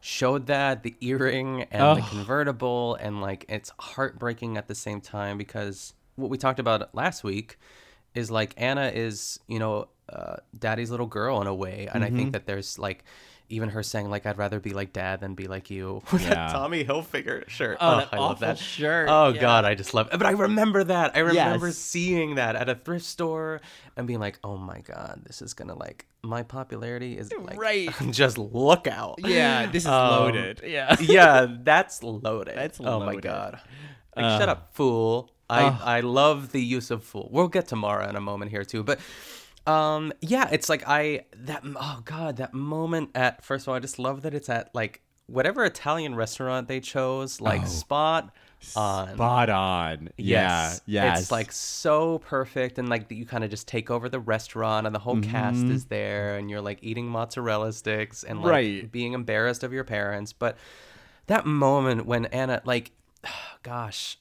showed 0.00 0.46
that 0.46 0.82
the 0.82 0.94
earring 1.00 1.62
and 1.70 1.96
the 1.98 2.02
convertible, 2.02 2.94
and 2.96 3.20
like 3.22 3.46
it's 3.48 3.72
heartbreaking 3.80 4.58
at 4.58 4.68
the 4.68 4.74
same 4.74 5.00
time 5.00 5.38
because 5.38 5.94
what 6.16 6.30
we 6.30 6.38
talked 6.38 6.58
about 6.58 6.94
last 6.94 7.22
week 7.24 7.58
is 8.14 8.30
like 8.30 8.54
Anna 8.56 8.88
is, 8.94 9.38
you 9.46 9.58
know, 9.58 9.88
uh, 10.08 10.36
daddy's 10.58 10.90
little 10.90 11.06
girl 11.06 11.40
in 11.40 11.46
a 11.46 11.54
way, 11.54 11.88
and 11.92 12.02
I 12.04 12.10
Mhm. 12.10 12.16
think 12.16 12.32
that 12.32 12.46
there's 12.46 12.78
like 12.78 13.04
even 13.48 13.68
her 13.68 13.82
saying 13.82 14.08
like 14.10 14.26
I'd 14.26 14.38
rather 14.38 14.58
be 14.58 14.70
like 14.70 14.92
dad 14.92 15.20
than 15.20 15.34
be 15.34 15.46
like 15.46 15.70
you. 15.70 16.02
Yeah. 16.12 16.18
that 16.30 16.50
Tommy 16.52 16.84
Hilfiger 16.84 17.48
shirt. 17.48 17.78
Oh, 17.80 17.98
that 17.98 18.08
I 18.12 18.18
love 18.18 18.40
that 18.40 18.58
shirt. 18.58 19.08
Oh 19.10 19.28
Yeah. 19.32 19.40
god, 19.40 19.64
I 19.64 19.74
just 19.76 19.94
love 19.94 20.08
it. 20.12 20.16
But 20.18 20.26
I 20.26 20.30
remember 20.32 20.82
that. 20.84 21.14
I 21.14 21.20
remember 21.20 21.66
Yes. 21.68 21.76
seeing 21.76 22.36
that 22.36 22.56
at 22.56 22.68
a 22.68 22.74
thrift 22.74 23.04
store 23.04 23.60
and 23.96 24.06
being 24.06 24.18
like, 24.18 24.38
"Oh 24.42 24.56
my 24.56 24.80
god, 24.80 25.22
this 25.26 25.42
is 25.42 25.54
going 25.54 25.68
to 25.68 25.74
like 25.74 26.06
my 26.22 26.42
popularity 26.42 27.16
is 27.18 27.30
like 27.38 27.60
Right. 27.60 27.90
just 28.10 28.36
look 28.38 28.86
out." 28.88 29.16
Yeah, 29.18 29.66
this 29.66 29.84
is 29.84 29.88
Um, 29.90 30.10
loaded. 30.10 30.62
Yeah. 30.64 30.96
yeah, 31.00 31.46
that's 31.62 32.02
loaded. 32.02 32.56
That's 32.56 32.80
Oh 32.80 33.00
my 33.00 33.16
god. 33.16 33.60
Like, 34.16 34.40
shut 34.40 34.48
Uh, 34.48 34.52
up, 34.52 34.74
fool. 34.74 35.30
I, 35.48 35.62
Ugh. 35.64 35.80
I 35.82 36.00
love 36.00 36.52
the 36.52 36.62
use 36.62 36.90
of 36.90 37.04
fool. 37.04 37.28
We'll 37.32 37.48
get 37.48 37.68
to 37.68 37.76
Maura 37.76 38.08
in 38.08 38.16
a 38.16 38.20
moment 38.20 38.50
here 38.50 38.64
too, 38.64 38.82
but 38.82 38.98
um 39.66 40.12
yeah, 40.20 40.48
it's 40.52 40.68
like 40.68 40.84
I 40.86 41.24
that 41.36 41.62
oh 41.64 42.00
god, 42.04 42.36
that 42.36 42.54
moment 42.54 43.10
at 43.14 43.44
first 43.44 43.64
of 43.64 43.68
all, 43.70 43.74
I 43.74 43.80
just 43.80 43.98
love 43.98 44.22
that 44.22 44.34
it's 44.34 44.48
at 44.48 44.74
like 44.74 45.02
whatever 45.26 45.64
Italian 45.64 46.14
restaurant 46.14 46.68
they 46.68 46.78
chose, 46.80 47.40
like 47.40 47.62
Oh. 47.62 47.66
spot 47.66 48.34
on. 48.76 49.14
Spot 49.14 49.50
on. 49.50 50.08
Yes. 50.16 50.80
Yeah. 50.86 51.04
Yes. 51.04 51.20
It's 51.22 51.30
like 51.32 51.50
so 51.52 52.18
perfect 52.20 52.78
and 52.78 52.88
like 52.88 53.10
you 53.10 53.26
kind 53.26 53.42
of 53.44 53.50
just 53.50 53.66
take 53.68 53.90
over 53.90 54.08
the 54.08 54.20
restaurant 54.20 54.86
and 54.86 54.94
the 54.94 54.98
whole 55.00 55.20
cast 55.20 55.58
Mhm. 55.58 55.70
is 55.72 55.84
there 55.86 56.36
and 56.36 56.48
you're 56.50 56.60
like 56.60 56.78
eating 56.82 57.06
mozzarella 57.08 57.72
sticks 57.72 58.22
and 58.24 58.40
like 58.40 58.50
Right. 58.50 58.90
being 58.92 59.12
embarrassed 59.14 59.62
of 59.64 59.72
your 59.72 59.84
parents. 59.84 60.32
But 60.32 60.56
that 61.26 61.44
moment 61.44 62.06
when 62.06 62.26
Anna 62.26 62.62
like 62.64 62.92
gosh, 63.64 64.18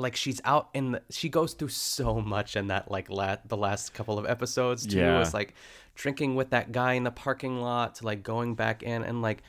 like 0.00 0.16
she's 0.16 0.40
out 0.44 0.68
in 0.74 0.92
the 0.92 1.02
she 1.10 1.28
goes 1.28 1.52
through 1.54 1.68
so 1.68 2.20
much 2.20 2.56
in 2.56 2.68
that 2.68 2.90
like 2.90 3.08
la- 3.10 3.36
the 3.46 3.56
last 3.56 3.94
couple 3.94 4.18
of 4.18 4.26
episodes 4.26 4.86
too. 4.86 4.98
Yeah. 4.98 5.20
It's 5.20 5.34
like 5.34 5.54
drinking 5.94 6.34
with 6.34 6.50
that 6.50 6.72
guy 6.72 6.94
in 6.94 7.04
the 7.04 7.10
parking 7.10 7.60
lot 7.60 7.96
to 7.96 8.06
like 8.06 8.22
going 8.22 8.54
back 8.54 8.82
in 8.82 9.02
and 9.04 9.22
like 9.22 9.42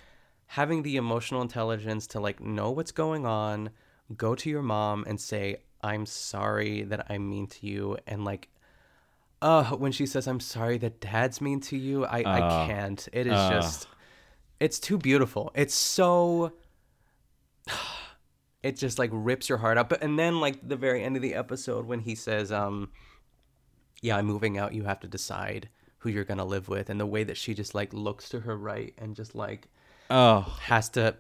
having 0.48 0.84
the 0.84 0.98
emotional 0.98 1.42
intelligence 1.42 2.08
to 2.08 2.20
like 2.20 2.42
know 2.42 2.72
what's 2.72 2.92
going 2.92 3.26
on, 3.26 3.70
go 4.18 4.36
to 4.36 4.50
your 4.50 4.62
mom 4.62 5.06
and 5.08 5.20
say, 5.20 5.58
I'm 5.82 6.06
sorry 6.06 6.84
that 6.84 7.08
I'm 7.10 7.30
mean 7.30 7.48
to 7.48 7.66
you. 7.66 7.98
And 8.06 8.26
like, 8.26 8.50
uh, 9.42 9.72
when 9.72 9.92
she 9.94 10.06
says, 10.06 10.28
I'm 10.28 10.42
sorry 10.42 10.78
that 10.80 11.00
dad's 11.00 11.40
mean 11.42 11.62
to 11.62 11.78
you, 11.78 12.06
I, 12.06 12.20
I 12.24 12.42
Uh, 12.42 12.68
can't. 12.68 13.08
It 13.14 13.28
is 13.28 13.34
uh. 13.34 13.50
just, 13.52 13.88
it's 14.60 14.78
too 14.80 14.98
beautiful. 14.98 15.52
It's 15.56 15.74
so, 15.74 16.52
it 18.64 18.76
just 18.78 19.00
like 19.00 19.10
rips 19.14 19.50
your 19.50 19.58
heart 19.58 19.78
out. 19.78 19.90
But, 19.90 20.04
and 20.04 20.18
then 20.20 20.40
like 20.40 20.68
the 20.68 20.76
very 20.76 21.04
end 21.04 21.16
of 21.16 21.22
the 21.22 21.34
episode 21.34 21.86
when 21.88 22.00
he 22.02 22.16
says, 22.16 22.52
um, 22.52 22.90
yeah, 24.02 24.18
I'm 24.18 24.26
moving 24.26 24.58
out. 24.58 24.74
You 24.74 24.84
have 24.84 25.00
to 25.02 25.08
decide 25.08 25.70
who 26.00 26.10
you're 26.10 26.24
going 26.24 26.38
to 26.40 26.44
live 26.44 26.68
with. 26.70 26.90
And 26.90 27.00
the 27.00 27.06
way 27.06 27.24
that 27.24 27.38
she 27.38 27.54
just 27.54 27.76
like 27.76 27.94
looks 27.94 28.30
to 28.30 28.40
her 28.42 28.58
right 28.58 28.94
and 28.98 29.16
just 29.16 29.36
like, 29.36 29.68
oh, 30.10 30.58
has 30.64 30.90
to 30.90 31.16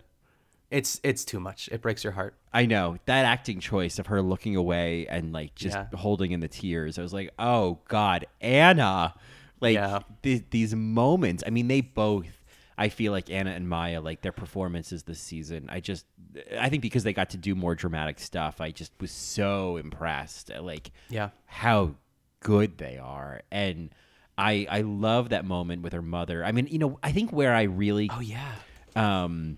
it's 0.70 1.02
it's 1.04 1.26
too 1.26 1.40
much 1.40 1.68
it 1.70 1.82
breaks 1.82 2.02
your 2.02 2.14
heart 2.14 2.34
I 2.54 2.66
know 2.66 2.96
that 3.06 3.26
acting 3.26 3.60
choice 3.60 4.00
of 4.00 4.08
her 4.08 4.22
looking 4.22 4.56
away 4.56 5.06
and 5.06 5.34
like 5.34 5.54
just 5.54 5.76
Yeah. 5.76 5.88
holding 5.94 6.32
in 6.32 6.40
the 6.40 6.48
tears. 6.48 6.98
I 6.98 7.02
was 7.02 7.12
like, 7.14 7.30
oh 7.38 7.80
God, 7.90 8.26
Anna. 8.40 9.14
Like 9.60 9.76
Yeah. 9.76 10.00
th- 10.24 10.46
these 10.50 10.74
moments. 10.74 11.44
I 11.46 11.50
mean, 11.50 11.68
they 11.68 11.82
both. 11.82 12.26
I 12.82 12.90
feel 12.90 13.12
like 13.12 13.30
Anna 13.30 13.52
and 13.52 13.70
Maya, 13.70 14.02
like 14.02 14.22
their 14.22 14.32
performances 14.32 15.04
this 15.04 15.20
season. 15.20 15.68
I 15.70 15.80
just, 15.82 16.06
I 16.60 16.70
think 16.70 16.82
because 16.82 17.04
they 17.04 17.14
got 17.14 17.30
to 17.32 17.38
do 17.38 17.54
more 17.54 17.76
dramatic 17.76 18.20
stuff, 18.20 18.60
I 18.60 18.72
just 18.72 18.92
was 19.00 19.12
so 19.12 19.78
impressed. 19.78 20.50
At, 20.50 20.64
like, 20.64 20.92
Yeah. 21.10 21.30
how 21.46 21.96
good 22.40 22.80
they 22.80 22.98
are, 22.98 23.42
and 23.52 23.94
I, 24.38 24.66
I 24.70 24.82
love 24.82 25.30
that 25.30 25.46
moment 25.46 25.84
with 25.84 25.94
her 25.94 26.02
mother. 26.02 26.44
I 26.44 26.52
mean, 26.52 26.68
you 26.72 26.80
know, 26.80 26.98
I 27.04 27.12
think 27.12 27.32
where 27.32 27.54
I 27.54 27.64
really, 27.64 28.10
oh 28.12 28.20
yeah 28.20 28.54
um, 28.96 29.58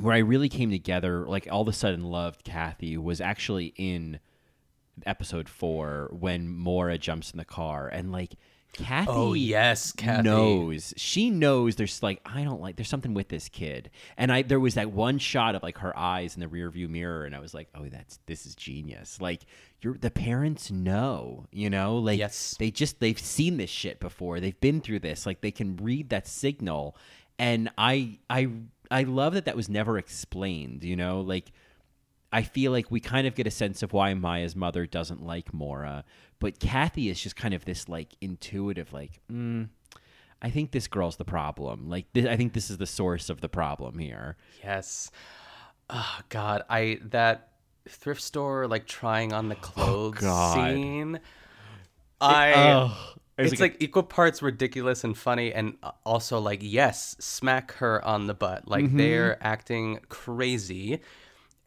where 0.00 0.14
I 0.14 0.18
really 0.18 0.48
came 0.48 0.70
together, 0.70 1.26
like 1.26 1.48
all 1.50 1.62
of 1.62 1.68
a 1.68 1.72
sudden 1.72 2.04
loved 2.04 2.44
Kathy, 2.44 2.96
was 2.96 3.20
actually 3.20 3.72
in 3.76 4.20
episode 5.04 5.48
four 5.48 6.08
when 6.12 6.48
Maura 6.48 6.96
jumps 6.98 7.30
in 7.32 7.38
the 7.38 7.44
car 7.44 7.88
and 7.88 8.12
like 8.12 8.34
Kathy. 8.76 9.10
Oh, 9.10 9.32
yes, 9.34 9.92
Kathy. 9.92 10.22
knows 10.28 10.94
she 10.96 11.30
knows 11.30 11.76
there's 11.76 12.02
like 12.02 12.20
I 12.24 12.44
don't 12.44 12.60
like 12.60 12.76
there's 12.76 12.88
something 12.88 13.14
with 13.14 13.28
this 13.28 13.48
kid, 13.48 13.90
and 14.16 14.30
I 14.32 14.42
there 14.42 14.60
was 14.60 14.74
that 14.74 14.92
one 14.92 15.18
shot 15.18 15.54
of 15.54 15.62
like 15.62 15.78
her 15.78 15.96
eyes 15.98 16.34
in 16.34 16.40
the 16.40 16.46
rearview 16.46 16.88
mirror, 16.88 17.24
and 17.24 17.34
I 17.34 17.40
was 17.40 17.54
like, 17.54 17.68
oh, 17.74 17.88
that's 17.88 18.18
this 18.26 18.46
is 18.46 18.54
genius. 18.54 19.20
Like 19.20 19.42
you're 19.80 19.96
the 19.98 20.10
parents 20.10 20.70
know, 20.70 21.46
you 21.50 21.70
know, 21.70 21.96
like 21.96 22.18
Yes. 22.18 22.56
they 22.58 22.70
just 22.70 23.00
they've 23.00 23.18
seen 23.18 23.56
this 23.56 23.70
shit 23.70 23.98
before, 24.00 24.40
they've 24.40 24.60
been 24.60 24.80
through 24.80 25.00
this, 25.00 25.26
like 25.26 25.40
they 25.40 25.50
can 25.50 25.76
read 25.76 26.10
that 26.10 26.26
signal, 26.26 26.96
and 27.38 27.70
I 27.78 28.18
I 28.30 28.48
I 28.90 29.02
love 29.02 29.34
that 29.34 29.46
that 29.46 29.56
was 29.56 29.68
never 29.68 29.98
explained, 29.98 30.84
you 30.84 30.96
know, 30.96 31.20
like. 31.20 31.50
I 32.36 32.42
feel 32.42 32.70
like 32.72 32.90
we 32.90 33.00
kind 33.00 33.26
of 33.26 33.34
get 33.34 33.46
a 33.46 33.50
sense 33.50 33.82
of 33.82 33.92
why 33.92 34.12
Maya's 34.14 34.54
mother 34.54 34.86
doesn't 34.86 35.22
like 35.24 35.54
Maura, 35.54 36.04
but 36.38 36.58
Kathy 36.60 37.08
is 37.08 37.20
just 37.20 37.34
kind 37.36 37.54
of 37.54 37.64
this 37.64 37.88
like 37.88 38.10
intuitive, 38.20 38.92
like, 38.92 39.20
mm, 39.32 39.68
I 40.42 40.50
think 40.50 40.70
this 40.72 40.86
girl's 40.86 41.16
the 41.16 41.24
problem. 41.24 41.88
Like, 41.88 42.12
th- 42.12 42.26
I 42.26 42.36
think 42.36 42.52
this 42.52 42.68
is 42.70 42.76
the 42.76 42.86
source 42.86 43.30
of 43.30 43.40
the 43.40 43.48
problem 43.48 43.98
here. 43.98 44.36
yes 44.62 45.10
oh 45.88 46.18
god 46.30 46.62
i 46.68 46.98
that 47.10 47.36
thrift 47.88 48.20
store 48.20 48.66
like 48.66 48.86
trying 48.88 49.32
on 49.32 49.48
the 49.48 49.54
clothes 49.54 50.18
Oh, 50.24 50.52
scene 50.54 51.20
i 52.20 52.52
oh, 52.54 53.14
it 53.38 53.42
was 53.42 53.52
it's 53.52 53.60
like 53.60 53.74
like, 53.74 53.82
equal 53.82 54.02
parts 54.02 54.42
ridiculous 54.42 55.04
and 55.04 55.16
funny 55.16 55.52
and 55.52 55.76
also 56.04 56.40
like 56.40 56.58
yes 56.62 57.14
smack 57.20 57.70
her 57.74 58.04
on 58.04 58.26
the 58.26 58.34
butt 58.34 58.66
like 58.66 58.84
Mhm. 58.86 58.96
they're 58.98 59.38
acting 59.40 60.00
crazy 60.08 61.00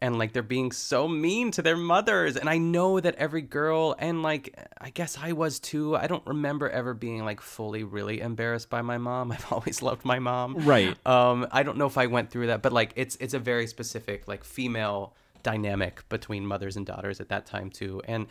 and 0.02 0.18
like 0.18 0.32
they're 0.32 0.42
being 0.42 0.72
so 0.72 1.06
mean 1.06 1.50
to 1.52 1.62
their 1.62 1.76
mothers. 1.76 2.36
And 2.36 2.48
i 2.48 2.58
know 2.58 3.00
that 3.00 3.14
every 3.16 3.42
girl 3.42 3.94
and 3.98 4.22
like 4.22 4.56
i 4.80 4.90
guess 4.90 5.18
i 5.20 5.32
was 5.32 5.58
too. 5.60 5.96
I 5.96 6.06
don't 6.06 6.26
remember 6.26 6.68
ever 6.68 6.94
being 6.94 7.24
like 7.24 7.40
fully 7.40 7.84
really 7.84 8.20
embarrassed 8.20 8.70
by 8.70 8.82
my 8.82 8.98
mom. 8.98 9.32
I've 9.32 9.52
always 9.52 9.82
loved 9.82 10.04
my 10.04 10.18
mom. 10.18 10.56
Right. 10.56 10.96
um 11.06 11.46
i 11.52 11.62
don't 11.62 11.76
know 11.76 11.86
if 11.86 11.98
i 11.98 12.06
went 12.06 12.30
through 12.30 12.48
that 12.48 12.62
but 12.62 12.72
like 12.72 12.92
it's 12.96 13.16
it's 13.20 13.34
a 13.34 13.38
very 13.38 13.66
specific 13.66 14.28
like 14.28 14.44
female 14.44 15.14
dynamic 15.42 16.08
between 16.08 16.46
mothers 16.46 16.76
and 16.76 16.86
daughters 16.86 17.20
at 17.20 17.28
that 17.28 17.46
time 17.46 17.70
too. 17.70 18.00
And 18.06 18.26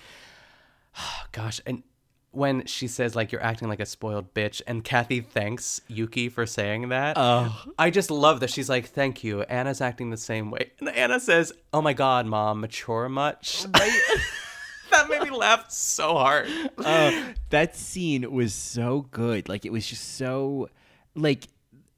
gosh 1.31 1.61
and 1.65 1.83
when 2.31 2.65
she 2.65 2.87
says 2.87 3.15
like 3.15 3.31
you're 3.31 3.41
acting 3.43 3.67
like 3.67 3.79
a 3.79 3.85
spoiled 3.85 4.33
bitch 4.33 4.61
and 4.67 4.83
kathy 4.83 5.19
thanks 5.21 5.81
yuki 5.87 6.29
for 6.29 6.45
saying 6.45 6.89
that 6.89 7.15
Oh. 7.17 7.63
i 7.77 7.89
just 7.89 8.11
love 8.11 8.39
that 8.41 8.49
she's 8.51 8.69
like 8.69 8.85
thank 8.87 9.23
you 9.23 9.41
anna's 9.43 9.81
acting 9.81 10.09
the 10.11 10.17
same 10.17 10.51
way 10.51 10.71
and 10.79 10.89
anna 10.89 11.19
says 11.19 11.51
oh 11.73 11.81
my 11.81 11.93
god 11.93 12.25
mom 12.27 12.61
mature 12.61 13.09
much 13.09 13.65
that 14.91 15.09
made 15.09 15.21
me 15.23 15.29
laugh 15.31 15.69
so 15.71 16.13
hard 16.13 16.47
uh, 16.77 17.23
that 17.49 17.75
scene 17.75 18.31
was 18.31 18.53
so 18.53 19.05
good. 19.11 19.47
Like, 19.47 19.65
it 19.65 19.71
was 19.71 19.85
just 19.85 20.15
so, 20.17 20.69
like, 21.15 21.47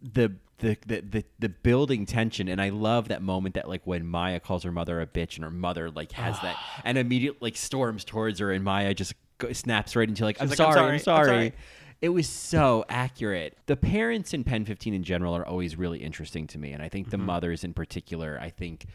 the. 0.01 0.33
The, 0.59 0.77
the, 0.85 1.01
the, 1.01 1.25
the 1.39 1.49
building 1.49 2.05
tension 2.05 2.47
and 2.47 2.61
I 2.61 2.69
love 2.69 3.07
that 3.07 3.23
moment 3.23 3.55
that 3.55 3.67
like 3.67 3.81
when 3.85 4.05
Maya 4.05 4.39
calls 4.39 4.61
her 4.61 4.71
mother 4.71 5.01
a 5.01 5.07
bitch 5.07 5.37
and 5.37 5.43
her 5.43 5.49
mother 5.49 5.89
like 5.89 6.11
has 6.11 6.39
that 6.41 6.55
and 6.85 6.99
immediately 6.99 7.39
like 7.41 7.57
storms 7.57 8.03
towards 8.05 8.37
her 8.41 8.51
and 8.51 8.63
Maya 8.63 8.93
just 8.93 9.15
snaps 9.53 9.95
right 9.95 10.07
into 10.07 10.23
like 10.23 10.41
I'm, 10.41 10.47
like, 10.49 10.59
"I'm 10.59 10.73
sorry, 10.73 10.93
I'm 10.93 10.99
sorry, 10.99 11.19
I'm 11.19 11.25
sorry 11.25 11.27
sorry." 11.27 11.53
It 12.01 12.09
was 12.09 12.27
so 12.27 12.83
accurate. 12.89 13.55
The 13.67 13.75
parents 13.75 14.33
in 14.33 14.43
Pen 14.43 14.65
15 14.65 14.93
in 14.93 15.03
general 15.03 15.35
are 15.35 15.45
always 15.47 15.75
really 15.77 15.99
interesting 15.99 16.47
to 16.47 16.57
me. 16.57 16.71
And 16.71 16.81
I 16.81 16.89
think 16.89 17.11
the 17.11 17.17
Mm-hmm. 17.17 17.25
mothers 17.27 17.63
in 17.63 17.73
particular, 17.75 18.39
I 18.41 18.49
think, 18.49 18.85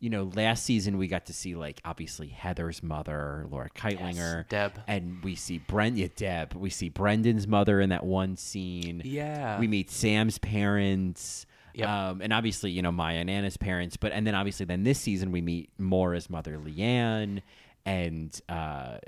you 0.00 0.10
know, 0.10 0.24
last 0.34 0.64
season 0.64 0.98
we 0.98 1.06
got 1.06 1.26
to 1.26 1.32
see 1.32 1.54
like 1.54 1.80
obviously 1.84 2.26
Heather's 2.26 2.82
mother, 2.82 3.46
Laura 3.48 3.70
Kightlinger, 3.70 4.48
Deb. 4.48 4.72
and 4.88 5.22
we 5.22 5.36
see 5.36 5.58
Brent, 5.58 5.96
yeah, 5.98 6.08
Deb. 6.16 6.54
We 6.54 6.68
see 6.70 6.88
Brendan's 6.88 7.46
mother 7.46 7.80
in 7.80 7.90
that 7.90 8.04
one 8.04 8.36
scene. 8.36 9.02
Yeah. 9.04 9.60
We 9.60 9.68
meet 9.68 9.88
Sam's 9.88 10.38
parents. 10.38 11.46
Yep. 11.74 11.88
Um, 11.88 12.20
and 12.22 12.32
obviously, 12.32 12.72
you 12.72 12.82
know, 12.82 12.90
Maya 12.90 13.18
and 13.18 13.30
Anna's 13.30 13.56
parents. 13.56 13.96
But 13.96 14.10
and 14.10 14.26
then 14.26 14.34
obviously 14.34 14.66
then 14.66 14.82
this 14.82 14.98
season 14.98 15.30
we 15.30 15.40
meet 15.42 15.70
Maura's 15.78 16.28
mother, 16.28 16.58
Leanne, 16.58 17.42
and 17.88 18.40
uh, 18.48 18.98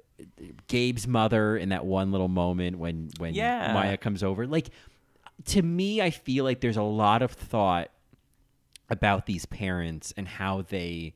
Gabe's 0.68 1.06
mother 1.06 1.56
in 1.56 1.68
that 1.68 1.84
one 1.84 2.10
little 2.12 2.28
moment 2.28 2.78
when 2.78 3.10
when 3.18 3.34
Yeah. 3.34 3.72
Maya 3.74 3.96
comes 3.96 4.22
over. 4.22 4.46
Like 4.46 4.70
to 5.46 5.62
me, 5.62 6.00
I 6.00 6.10
feel 6.10 6.44
like 6.44 6.60
there's 6.60 6.76
a 6.76 6.82
lot 6.82 7.22
of 7.22 7.32
thought 7.32 7.90
about 8.88 9.26
these 9.26 9.46
parents 9.46 10.12
and 10.16 10.26
how 10.26 10.62
they 10.62 11.14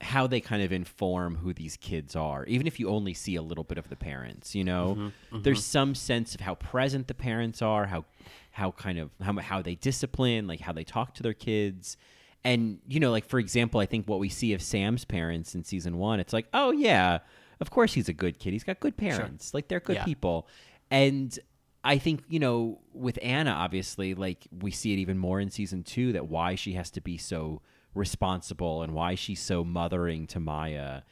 how 0.00 0.26
they 0.26 0.40
kind 0.40 0.62
of 0.62 0.72
inform 0.72 1.36
who 1.36 1.52
these 1.52 1.76
kids 1.76 2.16
are 2.16 2.44
even 2.46 2.66
if 2.66 2.80
you 2.80 2.88
only 2.88 3.14
see 3.14 3.36
a 3.36 3.42
little 3.42 3.62
bit 3.62 3.78
of 3.78 3.88
the 3.88 3.94
parents 3.94 4.52
you 4.52 4.64
know 4.64 4.96
Mhm, 5.30 5.42
there's 5.44 5.64
some 5.64 5.94
sense 5.94 6.34
of 6.34 6.40
how 6.40 6.56
present 6.56 7.06
the 7.06 7.14
parents 7.14 7.62
are 7.62 7.86
how 7.86 8.04
how 8.50 8.72
kind 8.72 8.98
of 8.98 9.10
how, 9.20 9.38
how 9.38 9.62
they 9.62 9.76
discipline 9.76 10.48
like 10.48 10.58
how 10.60 10.72
they 10.72 10.82
talk 10.82 11.14
to 11.14 11.22
their 11.22 11.34
kids 11.34 11.96
and 12.44 12.78
you 12.88 12.98
know 13.00 13.10
like 13.10 13.24
for 13.26 13.38
example 13.38 13.78
i 13.80 13.86
think 13.86 14.06
what 14.08 14.18
we 14.18 14.28
see 14.28 14.52
of 14.52 14.60
sam's 14.60 15.04
parents 15.04 15.54
in 15.54 15.62
season 15.64 15.96
one 15.98 16.18
it's 16.20 16.32
like 16.32 16.46
oh 16.52 16.70
yeah 16.72 17.18
of 17.60 17.70
course 17.70 17.92
he's 17.94 18.08
a 18.08 18.12
good 18.12 18.40
kid. 18.40 18.52
He's 18.52 18.64
got 18.64 18.80
good 18.80 18.96
parents. 18.96 19.54
Like 19.54 19.68
they're 19.68 19.78
good 19.78 19.94
Yeah. 19.94 20.04
people. 20.04 20.48
And 20.90 21.38
I 21.84 21.96
think 21.98 22.24
you 22.28 22.40
know 22.40 22.80
with 22.92 23.20
Anna, 23.22 23.52
obviously, 23.52 24.14
like 24.14 24.48
we 24.60 24.72
see 24.72 24.92
it 24.92 24.96
even 24.98 25.16
more 25.16 25.38
in 25.38 25.48
season 25.48 25.84
two 25.84 26.10
that 26.14 26.26
why 26.26 26.56
she 26.56 26.72
has 26.72 26.90
to 26.90 27.00
be 27.00 27.16
so 27.18 27.62
responsible 27.94 28.82
and 28.82 28.94
why 28.94 29.14
she's 29.14 29.40
so 29.40 29.62
mothering 29.62 30.26
to 30.28 30.40
Maya, 30.40 31.02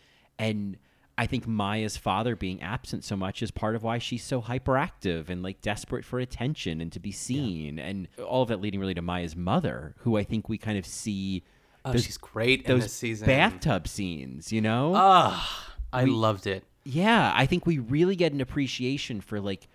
and 0.41 0.77
I 1.21 1.27
think 1.27 1.47
Maya's 1.47 1.99
father 1.99 2.35
being 2.35 2.63
absent 2.63 3.05
so 3.05 3.15
much 3.15 3.43
is 3.43 3.51
part 3.51 3.75
of 3.75 3.83
why 3.83 3.99
she's 3.99 4.25
so 4.25 4.41
hyperactive 4.41 5.29
and 5.29 5.43
like 5.43 5.61
desperate 5.61 6.03
for 6.03 6.19
attention 6.19 6.81
and 6.81 6.91
to 6.93 6.99
be 6.99 7.13
seen, 7.13 7.77
yeah. 7.77 7.85
and 7.85 8.09
all 8.27 8.41
of 8.41 8.49
that 8.49 8.63
leading 8.63 8.81
really 8.81 8.95
to 8.95 9.03
Maya's 9.03 9.37
mother, 9.37 9.95
who 9.99 10.17
I 10.17 10.25
think 10.25 10.49
we 10.49 10.57
kind 10.57 10.79
of 10.79 10.87
see. 10.87 11.43
Oh, 11.85 11.93
those, 11.93 12.05
she's 12.05 12.17
great 12.17 12.63
in 12.63 12.69
those 12.69 12.85
this 12.85 12.95
season. 12.95 13.27
Bathtub 13.27 13.87
scenes, 13.87 14.51
you 14.51 14.63
know. 14.63 14.95
Ah, 14.97 15.75
I 15.93 16.05
we, 16.05 16.11
loved 16.11 16.47
it. 16.47 16.65
Yeah, 16.85 17.31
I 17.37 17.45
think 17.45 17.67
we 17.67 17.79
really 17.79 18.17
get 18.17 18.33
an 18.33 18.41
appreciation 18.41 19.21
for 19.21 19.43
like 19.43 19.69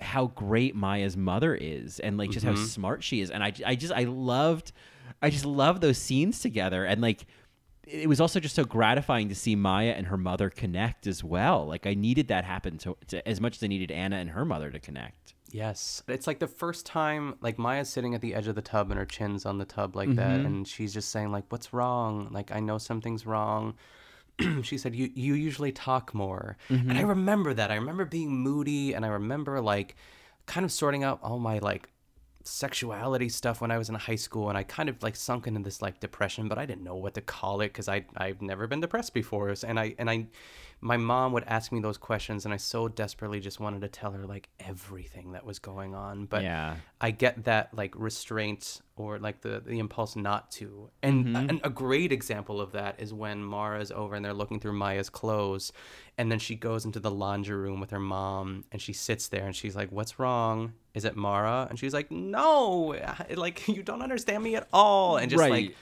how 0.00 0.28
great 0.28 0.74
Maya's 0.74 1.14
mother 1.14 1.54
is 1.54 2.00
and 2.00 2.16
like 2.16 2.30
just 2.30 2.46
mm-hmm. 2.46 2.56
how 2.56 2.62
smart 2.62 3.04
she 3.04 3.20
is. 3.20 3.30
And 3.30 3.44
I, 3.44 3.52
I 3.66 3.74
just, 3.74 3.92
I 3.92 4.04
loved, 4.04 4.72
I 5.20 5.28
just 5.28 5.44
love 5.44 5.82
those 5.82 5.98
scenes 5.98 6.40
together. 6.40 6.86
And 6.86 7.02
like, 7.02 7.26
it 7.86 8.08
was 8.08 8.20
also 8.20 8.40
just 8.40 8.54
so 8.54 8.64
gratifying 8.64 9.28
to 9.28 9.34
see 9.34 9.56
Maya 9.56 9.94
and 9.96 10.06
her 10.06 10.16
mother 10.16 10.50
connect 10.50 11.06
as 11.06 11.22
well. 11.22 11.66
Like 11.66 11.86
I 11.86 11.94
needed 11.94 12.28
that 12.28 12.44
happen 12.44 12.78
to, 12.78 12.96
to 13.08 13.26
as 13.28 13.40
much 13.40 13.56
as 13.56 13.62
I 13.62 13.66
needed 13.66 13.90
Anna 13.90 14.16
and 14.16 14.30
her 14.30 14.44
mother 14.44 14.70
to 14.70 14.78
connect. 14.78 15.34
Yes. 15.50 16.02
It's 16.08 16.26
like 16.26 16.40
the 16.40 16.48
first 16.48 16.84
time 16.86 17.36
like 17.40 17.58
Maya's 17.58 17.88
sitting 17.88 18.14
at 18.14 18.20
the 18.20 18.34
edge 18.34 18.48
of 18.48 18.54
the 18.54 18.62
tub 18.62 18.90
and 18.90 18.98
her 18.98 19.06
chin's 19.06 19.46
on 19.46 19.58
the 19.58 19.64
tub 19.64 19.94
like 19.94 20.08
mm-hmm. 20.08 20.16
that 20.16 20.40
and 20.40 20.66
she's 20.66 20.92
just 20.92 21.10
saying 21.10 21.30
like 21.30 21.44
what's 21.50 21.72
wrong? 21.72 22.28
Like 22.32 22.50
I 22.50 22.60
know 22.60 22.78
something's 22.78 23.24
wrong. 23.26 23.74
she 24.62 24.78
said 24.78 24.94
you 24.94 25.10
you 25.14 25.34
usually 25.34 25.72
talk 25.72 26.12
more. 26.12 26.56
Mm-hmm. 26.68 26.90
And 26.90 26.98
I 26.98 27.02
remember 27.02 27.54
that. 27.54 27.70
I 27.70 27.76
remember 27.76 28.04
being 28.04 28.32
moody 28.32 28.94
and 28.94 29.04
I 29.04 29.08
remember 29.08 29.60
like 29.60 29.96
kind 30.46 30.64
of 30.64 30.72
sorting 30.72 31.04
out 31.04 31.20
all 31.22 31.38
my 31.38 31.58
like 31.58 31.88
sexuality 32.44 33.30
stuff 33.30 33.62
when 33.62 33.70
I 33.70 33.78
was 33.78 33.88
in 33.88 33.94
high 33.94 34.16
school 34.16 34.50
and 34.50 34.58
I 34.58 34.64
kind 34.64 34.90
of 34.90 35.02
like 35.02 35.16
sunk 35.16 35.46
into 35.46 35.60
this 35.60 35.80
like 35.80 35.98
depression 35.98 36.46
but 36.46 36.58
I 36.58 36.66
didn't 36.66 36.84
know 36.84 36.94
what 36.94 37.14
to 37.14 37.22
call 37.22 37.62
it 37.62 37.72
cuz 37.72 37.88
I 37.88 38.04
I've 38.16 38.42
never 38.42 38.66
been 38.66 38.80
depressed 38.80 39.14
before 39.14 39.54
and 39.66 39.80
I 39.80 39.94
and 39.98 40.10
I 40.10 40.26
my 40.82 40.98
mom 40.98 41.32
would 41.32 41.44
ask 41.44 41.72
me 41.72 41.80
those 41.80 41.96
questions 41.96 42.44
and 42.44 42.52
I 42.52 42.58
so 42.58 42.86
desperately 42.88 43.40
just 43.40 43.60
wanted 43.60 43.80
to 43.80 43.88
tell 43.88 44.12
her 44.12 44.26
like 44.26 44.50
everything 44.60 45.32
that 45.32 45.46
was 45.46 45.58
going 45.58 45.94
on 45.94 46.26
but 46.26 46.42
yeah. 46.42 46.76
I 47.00 47.12
get 47.12 47.44
that 47.44 47.72
like 47.72 47.94
restraint 47.96 48.82
or 48.96 49.18
like 49.18 49.40
the 49.40 49.62
the 49.64 49.78
impulse 49.78 50.14
not 50.14 50.50
to 50.52 50.90
and, 51.02 51.24
mm-hmm. 51.24 51.48
and 51.48 51.60
a 51.64 51.70
great 51.70 52.12
example 52.12 52.60
of 52.60 52.72
that 52.72 53.00
is 53.00 53.14
when 53.14 53.42
Maura's 53.42 53.90
over 53.90 54.14
and 54.14 54.22
they're 54.22 54.34
looking 54.34 54.60
through 54.60 54.74
Maya's 54.74 55.08
clothes 55.08 55.72
and 56.18 56.30
then 56.30 56.38
she 56.38 56.56
goes 56.56 56.84
into 56.84 57.00
the 57.00 57.10
laundry 57.10 57.56
room 57.56 57.80
with 57.80 57.90
her 57.90 58.00
mom 58.00 58.64
and 58.70 58.82
she 58.82 58.92
sits 58.92 59.28
there 59.28 59.46
and 59.46 59.56
she's 59.56 59.74
like 59.74 59.90
what's 59.90 60.18
wrong 60.18 60.74
is 60.94 61.04
it 61.04 61.16
Maura? 61.16 61.66
And 61.68 61.78
she's 61.78 61.92
like 61.92 62.10
no 62.10 62.96
like 63.34 63.68
you 63.68 63.82
don't 63.82 64.02
understand 64.02 64.42
me 64.42 64.56
at 64.56 64.68
all. 64.72 65.16
And 65.16 65.30
just 65.30 65.40
right. 65.40 65.50
like 65.50 65.76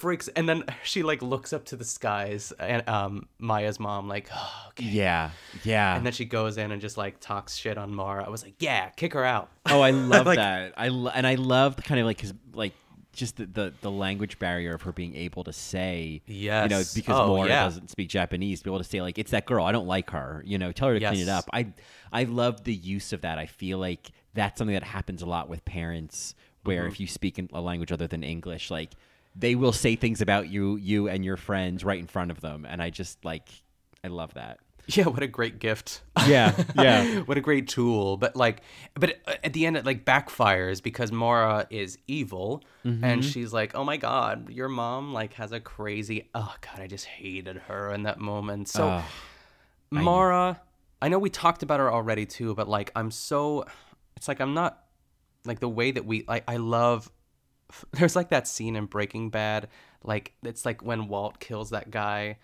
freaks. 0.00 0.28
And 0.28 0.48
then 0.48 0.64
she 0.82 1.02
like 1.02 1.22
looks 1.22 1.52
up 1.52 1.64
to 1.66 1.76
the 1.76 1.84
skies 1.84 2.52
and 2.58 2.86
um 2.88 3.28
Maya's 3.38 3.78
mom 3.78 4.08
like 4.08 4.28
oh, 4.34 4.66
okay. 4.70 4.84
yeah 4.86 5.30
yeah. 5.62 5.96
And 5.96 6.04
then 6.04 6.12
she 6.12 6.24
goes 6.24 6.58
in 6.58 6.72
and 6.72 6.80
just 6.80 6.96
like 6.96 7.20
talks 7.20 7.56
shit 7.56 7.78
on 7.78 7.94
Maura. 7.94 8.24
I 8.24 8.30
was 8.30 8.42
like 8.42 8.54
yeah 8.58 8.88
kick 8.90 9.12
her 9.14 9.24
out. 9.24 9.50
Oh 9.66 9.80
I 9.80 9.90
love 9.92 10.26
like, 10.26 10.36
that. 10.36 10.74
I 10.76 10.88
lo- 10.88 11.12
and 11.14 11.26
I 11.26 11.36
love 11.36 11.76
the 11.76 11.82
kind 11.82 12.00
of 12.00 12.06
like 12.06 12.20
his 12.20 12.34
like 12.52 12.72
just 13.12 13.36
the, 13.36 13.46
the, 13.46 13.72
the 13.80 13.90
language 13.90 14.38
barrier 14.38 14.72
of 14.72 14.82
her 14.82 14.92
being 14.92 15.16
able 15.16 15.42
to 15.42 15.52
say 15.52 16.22
yes 16.26 16.62
you 16.62 16.76
know 16.76 16.82
because 16.94 17.20
oh, 17.20 17.26
Maura 17.26 17.48
yeah. 17.48 17.64
doesn't 17.64 17.90
speak 17.90 18.08
Japanese 18.08 18.62
be 18.62 18.70
able 18.70 18.78
to 18.78 18.84
say 18.84 19.02
like 19.02 19.18
it's 19.18 19.30
that 19.30 19.46
girl. 19.46 19.64
I 19.64 19.72
don't 19.72 19.86
like 19.86 20.10
her. 20.10 20.42
You 20.46 20.58
know 20.58 20.72
tell 20.72 20.88
her 20.88 20.94
to 20.94 21.00
yes. 21.00 21.12
clean 21.12 21.22
it 21.22 21.28
up. 21.28 21.44
I 21.52 21.72
I 22.12 22.24
love 22.24 22.64
the 22.64 22.74
use 22.74 23.12
of 23.12 23.20
that. 23.22 23.38
I 23.38 23.46
feel 23.46 23.78
like 23.78 24.10
that's 24.34 24.58
something 24.58 24.74
that 24.74 24.84
happens 24.84 25.22
a 25.22 25.26
lot 25.26 25.48
with 25.48 25.64
parents 25.64 26.34
where 26.64 26.82
mm-hmm. 26.82 26.92
if 26.92 27.00
you 27.00 27.06
speak 27.06 27.38
in 27.38 27.48
a 27.52 27.60
language 27.60 27.90
other 27.90 28.06
than 28.06 28.22
English 28.22 28.70
like 28.70 28.90
they 29.36 29.54
will 29.54 29.72
say 29.72 29.96
things 29.96 30.20
about 30.20 30.48
you, 30.48 30.76
you 30.76 31.08
and 31.08 31.24
your 31.24 31.36
friends 31.36 31.84
right 31.84 31.98
in 31.98 32.06
front 32.06 32.30
of 32.30 32.40
them, 32.40 32.66
and 32.68 32.82
I 32.82 32.90
just 32.90 33.24
like, 33.24 33.48
I 34.02 34.08
love 34.08 34.34
that. 34.34 34.58
Yeah, 34.86 35.04
what 35.04 35.22
a 35.22 35.28
great 35.28 35.60
gift. 35.60 36.02
Yeah, 36.26 36.64
yeah. 36.76 37.20
what 37.20 37.38
a 37.38 37.40
great 37.40 37.68
tool. 37.68 38.16
But 38.16 38.34
like, 38.34 38.62
but 38.94 39.20
at 39.44 39.52
the 39.52 39.64
end, 39.64 39.76
it 39.76 39.86
like 39.86 40.04
backfires 40.04 40.82
because 40.82 41.12
Maura 41.12 41.68
is 41.70 41.96
evil, 42.08 42.64
mm-hmm. 42.84 43.04
and 43.04 43.24
she's 43.24 43.52
like, 43.52 43.76
"Oh 43.76 43.84
my 43.84 43.98
god, 43.98 44.50
your 44.50 44.68
mom 44.68 45.12
like 45.12 45.34
has 45.34 45.52
a 45.52 45.60
crazy." 45.60 46.28
Oh 46.34 46.52
god, 46.60 46.80
I 46.80 46.88
just 46.88 47.04
hated 47.04 47.58
her 47.68 47.92
in 47.92 48.02
that 48.02 48.18
moment. 48.18 48.68
So, 48.68 48.88
uh, 48.88 49.02
Maura, 49.92 50.60
I, 51.00 51.06
I 51.06 51.08
know 51.08 51.20
we 51.20 51.30
talked 51.30 51.62
about 51.62 51.78
her 51.78 51.92
already 51.92 52.26
too, 52.26 52.56
but 52.56 52.66
like, 52.66 52.90
I'm 52.96 53.12
so, 53.12 53.66
it's 54.20 54.28
like 54.28 54.42
I'm 54.42 54.52
not 54.52 54.84
like 55.46 55.60
the 55.60 55.68
way 55.68 55.92
that 55.92 56.04
we 56.04 56.24
like. 56.28 56.44
I 56.46 56.58
love 56.58 57.10
there's 57.92 58.14
like 58.14 58.28
that 58.28 58.46
scene 58.46 58.76
in 58.76 58.84
Breaking 58.84 59.30
Bad, 59.30 59.68
like 60.04 60.34
it's 60.42 60.66
like 60.66 60.82
when 60.82 61.08
Walt 61.08 61.40
kills 61.40 61.70
that 61.70 61.90
guy. 61.90 62.36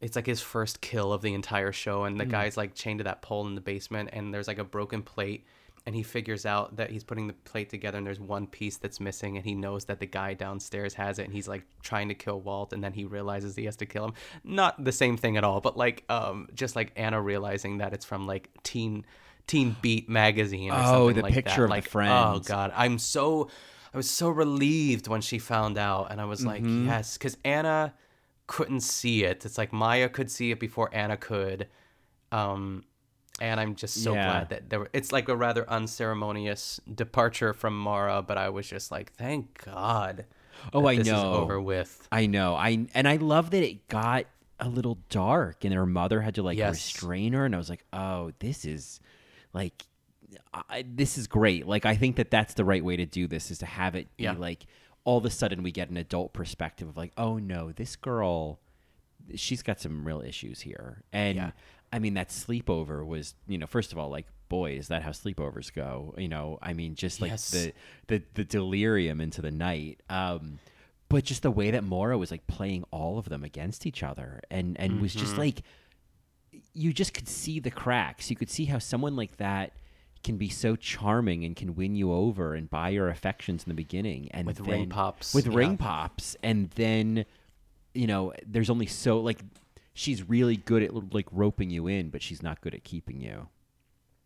It's 0.00 0.16
like 0.16 0.24
his 0.24 0.40
first 0.40 0.80
kill 0.80 1.12
of 1.12 1.20
the 1.20 1.34
entire 1.34 1.72
show, 1.72 2.04
and 2.04 2.18
the 2.18 2.24
mm. 2.24 2.30
guy's 2.30 2.56
like 2.56 2.74
chained 2.74 3.00
to 3.00 3.04
that 3.04 3.20
pole 3.20 3.46
in 3.46 3.54
the 3.54 3.60
basement, 3.60 4.08
and 4.14 4.32
there's 4.32 4.48
like 4.48 4.58
a 4.58 4.64
broken 4.64 5.02
plate, 5.02 5.44
and 5.84 5.94
he 5.94 6.02
figures 6.02 6.46
out 6.46 6.76
that 6.76 6.88
he's 6.88 7.04
putting 7.04 7.26
the 7.26 7.34
plate 7.34 7.68
together, 7.68 7.98
and 7.98 8.06
there's 8.06 8.18
one 8.18 8.46
piece 8.46 8.78
that's 8.78 8.98
missing, 8.98 9.36
and 9.36 9.44
he 9.44 9.54
knows 9.54 9.84
that 9.84 10.00
the 10.00 10.06
guy 10.06 10.32
downstairs 10.32 10.94
has 10.94 11.18
it, 11.18 11.24
and 11.24 11.34
he's 11.34 11.48
like 11.48 11.64
trying 11.82 12.08
to 12.08 12.14
kill 12.14 12.40
Walt, 12.40 12.72
and 12.72 12.82
then 12.82 12.94
he 12.94 13.04
realizes 13.04 13.54
he 13.54 13.66
has 13.66 13.76
to 13.76 13.84
kill 13.84 14.06
him. 14.06 14.14
Not 14.42 14.82
the 14.82 14.92
same 14.92 15.18
thing 15.18 15.36
at 15.36 15.44
all, 15.44 15.60
but 15.60 15.76
like 15.76 16.02
um, 16.08 16.48
just 16.54 16.76
like 16.76 16.92
Anna 16.96 17.20
realizing 17.20 17.76
that 17.76 17.92
it's 17.92 18.06
from 18.06 18.26
like 18.26 18.48
teen 18.62 19.04
Teen 19.50 19.74
Beat 19.82 20.08
magazine. 20.08 20.70
Or 20.70 20.76
oh, 20.78 20.84
something 20.84 21.16
the 21.16 21.22
like 21.22 21.34
picture 21.34 21.56
that. 21.56 21.64
of 21.64 21.70
like, 21.70 21.84
the 21.84 21.90
friends. 21.90 22.12
Oh 22.14 22.38
god, 22.38 22.72
I'm 22.76 22.98
so 22.98 23.50
I 23.92 23.96
was 23.96 24.08
so 24.08 24.28
relieved 24.28 25.08
when 25.08 25.20
she 25.20 25.40
found 25.40 25.76
out, 25.76 26.12
and 26.12 26.20
I 26.20 26.24
was 26.24 26.46
like, 26.46 26.62
mm-hmm. 26.62 26.86
yes, 26.86 27.18
because 27.18 27.36
Anna 27.44 27.92
couldn't 28.46 28.82
see 28.82 29.24
it. 29.24 29.44
It's 29.44 29.58
like 29.58 29.72
Maya 29.72 30.08
could 30.08 30.30
see 30.30 30.52
it 30.52 30.60
before 30.60 30.88
Anna 30.92 31.16
could. 31.16 31.66
Um, 32.30 32.84
and 33.40 33.58
I'm 33.58 33.74
just 33.74 34.04
so 34.04 34.14
yeah. 34.14 34.30
glad 34.30 34.48
that 34.50 34.70
there. 34.70 34.80
Were, 34.80 34.90
it's 34.92 35.10
like 35.10 35.28
a 35.28 35.36
rather 35.36 35.68
unceremonious 35.68 36.80
departure 36.94 37.52
from 37.52 37.76
Maura, 37.76 38.22
but 38.22 38.38
I 38.38 38.50
was 38.50 38.68
just 38.68 38.92
like, 38.92 39.12
thank 39.14 39.64
God. 39.64 40.26
Oh, 40.72 40.86
I 40.86 40.96
know. 40.96 41.34
over 41.34 41.60
with. 41.60 42.06
I 42.12 42.26
know. 42.26 42.54
I 42.54 42.86
and 42.94 43.08
I 43.08 43.16
love 43.16 43.50
that 43.50 43.64
it 43.64 43.88
got 43.88 44.26
a 44.60 44.68
little 44.68 44.98
dark, 45.08 45.64
and 45.64 45.74
her 45.74 45.86
mother 45.86 46.20
had 46.20 46.36
to 46.36 46.42
like 46.42 46.58
yes. 46.58 46.74
restrain 46.74 47.32
her, 47.32 47.44
and 47.44 47.54
I 47.56 47.58
was 47.58 47.70
like, 47.70 47.84
oh, 47.92 48.30
this 48.38 48.64
is 48.64 49.00
like 49.52 49.84
I, 50.52 50.84
this 50.86 51.18
is 51.18 51.26
great. 51.26 51.66
Like 51.66 51.86
I 51.86 51.96
think 51.96 52.16
that 52.16 52.30
that's 52.30 52.54
the 52.54 52.64
right 52.64 52.84
way 52.84 52.96
to 52.96 53.06
do 53.06 53.26
this 53.26 53.50
is 53.50 53.58
to 53.58 53.66
have 53.66 53.94
it 53.94 54.08
be 54.16 54.24
yeah. 54.24 54.32
like 54.32 54.66
all 55.04 55.18
of 55.18 55.24
a 55.24 55.30
sudden 55.30 55.62
we 55.62 55.72
get 55.72 55.90
an 55.90 55.96
adult 55.96 56.32
perspective 56.32 56.88
of 56.88 56.96
like, 56.96 57.12
oh 57.16 57.38
no, 57.38 57.72
this 57.72 57.96
girl, 57.96 58.60
she's 59.34 59.62
got 59.62 59.80
some 59.80 60.06
real 60.06 60.20
issues 60.20 60.60
here. 60.60 61.02
And 61.12 61.36
yeah. 61.36 61.50
I 61.92 61.98
mean 61.98 62.14
that 62.14 62.28
sleepover 62.28 63.04
was, 63.04 63.34
you 63.48 63.58
know, 63.58 63.66
first 63.66 63.92
of 63.92 63.98
all, 63.98 64.10
like, 64.10 64.26
boy, 64.48 64.72
is 64.72 64.88
that 64.88 65.02
how 65.02 65.10
sleepovers 65.10 65.72
go? 65.72 66.14
You 66.18 66.28
know, 66.28 66.58
I 66.62 66.74
mean, 66.74 66.94
just 66.94 67.20
like 67.20 67.30
yes. 67.30 67.50
the, 67.50 67.72
the 68.06 68.22
the 68.34 68.44
delirium 68.44 69.20
into 69.20 69.42
the 69.42 69.50
night. 69.50 70.02
Um, 70.08 70.58
but 71.08 71.24
just 71.24 71.42
the 71.42 71.50
way 71.50 71.72
that 71.72 71.82
Maura 71.82 72.16
was 72.16 72.30
like 72.30 72.46
playing 72.46 72.84
all 72.92 73.18
of 73.18 73.28
them 73.28 73.42
against 73.42 73.84
each 73.84 74.02
other, 74.02 74.40
and 74.50 74.78
and 74.78 74.92
mm-hmm. 74.92 75.02
was 75.02 75.12
just 75.12 75.32
mm-hmm. 75.32 75.40
like, 75.40 75.62
you 76.72 76.92
just 76.92 77.14
could 77.14 77.28
see 77.28 77.60
the 77.60 77.70
cracks. 77.70 78.30
You 78.30 78.36
could 78.36 78.50
see 78.50 78.66
how 78.66 78.78
someone 78.78 79.16
like 79.16 79.36
that 79.38 79.72
can 80.22 80.36
be 80.36 80.48
so 80.48 80.76
charming 80.76 81.44
and 81.44 81.56
can 81.56 81.74
win 81.74 81.94
you 81.94 82.12
over 82.12 82.54
and 82.54 82.68
buy 82.68 82.90
your 82.90 83.08
affections 83.08 83.64
in 83.64 83.70
the 83.70 83.74
beginning 83.74 84.28
and 84.32 84.46
with 84.46 84.58
then, 84.58 84.66
ring 84.66 84.88
pops 84.88 85.34
with 85.34 85.46
yeah. 85.46 85.56
ring 85.56 85.76
pops 85.78 86.36
and 86.42 86.68
then 86.72 87.24
you 87.94 88.06
know 88.06 88.32
there's 88.46 88.68
only 88.68 88.84
so 88.84 89.18
like 89.18 89.40
she's 89.94 90.28
really 90.28 90.56
good 90.56 90.82
at 90.82 91.14
like 91.14 91.26
roping 91.32 91.70
you 91.70 91.86
in 91.86 92.10
but 92.10 92.20
she's 92.20 92.42
not 92.42 92.60
good 92.60 92.74
at 92.74 92.84
keeping 92.84 93.20
you 93.20 93.48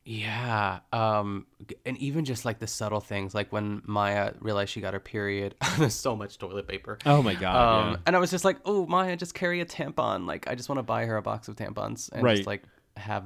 yeah 0.04 0.80
um 0.92 1.46
and 1.86 1.96
even 1.96 2.26
just 2.26 2.44
like 2.44 2.58
the 2.58 2.66
subtle 2.66 3.00
things 3.00 3.34
like 3.34 3.50
when 3.52 3.80
maya 3.86 4.32
realized 4.40 4.70
she 4.70 4.80
got 4.80 4.92
her 4.92 5.00
period 5.00 5.54
there's 5.78 5.94
so 5.94 6.14
much 6.14 6.38
toilet 6.38 6.68
paper 6.68 6.98
oh 7.06 7.22
my 7.22 7.34
god 7.34 7.86
um 7.86 7.92
yeah. 7.92 7.96
and 8.06 8.14
i 8.14 8.18
was 8.18 8.30
just 8.30 8.44
like 8.44 8.58
oh 8.66 8.84
maya 8.84 9.16
just 9.16 9.34
carry 9.34 9.60
a 9.60 9.64
tampon 9.64 10.26
like 10.26 10.46
i 10.46 10.54
just 10.54 10.68
want 10.68 10.78
to 10.78 10.82
buy 10.82 11.06
her 11.06 11.16
a 11.16 11.22
box 11.22 11.48
of 11.48 11.56
tampons 11.56 12.12
and 12.12 12.22
right. 12.22 12.36
just 12.36 12.46
like 12.46 12.62
have 12.96 13.24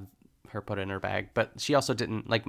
her 0.50 0.60
put 0.60 0.78
in 0.78 0.88
her 0.88 1.00
bag. 1.00 1.30
But 1.34 1.52
she 1.58 1.74
also 1.74 1.94
didn't 1.94 2.28
like 2.28 2.44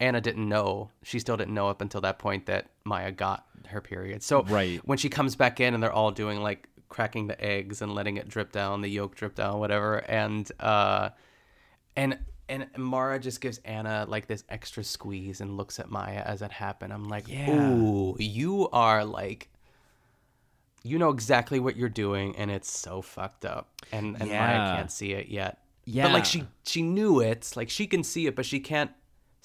Anna 0.00 0.20
didn't 0.20 0.48
know. 0.48 0.90
She 1.02 1.18
still 1.18 1.36
didn't 1.36 1.54
know 1.54 1.68
up 1.68 1.80
until 1.80 2.00
that 2.02 2.18
point 2.18 2.46
that 2.46 2.66
Maya 2.84 3.12
got 3.12 3.46
her 3.66 3.80
period. 3.80 4.22
So 4.22 4.42
right. 4.44 4.80
when 4.84 4.98
she 4.98 5.08
comes 5.08 5.36
back 5.36 5.60
in 5.60 5.74
and 5.74 5.82
they're 5.82 5.92
all 5.92 6.10
doing 6.10 6.40
like 6.40 6.68
cracking 6.88 7.26
the 7.26 7.42
eggs 7.42 7.82
and 7.82 7.94
letting 7.94 8.16
it 8.16 8.28
drip 8.28 8.52
down, 8.52 8.80
the 8.80 8.88
yolk 8.88 9.14
drip 9.14 9.34
down, 9.34 9.58
whatever, 9.58 9.98
and 9.98 10.50
uh, 10.60 11.10
and 11.96 12.18
and 12.48 12.66
Maura 12.76 13.18
just 13.18 13.40
gives 13.40 13.58
Anna 13.64 14.04
like 14.08 14.26
this 14.26 14.44
extra 14.48 14.84
squeeze 14.84 15.40
and 15.40 15.56
looks 15.56 15.78
at 15.78 15.90
Maya 15.90 16.22
as 16.24 16.42
it 16.42 16.50
happened. 16.50 16.92
I'm 16.92 17.08
like, 17.08 17.28
yeah. 17.28 17.50
ooh, 17.50 18.16
you 18.18 18.68
are 18.70 19.04
like 19.04 19.48
you 20.86 20.98
know 20.98 21.08
exactly 21.08 21.58
what 21.58 21.76
you're 21.76 21.88
doing 21.88 22.36
and 22.36 22.50
it's 22.50 22.70
so 22.70 23.00
fucked 23.00 23.46
up 23.46 23.68
and 23.90 24.16
and 24.20 24.28
yeah. 24.28 24.46
Maya 24.46 24.76
can't 24.76 24.92
see 24.92 25.12
it 25.12 25.28
yet 25.28 25.58
yeah. 25.86 26.04
But 26.04 26.12
like 26.12 26.24
she 26.24 26.44
she 26.64 26.82
knew 26.82 27.20
it. 27.20 27.52
Like 27.56 27.70
she 27.70 27.86
can 27.86 28.02
see 28.02 28.26
it, 28.26 28.34
but 28.34 28.46
she 28.46 28.60
can't 28.60 28.90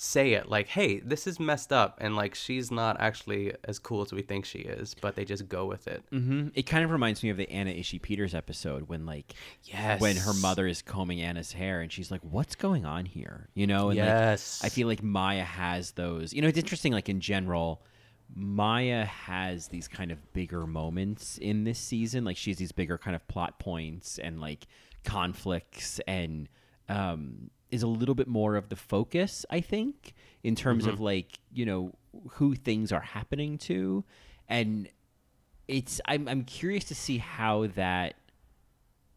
say 0.02 0.32
it 0.32 0.48
like, 0.48 0.70
"Hey, 0.70 1.00
this 1.02 1.28
is 1.28 1.42
messed 1.42 1.74
up," 1.74 1.98
and 2.00 2.16
like 2.16 2.34
she's 2.34 2.72
not 2.72 2.96
actually 3.02 3.54
as 3.66 3.80
cool 3.80 4.02
as 4.02 4.14
we 4.14 4.22
think 4.22 4.46
she 4.46 4.60
is, 4.60 4.96
but 5.02 5.16
they 5.16 5.26
just 5.26 5.50
go 5.50 5.66
with 5.66 5.88
it. 5.90 6.04
hmm 6.10 6.48
It 6.54 6.64
kind 6.64 6.86
of 6.86 6.92
reminds 6.92 7.22
me 7.22 7.30
of 7.30 7.36
the 7.38 7.50
Anna 7.52 7.72
Ishii 7.72 8.02
Peters 8.02 8.34
episode 8.34 8.88
when 8.88 9.06
like 9.06 9.34
Yes. 9.66 10.00
when 10.00 10.16
her 10.16 10.34
mother 10.34 10.68
is 10.68 10.82
combing 10.82 11.20
Anna's 11.22 11.52
hair 11.52 11.82
and 11.82 11.92
she's 11.92 12.12
like, 12.12 12.22
"What's 12.22 12.56
going 12.56 12.86
on 12.86 13.06
here?" 13.06 13.50
You 13.56 13.68
know? 13.68 13.90
And 13.90 14.00
like, 14.00 14.08
Yes. 14.08 14.62
I 14.64 14.70
feel 14.70 14.88
like 14.88 15.04
Maya 15.04 15.44
has 15.44 15.92
those. 15.92 16.34
You 16.34 16.42
know, 16.42 16.48
it's 16.48 16.58
interesting. 16.58 16.94
Like 16.94 17.10
in 17.10 17.20
general, 17.20 17.84
Maya 18.34 19.04
has 19.04 19.68
these 19.68 19.90
kind 19.90 20.12
of 20.12 20.32
bigger 20.32 20.66
moments 20.66 21.38
in 21.40 21.66
this 21.66 21.78
season. 21.80 22.24
Like 22.24 22.38
she 22.38 22.52
has 22.52 22.58
these 22.58 22.72
bigger 22.72 22.98
kind 22.98 23.18
of 23.18 23.28
plot 23.28 23.60
points 23.60 24.18
and 24.18 24.40
like 24.40 24.66
conflicts 25.04 26.00
and 26.08 26.48
um, 26.88 27.50
is 27.72 27.84
a 27.84 27.88
little 27.88 28.16
bit 28.16 28.28
more 28.28 28.56
of 28.56 28.70
the 28.70 28.76
focus, 28.76 29.46
I 29.50 29.62
think, 29.62 30.14
in 30.44 30.56
terms 30.56 30.86
of 30.86 30.96
mm-hmm. 30.96 31.04
like 31.04 31.40
you 31.54 31.66
know 31.66 31.94
who 32.32 32.56
things 32.56 32.92
are 32.92 33.02
happening 33.02 33.58
to, 33.60 34.04
and 34.48 34.90
it's 35.68 36.02
I'm 36.06 36.28
I'm 36.28 36.44
curious 36.44 36.86
to 36.86 36.96
see 36.96 37.20
how 37.20 37.68
that 37.76 38.16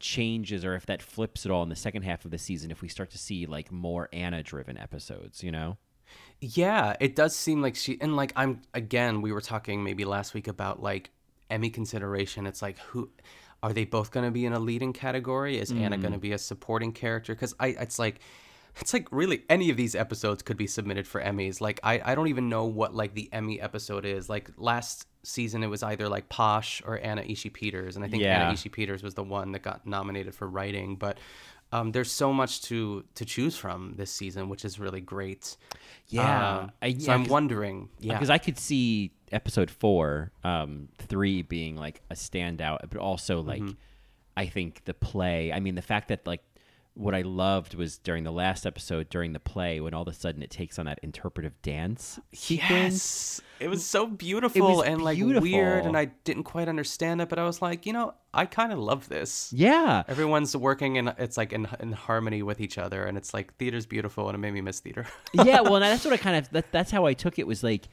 changes 0.02 0.64
or 0.64 0.74
if 0.74 0.84
that 0.86 1.00
flips 1.00 1.46
at 1.46 1.52
all 1.52 1.62
in 1.62 1.68
the 1.68 1.76
second 1.76 2.02
half 2.02 2.24
of 2.24 2.32
the 2.32 2.38
season 2.38 2.72
if 2.72 2.82
we 2.82 2.88
start 2.88 3.08
to 3.08 3.18
see 3.18 3.46
like 3.46 3.70
more 3.70 4.08
Anna 4.12 4.42
driven 4.42 4.76
episodes, 4.76 5.44
you 5.44 5.52
know? 5.52 5.78
Yeah, 6.40 6.96
it 7.00 7.14
does 7.14 7.34
seem 7.34 7.62
like 7.62 7.76
she 7.76 7.98
and 8.00 8.16
like 8.16 8.32
I'm 8.36 8.60
again, 8.74 9.22
we 9.22 9.32
were 9.32 9.40
talking 9.40 9.82
maybe 9.82 10.04
last 10.04 10.34
week 10.34 10.48
about 10.48 10.82
like 10.82 11.10
Emmy 11.48 11.70
consideration. 11.70 12.46
It's 12.46 12.60
like 12.60 12.78
who 12.80 13.10
are 13.62 13.72
they 13.72 13.84
both 13.84 14.10
going 14.10 14.24
to 14.24 14.30
be 14.32 14.44
in 14.44 14.52
a 14.52 14.58
leading 14.58 14.92
category? 14.92 15.58
Is 15.58 15.70
Anna 15.70 15.96
going 15.96 16.12
to 16.12 16.18
be 16.18 16.32
a 16.32 16.38
supporting 16.38 16.92
character? 16.92 17.34
Cuz 17.34 17.54
I 17.60 17.68
it's 17.68 17.98
like 17.98 18.20
it's 18.80 18.92
like 18.94 19.06
really 19.12 19.42
any 19.50 19.70
of 19.70 19.76
these 19.76 19.94
episodes 19.94 20.42
could 20.42 20.56
be 20.56 20.66
submitted 20.66 21.06
for 21.06 21.20
Emmys. 21.20 21.60
Like 21.60 21.78
I 21.84 22.00
I 22.04 22.14
don't 22.14 22.28
even 22.28 22.48
know 22.48 22.64
what 22.64 22.94
like 22.94 23.14
the 23.14 23.28
Emmy 23.32 23.60
episode 23.60 24.04
is. 24.04 24.28
Like 24.28 24.50
last 24.56 25.06
season 25.24 25.62
it 25.62 25.68
was 25.68 25.82
either 25.82 26.08
like 26.08 26.28
Posh 26.28 26.82
or 26.84 26.98
Anna 26.98 27.22
Ishii 27.22 27.52
Peters 27.52 27.94
and 27.96 28.04
I 28.04 28.08
think 28.08 28.22
Yeah. 28.22 28.42
Anna 28.46 28.54
Ishii 28.54 28.72
Peters 28.72 29.02
was 29.02 29.14
the 29.14 29.22
one 29.22 29.52
that 29.52 29.62
got 29.62 29.86
nominated 29.86 30.34
for 30.34 30.48
writing, 30.48 30.96
but 30.96 31.18
um, 31.74 31.92
there's 31.92 32.10
so 32.10 32.32
much 32.32 32.62
to 32.62 33.04
to 33.14 33.24
choose 33.24 33.56
from 33.56 33.94
this 33.96 34.10
season, 34.10 34.48
which 34.48 34.64
is 34.64 34.78
really 34.78 35.00
great. 35.00 35.56
Yeah. 36.08 36.58
Um, 36.58 36.72
I- 36.82 36.94
so 36.98 37.12
I'm 37.12 37.24
wondering, 37.28 37.88
yeah, 38.00 38.14
Because 38.14 38.28
I 38.30 38.38
could 38.38 38.58
see 38.58 39.12
episode 39.32 39.70
four, 39.70 40.32
um, 40.44 40.88
three 40.98 41.42
being 41.42 41.76
like 41.76 42.02
a 42.10 42.14
standout, 42.14 42.78
but 42.90 42.98
also 42.98 43.40
like 43.40 43.62
Mm-hmm. 43.62 43.72
I 44.36 44.46
think 44.46 44.84
the 44.86 44.94
play. 44.94 45.52
I 45.52 45.60
mean, 45.60 45.74
the 45.74 45.82
fact 45.82 46.08
that 46.08 46.26
like 46.26 46.42
what 46.94 47.14
I 47.14 47.22
loved 47.22 47.74
was 47.74 47.98
during 47.98 48.24
the 48.24 48.32
last 48.32 48.66
episode, 48.66 49.08
during 49.08 49.32
the 49.32 49.40
play, 49.40 49.80
when 49.80 49.94
all 49.94 50.02
of 50.02 50.08
a 50.08 50.12
sudden 50.12 50.42
it 50.42 50.50
takes 50.50 50.78
on 50.78 50.86
that 50.86 50.98
interpretive 51.02 51.60
dance 51.62 52.20
sequence. 52.34 52.70
yes, 52.70 53.40
it 53.60 53.68
was 53.68 53.84
so 53.84 54.06
beautiful 54.06 54.82
and 54.82 55.02
like 55.02 55.18
weird, 55.18 55.86
and 55.86 55.96
I 55.96 56.06
didn't 56.24 56.44
quite 56.44 56.68
understand 56.68 57.20
it, 57.22 57.28
but 57.28 57.38
I 57.38 57.44
was 57.44 57.62
like, 57.62 57.86
you 57.86 57.92
know, 57.92 58.14
I 58.34 58.44
kind 58.46 58.72
of 58.72 58.78
love 58.78 59.08
this. 59.08 59.52
Yeah. 59.54 60.02
Everyone's 60.08 60.56
working 60.56 60.98
and 60.98 61.14
it's 61.18 61.36
like 61.36 61.52
in 61.52 61.66
in 61.80 61.92
harmony 61.92 62.42
with 62.42 62.60
each 62.60 62.78
other, 62.78 63.04
and 63.04 63.16
it's 63.16 63.32
like 63.32 63.54
theater's 63.56 63.86
beautiful, 63.86 64.28
and 64.28 64.34
it 64.34 64.38
made 64.38 64.52
me 64.52 64.60
miss 64.60 64.80
theater. 64.80 65.06
yeah, 65.32 65.60
well, 65.62 65.80
that's 65.80 66.04
what 66.04 66.12
I 66.12 66.18
kind 66.18 66.36
of 66.36 66.50
that, 66.50 66.72
that's 66.72 66.90
how 66.90 67.06
I 67.06 67.14
took 67.14 67.38
it 67.38 67.46
was 67.46 67.62
like 67.62 67.88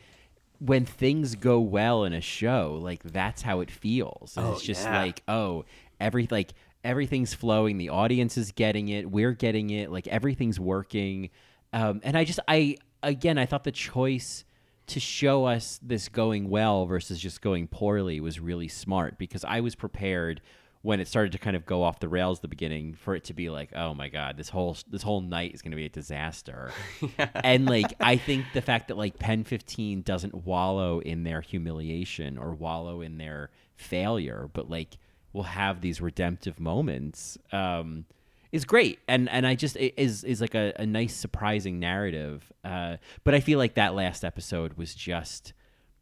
when 0.60 0.86
things 0.86 1.36
go 1.36 1.60
well 1.60 2.04
in 2.04 2.14
a 2.14 2.22
show, 2.22 2.78
like 2.82 3.02
that's 3.04 3.42
how 3.42 3.62
it 3.62 3.72
feels. 3.72 4.36
And 4.38 4.46
Oh, 4.48 4.52
it's 4.54 4.64
just 4.64 4.84
yeah. 4.86 5.02
like, 5.02 5.24
oh, 5.28 5.66
every 6.00 6.28
like 6.30 6.54
everything's 6.84 7.34
flowing, 7.34 7.78
the 7.78 7.90
audience 7.90 8.38
is 8.38 8.52
getting 8.52 8.90
it, 8.90 9.10
we're 9.10 9.34
getting 9.34 9.70
it, 9.70 9.92
like 9.92 10.08
everything's 10.08 10.60
working. 10.60 11.30
Um, 11.74 12.02
and 12.04 12.18
I 12.18 12.24
just 12.24 12.40
I 12.48 12.78
again 13.04 13.38
I 13.38 13.46
thought 13.46 13.64
the 13.64 13.72
choice 13.72 14.44
to 14.88 15.00
show 15.00 15.46
us 15.46 15.80
this 15.84 16.10
going 16.10 16.50
well 16.50 16.86
versus 16.86 17.20
just 17.20 17.42
going 17.42 17.68
poorly 17.68 18.20
was 18.20 18.40
really 18.40 18.68
smart 18.68 19.18
because 19.20 19.46
I 19.46 19.60
was 19.62 19.76
prepared 19.76 20.42
when 20.82 21.00
it 21.00 21.08
started 21.08 21.32
to 21.34 21.38
kind 21.38 21.56
of 21.56 21.66
go 21.66 21.84
off 21.84 22.00
the 22.00 22.08
rails 22.08 22.38
at 22.38 22.42
the 22.44 22.48
beginning 22.48 22.94
for 22.94 23.16
it 23.16 23.24
to 23.26 23.34
be 23.34 23.50
like 23.50 23.70
oh 23.76 23.94
my 23.94 24.08
god 24.08 24.38
this 24.38 24.50
whole 24.50 24.78
this 24.90 25.02
whole 25.02 25.22
night 25.22 25.54
is 25.54 25.62
going 25.62 25.72
to 25.72 25.78
be 25.78 25.86
a 25.86 25.90
disaster. 25.90 26.72
And 27.34 27.66
like 27.66 27.94
i 28.00 28.18
think 28.18 28.46
the 28.54 28.62
fact 28.62 28.88
that 28.88 28.98
like 28.98 29.20
pen 29.20 29.44
15 29.44 30.02
doesn't 30.02 30.46
wallow 30.46 31.00
in 31.00 31.24
their 31.24 31.42
humiliation 31.42 32.38
or 32.38 32.54
wallow 32.54 33.02
in 33.02 33.18
their 33.18 33.50
failure 33.76 34.50
but 34.54 34.70
like 34.70 34.98
will 35.34 35.44
have 35.44 35.82
these 35.82 36.02
redemptive 36.02 36.60
moments 36.60 37.38
um 37.52 38.06
is 38.52 38.66
great. 38.66 39.00
And 39.08 39.30
and 39.30 39.46
i 39.46 39.56
just 39.56 39.76
it 39.76 39.94
is 39.98 40.24
is 40.24 40.42
like 40.42 40.56
a, 40.56 40.74
a 40.78 40.86
nice 40.86 41.16
surprising 41.16 41.80
narrative. 41.80 42.52
Uh 42.64 42.98
but 43.24 43.36
i 43.36 43.40
feel 43.40 43.60
like 43.60 43.76
that 43.76 43.94
last 43.94 44.24
episode 44.24 44.74
was 44.74 44.96
just 44.96 45.54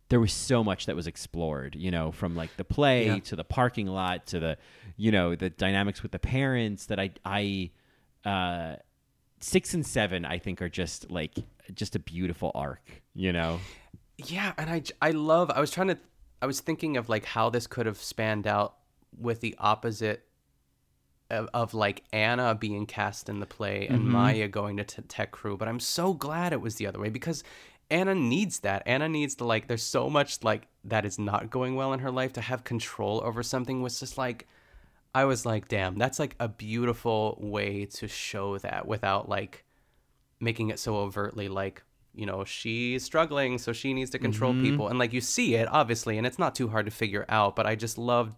there 0.10 0.20
was 0.20 0.32
so 0.32 0.64
much 0.64 0.86
that 0.86 0.96
was 0.96 1.06
explored, 1.08 1.76
you 1.76 1.92
know, 1.92 2.12
from 2.12 2.36
like 2.36 2.56
the 2.58 2.64
play 2.64 3.08
Yeah. 3.08 3.20
to 3.20 3.36
the 3.36 3.44
parking 3.44 3.88
lot 3.88 4.26
to 4.28 4.40
the, 4.40 4.58
you 4.96 5.12
know, 5.12 5.36
the 5.36 5.50
dynamics 5.50 6.02
with 6.02 6.12
the 6.14 6.20
parents 6.20 6.86
that 6.86 7.00
I, 7.00 7.12
I, 7.26 7.72
uh, 8.28 8.76
six 9.40 9.74
and 9.74 9.86
seven, 9.86 10.24
I 10.26 10.38
think 10.40 10.62
are 10.62 10.70
just 10.70 11.12
like, 11.12 11.34
just 11.74 11.96
a 11.96 12.00
beautiful 12.00 12.52
arc, 12.56 13.04
you 13.14 13.34
know? 13.34 13.60
Yeah, 14.18 14.54
and 14.58 14.70
I, 14.70 14.82
I 15.02 15.12
love. 15.12 15.52
I 15.52 15.60
was 15.60 15.70
trying 15.72 15.90
to. 15.90 15.98
I 16.42 16.46
was 16.46 16.60
thinking 16.60 16.98
of 16.98 17.10
like 17.10 17.26
how 17.26 17.50
this 17.50 17.68
could 17.68 17.86
have 17.86 17.98
spanned 17.98 18.48
out 18.48 18.76
with 19.20 19.42
the 19.42 19.56
opposite 19.60 20.24
of, 21.30 21.50
of 21.54 21.74
like 21.74 22.04
Anna 22.14 22.56
being 22.56 22.86
cast 22.86 23.28
in 23.30 23.40
the 23.40 23.46
play 23.46 23.88
and 23.88 24.00
Mhm. 24.02 24.06
Maya 24.06 24.48
going 24.48 24.78
to 24.78 24.84
t- 24.84 25.02
tech 25.08 25.32
crew. 25.32 25.58
But 25.58 25.68
I'm 25.68 25.80
so 25.80 26.14
glad 26.14 26.54
it 26.54 26.62
was 26.62 26.76
the 26.76 26.88
other 26.88 27.00
way 27.00 27.10
because 27.10 27.44
Anna 27.90 28.14
needs 28.16 28.60
that. 28.60 28.84
Anna 28.86 29.08
needs 29.08 29.36
to 29.36 29.46
like. 29.46 29.68
There's 29.68 29.84
so 29.84 30.10
much 30.10 30.44
like 30.44 30.68
that 30.84 31.06
is 31.06 31.18
not 31.18 31.50
going 31.50 31.76
well 31.76 31.94
in 31.94 32.00
her 32.00 32.12
life 32.12 32.34
to 32.34 32.42
have 32.42 32.64
control 32.64 33.22
over 33.24 33.44
something 33.44 33.82
was 33.82 34.00
just 34.00 34.18
like. 34.18 34.48
I 35.16 35.26
was 35.26 35.46
like, 35.46 35.68
damn, 35.68 35.98
that's 35.98 36.20
like 36.20 36.36
a 36.40 36.48
beautiful 36.48 37.38
way 37.42 37.86
to 37.86 38.08
show 38.08 38.58
that 38.60 38.88
without 38.88 39.28
like 39.30 39.64
making 40.40 40.70
it 40.70 40.78
so 40.80 40.98
overtly 40.98 41.48
like 41.48 41.82
you 42.14 42.26
know 42.26 42.44
she's 42.44 43.04
struggling 43.04 43.58
so 43.58 43.74
she 43.74 43.94
needs 43.94 44.12
to 44.12 44.20
control 44.20 44.54
Mhm. 44.54 44.62
people 44.62 44.88
and 44.88 45.00
like 45.00 45.14
you 45.14 45.22
see 45.22 45.56
it 45.56 45.68
obviously 45.72 46.18
and 46.20 46.28
it's 46.28 46.38
not 46.38 46.54
too 46.54 46.68
hard 46.68 46.86
to 46.86 46.92
figure 46.92 47.26
out 47.30 47.56
but 47.56 47.66
i 47.66 47.74
just 47.76 47.98
loved 47.98 48.36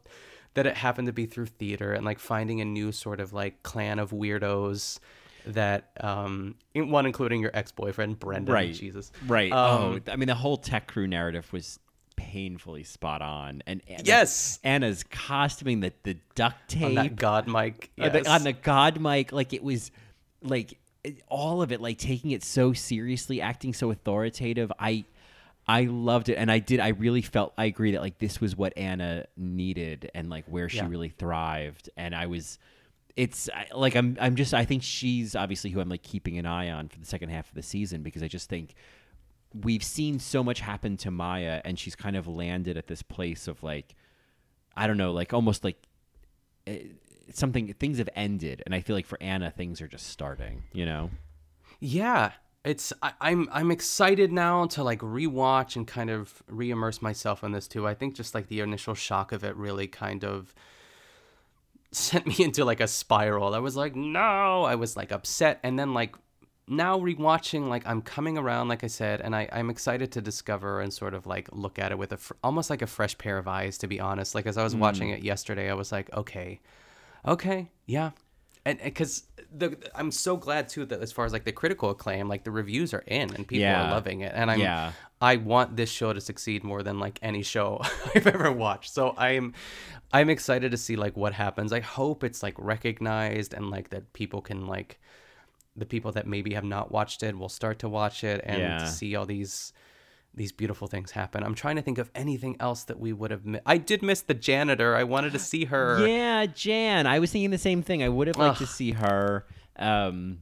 that 0.53 0.65
it 0.65 0.77
happened 0.77 1.07
to 1.07 1.13
be 1.13 1.25
through 1.25 1.45
theater 1.45 1.91
and 1.91 2.05
like 2.05 2.19
finding 2.19 2.61
a 2.61 2.65
new 2.65 2.91
sort 2.93 3.19
of 3.19 3.33
like 3.33 3.61
clan 3.63 3.99
of 3.99 4.11
weirdos 4.11 4.99
that 5.53 5.91
um 6.01 6.55
one 6.75 7.05
including 7.05 7.41
your 7.41 7.51
ex-boyfriend 7.53 8.19
brendan 8.19 8.53
Right. 8.53 8.73
jesus 8.73 9.11
Right. 9.27 9.51
Um, 9.51 10.01
oh, 10.07 10.11
I 10.11 10.15
mean, 10.15 10.27
the 10.27 10.35
whole 10.35 10.57
tech 10.57 10.87
crew 10.87 11.07
narrative 11.07 11.51
was 11.53 11.79
painfully 12.15 12.83
spot 12.83 13.21
on. 13.21 13.63
And 13.65 13.81
Anna, 13.87 14.03
Yes! 14.03 14.59
Anna's 14.63 15.03
costuming, 15.09 15.79
the, 15.79 15.93
the 16.03 16.17
duct 16.35 16.55
tape. 16.67 16.83
on 16.83 16.95
that 16.95 17.15
god 17.15 17.47
mic 17.47 17.91
Uh, 17.99 18.09
the- 18.09 18.29
on 18.29 18.43
the 18.43 18.53
god 18.53 18.99
mic 18.99 19.31
like 19.31 19.53
it 19.53 19.63
was 19.63 19.91
like 20.43 20.77
all 21.29 21.61
of 21.61 21.71
it 21.71 21.79
like 21.79 21.97
taking 21.97 22.31
it 22.31 22.43
so 22.43 22.73
seriously 22.73 23.39
acting 23.41 23.73
so 23.73 23.89
authoritative 23.89 24.69
i 24.79 25.05
i 25.65 25.83
loved 25.83 26.27
it 26.27 26.35
and 26.35 26.51
i 26.51 26.59
did 26.59 26.79
i 26.81 26.89
really 26.89 27.21
felt 27.21 27.53
i 27.57 27.65
agree 27.65 27.91
that 27.93 28.01
like 28.01 28.19
this 28.19 28.41
was 28.41 28.55
what 28.57 28.73
anna 28.77 29.25
needed 29.37 30.11
and 30.13 30.29
like 30.29 30.43
where 30.47 30.67
she 30.67 30.77
Yeah. 30.77 30.89
really 30.89 31.07
thrived 31.09 31.89
and 31.95 32.13
i 32.13 32.25
was 32.25 32.59
it's 33.15 33.49
like 33.75 33.95
i'm 33.95 34.17
i'm 34.19 34.35
just 34.35 34.53
i 34.53 34.63
think 34.65 34.83
she's 34.83 35.35
obviously 35.35 35.69
who 35.69 35.79
i'm 35.79 35.89
like 35.89 36.03
keeping 36.03 36.37
an 36.37 36.45
eye 36.45 36.69
on 36.69 36.87
for 36.87 36.99
the 36.99 37.05
second 37.05 37.29
half 37.29 37.49
of 37.49 37.55
the 37.55 37.63
season 37.63 38.03
because 38.03 38.23
i 38.23 38.27
just 38.27 38.49
think 38.49 38.75
we've 39.63 39.83
seen 39.83 40.19
so 40.19 40.43
much 40.43 40.59
happen 40.59 40.95
to 40.95 41.09
maya 41.11 41.61
and 41.65 41.79
she's 41.79 41.95
kind 41.95 42.15
of 42.15 42.27
landed 42.27 42.77
at 42.77 42.87
this 42.87 43.01
place 43.01 43.47
of 43.47 43.61
like 43.63 43.95
i 44.75 44.85
don't 44.87 44.97
know 44.97 45.11
like 45.11 45.33
almost 45.33 45.63
like 45.63 45.77
eh, 46.67 46.83
something 47.33 47.73
things 47.73 47.97
have 47.97 48.09
ended 48.15 48.61
and 48.65 48.75
i 48.75 48.79
feel 48.81 48.95
like 48.95 49.05
for 49.05 49.17
anna 49.21 49.49
things 49.51 49.81
are 49.81 49.87
just 49.87 50.07
starting 50.07 50.63
you 50.73 50.85
know 50.85 51.09
Yeah, 51.79 52.31
it's 52.65 52.91
I, 53.01 53.13
I'm 53.21 53.47
I'm 53.51 53.71
excited 53.71 54.31
now 54.33 54.65
to 54.67 54.83
like 54.83 54.99
rewatch 54.99 55.75
and 55.77 55.87
kind 55.87 56.09
of 56.09 56.43
re-immerse 56.47 57.01
myself 57.01 57.43
in 57.43 57.53
this 57.53 57.67
too. 57.67 57.87
I 57.87 57.93
think 57.93 58.15
just 58.15 58.35
like 58.35 58.47
the 58.47 58.59
initial 58.59 58.95
shock 58.95 59.31
of 59.31 59.43
it 59.45 59.55
really 59.55 59.87
kind 59.87 60.25
of 60.25 60.53
sent 61.91 62.27
me 62.27 62.35
into 62.39 62.65
like 62.65 62.79
a 62.79 62.87
spiral. 62.87 63.53
I 63.53 63.59
was 63.59 63.75
like, 63.75 63.95
no, 63.95 64.63
I 64.63 64.75
was 64.75 64.95
like 64.95 65.11
upset, 65.11 65.59
and 65.63 65.77
then 65.77 65.93
like 65.93 66.15
now 66.67 66.99
rewatching, 66.99 67.67
like 67.67 67.85
I'm 67.85 68.01
coming 68.01 68.37
around, 68.37 68.67
like 68.67 68.83
I 68.83 68.87
said, 68.87 69.21
and 69.21 69.35
I 69.35 69.49
I'm 69.51 69.69
excited 69.69 70.11
to 70.13 70.21
discover 70.21 70.81
and 70.81 70.93
sort 70.93 71.13
of 71.13 71.25
like 71.25 71.49
look 71.51 71.79
at 71.79 71.91
it 71.91 71.97
with 71.97 72.11
a 72.13 72.17
fr- 72.17 72.33
almost 72.43 72.69
like 72.69 72.81
a 72.81 72.87
fresh 72.87 73.17
pair 73.17 73.37
of 73.37 73.47
eyes. 73.47 73.77
To 73.79 73.87
be 73.87 73.99
honest, 73.99 74.35
like 74.35 74.45
as 74.45 74.57
I 74.57 74.63
was 74.63 74.73
hmm. 74.73 74.79
watching 74.79 75.09
it 75.09 75.23
yesterday, 75.23 75.69
I 75.69 75.73
was 75.73 75.91
like, 75.91 76.13
okay, 76.13 76.59
okay, 77.25 77.69
yeah, 77.85 78.11
and 78.65 78.79
because 78.83 79.23
the 79.55 79.77
I'm 79.95 80.11
so 80.11 80.37
glad 80.37 80.69
too 80.69 80.85
that 80.85 81.01
as 81.01 81.11
far 81.11 81.25
as 81.25 81.33
like 81.33 81.45
the 81.45 81.51
critical 81.51 81.89
acclaim, 81.89 82.27
like 82.27 82.43
the 82.43 82.51
reviews 82.51 82.93
are 82.93 83.03
in 83.07 83.33
and 83.33 83.47
people 83.47 83.61
Yeah. 83.61 83.87
are 83.87 83.91
loving 83.91 84.21
it, 84.21 84.31
and 84.35 84.51
I'm 84.51 84.59
Yeah. 84.59 84.91
I 85.21 85.35
want 85.37 85.75
this 85.75 85.89
show 85.89 86.13
to 86.13 86.21
succeed 86.21 86.63
more 86.63 86.81
than 86.83 86.99
like 86.99 87.19
any 87.21 87.43
show 87.43 87.81
I've 88.15 88.27
ever 88.27 88.51
watched. 88.51 88.91
So 88.93 89.13
I'm 89.17 89.53
I'm 90.13 90.29
excited 90.29 90.71
to 90.71 90.77
see 90.77 90.95
like 90.95 91.15
what 91.17 91.33
happens. 91.33 91.71
I 91.73 91.79
hope 91.81 92.23
it's 92.23 92.41
like 92.43 92.55
recognized 92.57 93.53
and 93.53 93.69
like 93.69 93.89
that 93.89 94.11
people 94.13 94.41
can 94.41 94.67
like 94.67 94.99
the 95.75 95.85
people 95.85 96.11
that 96.13 96.27
maybe 96.27 96.53
have 96.53 96.63
not 96.65 96.91
watched 96.91 97.23
it 97.23 97.37
will 97.37 97.49
start 97.49 97.79
to 97.79 97.89
watch 97.89 98.23
it 98.23 98.41
and 98.43 98.59
Yeah. 98.59 98.85
see 98.85 99.15
all 99.15 99.25
these 99.25 99.71
these 100.33 100.51
beautiful 100.51 100.87
things 100.87 101.11
happen. 101.11 101.43
I'm 101.43 101.55
trying 101.55 101.75
to 101.77 101.81
think 101.81 101.97
of 101.97 102.09
anything 102.15 102.55
else 102.59 102.83
that 102.85 102.99
we 102.99 103.11
would 103.13 103.31
have. 103.31 103.45
Mi- 103.45 103.59
I 103.65 103.77
did 103.77 104.01
miss 104.01 104.21
the 104.21 104.33
janitor. 104.33 104.95
I 104.95 105.03
wanted 105.03 105.33
to 105.33 105.39
see 105.39 105.65
her. 105.65 106.05
Yeah, 106.07 106.45
Jan. 106.45 107.07
I 107.07 107.19
was 107.19 107.31
thinking 107.31 107.51
the 107.51 107.57
same 107.57 107.81
thing. 107.81 108.03
I 108.03 108.09
would 108.09 108.27
have 108.27 108.37
liked 108.37 108.59
to 108.59 108.67
see 108.67 108.91
her. 108.91 109.45
Um, 109.77 110.39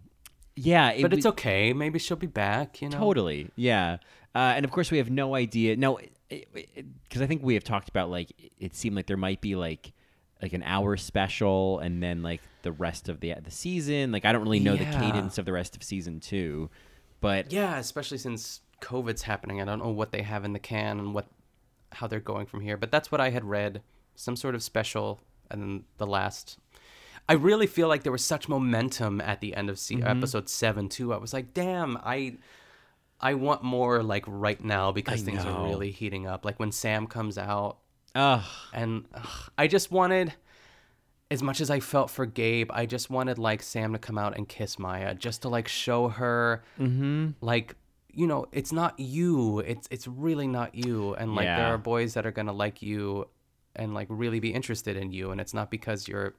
yeah, 0.56 0.90
it 0.92 1.02
but 1.04 1.14
it's 1.14 1.26
okay. 1.26 1.74
Maybe 1.74 2.00
she'll 2.00 2.18
be 2.18 2.28
back. 2.28 2.82
You 2.82 2.90
know. 2.90 2.98
Totally. 3.00 3.50
Yeah. 3.56 3.98
Uh, 4.36 4.54
and 4.56 4.66
of 4.66 4.72
course, 4.72 4.92
we 4.92 4.98
have 5.00 5.10
no 5.10 5.34
idea. 5.36 5.76
No, 5.78 6.00
because 6.30 7.22
I 7.22 7.26
think 7.28 7.42
we 7.44 7.54
have 7.56 7.64
talked 7.64 7.90
about 7.90 8.10
like 8.10 8.32
it 8.60 8.76
seemed 8.76 8.96
like 8.96 9.08
there 9.08 9.18
might 9.18 9.42
be 9.42 9.56
like 9.56 9.94
like 10.42 10.54
an 10.54 10.62
hour 10.64 10.98
special 10.98 11.80
and 11.80 12.04
then 12.04 12.22
like 12.22 12.42
the 12.62 12.72
rest 12.72 13.10
of 13.10 13.20
the 13.20 13.34
the 13.42 13.52
season. 13.52 14.12
Like 14.12 14.26
I 14.26 14.32
don't 14.34 14.44
really 14.44 14.60
know 14.60 14.74
Yeah. 14.74 14.92
the 14.92 14.98
cadence 14.98 15.38
of 15.38 15.46
the 15.46 15.54
rest 15.54 15.76
of 15.76 15.82
season 15.84 16.20
two, 16.20 16.70
but 17.22 17.52
Yeah, 17.52 17.78
especially 17.80 18.18
since 18.18 18.62
COVID's 18.82 19.24
happening. 19.24 19.62
I 19.62 19.66
don't 19.66 19.80
know 19.80 19.90
what 19.90 20.12
they 20.12 20.22
have 20.22 20.46
in 20.46 20.54
the 20.54 20.60
can 20.60 21.00
and 21.00 21.14
what 21.14 21.28
how 21.94 22.06
they're 22.08 22.20
going 22.20 22.46
from 22.46 22.62
here. 22.62 22.78
But 22.78 22.92
that's 22.92 23.12
what 23.12 23.22
I 23.22 23.30
had 23.30 23.46
read. 23.46 23.82
Some 24.16 24.36
sort 24.36 24.56
of 24.56 24.64
special, 24.64 25.20
and 25.50 25.62
then 25.62 25.84
the 25.98 26.08
last. 26.08 26.58
I 27.30 27.34
really 27.34 27.68
feel 27.68 27.88
like 27.88 28.04
there 28.04 28.12
was 28.12 28.24
such 28.24 28.48
momentum 28.50 29.20
at 29.22 29.42
the 29.42 29.54
end 29.56 29.70
of 29.70 29.78
se- 29.78 29.96
Mhm. 29.96 30.10
episode 30.18 30.48
seven 30.50 30.88
too. 30.90 31.14
I 31.14 31.18
was 31.18 31.34
like, 31.34 31.54
damn, 31.54 31.98
I. 32.04 32.38
I 33.20 33.34
want 33.34 33.64
more 33.64 34.04
like 34.04 34.24
right 34.28 34.64
now 34.64 34.92
because 34.92 35.24
I 35.24 35.26
things 35.26 35.44
know. 35.44 35.52
are 35.56 35.68
really 35.68 35.90
heating 35.90 36.28
up. 36.28 36.46
Like 36.46 36.60
when 36.60 36.72
Sam 36.72 37.08
comes 37.08 37.38
out, 37.40 37.78
Ugh. 38.14 38.44
and 38.74 39.06
ugh, 39.12 39.50
I 39.58 39.66
just 39.68 39.92
wanted, 39.92 40.36
as 41.32 41.42
much 41.42 41.60
as 41.60 41.72
I 41.72 41.80
felt 41.80 42.12
for 42.12 42.28
Gabe, 42.28 42.70
I 42.72 42.86
just 42.86 43.10
wanted 43.10 43.40
like 43.40 43.64
Sam 43.64 43.94
to 43.94 43.98
come 44.00 44.20
out 44.20 44.38
and 44.38 44.48
kiss 44.48 44.78
Maya, 44.78 45.16
just 45.16 45.42
to 45.42 45.50
like 45.50 45.68
show 45.68 46.10
her, 46.10 46.64
Mhm. 46.80 47.34
like 47.42 47.76
you 48.18 48.26
know, 48.26 48.48
it's 48.52 48.72
not 48.72 49.00
you. 49.00 49.60
It's 49.60 49.88
it's 49.92 50.08
really 50.08 50.48
not 50.48 50.74
you, 50.76 51.14
and 51.16 51.36
like 51.36 51.46
there 51.46 51.68
are 51.74 51.78
boys 51.78 52.16
that 52.16 52.26
are 52.26 52.32
gonna 52.32 52.52
like 52.66 52.82
you, 52.82 53.28
and 53.76 53.94
like 53.94 54.08
really 54.10 54.40
be 54.40 54.52
interested 54.54 54.98
in 54.98 55.12
you, 55.12 55.32
and 55.32 55.40
it's 55.40 55.54
not 55.54 55.70
because 55.70 56.08
you're. 56.08 56.34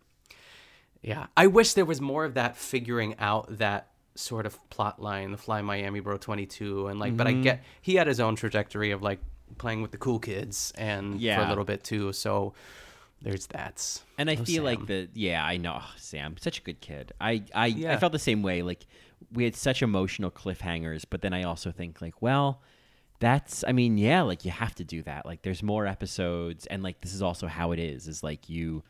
Yeah, 1.03 1.27
I 1.37 1.47
wish 1.47 1.75
there 1.75 1.85
was 1.85 2.01
more 2.01 2.25
of 2.25 2.35
that 2.35 2.57
figuring 2.57 3.15
out 3.21 3.59
that 3.59 3.91
sort 4.17 4.47
of 4.47 4.59
plot 4.71 5.01
line, 5.01 5.31
the 5.31 5.37
Fly 5.37 5.63
Miami 5.63 6.01
Bro 6.01 6.17
22, 6.19 6.89
and 6.89 6.99
like, 6.99 7.17
but 7.17 7.29
I 7.29 7.35
Mhm. 7.35 7.43
get 7.45 7.63
he 7.81 7.95
had 7.95 8.09
his 8.09 8.19
own 8.19 8.35
trajectory 8.35 8.91
of 8.91 9.01
like 9.01 9.21
playing 9.59 9.81
with 9.81 9.93
the 9.93 9.99
cool 9.99 10.19
kids 10.19 10.73
and 10.77 11.21
yeah. 11.21 11.37
for 11.39 11.47
a 11.47 11.49
little 11.49 11.65
bit 11.65 11.85
too. 11.85 12.13
So 12.13 12.53
there's 13.23 13.47
that. 13.49 14.03
And 14.19 14.29
I 14.29 14.35
Oh, 14.35 14.45
feel 14.45 14.65
like 14.65 14.79
Sam. 14.79 14.87
the 14.87 15.09
yeah, 15.15 15.45
I 15.45 15.57
know 15.57 15.79
oh, 15.81 15.91
Sam, 15.97 16.35
such 16.41 16.59
a 16.59 16.63
good 16.63 16.81
kid. 16.81 17.13
I 17.21 17.45
I, 17.55 17.67
I 17.89 17.97
felt 17.99 18.11
the 18.13 18.19
same 18.19 18.43
way. 18.43 18.63
Like 18.63 18.85
we 19.33 19.45
had 19.45 19.57
such 19.57 19.83
emotional 19.83 20.31
cliffhangers, 20.31 21.05
but 21.09 21.23
then 21.23 21.33
I 21.33 21.43
also 21.45 21.71
think 21.71 22.01
like, 22.01 22.21
well, 22.23 22.63
that's 23.21 23.65
I 23.67 23.73
mean, 23.73 23.99
yeah, 23.99 24.23
like 24.23 24.45
you 24.45 24.51
have 24.51 24.75
to 24.77 24.85
do 24.85 25.03
that. 25.03 25.27
Like 25.27 25.43
there's 25.43 25.63
more 25.63 25.87
episodes, 25.87 26.67
and 26.67 26.83
like 26.83 27.01
this 27.01 27.13
is 27.15 27.23
also 27.23 27.47
how 27.47 27.73
it 27.73 27.79
is. 27.79 28.07
Is 28.09 28.23
like 28.23 28.49
you 28.49 28.85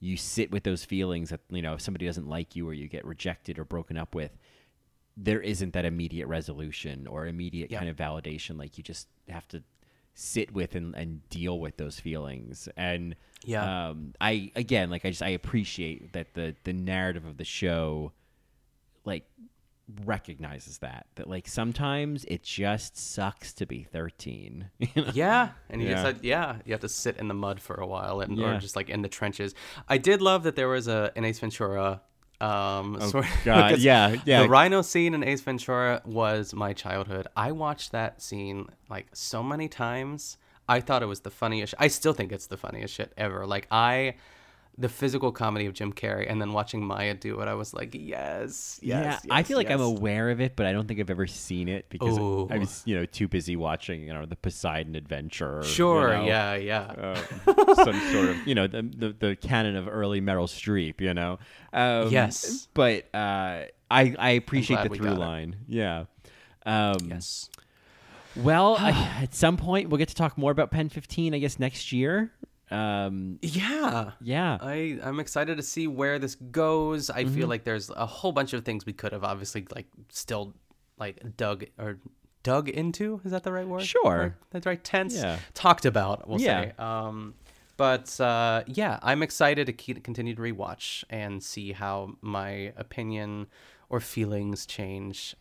you 0.00 0.16
sit 0.16 0.50
with 0.50 0.64
those 0.64 0.84
feelings 0.84 1.30
that 1.30 1.40
you 1.50 1.62
know 1.62 1.74
if 1.74 1.80
somebody 1.80 2.06
doesn't 2.06 2.28
like 2.28 2.56
you 2.56 2.68
or 2.68 2.72
you 2.74 2.88
get 2.88 3.04
rejected 3.04 3.58
or 3.58 3.64
broken 3.64 3.96
up 3.96 4.14
with. 4.14 4.36
There 5.16 5.40
isn't 5.40 5.74
that 5.74 5.84
immediate 5.84 6.26
resolution 6.26 7.06
or 7.06 7.26
immediate 7.26 7.70
Yeah. 7.70 7.78
kind 7.78 7.88
of 7.88 7.96
validation. 7.96 8.58
Like 8.58 8.76
you 8.78 8.82
just 8.82 9.06
have 9.28 9.46
to 9.48 9.62
sit 10.14 10.52
with 10.52 10.74
and, 10.74 10.94
and 10.96 11.28
deal 11.28 11.60
with 11.60 11.76
those 11.76 12.00
feelings. 12.00 12.68
And 12.76 13.14
Yeah. 13.44 13.88
um, 13.90 14.14
I 14.20 14.50
again 14.56 14.90
like 14.90 15.04
I 15.04 15.10
just 15.10 15.22
I 15.22 15.28
appreciate 15.28 16.14
that 16.14 16.34
the 16.34 16.56
the 16.64 16.72
narrative 16.72 17.26
of 17.26 17.36
the 17.36 17.44
show 17.44 18.12
like 19.04 19.24
recognizes 20.04 20.78
that 20.78 21.06
that 21.16 21.28
like 21.28 21.46
sometimes 21.46 22.24
it 22.26 22.42
just 22.42 22.96
sucks 22.96 23.52
to 23.52 23.66
be 23.66 23.82
13 23.84 24.70
you 24.78 24.88
know? 24.96 25.10
yeah, 25.12 25.50
and 25.68 25.82
you 25.82 25.88
Yeah. 25.88 25.94
just 25.94 26.06
had, 26.06 26.18
yeah, 26.24 26.56
you 26.64 26.72
have 26.72 26.80
to 26.80 26.88
sit 26.88 27.16
in 27.18 27.28
the 27.28 27.34
mud 27.34 27.60
for 27.60 27.74
a 27.74 27.86
while, 27.86 28.20
and 28.20 28.38
Yeah. 28.38 28.56
or 28.56 28.60
just 28.60 28.76
like 28.76 28.88
in 28.88 29.02
the 29.02 29.08
trenches. 29.08 29.54
I 29.88 29.98
did 29.98 30.22
love 30.22 30.42
that 30.44 30.56
there 30.56 30.68
was 30.68 30.88
a 30.88 31.12
an 31.16 31.24
Ace 31.24 31.38
Ventura. 31.38 32.00
Um, 32.40 32.98
Oh, 33.00 33.08
sort 33.10 33.26
God, 33.44 33.78
yeah, 33.78 34.16
yeah. 34.24 34.42
The 34.42 34.48
Rhino 34.48 34.82
scene 34.82 35.14
in 35.14 35.22
Ace 35.22 35.40
Ventura 35.42 36.02
was 36.04 36.52
my 36.52 36.72
childhood. 36.72 37.26
I 37.36 37.52
watched 37.52 37.92
that 37.92 38.20
scene 38.22 38.66
like 38.88 39.06
so 39.12 39.42
many 39.42 39.68
times. 39.68 40.36
I 40.68 40.80
thought 40.80 41.02
it 41.02 41.06
was 41.06 41.20
the 41.20 41.30
funniest. 41.30 41.74
I 41.78 41.88
still 41.88 42.12
think 42.14 42.32
it's 42.32 42.46
the 42.46 42.56
funniest 42.56 42.94
shit 42.94 43.12
ever. 43.18 43.46
Like 43.46 43.66
I, 43.70 44.14
the 44.76 44.88
physical 44.88 45.30
comedy 45.30 45.66
of 45.66 45.72
Jim 45.72 45.92
Carrey, 45.92 46.26
and 46.28 46.40
then 46.40 46.52
watching 46.52 46.84
Maya 46.84 47.14
do 47.14 47.40
it, 47.40 47.46
I 47.46 47.54
was 47.54 47.72
like, 47.74 47.94
yes, 47.94 48.80
yes. 48.82 49.20
yeah, 49.24 49.34
I 49.34 49.44
feel 49.44 49.56
like 49.56 49.70
I'm 49.70 49.80
aware 49.80 50.30
of 50.30 50.40
it, 50.40 50.56
but 50.56 50.66
I 50.66 50.72
don't 50.72 50.88
think 50.88 50.98
I've 50.98 51.10
ever 51.10 51.28
seen 51.28 51.68
it 51.68 51.88
because 51.90 52.18
Ooh. 52.18 52.48
I 52.50 52.58
was, 52.58 52.82
you 52.84 52.96
know, 52.96 53.04
too 53.06 53.28
busy 53.28 53.54
watching, 53.54 54.02
you 54.02 54.12
know, 54.12 54.26
the 54.26 54.34
Poseidon 54.36 54.96
Adventure. 54.96 55.60
you 55.62 55.68
Sure, 55.68 56.12
know, 56.16 56.24
yeah, 56.26 56.54
yeah. 56.56 56.80
uh, 57.46 57.74
some 57.76 58.00
sort 58.12 58.28
of, 58.30 58.46
you 58.48 58.54
know, 58.56 58.66
the, 58.66 58.82
the 58.82 59.14
the 59.18 59.36
canon 59.36 59.76
of 59.76 59.86
early 59.86 60.20
Meryl 60.20 60.48
Streep, 60.48 61.00
you 61.00 61.14
know. 61.14 61.38
Um, 61.72 62.08
Yes. 62.10 62.66
but 62.74 63.04
uh, 63.14 63.66
I 63.90 64.14
I 64.18 64.30
appreciate 64.30 64.82
the 64.82 64.88
through 64.96 65.06
got 65.06 65.16
it. 65.16 65.20
line. 65.20 65.56
Yeah. 65.68 66.04
Um, 66.66 66.96
Yes. 67.08 67.48
Well, 68.36 68.76
I, 68.80 68.90
at 69.22 69.34
some 69.34 69.56
point 69.56 69.88
we'll 69.88 69.98
get 69.98 70.08
to 70.08 70.14
talk 70.16 70.36
more 70.36 70.50
about 70.50 70.70
Pen 70.72 70.88
15, 70.88 71.32
I 71.34 71.38
guess 71.38 71.58
next 71.60 71.92
year. 71.92 72.32
Um, 72.70 73.38
Yeah. 73.42 74.12
yeah. 74.22 74.58
I 74.60 74.98
I'm 75.02 75.20
excited 75.20 75.56
to 75.58 75.62
see 75.62 75.86
where 75.86 76.18
this 76.18 76.34
goes. 76.34 77.10
I 77.10 77.24
Mm-hmm. 77.24 77.34
feel 77.34 77.48
like 77.48 77.64
there's 77.64 77.90
a 77.90 78.06
whole 78.06 78.32
bunch 78.32 78.52
of 78.52 78.64
things 78.64 78.86
we 78.86 78.92
could 78.92 79.12
have 79.12 79.24
obviously 79.24 79.66
like 79.74 79.86
still 80.08 80.54
like 80.98 81.36
dug 81.36 81.64
or 81.78 81.98
dug 82.42 82.68
into. 82.68 83.20
Is 83.24 83.30
that 83.32 83.42
the 83.42 83.52
right 83.52 83.66
word? 83.66 83.82
Sure. 83.82 84.36
That's 84.50 84.66
right. 84.66 84.82
Tense. 84.82 85.14
Yeah. 85.16 85.38
Talked 85.54 85.84
about. 85.86 86.28
We'll 86.28 86.40
Yeah. 86.40 86.62
say. 86.66 86.72
Um, 86.78 87.34
but 87.76 88.18
uh, 88.20 88.62
yeah, 88.66 88.98
I'm 89.02 89.22
excited 89.22 89.66
to 89.66 89.72
keep, 89.72 90.02
continue 90.04 90.34
to 90.34 90.40
rewatch 90.42 91.04
and 91.10 91.42
see 91.42 91.72
how 91.72 92.16
my 92.20 92.72
opinion 92.76 93.46
or 93.88 94.00
feelings 94.00 94.64
change. 94.66 95.34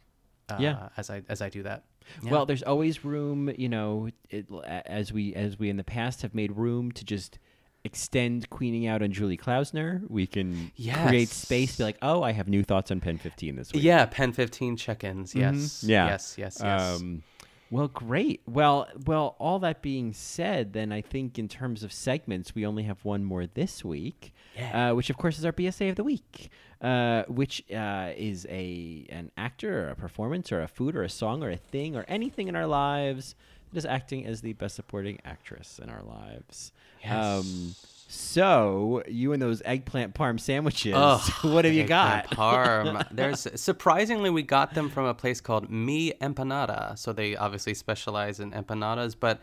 Uh, 0.50 0.58
Yeah. 0.60 0.90
As 0.98 1.10
I 1.10 1.24
as 1.30 1.42
I 1.42 1.50
do 1.50 1.64
that. 1.64 1.86
Yeah. 2.24 2.32
Well, 2.32 2.46
there's 2.46 2.64
always 2.64 3.04
room, 3.06 3.52
you 3.58 3.70
know, 3.70 4.10
it, 4.30 4.46
as 4.86 5.12
we 5.14 5.34
as 5.36 5.58
we 5.60 5.70
in 5.70 5.78
the 5.78 5.84
past 5.84 6.22
have 6.22 6.34
made 6.36 6.52
room 6.58 6.92
to 6.94 7.04
just 7.06 7.40
extend 7.86 8.50
queening 8.50 8.88
out 8.88 9.02
on 9.02 9.12
Julie 9.12 9.38
Klausner. 9.38 10.02
We 10.10 10.26
can 10.26 10.72
create 11.08 11.30
space. 11.30 11.78
Be 11.78 11.84
like, 11.84 11.98
oh, 12.02 12.24
I 12.24 12.32
have 12.32 12.48
new 12.48 12.64
thoughts 12.64 12.92
on 12.92 13.02
Pen 13.02 13.18
15 13.18 13.56
this 13.58 13.74
week. 13.74 13.84
yeah, 13.84 14.06
Pen 14.06 14.32
15 14.32 14.78
check-ins. 14.78 15.36
Yes. 15.36 15.56
Mhm. 15.84 15.90
Yeah. 15.90 16.06
Yes. 16.08 16.36
Yes. 16.38 16.62
Yes. 16.64 16.82
Um, 17.02 17.24
well, 17.70 17.88
great. 17.90 18.42
Well, 18.48 18.88
well. 19.06 19.36
All 19.40 19.60
that 19.60 19.82
being 19.82 20.14
said, 20.14 20.74
then 20.74 20.92
I 20.92 21.02
think 21.02 21.38
in 21.40 21.48
terms 21.50 21.84
of 21.84 21.92
segments, 21.92 22.54
we 22.56 22.66
only 22.66 22.84
have 22.84 23.04
one 23.04 23.24
more 23.26 23.48
this 23.48 23.84
week, 23.84 24.34
Yeah. 24.56 24.92
uh, 24.92 24.96
which 24.96 25.10
of 25.10 25.18
course 25.18 25.40
is 25.40 25.46
our 25.46 25.52
BSA 25.52 25.90
of 25.90 25.96
the 25.96 26.04
week, 26.04 26.50
uh, 26.82 27.24
which 27.28 27.64
uh, 27.72 28.12
is 28.16 28.46
a 28.50 29.06
an 29.10 29.32
actor 29.38 29.88
or 29.88 29.90
a 29.90 29.96
performance 29.96 30.52
or 30.52 30.62
a 30.62 30.68
food 30.68 30.96
or 30.96 31.04
a 31.04 31.10
song 31.10 31.44
or 31.44 31.50
a 31.50 31.58
thing 31.58 31.96
or 31.96 32.06
anything 32.08 32.48
in 32.48 32.56
our 32.56 32.68
lives 32.68 33.36
that 33.72 33.78
is 33.78 33.86
acting 33.86 34.26
as 34.26 34.42
the 34.42 34.54
best 34.54 34.76
supporting 34.76 35.20
actress 35.26 35.80
in 35.82 35.90
our 35.90 36.04
lives. 36.04 36.72
Um, 37.10 37.74
so 38.08 39.02
you 39.08 39.34
and 39.34 39.42
those 39.42 39.64
eggplant 39.66 40.14
parm 40.14 40.40
sandwiches, 40.40 40.94
Ugh, 40.96 41.22
what 41.42 41.66
have 41.66 41.74
you 41.74 41.86
got? 41.86 42.30
Parm. 42.30 43.08
There's 43.12 43.48
surprisingly 43.56 44.30
we 44.30 44.44
got 44.44 44.76
them 44.76 44.90
from 44.90 45.06
a 45.06 45.14
place 45.16 45.42
called 45.42 45.72
Mi 45.72 46.14
Empanada. 46.22 46.96
So 46.98 47.12
they 47.12 47.36
obviously 47.36 47.74
specialize 47.74 48.40
in 48.40 48.52
empanadas, 48.52 49.16
but 49.20 49.40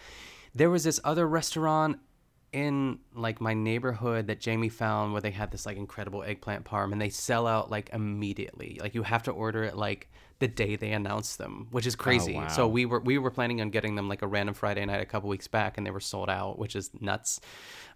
there 0.55 0.71
was 0.71 0.85
this 0.85 1.01
other 1.03 1.27
restaurant 1.27 1.99
in 2.53 2.99
like 3.15 3.41
my 3.41 3.55
neighborhood 3.55 4.27
that 4.27 4.41
Jamie 4.41 4.69
found 4.69 5.13
where 5.13 5.23
they 5.23 5.31
had 5.31 5.51
this 5.51 5.67
like 5.67 5.77
incredible 5.77 6.23
eggplant 6.23 6.65
parm 6.65 6.93
and 6.93 7.01
they 7.01 7.09
sell 7.09 7.47
out 7.47 7.71
like 7.71 7.91
immediately. 7.93 8.79
Like 8.81 8.95
you 8.95 9.03
have 9.03 9.23
to 9.25 9.31
order 9.31 9.63
it 9.63 9.77
like 9.77 10.11
the 10.41 10.49
day 10.49 10.75
they 10.75 10.93
announce 10.93 11.37
them, 11.37 11.69
which 11.71 11.87
is 11.87 11.95
crazy. 11.95 12.35
wow. 12.35 12.49
So 12.49 12.67
we 12.67 12.87
were 12.87 13.01
we 13.01 13.19
were 13.19 13.31
planning 13.31 13.61
on 13.61 13.71
getting 13.71 13.95
them 13.95 14.09
like 14.09 14.23
a 14.23 14.27
random 14.27 14.55
Friday 14.55 14.85
night 14.85 15.01
a 15.01 15.07
couple 15.07 15.29
weeks 15.29 15.47
back 15.47 15.79
and 15.79 15.87
they 15.87 15.91
were 15.91 16.01
sold 16.01 16.29
out, 16.29 16.59
which 16.59 16.75
is 16.75 16.91
nuts. 17.01 17.41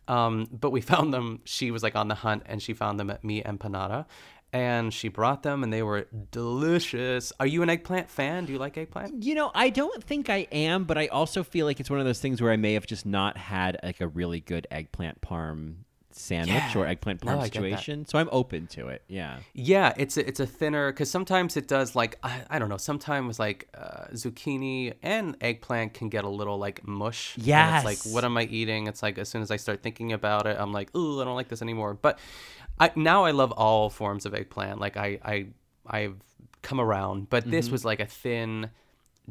Um, 0.06 0.48
but 0.52 0.70
we 0.70 0.80
found 0.92 1.12
them. 1.12 1.40
She 1.44 1.70
was 1.70 1.82
like 1.82 1.96
on 1.96 2.08
the 2.08 2.14
hunt 2.14 2.44
and 2.46 2.62
she 2.62 2.74
found 2.74 3.00
them 3.00 3.10
at 3.10 3.24
Mi 3.24 3.42
Empanada. 3.42 4.06
And 4.54 4.94
she 4.94 5.08
brought 5.08 5.42
them 5.42 5.64
and 5.64 5.72
they 5.72 5.82
were 5.82 6.06
delicious. 6.30 7.32
Are 7.40 7.46
you 7.46 7.62
an 7.62 7.68
eggplant 7.70 8.08
fan? 8.08 8.44
Do 8.44 8.52
you 8.52 8.58
like 8.60 8.78
eggplant? 8.78 9.22
You 9.24 9.34
know, 9.34 9.50
I 9.54 9.68
don't 9.68 10.02
think 10.04 10.30
I 10.30 10.46
am, 10.52 10.84
but 10.84 10.96
I 10.96 11.08
also 11.08 11.42
feel 11.42 11.66
like 11.66 11.80
it's 11.80 11.90
one 11.90 11.98
of 11.98 12.06
those 12.06 12.20
things 12.20 12.40
where 12.40 12.52
I 12.52 12.56
may 12.56 12.74
have 12.74 12.86
just 12.86 13.04
not 13.04 13.36
had 13.36 13.78
like 13.82 14.00
a 14.00 14.06
really 14.06 14.38
good 14.40 14.66
eggplant 14.70 15.20
parm 15.20 15.78
sandwich 16.12 16.54
Yeah. 16.54 16.78
or 16.80 16.86
eggplant 16.86 17.20
parm 17.22 17.40
that. 17.40 17.52
situation. 17.52 18.06
So 18.06 18.20
I'm 18.20 18.28
open 18.30 18.68
to 18.68 18.86
it. 18.86 19.02
Yeah. 19.08 19.38
Yeah, 19.54 19.92
it's 19.96 20.16
a, 20.16 20.24
it's 20.24 20.38
a 20.38 20.46
thinner 20.46 20.92
because 20.92 21.10
sometimes 21.10 21.56
it 21.56 21.66
does 21.66 21.96
like 21.96 22.16
I, 22.22 22.42
I 22.48 22.58
don't 22.60 22.68
know. 22.68 22.76
Sometimes 22.76 23.40
like 23.40 23.68
uh, 23.76 24.04
zucchini 24.12 24.94
and 25.02 25.36
eggplant 25.40 25.94
can 25.94 26.08
get 26.10 26.22
a 26.22 26.28
little 26.28 26.56
like 26.58 26.86
mush. 26.86 27.36
and 27.36 27.44
it's 27.76 27.84
like 27.84 28.14
what 28.14 28.24
am 28.24 28.36
I 28.36 28.44
eating? 28.44 28.86
It's 28.86 29.02
like 29.02 29.18
as 29.18 29.28
soon 29.28 29.42
as 29.42 29.50
I 29.50 29.56
start 29.56 29.82
thinking 29.82 30.12
about 30.12 30.46
it, 30.46 30.56
I'm 30.60 30.72
like, 30.72 30.94
ooh, 30.96 31.20
I 31.20 31.24
don't 31.24 31.34
like 31.34 31.48
this 31.48 31.62
anymore. 31.62 31.94
But 31.94 32.20
I 32.78 32.90
now 32.96 33.24
I 33.24 33.30
love 33.30 33.52
all 33.52 33.88
forms 33.90 34.26
of 34.26 34.34
eggplant. 34.34 34.80
Like 34.80 34.96
I 34.96 35.18
I 35.24 35.46
I've 35.86 36.16
come 36.62 36.80
around, 36.80 37.30
but 37.30 37.48
this 37.50 37.68
Mhm. 37.68 37.72
was 37.72 37.84
like 37.84 38.00
a 38.00 38.06
thin, 38.06 38.70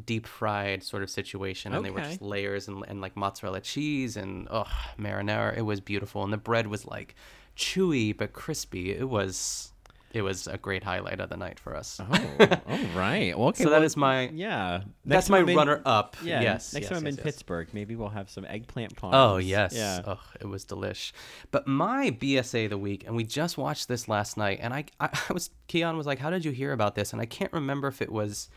deep 0.02 0.26
fried 0.26 0.82
sort 0.82 1.02
of 1.02 1.10
situation, 1.10 1.74
and 1.74 1.84
they 1.84 1.90
were 1.90 2.00
just 2.00 2.22
layers 2.22 2.68
and, 2.68 2.84
and 2.88 3.00
like 3.00 3.16
mozzarella 3.16 3.60
cheese 3.60 4.16
and 4.16 4.48
oh 4.50 4.64
marinara. 4.98 5.56
It 5.56 5.62
was 5.62 5.80
beautiful, 5.80 6.24
and 6.24 6.32
the 6.32 6.38
bread 6.38 6.68
was 6.68 6.86
like 6.86 7.14
chewy 7.56 8.16
but 8.16 8.32
crispy. 8.32 8.92
It 8.92 9.08
was 9.08 9.72
it 10.14 10.22
was 10.22 10.46
a 10.46 10.56
great 10.56 10.84
highlight 10.84 11.18
of 11.20 11.28
the 11.28 11.36
night 11.36 11.58
for 11.58 11.74
us. 11.74 12.00
Oh, 12.00 12.36
all 12.68 12.78
right. 12.94 13.36
Well, 13.36 13.48
okay. 13.48 13.64
so 13.64 13.70
that 13.70 13.78
well, 13.78 13.82
is 13.82 13.96
my 13.96 14.28
yeah. 14.28 14.82
That's 15.04 15.28
my 15.28 15.40
in- 15.40 15.56
runner 15.56 15.82
up. 15.84 16.16
Yeah. 16.22 16.40
Yes. 16.40 16.72
Next 16.72 16.84
yes, 16.84 16.90
time 16.90 16.98
I'm 16.98 17.06
in 17.08 17.16
yes. 17.16 17.24
Pittsburgh, 17.24 17.68
maybe 17.72 17.96
we'll 17.96 18.08
have 18.10 18.30
some 18.30 18.44
eggplant 18.44 18.96
parms. 18.96 19.14
Oh 19.16 19.36
yes, 19.38 19.74
Yeah. 19.74 20.02
oh, 20.06 20.20
it 20.40 20.46
was 20.46 20.64
delish. 20.64 21.12
But 21.50 21.66
my 21.66 22.10
BSA 22.12 22.64
of 22.64 22.70
the 22.70 22.78
week, 22.78 23.04
and 23.06 23.16
we 23.16 23.24
just 23.24 23.58
watched 23.58 23.88
this 23.88 24.08
last 24.08 24.36
night, 24.36 24.60
and 24.62 24.72
I, 24.72 24.84
I, 25.00 25.08
I 25.28 25.32
was 25.32 25.50
Keon 25.66 25.96
was 25.96 26.06
like, 26.06 26.20
"How 26.20 26.30
did 26.30 26.44
you 26.44 26.52
hear 26.52 26.72
about 26.72 26.94
this?" 26.94 27.12
And 27.12 27.20
I 27.20 27.26
can't 27.26 27.52
remember 27.52 27.88
if 27.88 28.00
it 28.00 28.12
was 28.12 28.48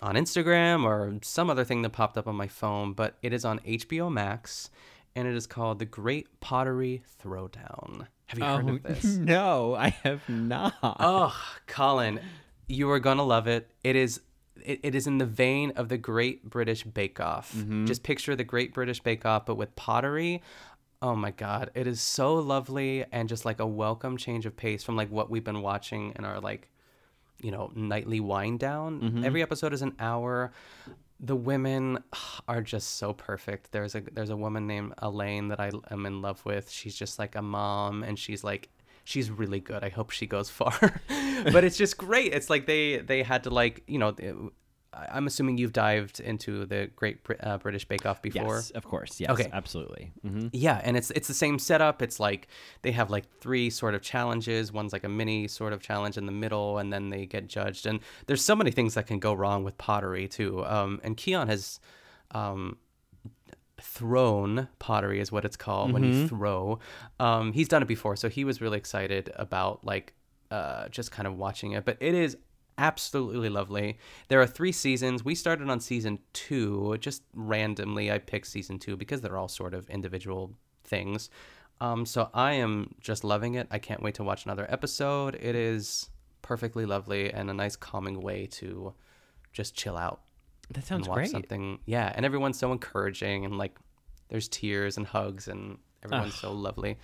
on 0.00 0.16
Instagram 0.16 0.84
or 0.84 1.16
some 1.22 1.48
other 1.48 1.64
thing 1.64 1.82
that 1.82 1.90
popped 1.90 2.18
up 2.18 2.26
on 2.26 2.34
my 2.34 2.48
phone, 2.48 2.92
but 2.92 3.16
it 3.22 3.32
is 3.32 3.44
on 3.44 3.60
HBO 3.60 4.10
Max, 4.12 4.68
and 5.14 5.28
it 5.28 5.34
is 5.36 5.46
called 5.46 5.78
The 5.78 5.84
Great 5.84 6.40
Pottery 6.40 7.02
Throwdown. 7.22 8.08
Have 8.32 8.38
you 8.38 8.44
heard 8.44 8.70
Oh, 8.70 8.74
of 8.76 8.82
this? 8.82 9.04
No, 9.18 9.74
I 9.74 9.88
have 10.04 10.26
not. 10.28 10.74
Oh, 10.82 11.34
Colin, 11.66 12.18
you 12.66 12.90
are 12.90 12.98
gonna 13.00 13.24
love 13.24 13.46
it. 13.46 13.70
It 13.84 13.94
is 13.96 14.20
it, 14.64 14.80
it 14.82 14.94
is 14.94 15.06
in 15.06 15.18
the 15.18 15.26
vein 15.26 15.72
of 15.76 15.88
the 15.88 15.98
Great 15.98 16.48
British 16.48 16.84
Bake 16.84 17.20
Off. 17.20 17.52
Mhm. 17.54 17.86
Just 17.86 18.02
picture 18.02 18.34
the 18.36 18.44
Great 18.44 18.72
British 18.72 19.00
Bake 19.00 19.26
Off, 19.26 19.44
but 19.46 19.56
with 19.56 19.74
pottery. 19.76 20.40
Oh 21.02 21.14
my 21.16 21.32
God, 21.32 21.70
it 21.74 21.86
is 21.86 22.00
so 22.00 22.34
lovely 22.36 23.04
and 23.12 23.28
just 23.28 23.44
like 23.44 23.58
a 23.60 23.66
welcome 23.66 24.16
change 24.16 24.46
of 24.46 24.56
pace 24.56 24.82
from 24.84 24.96
like 24.96 25.10
what 25.10 25.28
we've 25.30 25.42
been 25.44 25.60
watching 25.60 26.12
in 26.16 26.24
our 26.24 26.40
like, 26.40 26.70
you 27.42 27.50
know, 27.50 27.70
nightly 27.74 28.20
wind 28.20 28.60
down. 28.60 29.00
Mhm. 29.00 29.24
Every 29.24 29.42
episode 29.42 29.72
is 29.74 29.82
an 29.82 29.94
hour. 29.98 30.52
The 31.22 31.36
women 31.36 32.02
are 32.48 32.62
just 32.62 32.96
so 32.96 33.12
perfect. 33.12 33.72
There's 33.72 33.94
a 33.94 34.00
there's 34.00 34.30
a 34.30 34.36
woman 34.36 34.66
named 34.66 34.94
Elaine 34.98 35.48
that 35.48 35.60
I 35.60 35.70
am 35.90 36.04
in 36.04 36.20
love 36.20 36.44
with. 36.44 36.70
She's 36.70 36.94
just 36.94 37.18
like 37.18 37.36
a 37.36 37.42
mom, 37.42 38.02
and 38.02 38.18
she's 38.18 38.42
like 38.42 38.68
she's 39.04 39.30
really 39.30 39.60
good. 39.60 39.84
I 39.84 39.88
hope 39.88 40.10
she 40.10 40.26
goes 40.26 40.50
far. 40.50 40.76
but 41.52 41.64
it's 41.64 41.76
just 41.76 41.96
great. 41.96 42.32
It's 42.32 42.50
like 42.50 42.66
they 42.66 42.98
they 42.98 43.22
had 43.22 43.44
to 43.44 43.50
like 43.50 43.82
you 43.86 43.98
know. 43.98 44.14
I'm 44.94 45.26
assuming 45.26 45.56
you've 45.58 45.72
dived 45.72 46.20
into 46.20 46.66
the 46.66 46.90
Great 46.96 47.18
uh, 47.40 47.56
British 47.58 47.86
Bake 47.86 48.04
Off 48.04 48.20
before. 48.20 48.56
Yes, 48.56 48.70
of 48.70 48.84
course. 48.84 49.20
Yes, 49.20 49.30
Okay. 49.30 49.48
absolutely. 49.52 50.12
hmm 50.22 50.48
Yeah, 50.52 50.80
and 50.84 50.96
it's 50.96 51.10
it's 51.12 51.28
the 51.28 51.34
same 51.34 51.58
setup. 51.58 52.02
It's 52.02 52.20
like 52.20 52.48
they 52.82 52.92
have 52.92 53.10
like 53.10 53.24
three 53.40 53.70
sort 53.70 53.94
of 53.94 54.02
challenges. 54.02 54.70
One's 54.72 54.92
like 54.92 55.04
a 55.04 55.08
mini 55.08 55.48
sort 55.48 55.72
of 55.72 55.80
challenge 55.80 56.18
in 56.18 56.26
the 56.26 56.32
middle, 56.32 56.76
and 56.78 56.92
then 56.92 57.08
they 57.10 57.24
get 57.26 57.48
judged. 57.48 57.86
And 57.86 58.00
there's 58.26 58.44
so 58.44 58.54
many 58.54 58.70
things 58.70 58.94
that 58.94 59.06
can 59.06 59.18
go 59.18 59.32
wrong 59.32 59.64
with 59.64 59.78
pottery 59.78 60.28
too. 60.28 60.64
Um, 60.66 61.00
and 61.02 61.16
Keon 61.16 61.48
has 61.48 61.80
um, 62.32 62.76
thrown 63.80 64.68
pottery 64.78 65.20
is 65.20 65.32
what 65.32 65.44
it's 65.44 65.56
called 65.56 65.92
when 65.92 66.04
you 66.04 66.10
Mhm. 66.12 66.28
throw. 66.28 66.78
Um, 67.18 67.52
he's 67.52 67.68
done 67.68 67.82
it 67.82 67.88
before, 67.88 68.16
so 68.16 68.28
he 68.28 68.44
was 68.44 68.60
really 68.60 68.78
excited 68.78 69.30
about 69.36 69.84
like 69.84 70.14
uh, 70.50 70.86
just 70.88 71.10
kind 71.10 71.26
of 71.26 71.36
watching 71.38 71.72
it. 71.72 71.84
But 71.86 71.96
it 72.00 72.14
is 72.14 72.36
absolutely 72.78 73.48
lovely. 73.48 73.98
There 74.28 74.40
are 74.40 74.46
three 74.46 74.72
seasons. 74.72 75.24
We 75.24 75.34
started 75.34 75.68
on 75.68 75.80
season 75.80 76.18
two. 76.32 76.96
Just 77.00 77.22
randomly, 77.34 78.10
I 78.10 78.18
picked 78.18 78.46
season 78.46 78.78
two 78.78 78.96
because 78.96 79.20
they're 79.20 79.36
all 79.36 79.48
sort 79.48 79.74
of 79.74 79.88
individual 79.90 80.54
things. 80.84 81.30
Um, 81.80 82.06
so 82.06 82.30
I 82.32 82.52
am 82.52 82.94
just 83.00 83.24
loving 83.24 83.54
it. 83.54 83.66
I 83.70 83.78
can't 83.78 84.02
wait 84.02 84.14
to 84.16 84.24
watch 84.24 84.44
another 84.44 84.66
episode. 84.70 85.34
It 85.34 85.56
is 85.56 86.10
perfectly 86.40 86.86
lovely 86.86 87.32
and 87.32 87.50
a 87.50 87.54
nice 87.54 87.76
calming 87.76 88.20
way 88.20 88.46
to 88.46 88.94
just 89.52 89.74
chill 89.74 89.96
out. 89.96 90.20
That 90.70 90.84
sounds 90.84 91.08
watch 91.08 91.16
great. 91.16 91.30
Something, 91.30 91.80
yeah. 91.84 92.12
And 92.14 92.24
everyone's 92.24 92.58
so 92.58 92.72
encouraging 92.72 93.44
and 93.44 93.58
like 93.58 93.78
there's 94.28 94.48
tears 94.48 94.96
and 94.96 95.06
hugs 95.06 95.48
and 95.48 95.78
everyone's 96.04 96.34
Ugh. 96.34 96.40
so 96.40 96.52
lovely. 96.52 96.98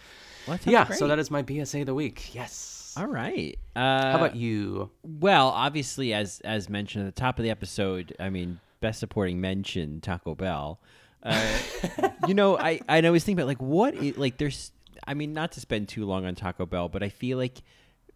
Well, 0.46 0.58
yeah. 0.64 0.84
great. 0.86 0.98
So 0.98 1.08
that 1.08 1.18
is 1.18 1.30
my 1.30 1.42
BSA 1.42 1.80
of 1.80 1.86
the 1.86 1.94
week. 1.94 2.34
Yes. 2.34 2.77
All 2.98 3.06
right. 3.06 3.56
Uh, 3.76 4.10
How 4.10 4.16
about 4.16 4.34
you? 4.34 4.90
Well, 5.04 5.48
obviously, 5.48 6.12
as 6.12 6.40
as 6.40 6.68
mentioned 6.68 7.06
at 7.06 7.14
the 7.14 7.20
top 7.20 7.38
of 7.38 7.44
the 7.44 7.50
episode, 7.50 8.16
I 8.18 8.28
mean, 8.28 8.58
best 8.80 8.98
supporting 8.98 9.40
mention 9.40 10.00
Taco 10.00 10.34
Bell. 10.34 10.80
Uh, 11.22 11.58
you 12.26 12.34
know, 12.34 12.58
I 12.58 12.80
I 12.88 13.08
was 13.10 13.22
thinking 13.22 13.38
about 13.38 13.46
like 13.46 13.62
what 13.62 13.94
i 13.96 14.12
like 14.16 14.38
there's. 14.38 14.72
I 15.06 15.14
mean, 15.14 15.32
not 15.32 15.52
to 15.52 15.60
spend 15.60 15.88
too 15.88 16.04
long 16.04 16.26
on 16.26 16.34
Taco 16.34 16.66
Bell, 16.66 16.88
but 16.88 17.04
I 17.04 17.08
feel 17.08 17.38
like 17.38 17.62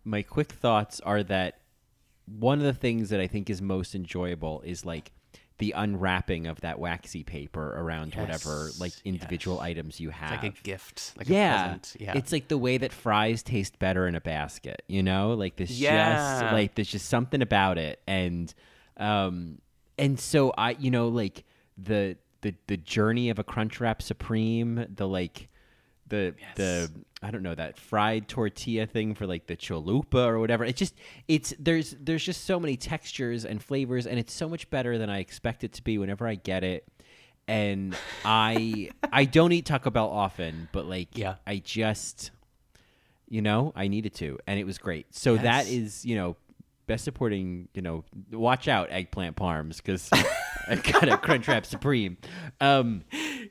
my 0.04 0.22
quick 0.22 0.50
thoughts 0.50 1.00
are 1.00 1.22
that 1.22 1.60
one 2.26 2.58
of 2.58 2.64
the 2.64 2.74
things 2.74 3.10
that 3.10 3.20
I 3.20 3.28
think 3.28 3.48
is 3.48 3.62
most 3.62 3.94
enjoyable 3.94 4.62
is 4.62 4.84
like 4.84 5.12
the 5.58 5.72
unwrapping 5.72 6.46
of 6.46 6.60
that 6.62 6.78
waxy 6.78 7.22
paper 7.22 7.74
around 7.76 8.14
whatever 8.14 8.70
like 8.78 8.92
individual 9.04 9.60
items 9.60 10.00
you 10.00 10.10
have. 10.10 10.32
It's 10.32 10.42
like 10.42 10.58
a 10.58 10.62
gift, 10.62 11.12
like 11.16 11.28
a 11.28 11.32
yeah, 11.32 11.62
present. 11.62 11.96
Yeah. 12.00 12.12
it's 12.16 12.32
like 12.32 12.48
the 12.48 12.58
way 12.58 12.78
that 12.78 12.92
fries 12.92 13.42
taste 13.42 13.78
better 13.78 14.06
in 14.06 14.14
a 14.14 14.20
basket. 14.20 14.82
You 14.88 15.02
know, 15.02 15.34
like 15.34 15.56
this 15.56 15.70
Yeah. 15.70 16.40
just 16.40 16.52
like 16.52 16.74
there's 16.74 16.90
just 16.90 17.08
something 17.08 17.42
about 17.42 17.78
it, 17.78 18.00
and 18.06 18.52
um, 18.96 19.58
and 19.98 20.18
so 20.18 20.52
I, 20.56 20.70
you 20.72 20.90
know, 20.90 21.08
like 21.08 21.44
the 21.78 22.16
the 22.40 22.54
the 22.66 22.76
journey 22.76 23.30
of 23.30 23.38
a 23.38 23.44
Crunchwrap 23.44 24.02
Supreme, 24.02 24.86
the 24.94 25.06
like 25.06 25.48
the 26.08 26.34
the 26.56 26.90
I 27.22 27.30
don't 27.30 27.42
know 27.42 27.54
that 27.54 27.78
fried 27.78 28.28
tortilla 28.28 28.86
thing 28.86 29.14
for 29.14 29.26
like 29.26 29.46
the 29.46 29.56
chalupa 29.56 30.26
or 30.26 30.38
whatever. 30.40 30.64
It's 30.64 30.78
just 30.78 30.94
it's 31.28 31.54
there's 31.58 31.94
there's 32.00 32.24
just 32.24 32.44
so 32.44 32.58
many 32.58 32.76
textures 32.76 33.44
and 33.44 33.62
flavors, 33.62 34.06
and 34.06 34.18
it's 34.18 34.32
so 34.32 34.48
much 34.48 34.68
better 34.70 34.98
than 34.98 35.08
I 35.10 35.18
expect 35.20 35.64
it 35.64 35.72
to 35.74 35.82
be 35.82 35.98
whenever 35.98 36.26
I 36.26 36.34
get 36.34 36.64
it. 36.64 36.86
And 37.48 37.96
I 38.24 38.90
I 39.12 39.24
don't 39.24 39.52
eat 39.52 39.66
Taco 39.66 39.90
Bell 39.90 40.08
often, 40.08 40.68
but 40.72 40.86
like 40.86 41.16
Yeah. 41.16 41.36
I 41.46 41.56
just 41.58 42.30
you 43.28 43.40
know 43.40 43.72
I 43.74 43.88
needed 43.88 44.14
to, 44.16 44.38
and 44.46 44.58
it 44.60 44.64
was 44.64 44.78
great. 44.78 45.06
So 45.14 45.36
that 45.36 45.66
Yes. 45.66 45.68
is 45.72 46.04
you 46.04 46.16
know 46.16 46.36
best 46.92 47.04
supporting 47.04 47.68
you 47.72 47.80
know 47.80 48.04
watch 48.30 48.68
out 48.68 48.88
eggplant 48.90 49.34
parms 49.36 49.78
because 49.78 50.10
I 50.68 50.76
got 50.76 51.08
a 51.08 51.16
Crunchwrap 51.16 51.64
Supreme. 51.64 52.18
Um, 52.60 53.04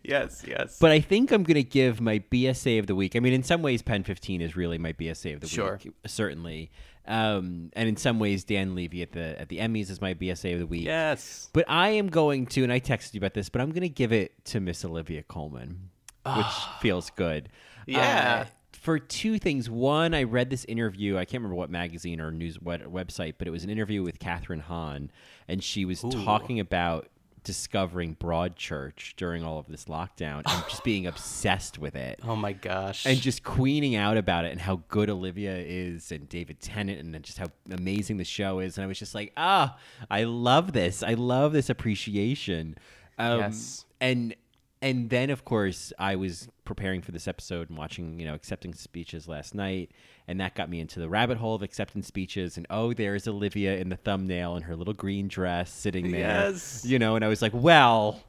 yes, 0.04 0.44
yes. 0.48 0.78
but 0.80 0.92
I 0.92 1.00
think 1.00 1.32
I'm 1.32 1.44
going 1.44 1.56
to 1.56 1.64
give 1.64 2.00
my 2.00 2.20
BSA 2.20 2.80
of 2.80 2.88
the 2.88 2.94
week. 2.96 3.16
I 3.16 3.20
mean, 3.20 3.34
in 3.34 3.44
some 3.44 3.62
ways, 3.62 3.82
Pen 3.82 4.04
15 4.04 4.42
is 4.42 4.56
really 4.56 4.78
my 4.78 4.94
BSA 4.94 5.34
of 5.34 5.42
the 5.42 5.48
Sure. 5.48 5.80
week, 5.84 5.94
certainly. 6.06 6.72
Um, 7.08 7.72
and 7.74 7.90
in 7.90 7.98
some 7.98 8.20
ways, 8.20 8.44
Dan 8.44 8.76
Levy 8.76 9.02
at 9.02 9.12
the 9.12 9.40
at 9.42 9.50
the 9.50 9.58
Emmys 9.58 9.90
is 9.90 10.00
my 10.00 10.14
BSA 10.14 10.54
of 10.54 10.60
the 10.60 10.68
week. 10.68 10.86
Yes. 10.86 11.50
But 11.52 11.66
I 11.68 11.90
am 11.90 12.08
going 12.08 12.46
to, 12.48 12.64
and 12.64 12.72
I 12.72 12.80
texted 12.80 13.16
you 13.16 13.18
about 13.20 13.34
this, 13.34 13.50
but 13.50 13.60
I'm 13.60 13.72
going 13.72 13.82
to 13.82 13.90
give 13.90 14.14
it 14.14 14.46
to 14.46 14.60
Miss 14.60 14.86
Olivia 14.86 15.24
Colman, 15.24 15.90
which 16.26 16.46
feels 16.80 17.10
good. 17.10 17.50
Yeah. 17.88 18.46
Uh, 18.46 18.52
for 18.82 18.98
two 19.00 19.38
things. 19.40 19.70
One, 19.70 20.14
I 20.14 20.24
read 20.24 20.50
this 20.50 20.66
interview. 20.66 21.16
I 21.18 21.24
can't 21.26 21.42
remember 21.42 21.56
what 21.56 21.70
magazine 21.70 22.20
or 22.20 22.32
news 22.32 22.60
what 22.60 22.82
website, 22.92 23.36
but 23.38 23.48
it 23.48 23.52
was 23.52 23.64
an 23.64 23.70
interview 23.70 24.02
with 24.04 24.18
Kathryn 24.20 24.60
Hahn, 24.62 25.12
and 25.48 25.64
she 25.64 25.86
was 25.86 26.02
talking 26.02 26.60
about 26.60 27.08
discovering 27.44 28.16
Broadchurch 28.16 29.16
during 29.16 29.44
all 29.44 29.58
of 29.58 29.68
this 29.68 29.86
lockdown 29.86 30.44
and 30.46 30.64
just 30.70 30.84
being 30.84 31.08
obsessed 31.08 31.80
with 31.80 31.96
it 31.96 32.20
Oh 32.24 32.36
my 32.36 32.54
gosh. 32.54 33.08
and 33.08 33.20
just 33.20 33.44
queening 33.44 33.96
out 33.96 34.16
about 34.16 34.46
it 34.46 34.52
and 34.52 34.62
how 34.62 34.82
good 34.90 35.10
Olivia 35.10 35.58
is 35.58 36.12
and 36.12 36.30
David 36.30 36.60
Tennant 36.62 37.00
and 37.00 37.24
just 37.24 37.40
how 37.40 37.48
amazing 37.72 38.18
the 38.18 38.26
show 38.26 38.60
is. 38.60 38.78
And 38.78 38.86
I 38.86 38.88
was 38.88 39.00
just 39.00 39.16
like, 39.16 39.34
ah, 39.38 39.76
I 40.10 40.26
love 40.26 40.74
this. 40.74 41.02
I 41.02 41.14
love 41.16 41.52
this 41.52 41.70
appreciation. 41.72 42.76
Um, 43.18 43.40
Yes. 43.40 43.86
And 44.00 44.36
and 44.82 45.10
then 45.10 45.30
of 45.30 45.46
course 45.46 45.94
I 46.00 46.16
was 46.16 46.48
preparing 46.66 47.02
for 47.02 47.12
this 47.12 47.28
episode 47.28 47.70
and 47.70 47.78
watching 47.78 48.20
you 48.20 48.26
know 48.26 48.34
acceptance 48.34 48.82
speeches 48.82 49.28
last 49.28 49.54
night, 49.54 49.92
and 50.28 50.40
that 50.40 50.56
got 50.56 50.70
me 50.70 50.80
into 50.80 51.00
the 51.00 51.10
rabbit 51.10 51.38
hole 51.38 51.56
of 51.56 51.62
acceptance 51.62 52.08
speeches. 52.08 52.58
And 52.58 52.66
oh, 52.70 52.94
there's 52.94 53.28
Olivia 53.28 53.78
in 53.78 53.90
the 53.90 53.98
thumbnail 53.98 54.56
in 54.56 54.64
her 54.64 54.76
little 54.76 54.94
green 54.94 55.28
dress 55.28 55.72
sitting 55.72 56.12
there. 56.12 56.52
Yes. 56.52 56.84
You 56.86 57.00
know, 57.00 57.16
and 57.16 57.26
I 57.26 57.28
was 57.28 57.42
like, 57.42 57.54
well. 57.54 58.22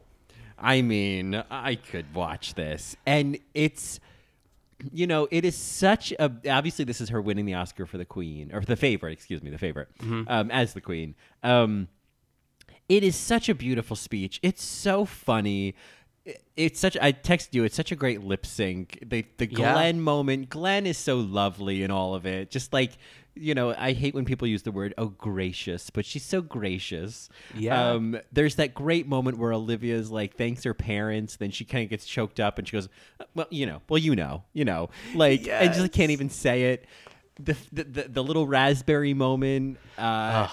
I 0.64 0.80
mean, 0.80 1.42
I 1.50 1.74
could 1.74 2.14
watch 2.14 2.54
this. 2.54 2.94
And 3.04 3.36
it's 3.52 3.98
you 4.92 5.06
know, 5.06 5.28
it 5.30 5.44
is 5.44 5.56
such 5.56 6.12
a 6.12 6.30
obviously 6.48 6.84
this 6.84 7.00
is 7.00 7.10
her 7.10 7.20
winning 7.20 7.46
the 7.46 7.54
Oscar 7.54 7.86
for 7.86 7.98
the 7.98 8.04
Queen 8.04 8.50
or 8.52 8.60
the 8.60 8.76
favorite, 8.76 9.12
excuse 9.12 9.42
me, 9.42 9.50
the 9.50 9.58
favorite 9.58 9.88
um, 10.28 10.50
as 10.50 10.74
the 10.74 10.80
Queen. 10.80 11.14
Um, 11.42 11.88
it 12.88 13.04
is 13.04 13.16
such 13.16 13.48
a 13.48 13.54
beautiful 13.54 13.96
speech. 13.96 14.40
It's 14.42 14.62
so 14.62 15.04
funny. 15.04 15.74
It's 16.56 16.78
such. 16.78 16.96
I 17.00 17.12
texted 17.12 17.48
you. 17.54 17.64
It's 17.64 17.74
such 17.74 17.90
a 17.90 17.96
great 17.96 18.22
lip 18.22 18.46
sync. 18.46 18.98
The 19.04 19.24
the 19.38 19.46
Yeah. 19.50 19.72
Glenn 19.72 20.00
moment. 20.00 20.50
Glenn 20.50 20.86
is 20.86 20.96
so 20.98 21.16
lovely 21.18 21.82
in 21.82 21.90
all 21.90 22.14
of 22.14 22.26
it. 22.26 22.50
Just 22.50 22.72
like 22.72 22.92
you 23.34 23.54
know, 23.54 23.74
I 23.76 23.92
hate 23.92 24.14
when 24.14 24.26
people 24.26 24.46
use 24.46 24.62
the 24.62 24.70
word 24.70 24.92
"oh 24.98 25.06
gracious," 25.08 25.90
but 25.90 26.04
she's 26.04 26.22
so 26.22 26.40
gracious. 26.42 27.28
Yeah. 27.56 27.90
Um, 27.92 28.20
there's 28.30 28.54
that 28.56 28.74
great 28.74 29.08
moment 29.08 29.38
where 29.38 29.52
Olivia's 29.52 30.10
like 30.10 30.36
thanks 30.36 30.62
her 30.64 30.74
parents, 30.74 31.36
then 31.36 31.50
she 31.50 31.64
kind 31.64 31.82
of 31.82 31.90
gets 31.90 32.06
choked 32.06 32.38
up 32.38 32.58
and 32.58 32.68
she 32.68 32.72
goes, 32.76 32.88
"Well, 33.34 33.46
you 33.50 33.66
know, 33.66 33.80
well, 33.88 33.98
you 33.98 34.14
know, 34.14 34.44
you 34.52 34.64
know," 34.64 34.90
like 35.14 35.48
and 35.48 35.70
just 35.70 35.80
Yes. 35.80 35.88
can't 35.92 36.10
even 36.12 36.28
say 36.30 36.72
it. 36.74 36.84
the 37.40 37.56
the, 37.72 37.84
the, 37.84 38.02
the 38.08 38.22
little 38.22 38.46
raspberry 38.46 39.14
moment. 39.14 39.78
Uh, 39.98 40.46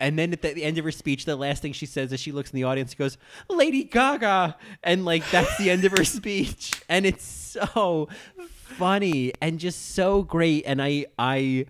and 0.00 0.18
then 0.18 0.32
at 0.32 0.42
the, 0.42 0.62
end 0.62 0.78
of 0.78 0.84
her 0.84 0.90
speech, 0.90 1.24
the 1.24 1.36
last 1.36 1.62
thing 1.62 1.72
she 1.72 1.86
says 1.86 2.12
is 2.12 2.20
she 2.20 2.32
looks 2.32 2.50
in 2.50 2.56
the 2.56 2.64
audience, 2.64 2.92
and 2.92 2.98
goes, 2.98 3.18
"Lady 3.48 3.84
Gaga," 3.84 4.56
and 4.82 5.04
like 5.04 5.28
that's 5.30 5.56
the 5.58 5.70
end 5.70 5.84
of 5.84 5.92
her 5.92 6.04
speech, 6.18 6.72
and 6.88 7.06
it's 7.06 7.24
so 7.24 8.08
funny 8.38 9.32
and 9.40 9.58
just 9.58 9.94
so 9.94 10.22
great. 10.22 10.64
And 10.66 10.82
I, 10.82 11.06
I, 11.18 11.66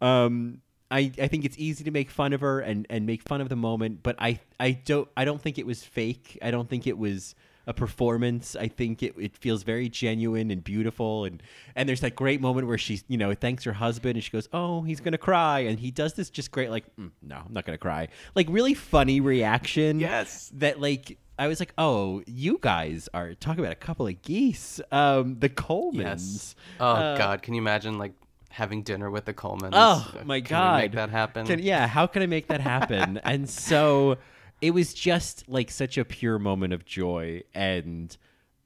um, 0.00 0.60
I, 0.90 1.12
I 1.18 1.28
think 1.28 1.44
it's 1.44 1.58
easy 1.58 1.84
to 1.84 1.90
make 1.90 2.10
fun 2.10 2.32
of 2.32 2.40
her 2.40 2.60
and, 2.60 2.86
and 2.90 3.06
make 3.06 3.22
fun 3.22 3.40
of 3.40 3.48
the 3.48 3.56
moment, 3.56 4.02
but 4.02 4.16
I, 4.18 4.40
I 4.58 4.72
don't 4.72 5.08
I 5.16 5.24
don't 5.24 5.40
think 5.40 5.58
it 5.58 5.66
was 5.66 5.82
fake. 5.82 6.38
I 6.42 6.50
don't 6.50 6.68
think 6.68 6.86
it 6.86 6.98
was 6.98 7.34
a 7.70 7.74
performance. 7.74 8.56
I 8.56 8.68
think 8.68 9.02
it, 9.02 9.14
it 9.18 9.36
feels 9.36 9.62
very 9.62 9.88
genuine 9.88 10.50
and 10.50 10.62
beautiful 10.62 11.24
and 11.24 11.42
and 11.76 11.88
there's 11.88 12.00
that 12.00 12.14
great 12.16 12.40
moment 12.40 12.66
where 12.66 12.76
she 12.78 13.00
you 13.08 13.16
know 13.16 13.32
thanks 13.34 13.62
her 13.64 13.72
husband 13.72 14.16
and 14.16 14.24
she 14.24 14.30
goes 14.30 14.48
oh 14.52 14.82
he's 14.82 15.00
gonna 15.00 15.18
cry 15.30 15.60
and 15.60 15.78
he 15.78 15.90
does 15.90 16.14
this 16.14 16.28
just 16.30 16.50
great 16.50 16.68
like 16.70 16.84
mm, 16.96 17.10
no 17.22 17.36
I'm 17.46 17.52
not 17.52 17.64
gonna 17.66 17.78
cry 17.78 18.08
like 18.34 18.46
really 18.50 18.74
funny 18.74 19.20
reaction 19.20 20.00
Yes. 20.00 20.50
that 20.54 20.80
like 20.80 21.16
I 21.38 21.46
was 21.46 21.60
like 21.60 21.72
oh 21.78 22.22
you 22.26 22.58
guys 22.60 23.08
are 23.14 23.34
talking 23.34 23.60
about 23.60 23.72
a 23.72 23.82
couple 23.88 24.06
of 24.06 24.20
geese 24.22 24.80
um 24.90 25.36
the 25.38 25.48
Colmans 25.48 25.94
Yes. 25.96 26.54
Oh 26.80 26.86
Uh, 26.86 27.16
God, 27.16 27.42
can 27.42 27.54
you 27.54 27.60
imagine 27.62 27.98
like 27.98 28.12
having 28.50 28.82
dinner 28.82 29.08
with 29.10 29.24
the 29.26 29.32
Colmans? 29.34 29.70
Oh 29.74 30.12
Uh, 30.20 30.24
my 30.24 30.40
can 30.40 30.50
god! 30.58 30.80
make 30.82 30.92
that 30.92 31.10
happen? 31.10 31.46
Can- 31.46 31.60
yeah, 31.60 31.86
how 31.86 32.06
can 32.08 32.20
I 32.22 32.26
make 32.26 32.48
that 32.48 32.60
happen? 32.60 33.18
and 33.24 33.48
so 33.48 34.16
it 34.60 34.72
was 34.72 34.94
just 34.94 35.48
like 35.48 35.70
such 35.70 35.96
a 35.98 36.04
pure 36.04 36.38
moment 36.38 36.72
of 36.72 36.84
joy, 36.84 37.42
and 37.54 38.16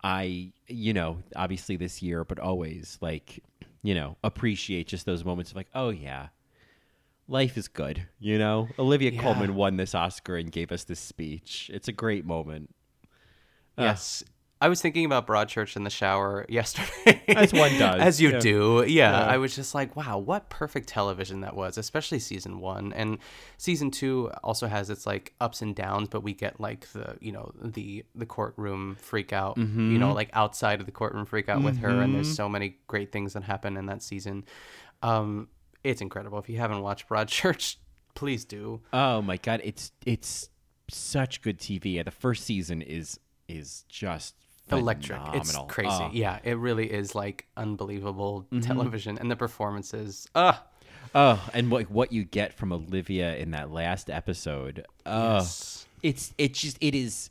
I, 0.02 0.52
you 0.66 0.92
know, 0.92 1.18
obviously 1.36 1.76
this 1.76 2.02
year, 2.02 2.24
but 2.24 2.38
always 2.38 2.98
like, 3.00 3.42
you 3.82 3.94
know, 3.94 4.16
appreciate 4.24 4.86
just 4.88 5.06
those 5.06 5.24
moments 5.24 5.50
of 5.50 5.56
like, 5.56 5.68
oh 5.74 5.90
yeah. 5.90 6.28
Life 7.26 7.56
is 7.56 7.68
good, 7.68 8.06
you 8.20 8.36
know. 8.38 8.68
Olivia 8.78 9.10
Yeah. 9.10 9.22
Colman 9.22 9.54
won 9.54 9.78
this 9.78 9.94
Oscar 9.94 10.36
and 10.36 10.52
gave 10.52 10.70
us 10.70 10.84
this 10.84 11.00
speech. 11.00 11.70
It's 11.72 11.88
a 11.88 11.92
great 11.92 12.26
moment. 12.26 12.74
Uh, 13.78 13.84
Yes. 13.84 14.22
I 14.64 14.68
was 14.68 14.80
thinking 14.80 15.04
about 15.04 15.26
Broadchurch 15.26 15.76
in 15.76 15.84
the 15.84 15.90
shower 15.90 16.46
yesterday. 16.48 17.22
As 17.28 17.52
one 17.52 17.72
does, 17.78 18.00
As 18.00 18.20
you 18.20 18.30
yeah. 18.30 18.38
do. 18.38 18.84
Yeah, 18.86 19.10
Yeah. 19.10 19.26
I 19.26 19.36
was 19.36 19.54
just 19.54 19.74
like, 19.74 19.94
wow, 19.94 20.16
what 20.18 20.48
perfect 20.48 20.88
television 20.88 21.42
that 21.42 21.54
was, 21.54 21.76
especially 21.76 22.18
season 22.18 22.60
one. 22.60 22.92
And 22.94 23.18
season 23.58 23.90
two 23.90 24.30
also 24.42 24.66
has 24.66 24.88
its 24.88 25.06
like 25.06 25.34
ups 25.40 25.60
and 25.60 25.74
downs, 25.76 26.08
but 26.08 26.22
we 26.22 26.32
get 26.32 26.60
like 26.60 26.90
the, 26.92 27.16
you 27.20 27.30
know, 27.32 27.52
the 27.62 28.04
the 28.14 28.24
courtroom 28.24 28.96
freak 29.00 29.32
out, 29.32 29.58
you 29.58 29.64
know, 29.98 30.12
Mhm. 30.12 30.14
like 30.14 30.30
outside 30.32 30.80
of 30.80 30.86
the 30.86 30.92
courtroom 30.92 31.26
freak 31.26 31.48
out 31.50 31.62
with 31.62 31.78
her. 31.78 32.00
And 32.00 32.14
there's 32.14 32.32
Mhm. 32.32 32.36
so 32.36 32.48
many 32.48 32.78
great 32.86 33.12
things 33.12 33.34
that 33.34 33.42
happen 33.42 33.76
in 33.76 33.86
that 33.86 34.02
season. 34.02 34.44
Um, 35.02 35.48
it's 35.82 36.00
incredible. 36.00 36.38
If 36.38 36.48
you 36.48 36.56
haven't 36.58 36.80
watched 36.80 37.08
Broadchurch, 37.08 37.76
please 38.14 38.44
do. 38.46 38.80
Oh 38.94 39.20
my 39.20 39.36
god, 39.36 39.60
it's 39.62 39.92
it's 40.06 40.48
such 40.90 41.42
good 41.42 41.58
TV. 41.58 42.02
The 42.02 42.10
first 42.10 42.44
season 42.44 42.80
is 42.80 43.20
is 43.46 43.84
just 43.90 44.43
electric. 44.70 45.20
It's 45.34 45.56
crazy. 45.68 45.88
Oh. 45.90 46.10
Yeah, 46.12 46.38
it 46.44 46.56
really 46.58 46.90
is 46.92 47.14
like 47.14 47.46
unbelievable 47.56 48.46
Mhm. 48.52 48.62
television 48.66 49.18
and 49.18 49.30
the 49.30 49.36
performances. 49.36 50.28
Ah, 50.34 50.64
Oh, 51.16 51.48
and 51.54 51.70
what 51.70 51.90
what 51.90 52.12
you 52.12 52.24
get 52.24 52.54
from 52.54 52.72
Olivia 52.72 53.36
in 53.36 53.52
that 53.52 53.70
last 53.70 54.10
episode. 54.10 54.84
Oh, 55.06 55.34
Yes. 55.34 55.86
it's 56.02 56.32
it 56.38 56.54
just 56.54 56.76
it 56.80 56.94
is 56.94 57.30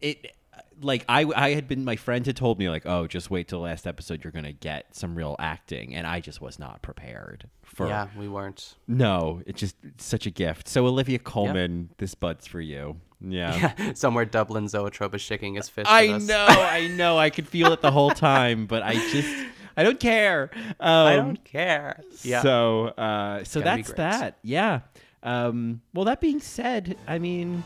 it 0.00 0.34
like 0.80 1.04
I 1.08 1.24
I 1.36 1.50
had 1.54 1.68
been 1.68 1.84
my 1.84 1.96
friend 1.96 2.24
had 2.26 2.36
told 2.36 2.58
me 2.58 2.68
like, 2.70 2.86
"Oh, 2.86 3.06
just 3.06 3.30
wait 3.30 3.48
till 3.48 3.58
the 3.60 3.64
last 3.64 3.86
episode 3.86 4.24
you're 4.24 4.32
going 4.32 4.44
to 4.44 4.52
get 4.52 4.94
some 4.94 5.14
real 5.14 5.36
acting." 5.38 5.94
And 5.94 6.06
I 6.06 6.20
just 6.20 6.40
was 6.40 6.58
not 6.58 6.80
prepared 6.82 7.48
for 7.62 7.86
yeah, 7.86 8.08
we 8.16 8.28
weren't. 8.28 8.74
No, 8.88 9.42
it's 9.46 9.60
just 9.60 9.76
it's 9.84 10.04
such 10.04 10.26
a 10.26 10.30
gift. 10.30 10.66
So 10.68 10.86
Olivia 10.86 11.18
Colman, 11.18 11.90
this 11.98 12.14
bud's 12.14 12.46
for 12.46 12.60
you. 12.60 13.00
Yeah. 13.26 13.72
Yeah, 13.78 13.92
somewhere 13.94 14.24
Dublin 14.24 14.68
Zoetrope 14.68 15.14
is 15.14 15.20
shaking 15.22 15.54
his 15.54 15.68
fist. 15.68 15.90
I 15.90 16.08
at 16.08 16.14
us. 16.16 16.26
know, 16.26 16.46
I 16.48 16.88
know. 16.88 17.18
I 17.18 17.30
could 17.30 17.48
feel 17.48 17.72
it 17.72 17.80
the 17.80 17.90
whole 17.90 18.10
time, 18.10 18.66
but 18.66 18.82
I 18.82 18.94
just 18.94 19.28
I 19.76 19.82
don't 19.82 19.98
care. 20.00 20.50
Um, 20.80 21.06
I 21.06 21.16
don't 21.16 21.44
care. 21.44 22.00
Yeah. 22.22 22.42
So 22.42 22.86
uh, 22.88 23.44
so 23.44 23.60
that's 23.60 23.92
that. 23.94 24.38
Yeah. 24.42 24.80
Um, 25.22 25.80
well, 25.94 26.04
that 26.04 26.20
being 26.20 26.40
said, 26.40 26.96
I 27.06 27.18
mean, 27.18 27.64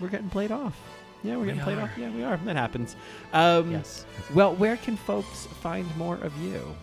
we're 0.00 0.08
getting 0.08 0.30
played 0.30 0.50
off. 0.50 0.76
Yeah, 1.22 1.36
we're 1.36 1.46
getting 1.46 1.60
played 1.60 1.78
off. 1.78 1.90
Yeah, 1.98 2.10
we 2.10 2.22
are. 2.24 2.36
That 2.44 2.56
happens. 2.56 2.96
Um, 3.32 3.72
Yes. 3.72 4.06
Well, 4.34 4.54
where 4.54 4.76
can 4.76 4.96
folks 4.96 5.46
find 5.60 5.94
more 5.96 6.16
of 6.16 6.36
you? 6.38 6.74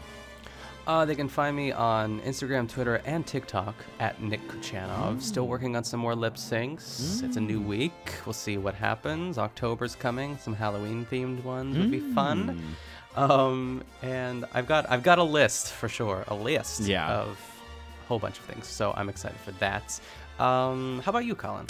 Uh, 0.85 1.05
they 1.05 1.15
can 1.15 1.29
find 1.29 1.55
me 1.55 1.71
on 1.71 2.19
Instagram, 2.21 2.67
Twitter, 2.69 2.95
and 3.05 3.25
TikTok 3.25 3.73
at 4.01 4.21
Nick 4.21 4.45
Kuchanov. 4.49 5.21
Still 5.21 5.47
working 5.47 5.77
on 5.77 5.83
some 5.85 6.01
more 6.01 6.13
lip 6.13 6.35
syncs. 6.35 7.23
It's 7.23 7.37
a 7.37 7.41
new 7.41 7.61
week. 7.61 7.93
We'll 8.25 8.33
see 8.33 8.57
what 8.57 8.75
happens. 8.75 9.37
October's 9.37 9.95
coming. 9.95 10.37
Some 10.37 10.53
Halloween 10.53 11.05
themed 11.09 11.41
ones 11.43 11.77
would 11.77 11.89
be 11.91 12.01
fun. 12.13 12.61
Um, 13.15 13.83
and 14.01 14.43
I've 14.53 14.67
got 14.67 14.89
I've 14.91 15.03
got 15.03 15.19
a 15.19 15.23
list 15.23 15.71
for 15.71 15.87
sure. 15.87 16.25
A 16.27 16.35
list 16.35 16.81
Yeah. 16.81 17.09
of 17.13 17.27
a 18.03 18.07
whole 18.07 18.19
bunch 18.19 18.37
of 18.39 18.43
things. 18.45 18.67
So 18.67 18.91
I'm 18.97 19.07
excited 19.07 19.37
for 19.39 19.51
that. 19.53 19.99
Um, 20.37 21.01
how 21.05 21.11
about 21.11 21.23
you, 21.25 21.35
Colin? 21.35 21.67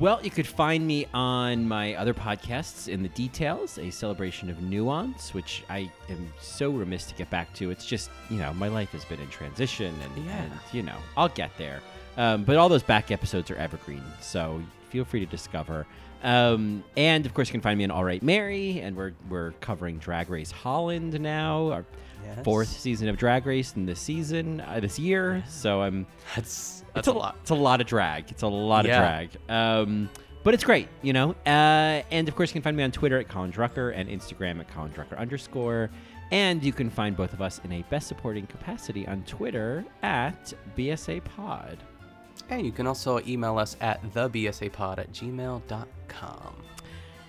Well, 0.00 0.18
you 0.24 0.30
could 0.30 0.46
find 0.46 0.86
me 0.86 1.06
on 1.12 1.68
my 1.68 1.94
other 1.94 2.14
podcasts, 2.14 2.88
In 2.88 3.02
the 3.02 3.10
Details, 3.10 3.76
a 3.76 3.90
celebration 3.90 4.48
of 4.48 4.62
nuance, 4.62 5.34
which 5.34 5.62
I 5.68 5.90
am 6.08 6.32
so 6.40 6.70
remiss 6.70 7.04
to 7.08 7.14
get 7.14 7.28
back 7.28 7.52
to. 7.56 7.70
It's 7.70 7.84
just, 7.84 8.10
you 8.30 8.38
know, 8.38 8.54
my 8.54 8.68
life 8.68 8.92
has 8.92 9.04
been 9.04 9.20
in 9.20 9.28
transition, 9.28 9.94
and, 10.02 10.24
Yeah. 10.24 10.42
and 10.44 10.52
you 10.72 10.82
know, 10.82 10.96
I'll 11.18 11.28
get 11.28 11.50
there. 11.58 11.82
Um, 12.16 12.44
but 12.44 12.56
all 12.56 12.70
those 12.70 12.82
back 12.82 13.10
episodes 13.10 13.50
are 13.50 13.56
evergreen, 13.56 14.02
so 14.22 14.62
feel 14.88 15.04
free 15.04 15.20
to 15.20 15.26
discover. 15.26 15.86
Um, 16.22 16.82
and 16.96 17.26
of 17.26 17.34
course, 17.34 17.48
you 17.48 17.52
can 17.52 17.60
find 17.60 17.76
me 17.76 17.84
on 17.84 17.90
All 17.90 18.04
Right 18.04 18.22
Mary, 18.22 18.80
and 18.80 18.96
we're 18.96 19.12
we're 19.28 19.52
covering 19.60 19.98
Drag 19.98 20.30
Race 20.30 20.50
Holland 20.50 21.18
now, 21.20 21.72
our 21.72 21.84
Yes. 22.24 22.44
fourth 22.44 22.68
season 22.68 23.08
of 23.08 23.16
Drag 23.16 23.46
Race 23.46 23.74
in 23.76 23.86
this 23.86 24.00
season, 24.00 24.60
uh, 24.60 24.80
this 24.80 24.98
year. 24.98 25.42
So 25.48 25.82
I'm 25.82 26.06
That's 26.36 26.82
it's 26.82 26.84
that's 26.94 27.08
a 27.08 27.12
lot. 27.12 27.36
It's 27.42 27.50
a 27.50 27.54
lot 27.54 27.80
of 27.80 27.86
drag. 27.86 28.30
It's 28.30 28.42
a 28.42 28.46
lot 28.48 28.84
Yeah. 28.84 28.96
of 29.22 29.30
drag. 29.30 29.50
Um, 29.50 30.10
but 30.42 30.54
it's 30.54 30.64
great, 30.64 30.88
you 31.02 31.12
know. 31.12 31.32
Uh, 31.46 32.02
and 32.10 32.28
of 32.28 32.34
course, 32.36 32.50
you 32.50 32.54
can 32.54 32.62
find 32.62 32.76
me 32.76 32.82
on 32.82 32.90
Twitter 32.92 33.18
at 33.18 33.28
Colin 33.28 33.52
Drucker 33.52 33.92
and 33.94 34.08
Instagram 34.08 34.58
at 34.60 34.68
Colin 34.68 34.90
Drucker 34.90 35.16
underscore. 35.18 35.90
And 36.32 36.62
you 36.62 36.72
can 36.72 36.90
find 36.90 37.16
both 37.16 37.32
of 37.32 37.42
us 37.42 37.60
in 37.64 37.72
a 37.72 37.82
best 37.90 38.06
supporting 38.08 38.46
capacity 38.46 39.06
on 39.08 39.22
Twitter 39.24 39.84
at 40.02 40.52
BSA 40.76 41.24
Pod. 41.24 41.78
And 42.48 42.64
you 42.64 42.72
can 42.72 42.86
also 42.86 43.20
email 43.26 43.58
us 43.58 43.76
at 43.80 44.02
thebsapod 44.12 44.98
at 44.98 45.12
gmail.com. 45.12 46.54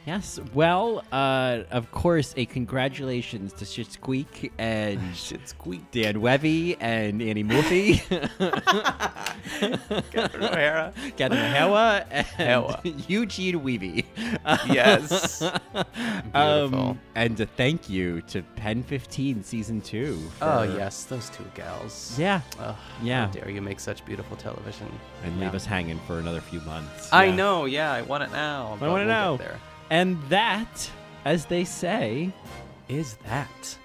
Yes. 0.05 0.39
Well, 0.55 1.03
uh, 1.11 1.59
of 1.69 1.91
course, 1.91 2.33
a 2.35 2.45
congratulations 2.47 3.53
to 3.53 3.65
Shit 3.65 3.91
Squeak 3.91 4.51
and 4.57 4.99
Shit 5.15 5.47
Squeak. 5.47 5.91
Dan 5.91 6.21
Webby 6.21 6.75
and 6.81 7.21
Annie 7.21 7.43
Murphy. 7.43 7.97
Catherine 9.59 10.43
O'Hara. 10.43 10.91
Catherine 11.17 11.39
O'Hara 11.55 12.05
and. 12.39 13.03
Eugene 13.07 13.59
Weeby. 13.61 14.05
Yes. 14.73 15.43
Um, 15.43 15.51
Beautiful. 16.71 16.97
and 17.15 17.39
a 17.39 17.45
thank 17.45 17.87
you 17.89 18.21
to 18.23 18.41
Pen 18.55 18.81
15 18.83 19.43
Season 19.43 19.81
2. 19.81 20.19
Oh, 20.41 20.63
yes, 20.63 21.03
those 21.03 21.29
two 21.29 21.45
gals. 21.53 22.17
Yeah. 22.17 22.41
Ugh, 22.59 22.75
Yeah. 23.03 23.27
How 23.27 23.31
dare 23.33 23.49
you 23.51 23.61
make 23.61 23.79
such 23.79 24.03
beautiful 24.05 24.35
television? 24.37 24.87
And 25.23 25.39
leave 25.39 25.53
us 25.53 25.65
hanging 25.65 25.99
for 26.07 26.17
another 26.19 26.41
few 26.41 26.59
months. 26.61 27.11
I 27.13 27.25
Yeah. 27.25 27.35
know, 27.35 27.65
yeah, 27.65 27.91
I 27.93 28.01
want 28.01 28.23
it 28.23 28.31
now. 28.31 28.77
I 28.81 28.87
want 28.87 29.01
to 29.03 29.05
we'll. 29.05 29.37
Get 29.37 29.47
there. 29.47 29.59
And 29.91 30.17
that, 30.29 30.89
as 31.25 31.45
they 31.45 31.65
say, 31.65 32.31
Is 32.87 33.15
that? 33.27 33.77